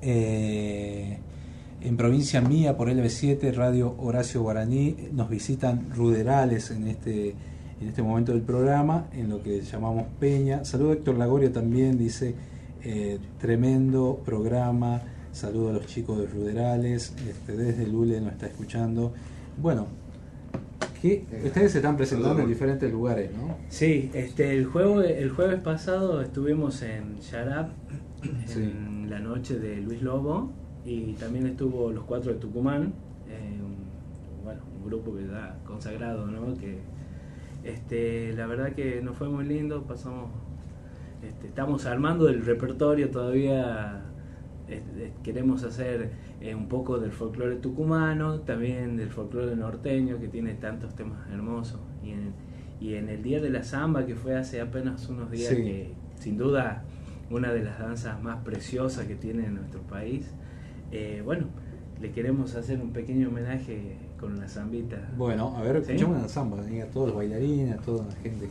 eh, 0.00 1.18
en 1.82 1.96
provincia 1.98 2.40
mía 2.40 2.74
por 2.74 2.88
LB7 2.88 3.52
Radio 3.52 3.94
Horacio 3.98 4.40
Guaraní. 4.40 4.96
Nos 5.12 5.28
visitan 5.28 5.90
ruderales 5.94 6.70
en 6.70 6.88
este 6.88 7.34
en 7.80 7.88
este 7.88 8.02
momento 8.02 8.32
del 8.32 8.42
programa, 8.42 9.06
en 9.12 9.30
lo 9.30 9.42
que 9.42 9.60
llamamos 9.60 10.04
Peña. 10.20 10.64
Saludo 10.64 10.90
a 10.90 10.92
Héctor 10.94 11.16
Lagoria 11.16 11.52
también, 11.52 11.98
dice 11.98 12.34
eh, 12.82 13.18
tremendo 13.40 14.20
programa. 14.24 15.02
Saludo 15.32 15.70
a 15.70 15.72
los 15.72 15.86
chicos 15.86 16.18
de 16.18 16.26
Ruderales, 16.26 17.14
este, 17.28 17.56
desde 17.56 17.86
Lule 17.86 18.20
nos 18.20 18.32
está 18.32 18.46
escuchando. 18.46 19.12
Bueno, 19.56 19.88
que 21.00 21.24
ustedes 21.44 21.72
se 21.72 21.78
están 21.78 21.96
presentando 21.96 22.40
en 22.40 22.48
diferentes 22.48 22.90
lugares, 22.90 23.30
¿no? 23.36 23.56
Sí, 23.68 24.10
este, 24.14 24.56
el, 24.56 24.64
jueves, 24.64 25.18
el 25.18 25.30
jueves 25.30 25.60
pasado 25.60 26.22
estuvimos 26.22 26.80
en 26.82 27.18
Sharap, 27.20 27.70
en 28.56 29.10
la 29.10 29.18
noche 29.18 29.58
de 29.58 29.76
Luis 29.82 30.00
Lobo, 30.00 30.50
y 30.86 31.12
también 31.14 31.46
estuvo 31.46 31.90
Los 31.90 32.04
Cuatro 32.04 32.32
de 32.32 32.38
Tucumán, 32.38 32.94
eh, 33.28 33.58
un, 33.60 34.44
bueno, 34.44 34.62
un 34.78 34.86
grupo 34.86 35.14
que 35.14 35.26
ya 35.26 35.58
consagrado, 35.66 36.26
¿no? 36.26 36.54
Que, 36.54 36.78
este, 37.64 38.32
la 38.34 38.46
verdad 38.46 38.72
que 38.74 39.00
nos 39.02 39.16
fue 39.16 39.28
muy 39.28 39.44
lindo, 39.44 39.82
pasamos, 39.84 40.30
este, 41.22 41.46
estamos 41.48 41.86
armando 41.86 42.28
el 42.28 42.44
repertorio 42.44 43.10
todavía, 43.10 44.02
este, 44.68 45.12
queremos 45.22 45.64
hacer 45.64 46.10
eh, 46.40 46.54
un 46.54 46.68
poco 46.68 46.98
del 46.98 47.12
folclore 47.12 47.56
tucumano, 47.56 48.40
también 48.40 48.96
del 48.96 49.10
folclore 49.10 49.56
norteño 49.56 50.18
que 50.20 50.28
tiene 50.28 50.54
tantos 50.54 50.94
temas 50.94 51.28
hermosos. 51.30 51.80
Y 52.02 52.10
en, 52.10 52.32
y 52.80 52.94
en 52.94 53.08
el 53.08 53.22
Día 53.22 53.40
de 53.40 53.50
la 53.50 53.62
Zamba, 53.62 54.04
que 54.04 54.14
fue 54.14 54.36
hace 54.36 54.60
apenas 54.60 55.08
unos 55.08 55.30
días, 55.30 55.50
Sí. 55.54 55.56
que 55.62 55.92
sin 56.18 56.36
duda 56.36 56.84
una 57.30 57.52
de 57.52 57.62
las 57.62 57.78
danzas 57.78 58.22
más 58.22 58.42
preciosas 58.44 59.06
que 59.06 59.14
tiene 59.16 59.48
nuestro 59.48 59.80
país, 59.82 60.30
eh, 60.92 61.22
bueno, 61.24 61.46
le 62.00 62.10
queremos 62.10 62.54
hacer 62.56 62.80
un 62.80 62.92
pequeño 62.92 63.28
homenaje 63.28 63.96
con 64.18 64.38
la 64.40 64.48
zambita. 64.48 64.96
Bueno, 65.16 65.56
a 65.56 65.62
ver, 65.62 65.76
¿Sí? 65.84 65.92
escuchemos 65.92 66.18
una 66.18 66.28
samba, 66.28 66.58
y 66.70 66.80
a 66.80 66.90
todos 66.90 67.08
los 67.08 67.16
bailarines, 67.16 67.78
a 67.78 67.80
toda 67.82 68.06
la 68.06 68.14
gente. 68.16 68.48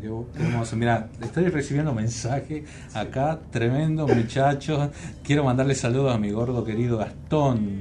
Qué 0.00 0.42
hermoso. 0.42 0.76
Mira, 0.76 1.08
estoy 1.22 1.48
recibiendo 1.48 1.92
mensaje 1.94 2.64
acá, 2.94 3.38
tremendo 3.50 4.06
muchachos. 4.06 4.90
Quiero 5.22 5.44
mandarle 5.44 5.74
saludos 5.74 6.14
a 6.14 6.18
mi 6.18 6.30
gordo 6.30 6.64
querido 6.64 6.98
Gastón, 6.98 7.80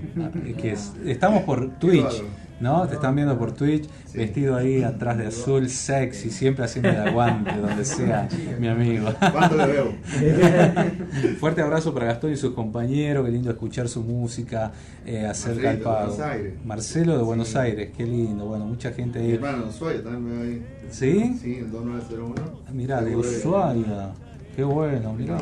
que 0.60 0.72
es- 0.74 0.94
estamos 1.06 1.44
por 1.44 1.70
Twitch. 1.80 2.24
¿No? 2.60 2.88
Te 2.88 2.96
están 2.96 3.14
viendo 3.16 3.38
por 3.38 3.52
Twitch, 3.52 3.88
vestido 4.16 4.56
ahí 4.56 4.82
atrás 4.82 5.16
de 5.20 5.28
azul, 5.28 5.70
sexy, 5.70 6.32
siempre 6.32 6.66
haciendo 6.66 6.90
el 6.90 6.98
aguante, 7.10 7.56
donde 7.56 7.86
sea, 7.86 8.28
mi 8.60 8.68
amigo. 8.68 9.10
¿Cuándo 9.32 9.58
le 9.58 9.68
veo? 9.68 9.94
Fuerte 11.40 11.62
abrazo 11.62 11.94
para 11.94 12.08
Gastón 12.08 12.32
y 12.32 12.36
sus 12.36 12.56
compañeros, 12.56 13.24
qué 13.28 13.32
lindo 13.32 13.52
escuchar 13.52 13.88
su 13.88 14.02
música 14.02 14.72
eh, 15.06 15.24
acerca 15.28 15.70
de 15.72 15.78
pago. 15.78 16.08
Buenos 16.08 16.20
Aires. 16.20 16.54
Marcelo 16.66 17.18
de 17.18 17.24
Buenos. 17.24 17.56
Aires, 17.56 17.92
qué 17.96 18.04
lindo, 18.08 18.46
bueno, 18.46 18.66
mucha 18.66 18.92
gente 18.92 19.20
Mi 19.20 19.26
ahí. 19.26 19.32
hermano 19.36 19.68
Ushuaia 19.70 20.04
también 20.04 20.24
me 20.40 20.44
ahí. 20.44 20.66
¿Sí? 20.90 21.38
Sí, 21.42 21.56
el 21.58 21.72
2901. 21.72 22.36
Mirá, 22.72 23.02
de 23.02 23.16
Ushuaia, 23.16 24.12
qué 24.56 24.64
bueno, 24.64 25.14
mirá. 25.14 25.38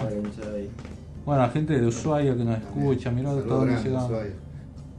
Bueno, 1.25 1.41
la 1.41 1.49
gente 1.49 1.79
de 1.79 1.87
Ushuaia 1.87 2.35
que 2.35 2.43
nos 2.43 2.57
escucha, 2.57 3.11
mirá 3.11 3.29
Saludos 3.29 3.47
todo 3.47 3.65
llegado. 3.65 4.05
Ushuaia. 4.05 4.33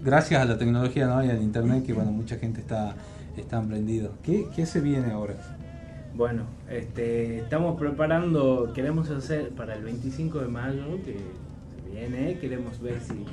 Gracias 0.01 0.41
a 0.41 0.45
la 0.45 0.59
tecnología 0.59 1.07
¿no? 1.07 1.25
y 1.25 1.31
al 1.31 1.43
internet 1.43 1.85
que 1.85 1.93
bueno, 1.93 2.13
mucha 2.13 2.37
gente 2.37 2.61
está, 2.61 2.95
está 3.37 3.59
emprendido. 3.59 4.13
¿Qué, 4.23 4.47
¿Qué 4.55 4.67
se 4.67 4.81
viene 4.81 5.13
ahora? 5.13 5.35
Bueno, 6.15 6.45
este, 6.71 7.41
estamos 7.41 7.79
preparando, 7.79 8.73
queremos 8.75 9.11
hacer 9.11 9.51
para 9.51 9.75
el 9.75 9.85
25 9.85 10.39
de 10.39 10.49
mayo, 10.49 10.85
que 11.05 11.17
viene, 11.91 12.39
queremos 12.39 12.81
ver 12.81 13.01
si, 13.01 13.25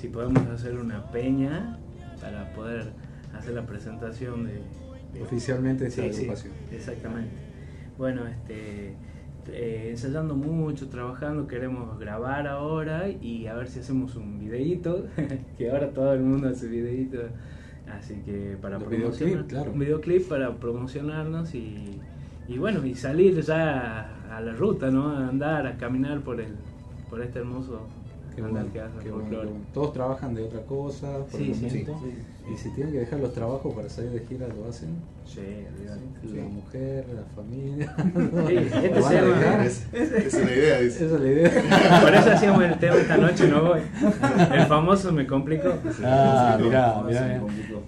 si 0.00 0.08
podemos 0.08 0.46
hacer 0.46 0.78
una 0.78 1.10
peña 1.10 1.78
para 2.20 2.52
poder 2.54 2.92
hacer 3.36 3.54
la 3.54 3.66
presentación 3.66 4.44
de... 4.44 4.62
de- 5.12 5.22
Oficialmente 5.22 5.86
esa 5.86 6.02
Sí, 6.02 6.12
sí, 6.12 6.20
agrupación. 6.22 6.52
exactamente. 6.72 7.30
Bueno, 7.98 8.26
este, 8.26 8.94
eh, 9.48 9.88
ensayando 9.90 10.34
mucho, 10.36 10.88
trabajando, 10.88 11.46
queremos 11.46 11.98
grabar 11.98 12.46
ahora 12.46 13.08
y 13.08 13.46
a 13.46 13.54
ver 13.54 13.68
si 13.68 13.80
hacemos 13.80 14.16
un 14.16 14.38
videíto, 14.38 15.06
que 15.58 15.70
ahora 15.70 15.90
todo 15.90 16.12
el 16.14 16.20
mundo 16.20 16.48
hace 16.48 16.68
videíto, 16.68 17.18
así 17.98 18.14
que 18.24 18.56
para 18.60 18.78
Los 18.78 18.88
promocionar, 18.88 19.46
claro. 19.46 19.72
un 19.72 19.78
videoclip 19.80 20.28
para 20.28 20.54
promocionarnos 20.56 21.54
y, 21.54 22.00
y 22.48 22.58
bueno, 22.58 22.84
y 22.86 22.94
salir 22.94 23.40
ya 23.42 24.16
a 24.34 24.40
la 24.40 24.52
ruta, 24.54 24.90
¿no? 24.90 25.08
A 25.10 25.28
andar, 25.28 25.66
a 25.66 25.76
caminar 25.76 26.20
por 26.20 26.40
el 26.40 26.54
por 27.10 27.20
este 27.20 27.40
hermoso 27.40 27.88
Qué 28.34 28.40
andar 28.42 28.52
bueno, 28.64 28.72
que 28.72 28.80
hace 28.80 28.98
qué 29.00 29.04
el 29.06 29.10
bueno, 29.12 29.24
folclore. 29.26 29.46
qué 29.48 29.52
bueno. 29.52 29.66
Todos 29.74 29.92
trabajan 29.92 30.34
de 30.34 30.42
otra 30.44 30.60
cosa 30.62 31.18
por 31.30 31.40
Sí, 31.40 31.48
el 31.50 31.54
sí, 31.54 31.64
momento. 31.66 32.00
sí, 32.02 32.52
Y 32.52 32.56
si 32.56 32.70
tienen 32.70 32.92
que 32.92 32.98
dejar 33.00 33.20
los 33.20 33.32
trabajos 33.32 33.74
para 33.74 33.88
salir 33.88 34.10
de 34.10 34.20
gira, 34.26 34.46
lo 34.48 34.68
hacen. 34.68 34.90
Sí. 35.24 35.40
La 36.34 36.42
mujer, 36.44 37.06
la 37.14 37.22
familia. 37.36 37.94
Sí, 37.96 38.56
este 38.56 38.90
¿Lo 38.90 39.02
van 39.02 39.16
a 39.16 39.20
tema- 39.20 39.36
dejar? 39.38 39.66
es- 39.66 39.86
esa 39.92 40.16
es 40.16 40.34
la 40.44 40.54
idea, 40.56 40.80
dice. 40.80 41.04
Esa 41.06 41.14
es 41.14 41.20
la 41.20 41.28
idea. 41.28 41.50
Por 42.02 42.14
eso 42.14 42.30
hacíamos 42.32 42.64
el 42.64 42.78
tema 42.78 42.96
esta 42.96 43.16
noche, 43.16 43.48
no 43.48 43.62
voy. 43.64 43.80
El 44.52 44.66
famoso 44.66 45.12
me 45.12 45.26
complicó. 45.26 45.72
Ah, 46.04 46.58
mirá, 46.60 47.02
se. 47.12 47.40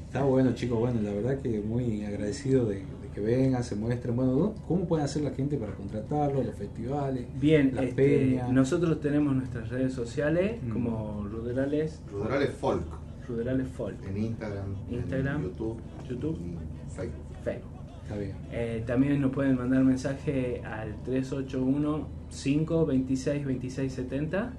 Está 0.07 0.23
bueno, 0.23 0.53
chicos. 0.55 0.79
Bueno, 0.79 1.01
la 1.03 1.13
verdad 1.13 1.39
que 1.43 1.61
muy 1.61 2.05
agradecido 2.05 2.67
de, 2.67 2.77
de 2.77 2.83
que 3.15 3.21
vengan, 3.21 3.63
se 3.63 3.75
muestren. 3.77 4.17
Bueno, 4.17 4.33
¿no? 4.35 4.55
¿cómo 4.67 4.87
pueden 4.87 5.05
hacer 5.05 5.23
la 5.23 5.31
gente 5.31 5.57
para 5.57 5.73
contratarlo? 5.75 6.43
Los 6.43 6.55
festivales, 6.55 7.27
Bien, 7.41 7.73
las 7.75 7.85
este, 7.87 8.19
peñas. 8.19 8.51
nosotros 8.53 9.01
tenemos 9.01 9.35
nuestras 9.35 9.69
redes 9.69 9.93
sociales 9.93 10.63
Mm. 10.63 10.71
como 10.71 11.27
Ruderales. 11.31 12.01
Ruderales 12.11 12.51
Folk. 12.55 12.83
Ruderales 13.29 13.69
Folk. 13.69 13.97
En 14.09 14.17
Instagram, 14.17 14.75
Instagram, 14.91 15.37
en 15.37 15.43
YouTube, 15.51 15.77
YouTube 16.09 16.39
y 16.41 16.91
Facebook. 16.95 17.25
Facebook. 17.45 17.71
Está 18.03 18.17
bien. 18.17 18.33
Eh, 18.51 18.83
también 18.87 19.21
nos 19.21 19.31
pueden 19.33 19.57
mandar 19.57 19.85
mensaje 19.85 20.61
al 20.65 20.97
381 21.05 22.09
526 22.31 23.45
2670 23.45 24.53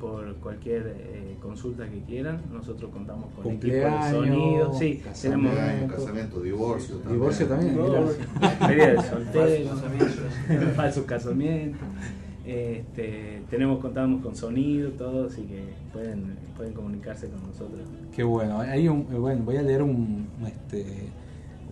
por 0.00 0.36
cualquier 0.36 0.96
eh, 0.98 1.36
consulta 1.40 1.88
que 1.88 2.02
quieran. 2.02 2.42
Nosotros 2.52 2.90
contamos 2.90 3.32
con 3.34 3.52
equipo 3.52 3.74
de 3.74 4.10
sonido. 4.10 4.74
Sí, 4.74 5.02
tenemos 5.20 5.54
casamiento, 5.90 6.40
divorcio 6.40 6.96
también. 6.96 7.18
Divorcio 7.18 7.46
también, 7.46 7.78
despedida 8.40 8.86
de 8.86 9.02
soltero, 9.02 9.76
Falsos 9.76 9.80
casamientos. 9.80 10.74
falsos 10.76 11.04
casamientos. 11.04 11.88
Este, 12.46 13.42
tenemos 13.50 13.80
contamos 13.80 14.22
con 14.22 14.36
sonido, 14.36 14.90
todo, 14.90 15.26
así 15.26 15.42
que 15.42 15.64
pueden, 15.92 16.36
pueden 16.56 16.72
comunicarse 16.74 17.28
con 17.28 17.44
nosotros. 17.44 17.80
Qué 18.14 18.22
bueno. 18.22 18.60
Hay 18.60 18.86
un, 18.86 19.00
eh, 19.12 19.18
bueno, 19.18 19.42
voy 19.44 19.56
a 19.56 19.62
leer 19.62 19.82
un, 19.82 20.28
este, 20.46 21.10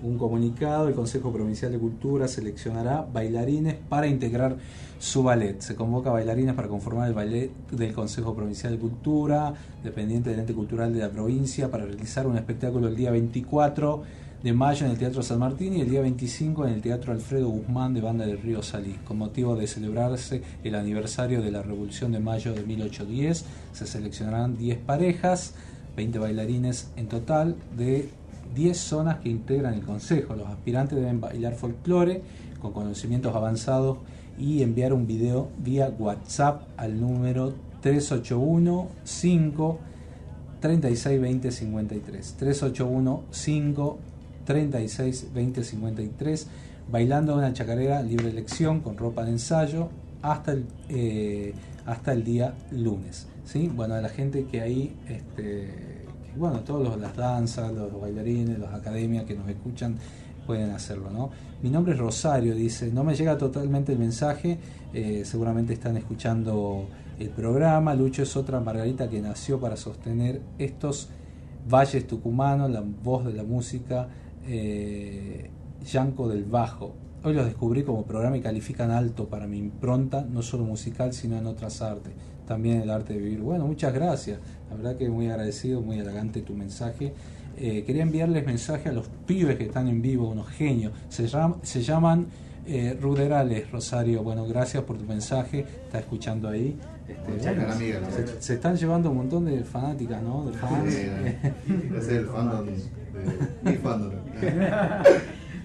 un 0.02 0.18
comunicado. 0.18 0.88
El 0.88 0.94
Consejo 0.94 1.32
Provincial 1.32 1.72
de 1.72 1.78
Cultura 1.78 2.28
seleccionará 2.28 3.06
bailarines 3.12 3.74
para 3.88 4.06
integrar 4.06 4.56
su 4.98 5.22
ballet. 5.22 5.60
Se 5.60 5.74
convoca 5.74 6.10
bailarines 6.10 6.54
para 6.54 6.68
conformar 6.68 7.08
el 7.08 7.14
ballet 7.14 7.50
del 7.70 7.92
Consejo 7.92 8.34
Provincial 8.34 8.72
de 8.72 8.78
Cultura, 8.78 9.54
dependiente 9.82 10.30
del 10.30 10.40
ente 10.40 10.54
cultural 10.54 10.92
de 10.92 11.00
la 11.00 11.10
provincia, 11.10 11.70
para 11.70 11.84
realizar 11.84 12.26
un 12.26 12.36
espectáculo 12.36 12.88
el 12.88 12.96
día 12.96 13.10
24 13.10 14.02
de 14.44 14.52
mayo 14.52 14.84
en 14.84 14.92
el 14.92 14.98
Teatro 14.98 15.22
San 15.22 15.38
Martín 15.38 15.72
y 15.72 15.80
el 15.80 15.88
día 15.88 16.02
25 16.02 16.66
en 16.66 16.74
el 16.74 16.82
Teatro 16.82 17.12
Alfredo 17.12 17.48
Guzmán 17.48 17.94
de 17.94 18.02
Banda 18.02 18.26
del 18.26 18.42
Río 18.42 18.62
Salí, 18.62 18.92
con 19.04 19.16
motivo 19.16 19.56
de 19.56 19.66
celebrarse 19.66 20.42
el 20.62 20.74
aniversario 20.74 21.40
de 21.40 21.50
la 21.50 21.62
Revolución 21.62 22.12
de 22.12 22.20
Mayo 22.20 22.52
de 22.52 22.62
1810. 22.62 23.44
Se 23.72 23.86
seleccionarán 23.86 24.58
10 24.58 24.80
parejas, 24.80 25.54
20 25.96 26.18
bailarines 26.18 26.90
en 26.96 27.08
total 27.08 27.56
de 27.74 28.10
10 28.54 28.76
zonas 28.76 29.18
que 29.18 29.28
integran 29.28 29.74
el 29.74 29.82
Consejo. 29.82 30.34
Los 30.34 30.48
aspirantes 30.48 30.98
deben 30.98 31.20
bailar 31.20 31.54
folclore 31.54 32.22
con 32.60 32.72
conocimientos 32.72 33.34
avanzados 33.34 33.98
y 34.38 34.62
enviar 34.62 34.92
un 34.92 35.06
video 35.06 35.48
vía 35.58 35.92
WhatsApp 35.98 36.62
al 36.76 37.00
número 37.00 37.54
381 37.80 38.88
5 39.04 39.78
36 40.60 41.20
20 41.20 41.50
53 41.50 42.34
381 42.38 43.22
5 43.30 43.98
36 44.44 45.28
20 45.34 45.64
53 45.64 46.46
bailando 46.90 47.36
una 47.36 47.52
chacarera 47.52 48.02
libre 48.02 48.30
elección 48.30 48.80
con 48.80 48.96
ropa 48.96 49.24
de 49.24 49.32
ensayo 49.32 49.90
hasta 50.22 50.52
el, 50.52 50.66
eh, 50.88 51.54
hasta 51.84 52.12
el 52.12 52.24
día 52.24 52.54
lunes 52.70 53.26
¿sí? 53.44 53.70
bueno 53.74 54.00
la 54.00 54.08
gente 54.08 54.46
que 54.46 54.62
ahí 54.62 54.96
este, 55.08 56.03
bueno 56.36 56.60
todas 56.60 56.98
las 56.98 57.16
danzas 57.16 57.72
los 57.72 58.00
bailarines 58.00 58.58
las 58.58 58.74
academias 58.74 59.24
que 59.24 59.34
nos 59.34 59.48
escuchan 59.48 59.96
pueden 60.46 60.70
hacerlo 60.70 61.10
¿no? 61.10 61.30
mi 61.62 61.70
nombre 61.70 61.94
es 61.94 61.98
Rosario 61.98 62.54
dice 62.54 62.90
no 62.92 63.04
me 63.04 63.14
llega 63.14 63.38
totalmente 63.38 63.92
el 63.92 63.98
mensaje 63.98 64.58
eh, 64.92 65.22
seguramente 65.24 65.72
están 65.72 65.96
escuchando 65.96 66.86
el 67.18 67.30
programa 67.30 67.94
Lucho 67.94 68.22
es 68.22 68.36
otra 68.36 68.60
Margarita 68.60 69.08
que 69.08 69.20
nació 69.20 69.60
para 69.60 69.76
sostener 69.76 70.40
estos 70.58 71.08
valles 71.68 72.06
tucumanos 72.06 72.70
la 72.70 72.82
voz 72.82 73.24
de 73.24 73.32
la 73.32 73.44
música 73.44 74.08
eh, 74.46 75.50
Yanco 75.84 76.28
del 76.28 76.44
Bajo. 76.44 76.94
Hoy 77.22 77.32
los 77.32 77.46
descubrí 77.46 77.84
como 77.84 78.04
programa 78.04 78.36
y 78.36 78.40
califican 78.40 78.90
alto 78.90 79.28
para 79.28 79.46
mi 79.46 79.58
impronta, 79.58 80.26
no 80.28 80.42
solo 80.42 80.64
musical, 80.64 81.12
sino 81.12 81.38
en 81.38 81.46
otras 81.46 81.80
artes. 81.80 82.12
También 82.46 82.82
el 82.82 82.90
arte 82.90 83.14
de 83.14 83.20
vivir. 83.20 83.40
Bueno, 83.40 83.66
muchas 83.66 83.94
gracias. 83.94 84.38
La 84.74 84.82
verdad 84.82 84.96
que 84.98 85.08
muy 85.08 85.28
agradecido, 85.28 85.80
muy 85.80 85.98
elegante 86.00 86.40
tu 86.42 86.54
mensaje. 86.54 87.12
Eh, 87.56 87.84
quería 87.86 88.02
enviarles 88.02 88.44
mensaje 88.44 88.88
a 88.88 88.92
los 88.92 89.06
pibes 89.26 89.56
que 89.56 89.64
están 89.64 89.86
en 89.86 90.02
vivo, 90.02 90.28
unos 90.28 90.48
genios. 90.48 90.92
Se, 91.08 91.26
llam- 91.28 91.56
se 91.62 91.82
llaman 91.82 92.26
eh, 92.66 92.98
Ruderales, 93.00 93.70
Rosario. 93.70 94.24
Bueno, 94.24 94.44
gracias 94.46 94.82
por 94.82 94.98
tu 94.98 95.04
mensaje. 95.04 95.60
Está 95.60 96.00
escuchando 96.00 96.48
ahí. 96.48 96.76
Este, 97.08 97.48
bueno, 97.52 97.62
se, 98.10 98.42
se 98.42 98.54
están 98.54 98.76
llevando 98.76 99.10
un 99.10 99.18
montón 99.18 99.44
de 99.44 99.62
fanáticas, 99.62 100.20
¿no? 100.22 100.46
De 100.46 100.52
fans. 100.58 100.92
Eh, 100.94 101.38
es 101.96 102.08
el 102.08 102.26
fandom 102.26 102.66
de 102.66 103.70
mi 103.70 103.76
fandom. 103.78 104.10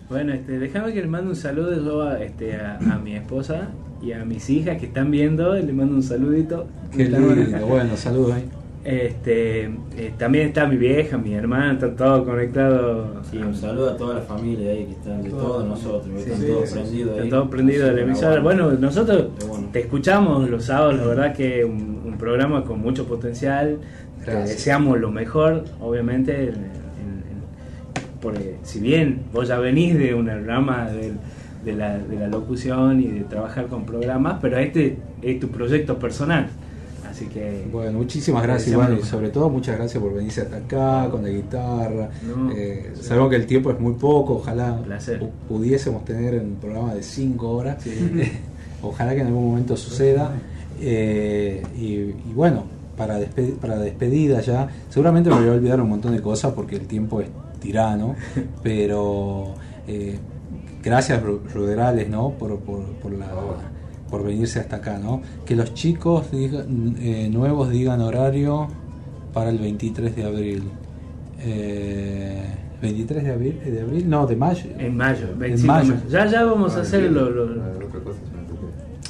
Bueno, 0.10 0.34
este, 0.34 0.57
déjame 0.57 0.91
que 0.91 1.02
le 1.02 1.07
mande 1.07 1.30
un 1.30 1.36
saludo 1.36 1.72
yo 1.84 2.02
a, 2.02 2.23
este, 2.23 2.56
a, 2.56 2.77
a 2.77 2.98
mi 2.98 3.15
esposa 3.15 3.69
y 4.02 4.11
a 4.11 4.26
mis 4.26 4.49
hijas 4.49 4.80
que 4.80 4.88
están 4.88 5.11
viendo, 5.11 5.53
le 5.53 5.72
mando 5.72 5.94
un 5.94 6.02
saludito. 6.02 6.65
Qué 6.91 7.06
lindo, 7.10 7.68
bueno, 7.68 7.95
saludos 7.95 8.34
ahí. 8.34 8.49
Este, 8.84 9.66
eh, 9.66 10.14
también 10.18 10.48
está 10.48 10.66
mi 10.66 10.78
vieja, 10.78 11.18
mi 11.18 11.34
hermana, 11.34 11.74
están 11.74 11.96
todos 11.98 12.26
conectados. 12.26 13.10
Sí, 13.30 13.38
un 13.38 13.54
saludo 13.54 13.90
a 13.92 13.98
toda 13.98 14.16
la 14.16 14.22
familia 14.22 14.72
ahí 14.72 14.86
que 14.86 14.92
están, 14.94 15.22
de 15.22 15.30
todos 15.32 15.66
nosotros, 15.68 16.06
Sí, 16.16 16.22
están 16.32 16.40
sí, 16.42 16.48
todos 16.48 16.70
sí. 16.70 16.76
prendidos 16.76 17.10
ahí. 17.12 17.16
Están 17.18 17.30
todos 17.30 17.50
prendidos 17.50 17.90
de 17.90 17.96
la 17.96 18.02
emisora. 18.02 18.40
Bueno, 18.42 18.72
nosotros 18.72 19.26
te 19.74 19.80
escuchamos 19.82 20.50
los 20.50 20.64
sábados, 20.64 20.96
la 20.96 21.06
verdad 21.06 21.34
que 21.36 21.66
un, 21.66 22.02
un 22.06 22.18
programa 22.18 22.64
con 22.64 22.80
mucho 22.80 23.06
potencial. 23.06 23.78
Te 24.24 24.32
deseamos 24.32 25.00
lo 25.00 25.12
mejor, 25.12 25.66
obviamente. 25.82 26.34
en- 26.44 26.48
en- 26.50 26.54
en- 26.56 28.20
porque 28.22 28.56
si 28.64 28.80
bien 28.80 29.22
vos 29.34 29.48
ya 29.48 29.60
venís 29.60 29.98
de 29.98 30.14
una 30.14 30.38
rama 30.40 30.90
del- 30.90 31.18
de, 31.66 31.74
la, 31.76 31.98
de 31.98 32.16
la 32.18 32.28
locución 32.28 33.02
y 33.02 33.08
de 33.08 33.22
trabajar 33.22 33.68
con 33.68 33.86
programas, 33.86 34.38
pero 34.42 34.58
este 34.58 34.98
es 35.22 35.40
tu 35.40 35.50
proyecto 35.50 35.98
personal. 36.00 36.48
Así 37.20 37.26
que. 37.28 37.68
Bueno, 37.72 37.98
muchísimas 37.98 38.44
gracias, 38.44 38.68
Deseamos 38.68 38.90
Iván, 38.91 39.00
y 39.04 39.06
sobre 39.06 39.30
todo 39.30 39.50
muchas 39.50 39.78
gracias 39.78 40.02
por 40.02 40.14
venirse 40.14 40.41
hasta 40.41 40.56
acá 40.58 41.10
con 41.12 41.22
la 41.24 41.30
guitarra. 41.30 42.10
No, 42.26 42.52
Eh, 42.52 42.91
sí. 42.96 43.04
sabemos 43.04 43.30
que 43.30 43.36
el 43.36 43.46
tiempo 43.46 43.72
es 43.72 43.80
muy 43.80 43.94
poco, 43.94 44.36
ojalá 44.36 44.80
pudiésemos 45.50 46.06
tener 46.06 46.36
un 46.41 46.56
programa 46.56 46.94
de 46.94 47.04
5 47.04 47.50
horas. 47.50 47.78
ojalá 48.82 49.14
que 49.14 49.22
en 49.22 49.28
algún 49.28 49.50
momento 49.50 49.76
suceda. 49.76 50.32
Eh, 50.82 51.62
y, 51.78 51.86
y 52.30 52.32
bueno, 52.34 52.64
para, 52.96 53.20
despe- 53.20 53.56
para 53.58 53.78
despedida 53.78 54.40
ya, 54.40 54.70
seguramente 54.90 55.30
me 55.30 55.36
voy 55.41 55.50
a 55.50 55.52
olvidar 55.52 55.82
un 55.82 55.90
montón 55.90 56.16
de 56.16 56.22
cosas 56.22 56.54
porque 56.54 56.78
el 56.78 56.88
tiempo 56.88 57.20
es 57.20 57.28
tirano, 57.60 58.16
pero 58.64 59.56
eh, 59.88 60.18
gracias 60.82 61.22
Ru- 61.22 61.41
Ruderales 61.54 62.08
¿no? 62.10 62.30
por, 62.32 62.58
por, 62.60 62.82
por 63.02 63.12
la 63.12 63.28
por 64.10 64.23
venirse 64.23 64.60
hasta 64.60 64.77
acá, 64.77 64.98
¿no? 64.98 65.22
Que 65.45 65.56
los 65.56 65.73
chicos 65.73 66.31
digan- 66.31 66.95
eh, 66.99 67.30
nuevos 67.31 67.69
digan 67.69 68.02
horario 68.02 68.68
para 69.34 69.49
el 69.49 69.60
23 69.60 70.15
de 70.15 70.23
abril. 70.26 70.64
Eh, 71.41 72.44
23 72.81 73.23
de 73.23 73.31
abril, 73.34 73.60
de 73.65 73.81
abril, 73.81 74.10
no, 74.10 74.26
de 74.26 74.36
mayo. 74.36 74.65
En 74.77 74.95
mayo, 74.98 75.27
En 75.34 75.40
25 75.40 75.73
de 75.73 75.80
mayo. 75.80 75.94
mayo. 75.95 76.10
Ya, 76.10 76.26
ya 76.26 76.44
vamos 76.45 76.76
a 76.76 76.80
Ah, 76.80 76.81
hacer 76.81 77.02
bien. 77.02 77.14
lo, 77.14 77.30
lo- 77.30 77.61
Ah. 77.61 77.65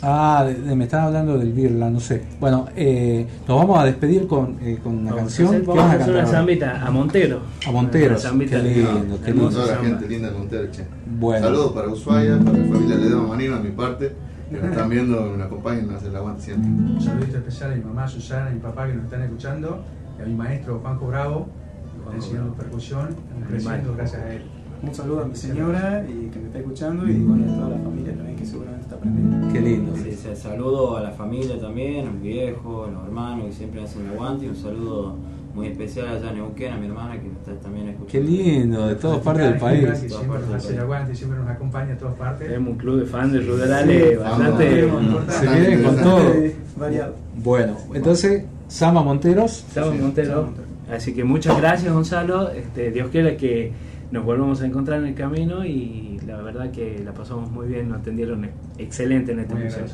Ah, 0.02 0.46
de- 0.46 0.54
de- 0.56 0.76
me 0.78 0.86
están 0.86 1.04
hablando 1.04 1.38
del 1.38 1.52
Birla, 1.52 1.90
no 1.90 2.00
sé. 2.00 2.22
Bueno, 2.40 2.68
eh, 2.76 3.28
nos 3.48 3.58
vamos 3.58 3.80
a 3.80 3.84
despedir 3.84 4.28
con, 4.28 4.58
eh, 4.62 4.80
con 4.82 4.94
una 4.94 5.12
Vamos 5.12 5.14
a 5.14 5.18
canción. 5.24 5.48
hacer- 5.50 5.62
¿Qué 5.62 5.68
vamos 5.68 5.84
a 5.84 5.92
a 5.92 5.96
hacer 6.00 6.14
una 6.14 6.26
zambita 6.26 6.82
a 6.86 6.90
Montero. 6.92 7.42
A 7.68 8.18
zambita 8.18 8.62
Qué 8.62 8.70
lindo, 8.70 9.20
qué 9.24 9.32
lindo. 9.34 9.50
Toda 9.50 9.68
la 9.68 9.76
gente 9.78 10.08
linda 10.08 10.32
de 10.32 10.38
Montero, 10.38 10.72
che. 10.72 10.84
Bueno. 11.20 11.46
Saludos 11.48 11.72
para 11.74 11.90
Ushuaia, 11.90 12.40
para 12.40 12.58
la 12.58 12.66
familia 12.66 12.96
Ledema 12.96 13.28
Manino, 13.28 13.56
a 13.56 13.60
mi 13.60 13.72
parte, 13.72 14.14
que 14.50 14.58
nos 14.58 14.72
están 14.72 14.90
viendo, 14.90 15.34
me 15.38 15.44
acompañan, 15.44 15.88
nos 15.88 15.98
hacen 15.98 16.10
el 16.10 16.16
aguante 16.16 16.42
siempre. 16.42 16.70
Un 16.70 17.02
saludito 17.02 17.38
especial 17.38 17.72
a 17.72 17.76
mi 17.76 17.84
mamá 17.84 18.08
Susana, 18.08 18.48
a 18.48 18.50
mi 18.50 18.60
papá 18.60 18.88
que 18.88 18.94
nos 18.94 19.06
están 19.06 19.22
escuchando, 19.22 19.84
y 20.18 20.22
a 20.22 20.26
mi 20.26 20.34
maestro 20.34 20.80
Juanjo 20.80 21.08
Bravo, 21.08 21.48
que 21.92 22.00
está 22.00 22.16
enseñando 22.16 22.54
percusión, 22.54 23.16
creciendo 23.48 23.94
gracias 23.94 24.22
a 24.22 24.34
él. 24.34 24.44
Un 24.82 24.96
saludo 24.96 25.24
a 25.24 25.26
mi 25.26 25.36
señora 25.36 26.06
y 26.08 26.30
que 26.30 26.40
me 26.40 26.46
está 26.48 26.60
escuchando 26.60 27.06
y 27.06 27.18
bueno, 27.20 27.52
a 27.52 27.56
toda 27.58 27.70
la 27.70 27.78
familia 27.80 28.16
también 28.16 28.38
que 28.38 28.46
seguramente 28.46 28.84
está 28.84 28.96
aprendiendo. 28.96 29.54
Qué 29.54 29.60
lindo. 29.60 29.96
Sí, 29.98 30.12
sí, 30.14 30.30
saludo 30.36 30.96
a 30.96 31.02
la 31.02 31.12
familia 31.12 31.60
también, 31.60 32.08
a 32.08 32.12
mi 32.12 32.30
viejo, 32.30 32.86
a 32.86 32.92
los 32.92 33.04
hermanos 33.04 33.48
que 33.48 33.52
siempre 33.52 33.84
hacen 33.84 34.06
el 34.06 34.14
aguante 34.14 34.46
y 34.46 34.50
un 34.50 34.56
saludo 34.56 35.16
muy 35.54 35.68
especial 35.68 36.08
allá 36.08 36.30
a 36.30 36.34
Neuquén, 36.34 36.74
a 36.74 36.78
mi 36.78 36.88
hermana 36.88 37.20
que 37.20 37.28
está 37.28 37.54
también 37.62 37.90
escuchando. 37.90 38.12
Qué 38.12 38.22
lindo, 38.22 38.88
de 38.88 38.96
todas 38.96 39.20
partes 39.20 39.46
del 39.46 39.60
país. 39.60 39.90
Que 40.00 40.10
siempre 40.10 40.40
nos 40.52 40.70
el 40.70 40.80
aguante 40.80 41.16
siempre 41.16 41.40
nos 41.40 41.50
acompaña 41.50 41.94
a 41.94 41.98
todas 41.98 42.16
partes. 42.16 42.48
Tenemos 42.48 42.70
un 42.70 42.78
club 42.78 43.00
de 43.00 43.06
fans 43.06 43.34
de 43.34 43.42
Sí, 43.42 44.16
bastante. 44.16 44.90
Se 45.30 45.48
vienen 45.48 45.84
con 45.84 45.96
todo. 45.98 46.34
Variado. 46.78 47.16
Bueno, 47.36 47.78
entonces, 47.94 48.44
Sama 48.68 49.02
Monteros. 49.02 49.66
Sama 49.74 49.92
Montero. 49.92 50.50
Así 50.92 51.14
que 51.14 51.24
muchas 51.24 51.58
gracias, 51.60 51.94
Gonzalo. 51.94 52.50
Este, 52.52 52.92
Dios 52.92 53.10
quiera 53.10 53.36
que 53.38 53.72
nos 54.12 54.26
volvamos 54.26 54.62
a 54.62 54.66
encontrar 54.66 55.00
en 55.00 55.08
el 55.08 55.16
camino 55.16 55.66
y 55.66 56.09
la 56.30 56.44
verdad 56.44 56.72
que 56.72 57.02
la 57.04 57.12
pasamos 57.12 57.50
muy 57.52 57.68
bien, 57.68 57.90
nos 57.90 58.02
atendieron 58.02 58.48
excelente 58.78 59.32
en 59.32 59.40
este 59.40 59.56
Muy 59.56 59.64
museo. 59.64 59.86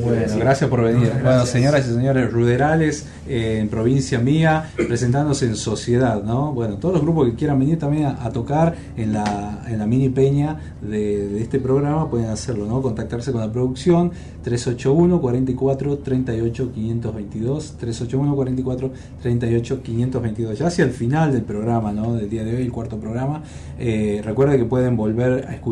Bueno, 0.00 0.22
gracias 0.38 0.70
por 0.70 0.82
venir. 0.82 1.10
Bueno, 1.22 1.44
señoras 1.44 1.86
y 1.88 1.92
señores, 1.92 2.32
Ruderales 2.32 3.08
eh, 3.28 3.58
en 3.60 3.68
provincia 3.68 4.18
mía, 4.20 4.70
presentándose 4.76 5.46
en 5.46 5.56
sociedad, 5.56 6.22
¿no? 6.22 6.52
Bueno, 6.52 6.76
todos 6.76 6.94
los 6.94 7.02
grupos 7.02 7.30
que 7.30 7.34
quieran 7.34 7.58
venir 7.58 7.78
también 7.78 8.06
a, 8.06 8.24
a 8.24 8.30
tocar 8.30 8.76
en 8.96 9.12
la, 9.12 9.64
en 9.66 9.78
la 9.78 9.86
mini 9.86 10.08
peña 10.08 10.58
de, 10.80 11.28
de 11.28 11.42
este 11.42 11.58
programa 11.58 12.08
pueden 12.08 12.30
hacerlo, 12.30 12.66
¿no? 12.66 12.80
Contactarse 12.80 13.32
con 13.32 13.40
la 13.40 13.50
producción 13.50 14.12
381 14.42 15.20
44 15.20 15.98
38 15.98 16.72
522 16.72 17.76
381 17.78 18.34
44 18.36 18.92
38 19.20 19.82
522 19.82 20.58
ya 20.58 20.66
hacia 20.66 20.84
el 20.84 20.92
final 20.92 21.32
del 21.32 21.42
programa, 21.42 21.92
¿no? 21.92 22.14
Del 22.14 22.30
día 22.30 22.44
de 22.44 22.56
hoy, 22.56 22.62
el 22.62 22.72
cuarto 22.72 22.98
programa. 22.98 23.42
Eh, 23.78 24.20
recuerden 24.24 24.58
que 24.58 24.64
pueden 24.64 24.96
volver 24.96 25.46
a 25.48 25.54
escuchar 25.54 25.71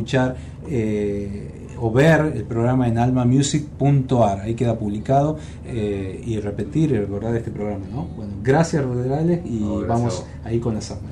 eh, 0.69 1.69
o 1.81 1.91
ver 1.91 2.33
el 2.35 2.45
programa 2.45 2.89
en 2.89 2.99
almamusic.ar, 2.99 4.41
ahí 4.41 4.55
queda 4.55 4.79
publicado 4.79 5.39
eh, 5.67 6.23
y 6.27 6.39
repetir 6.39 6.93
y 6.93 6.99
recordar 6.99 7.35
este 7.35 7.51
programa, 7.51 7.87
¿no? 7.91 8.05
Bueno, 8.17 8.35
gracias 8.43 8.85
Ruderales 8.85 9.41
y 9.47 9.61
No, 9.61 9.79
gracias 9.79 9.91
a 9.91 9.95
vamos 9.95 10.27
ahí 10.45 10.59
con 10.61 10.75
la 10.75 10.81
samba. 10.81 11.09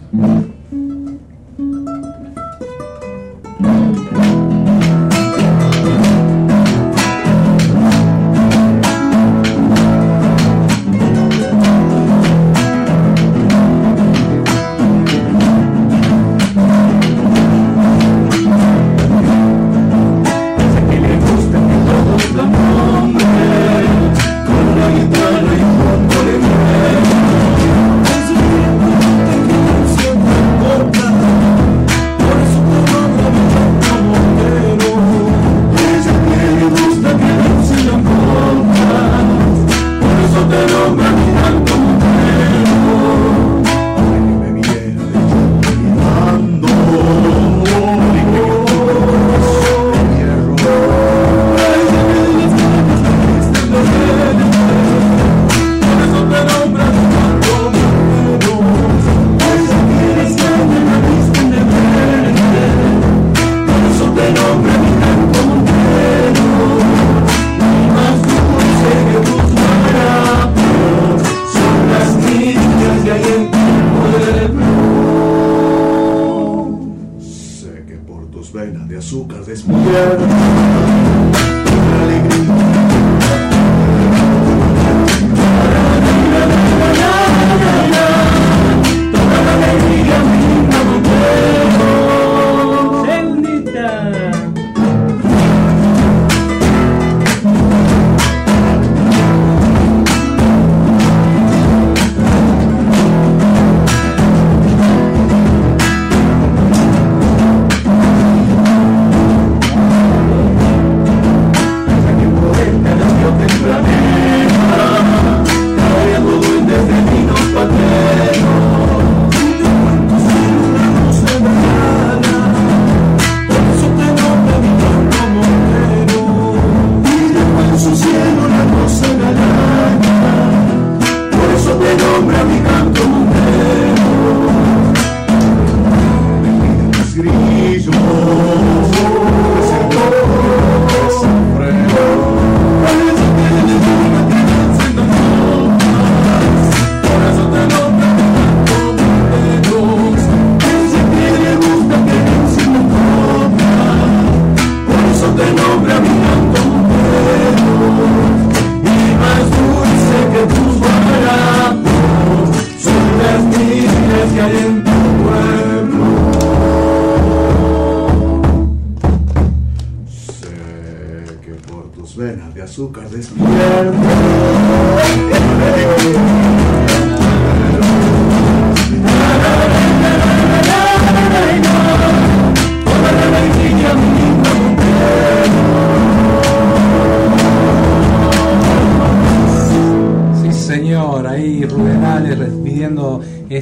Azúcar 172.79 173.11
de 173.11 173.21
Sí, 173.21 173.48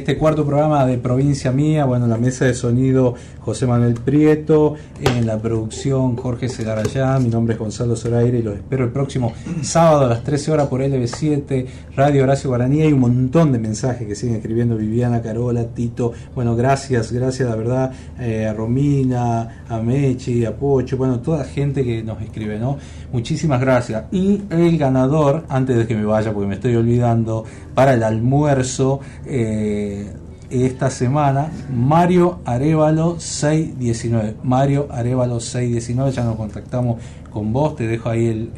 este 0.07 0.17
cuarto 0.17 0.45
programa 0.45 0.85
de 0.85 0.97
Provincia 0.97 1.51
Mía, 1.51 1.83
bueno, 1.83 2.05
en 2.05 2.11
la 2.11 2.17
mesa 2.17 2.45
de 2.45 2.53
sonido 2.53 3.15
José 3.41 3.67
Manuel 3.67 3.95
Prieto, 3.95 4.75
en 5.01 5.27
la 5.27 5.37
producción 5.37 6.15
Jorge 6.15 6.47
Segarayá, 6.47 7.19
mi 7.19 7.27
nombre 7.27 7.55
es 7.55 7.59
Gonzalo 7.59 7.97
Zoraire 7.97 8.39
y 8.39 8.41
los 8.41 8.55
espero 8.55 8.85
el 8.85 8.91
próximo 8.91 9.33
sábado 9.61 10.05
a 10.05 10.07
las 10.07 10.23
13 10.23 10.53
horas 10.53 10.67
por 10.67 10.79
LB7, 10.79 11.65
Radio 11.93 12.23
Horacio 12.23 12.49
Guaraní, 12.49 12.83
hay 12.83 12.93
un 12.93 13.01
montón 13.01 13.51
de 13.51 13.59
mensajes 13.59 14.07
que 14.07 14.15
siguen 14.15 14.37
escribiendo 14.37 14.77
Viviana, 14.77 15.21
Carola, 15.21 15.65
Tito, 15.65 16.13
bueno, 16.33 16.55
gracias, 16.55 17.11
gracias 17.11 17.49
la 17.49 17.57
verdad 17.57 17.91
eh, 18.17 18.47
a 18.47 18.53
Romina, 18.53 19.65
a 19.67 19.77
Mechi, 19.79 20.45
a 20.45 20.55
Pocho, 20.55 20.95
bueno, 20.95 21.19
toda 21.19 21.43
gente 21.43 21.83
que 21.83 22.01
nos 22.01 22.21
escribe, 22.21 22.57
¿no? 22.57 22.77
Muchísimas 23.11 23.59
gracias. 23.59 24.05
Y 24.11 24.41
el 24.49 24.77
ganador, 24.77 25.43
antes 25.49 25.75
de 25.75 25.87
que 25.87 25.95
me 25.95 26.05
vaya, 26.05 26.31
porque 26.33 26.47
me 26.47 26.55
estoy 26.55 26.75
olvidando, 26.75 27.43
para 27.77 27.93
el 27.93 28.01
almuerzo 28.01 29.01
eh, 29.27 30.11
esta 30.49 30.89
semana, 30.89 31.51
Mario 31.71 32.39
Arevalo 32.43 33.19
619. 33.19 34.37
Mario 34.41 34.87
Arevalo 34.89 35.39
619, 35.39 36.11
ya 36.11 36.23
nos 36.23 36.37
contactamos 36.37 36.99
con 37.29 37.53
vos, 37.53 37.75
te 37.75 37.85
dejo 37.85 38.09
ahí 38.09 38.25
el, 38.25 38.51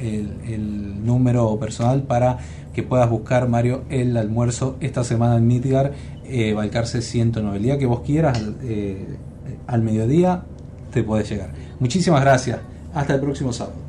el- 0.47 1.05
número 1.05 1.57
personal 1.59 2.03
para 2.03 2.37
que 2.73 2.81
puedas 2.81 3.09
buscar, 3.09 3.49
Mario, 3.49 3.83
el 3.89 4.15
almuerzo 4.15 4.77
esta 4.79 5.03
semana 5.03 5.35
en 5.35 5.47
Midgar, 5.47 5.91
eh, 6.23 6.53
Balcarce 6.53 7.01
109. 7.01 7.57
El 7.57 7.63
día 7.63 7.77
que 7.77 7.87
vos 7.87 7.99
quieras, 8.05 8.41
eh, 8.63 9.17
al 9.67 9.81
mediodía, 9.81 10.43
te 10.93 11.03
podés 11.03 11.29
llegar. 11.29 11.49
Muchísimas 11.81 12.21
gracias. 12.21 12.59
Hasta 12.93 13.15
el 13.15 13.19
próximo 13.19 13.51
sábado. 13.51 13.88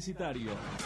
Publicitario. 0.00 0.79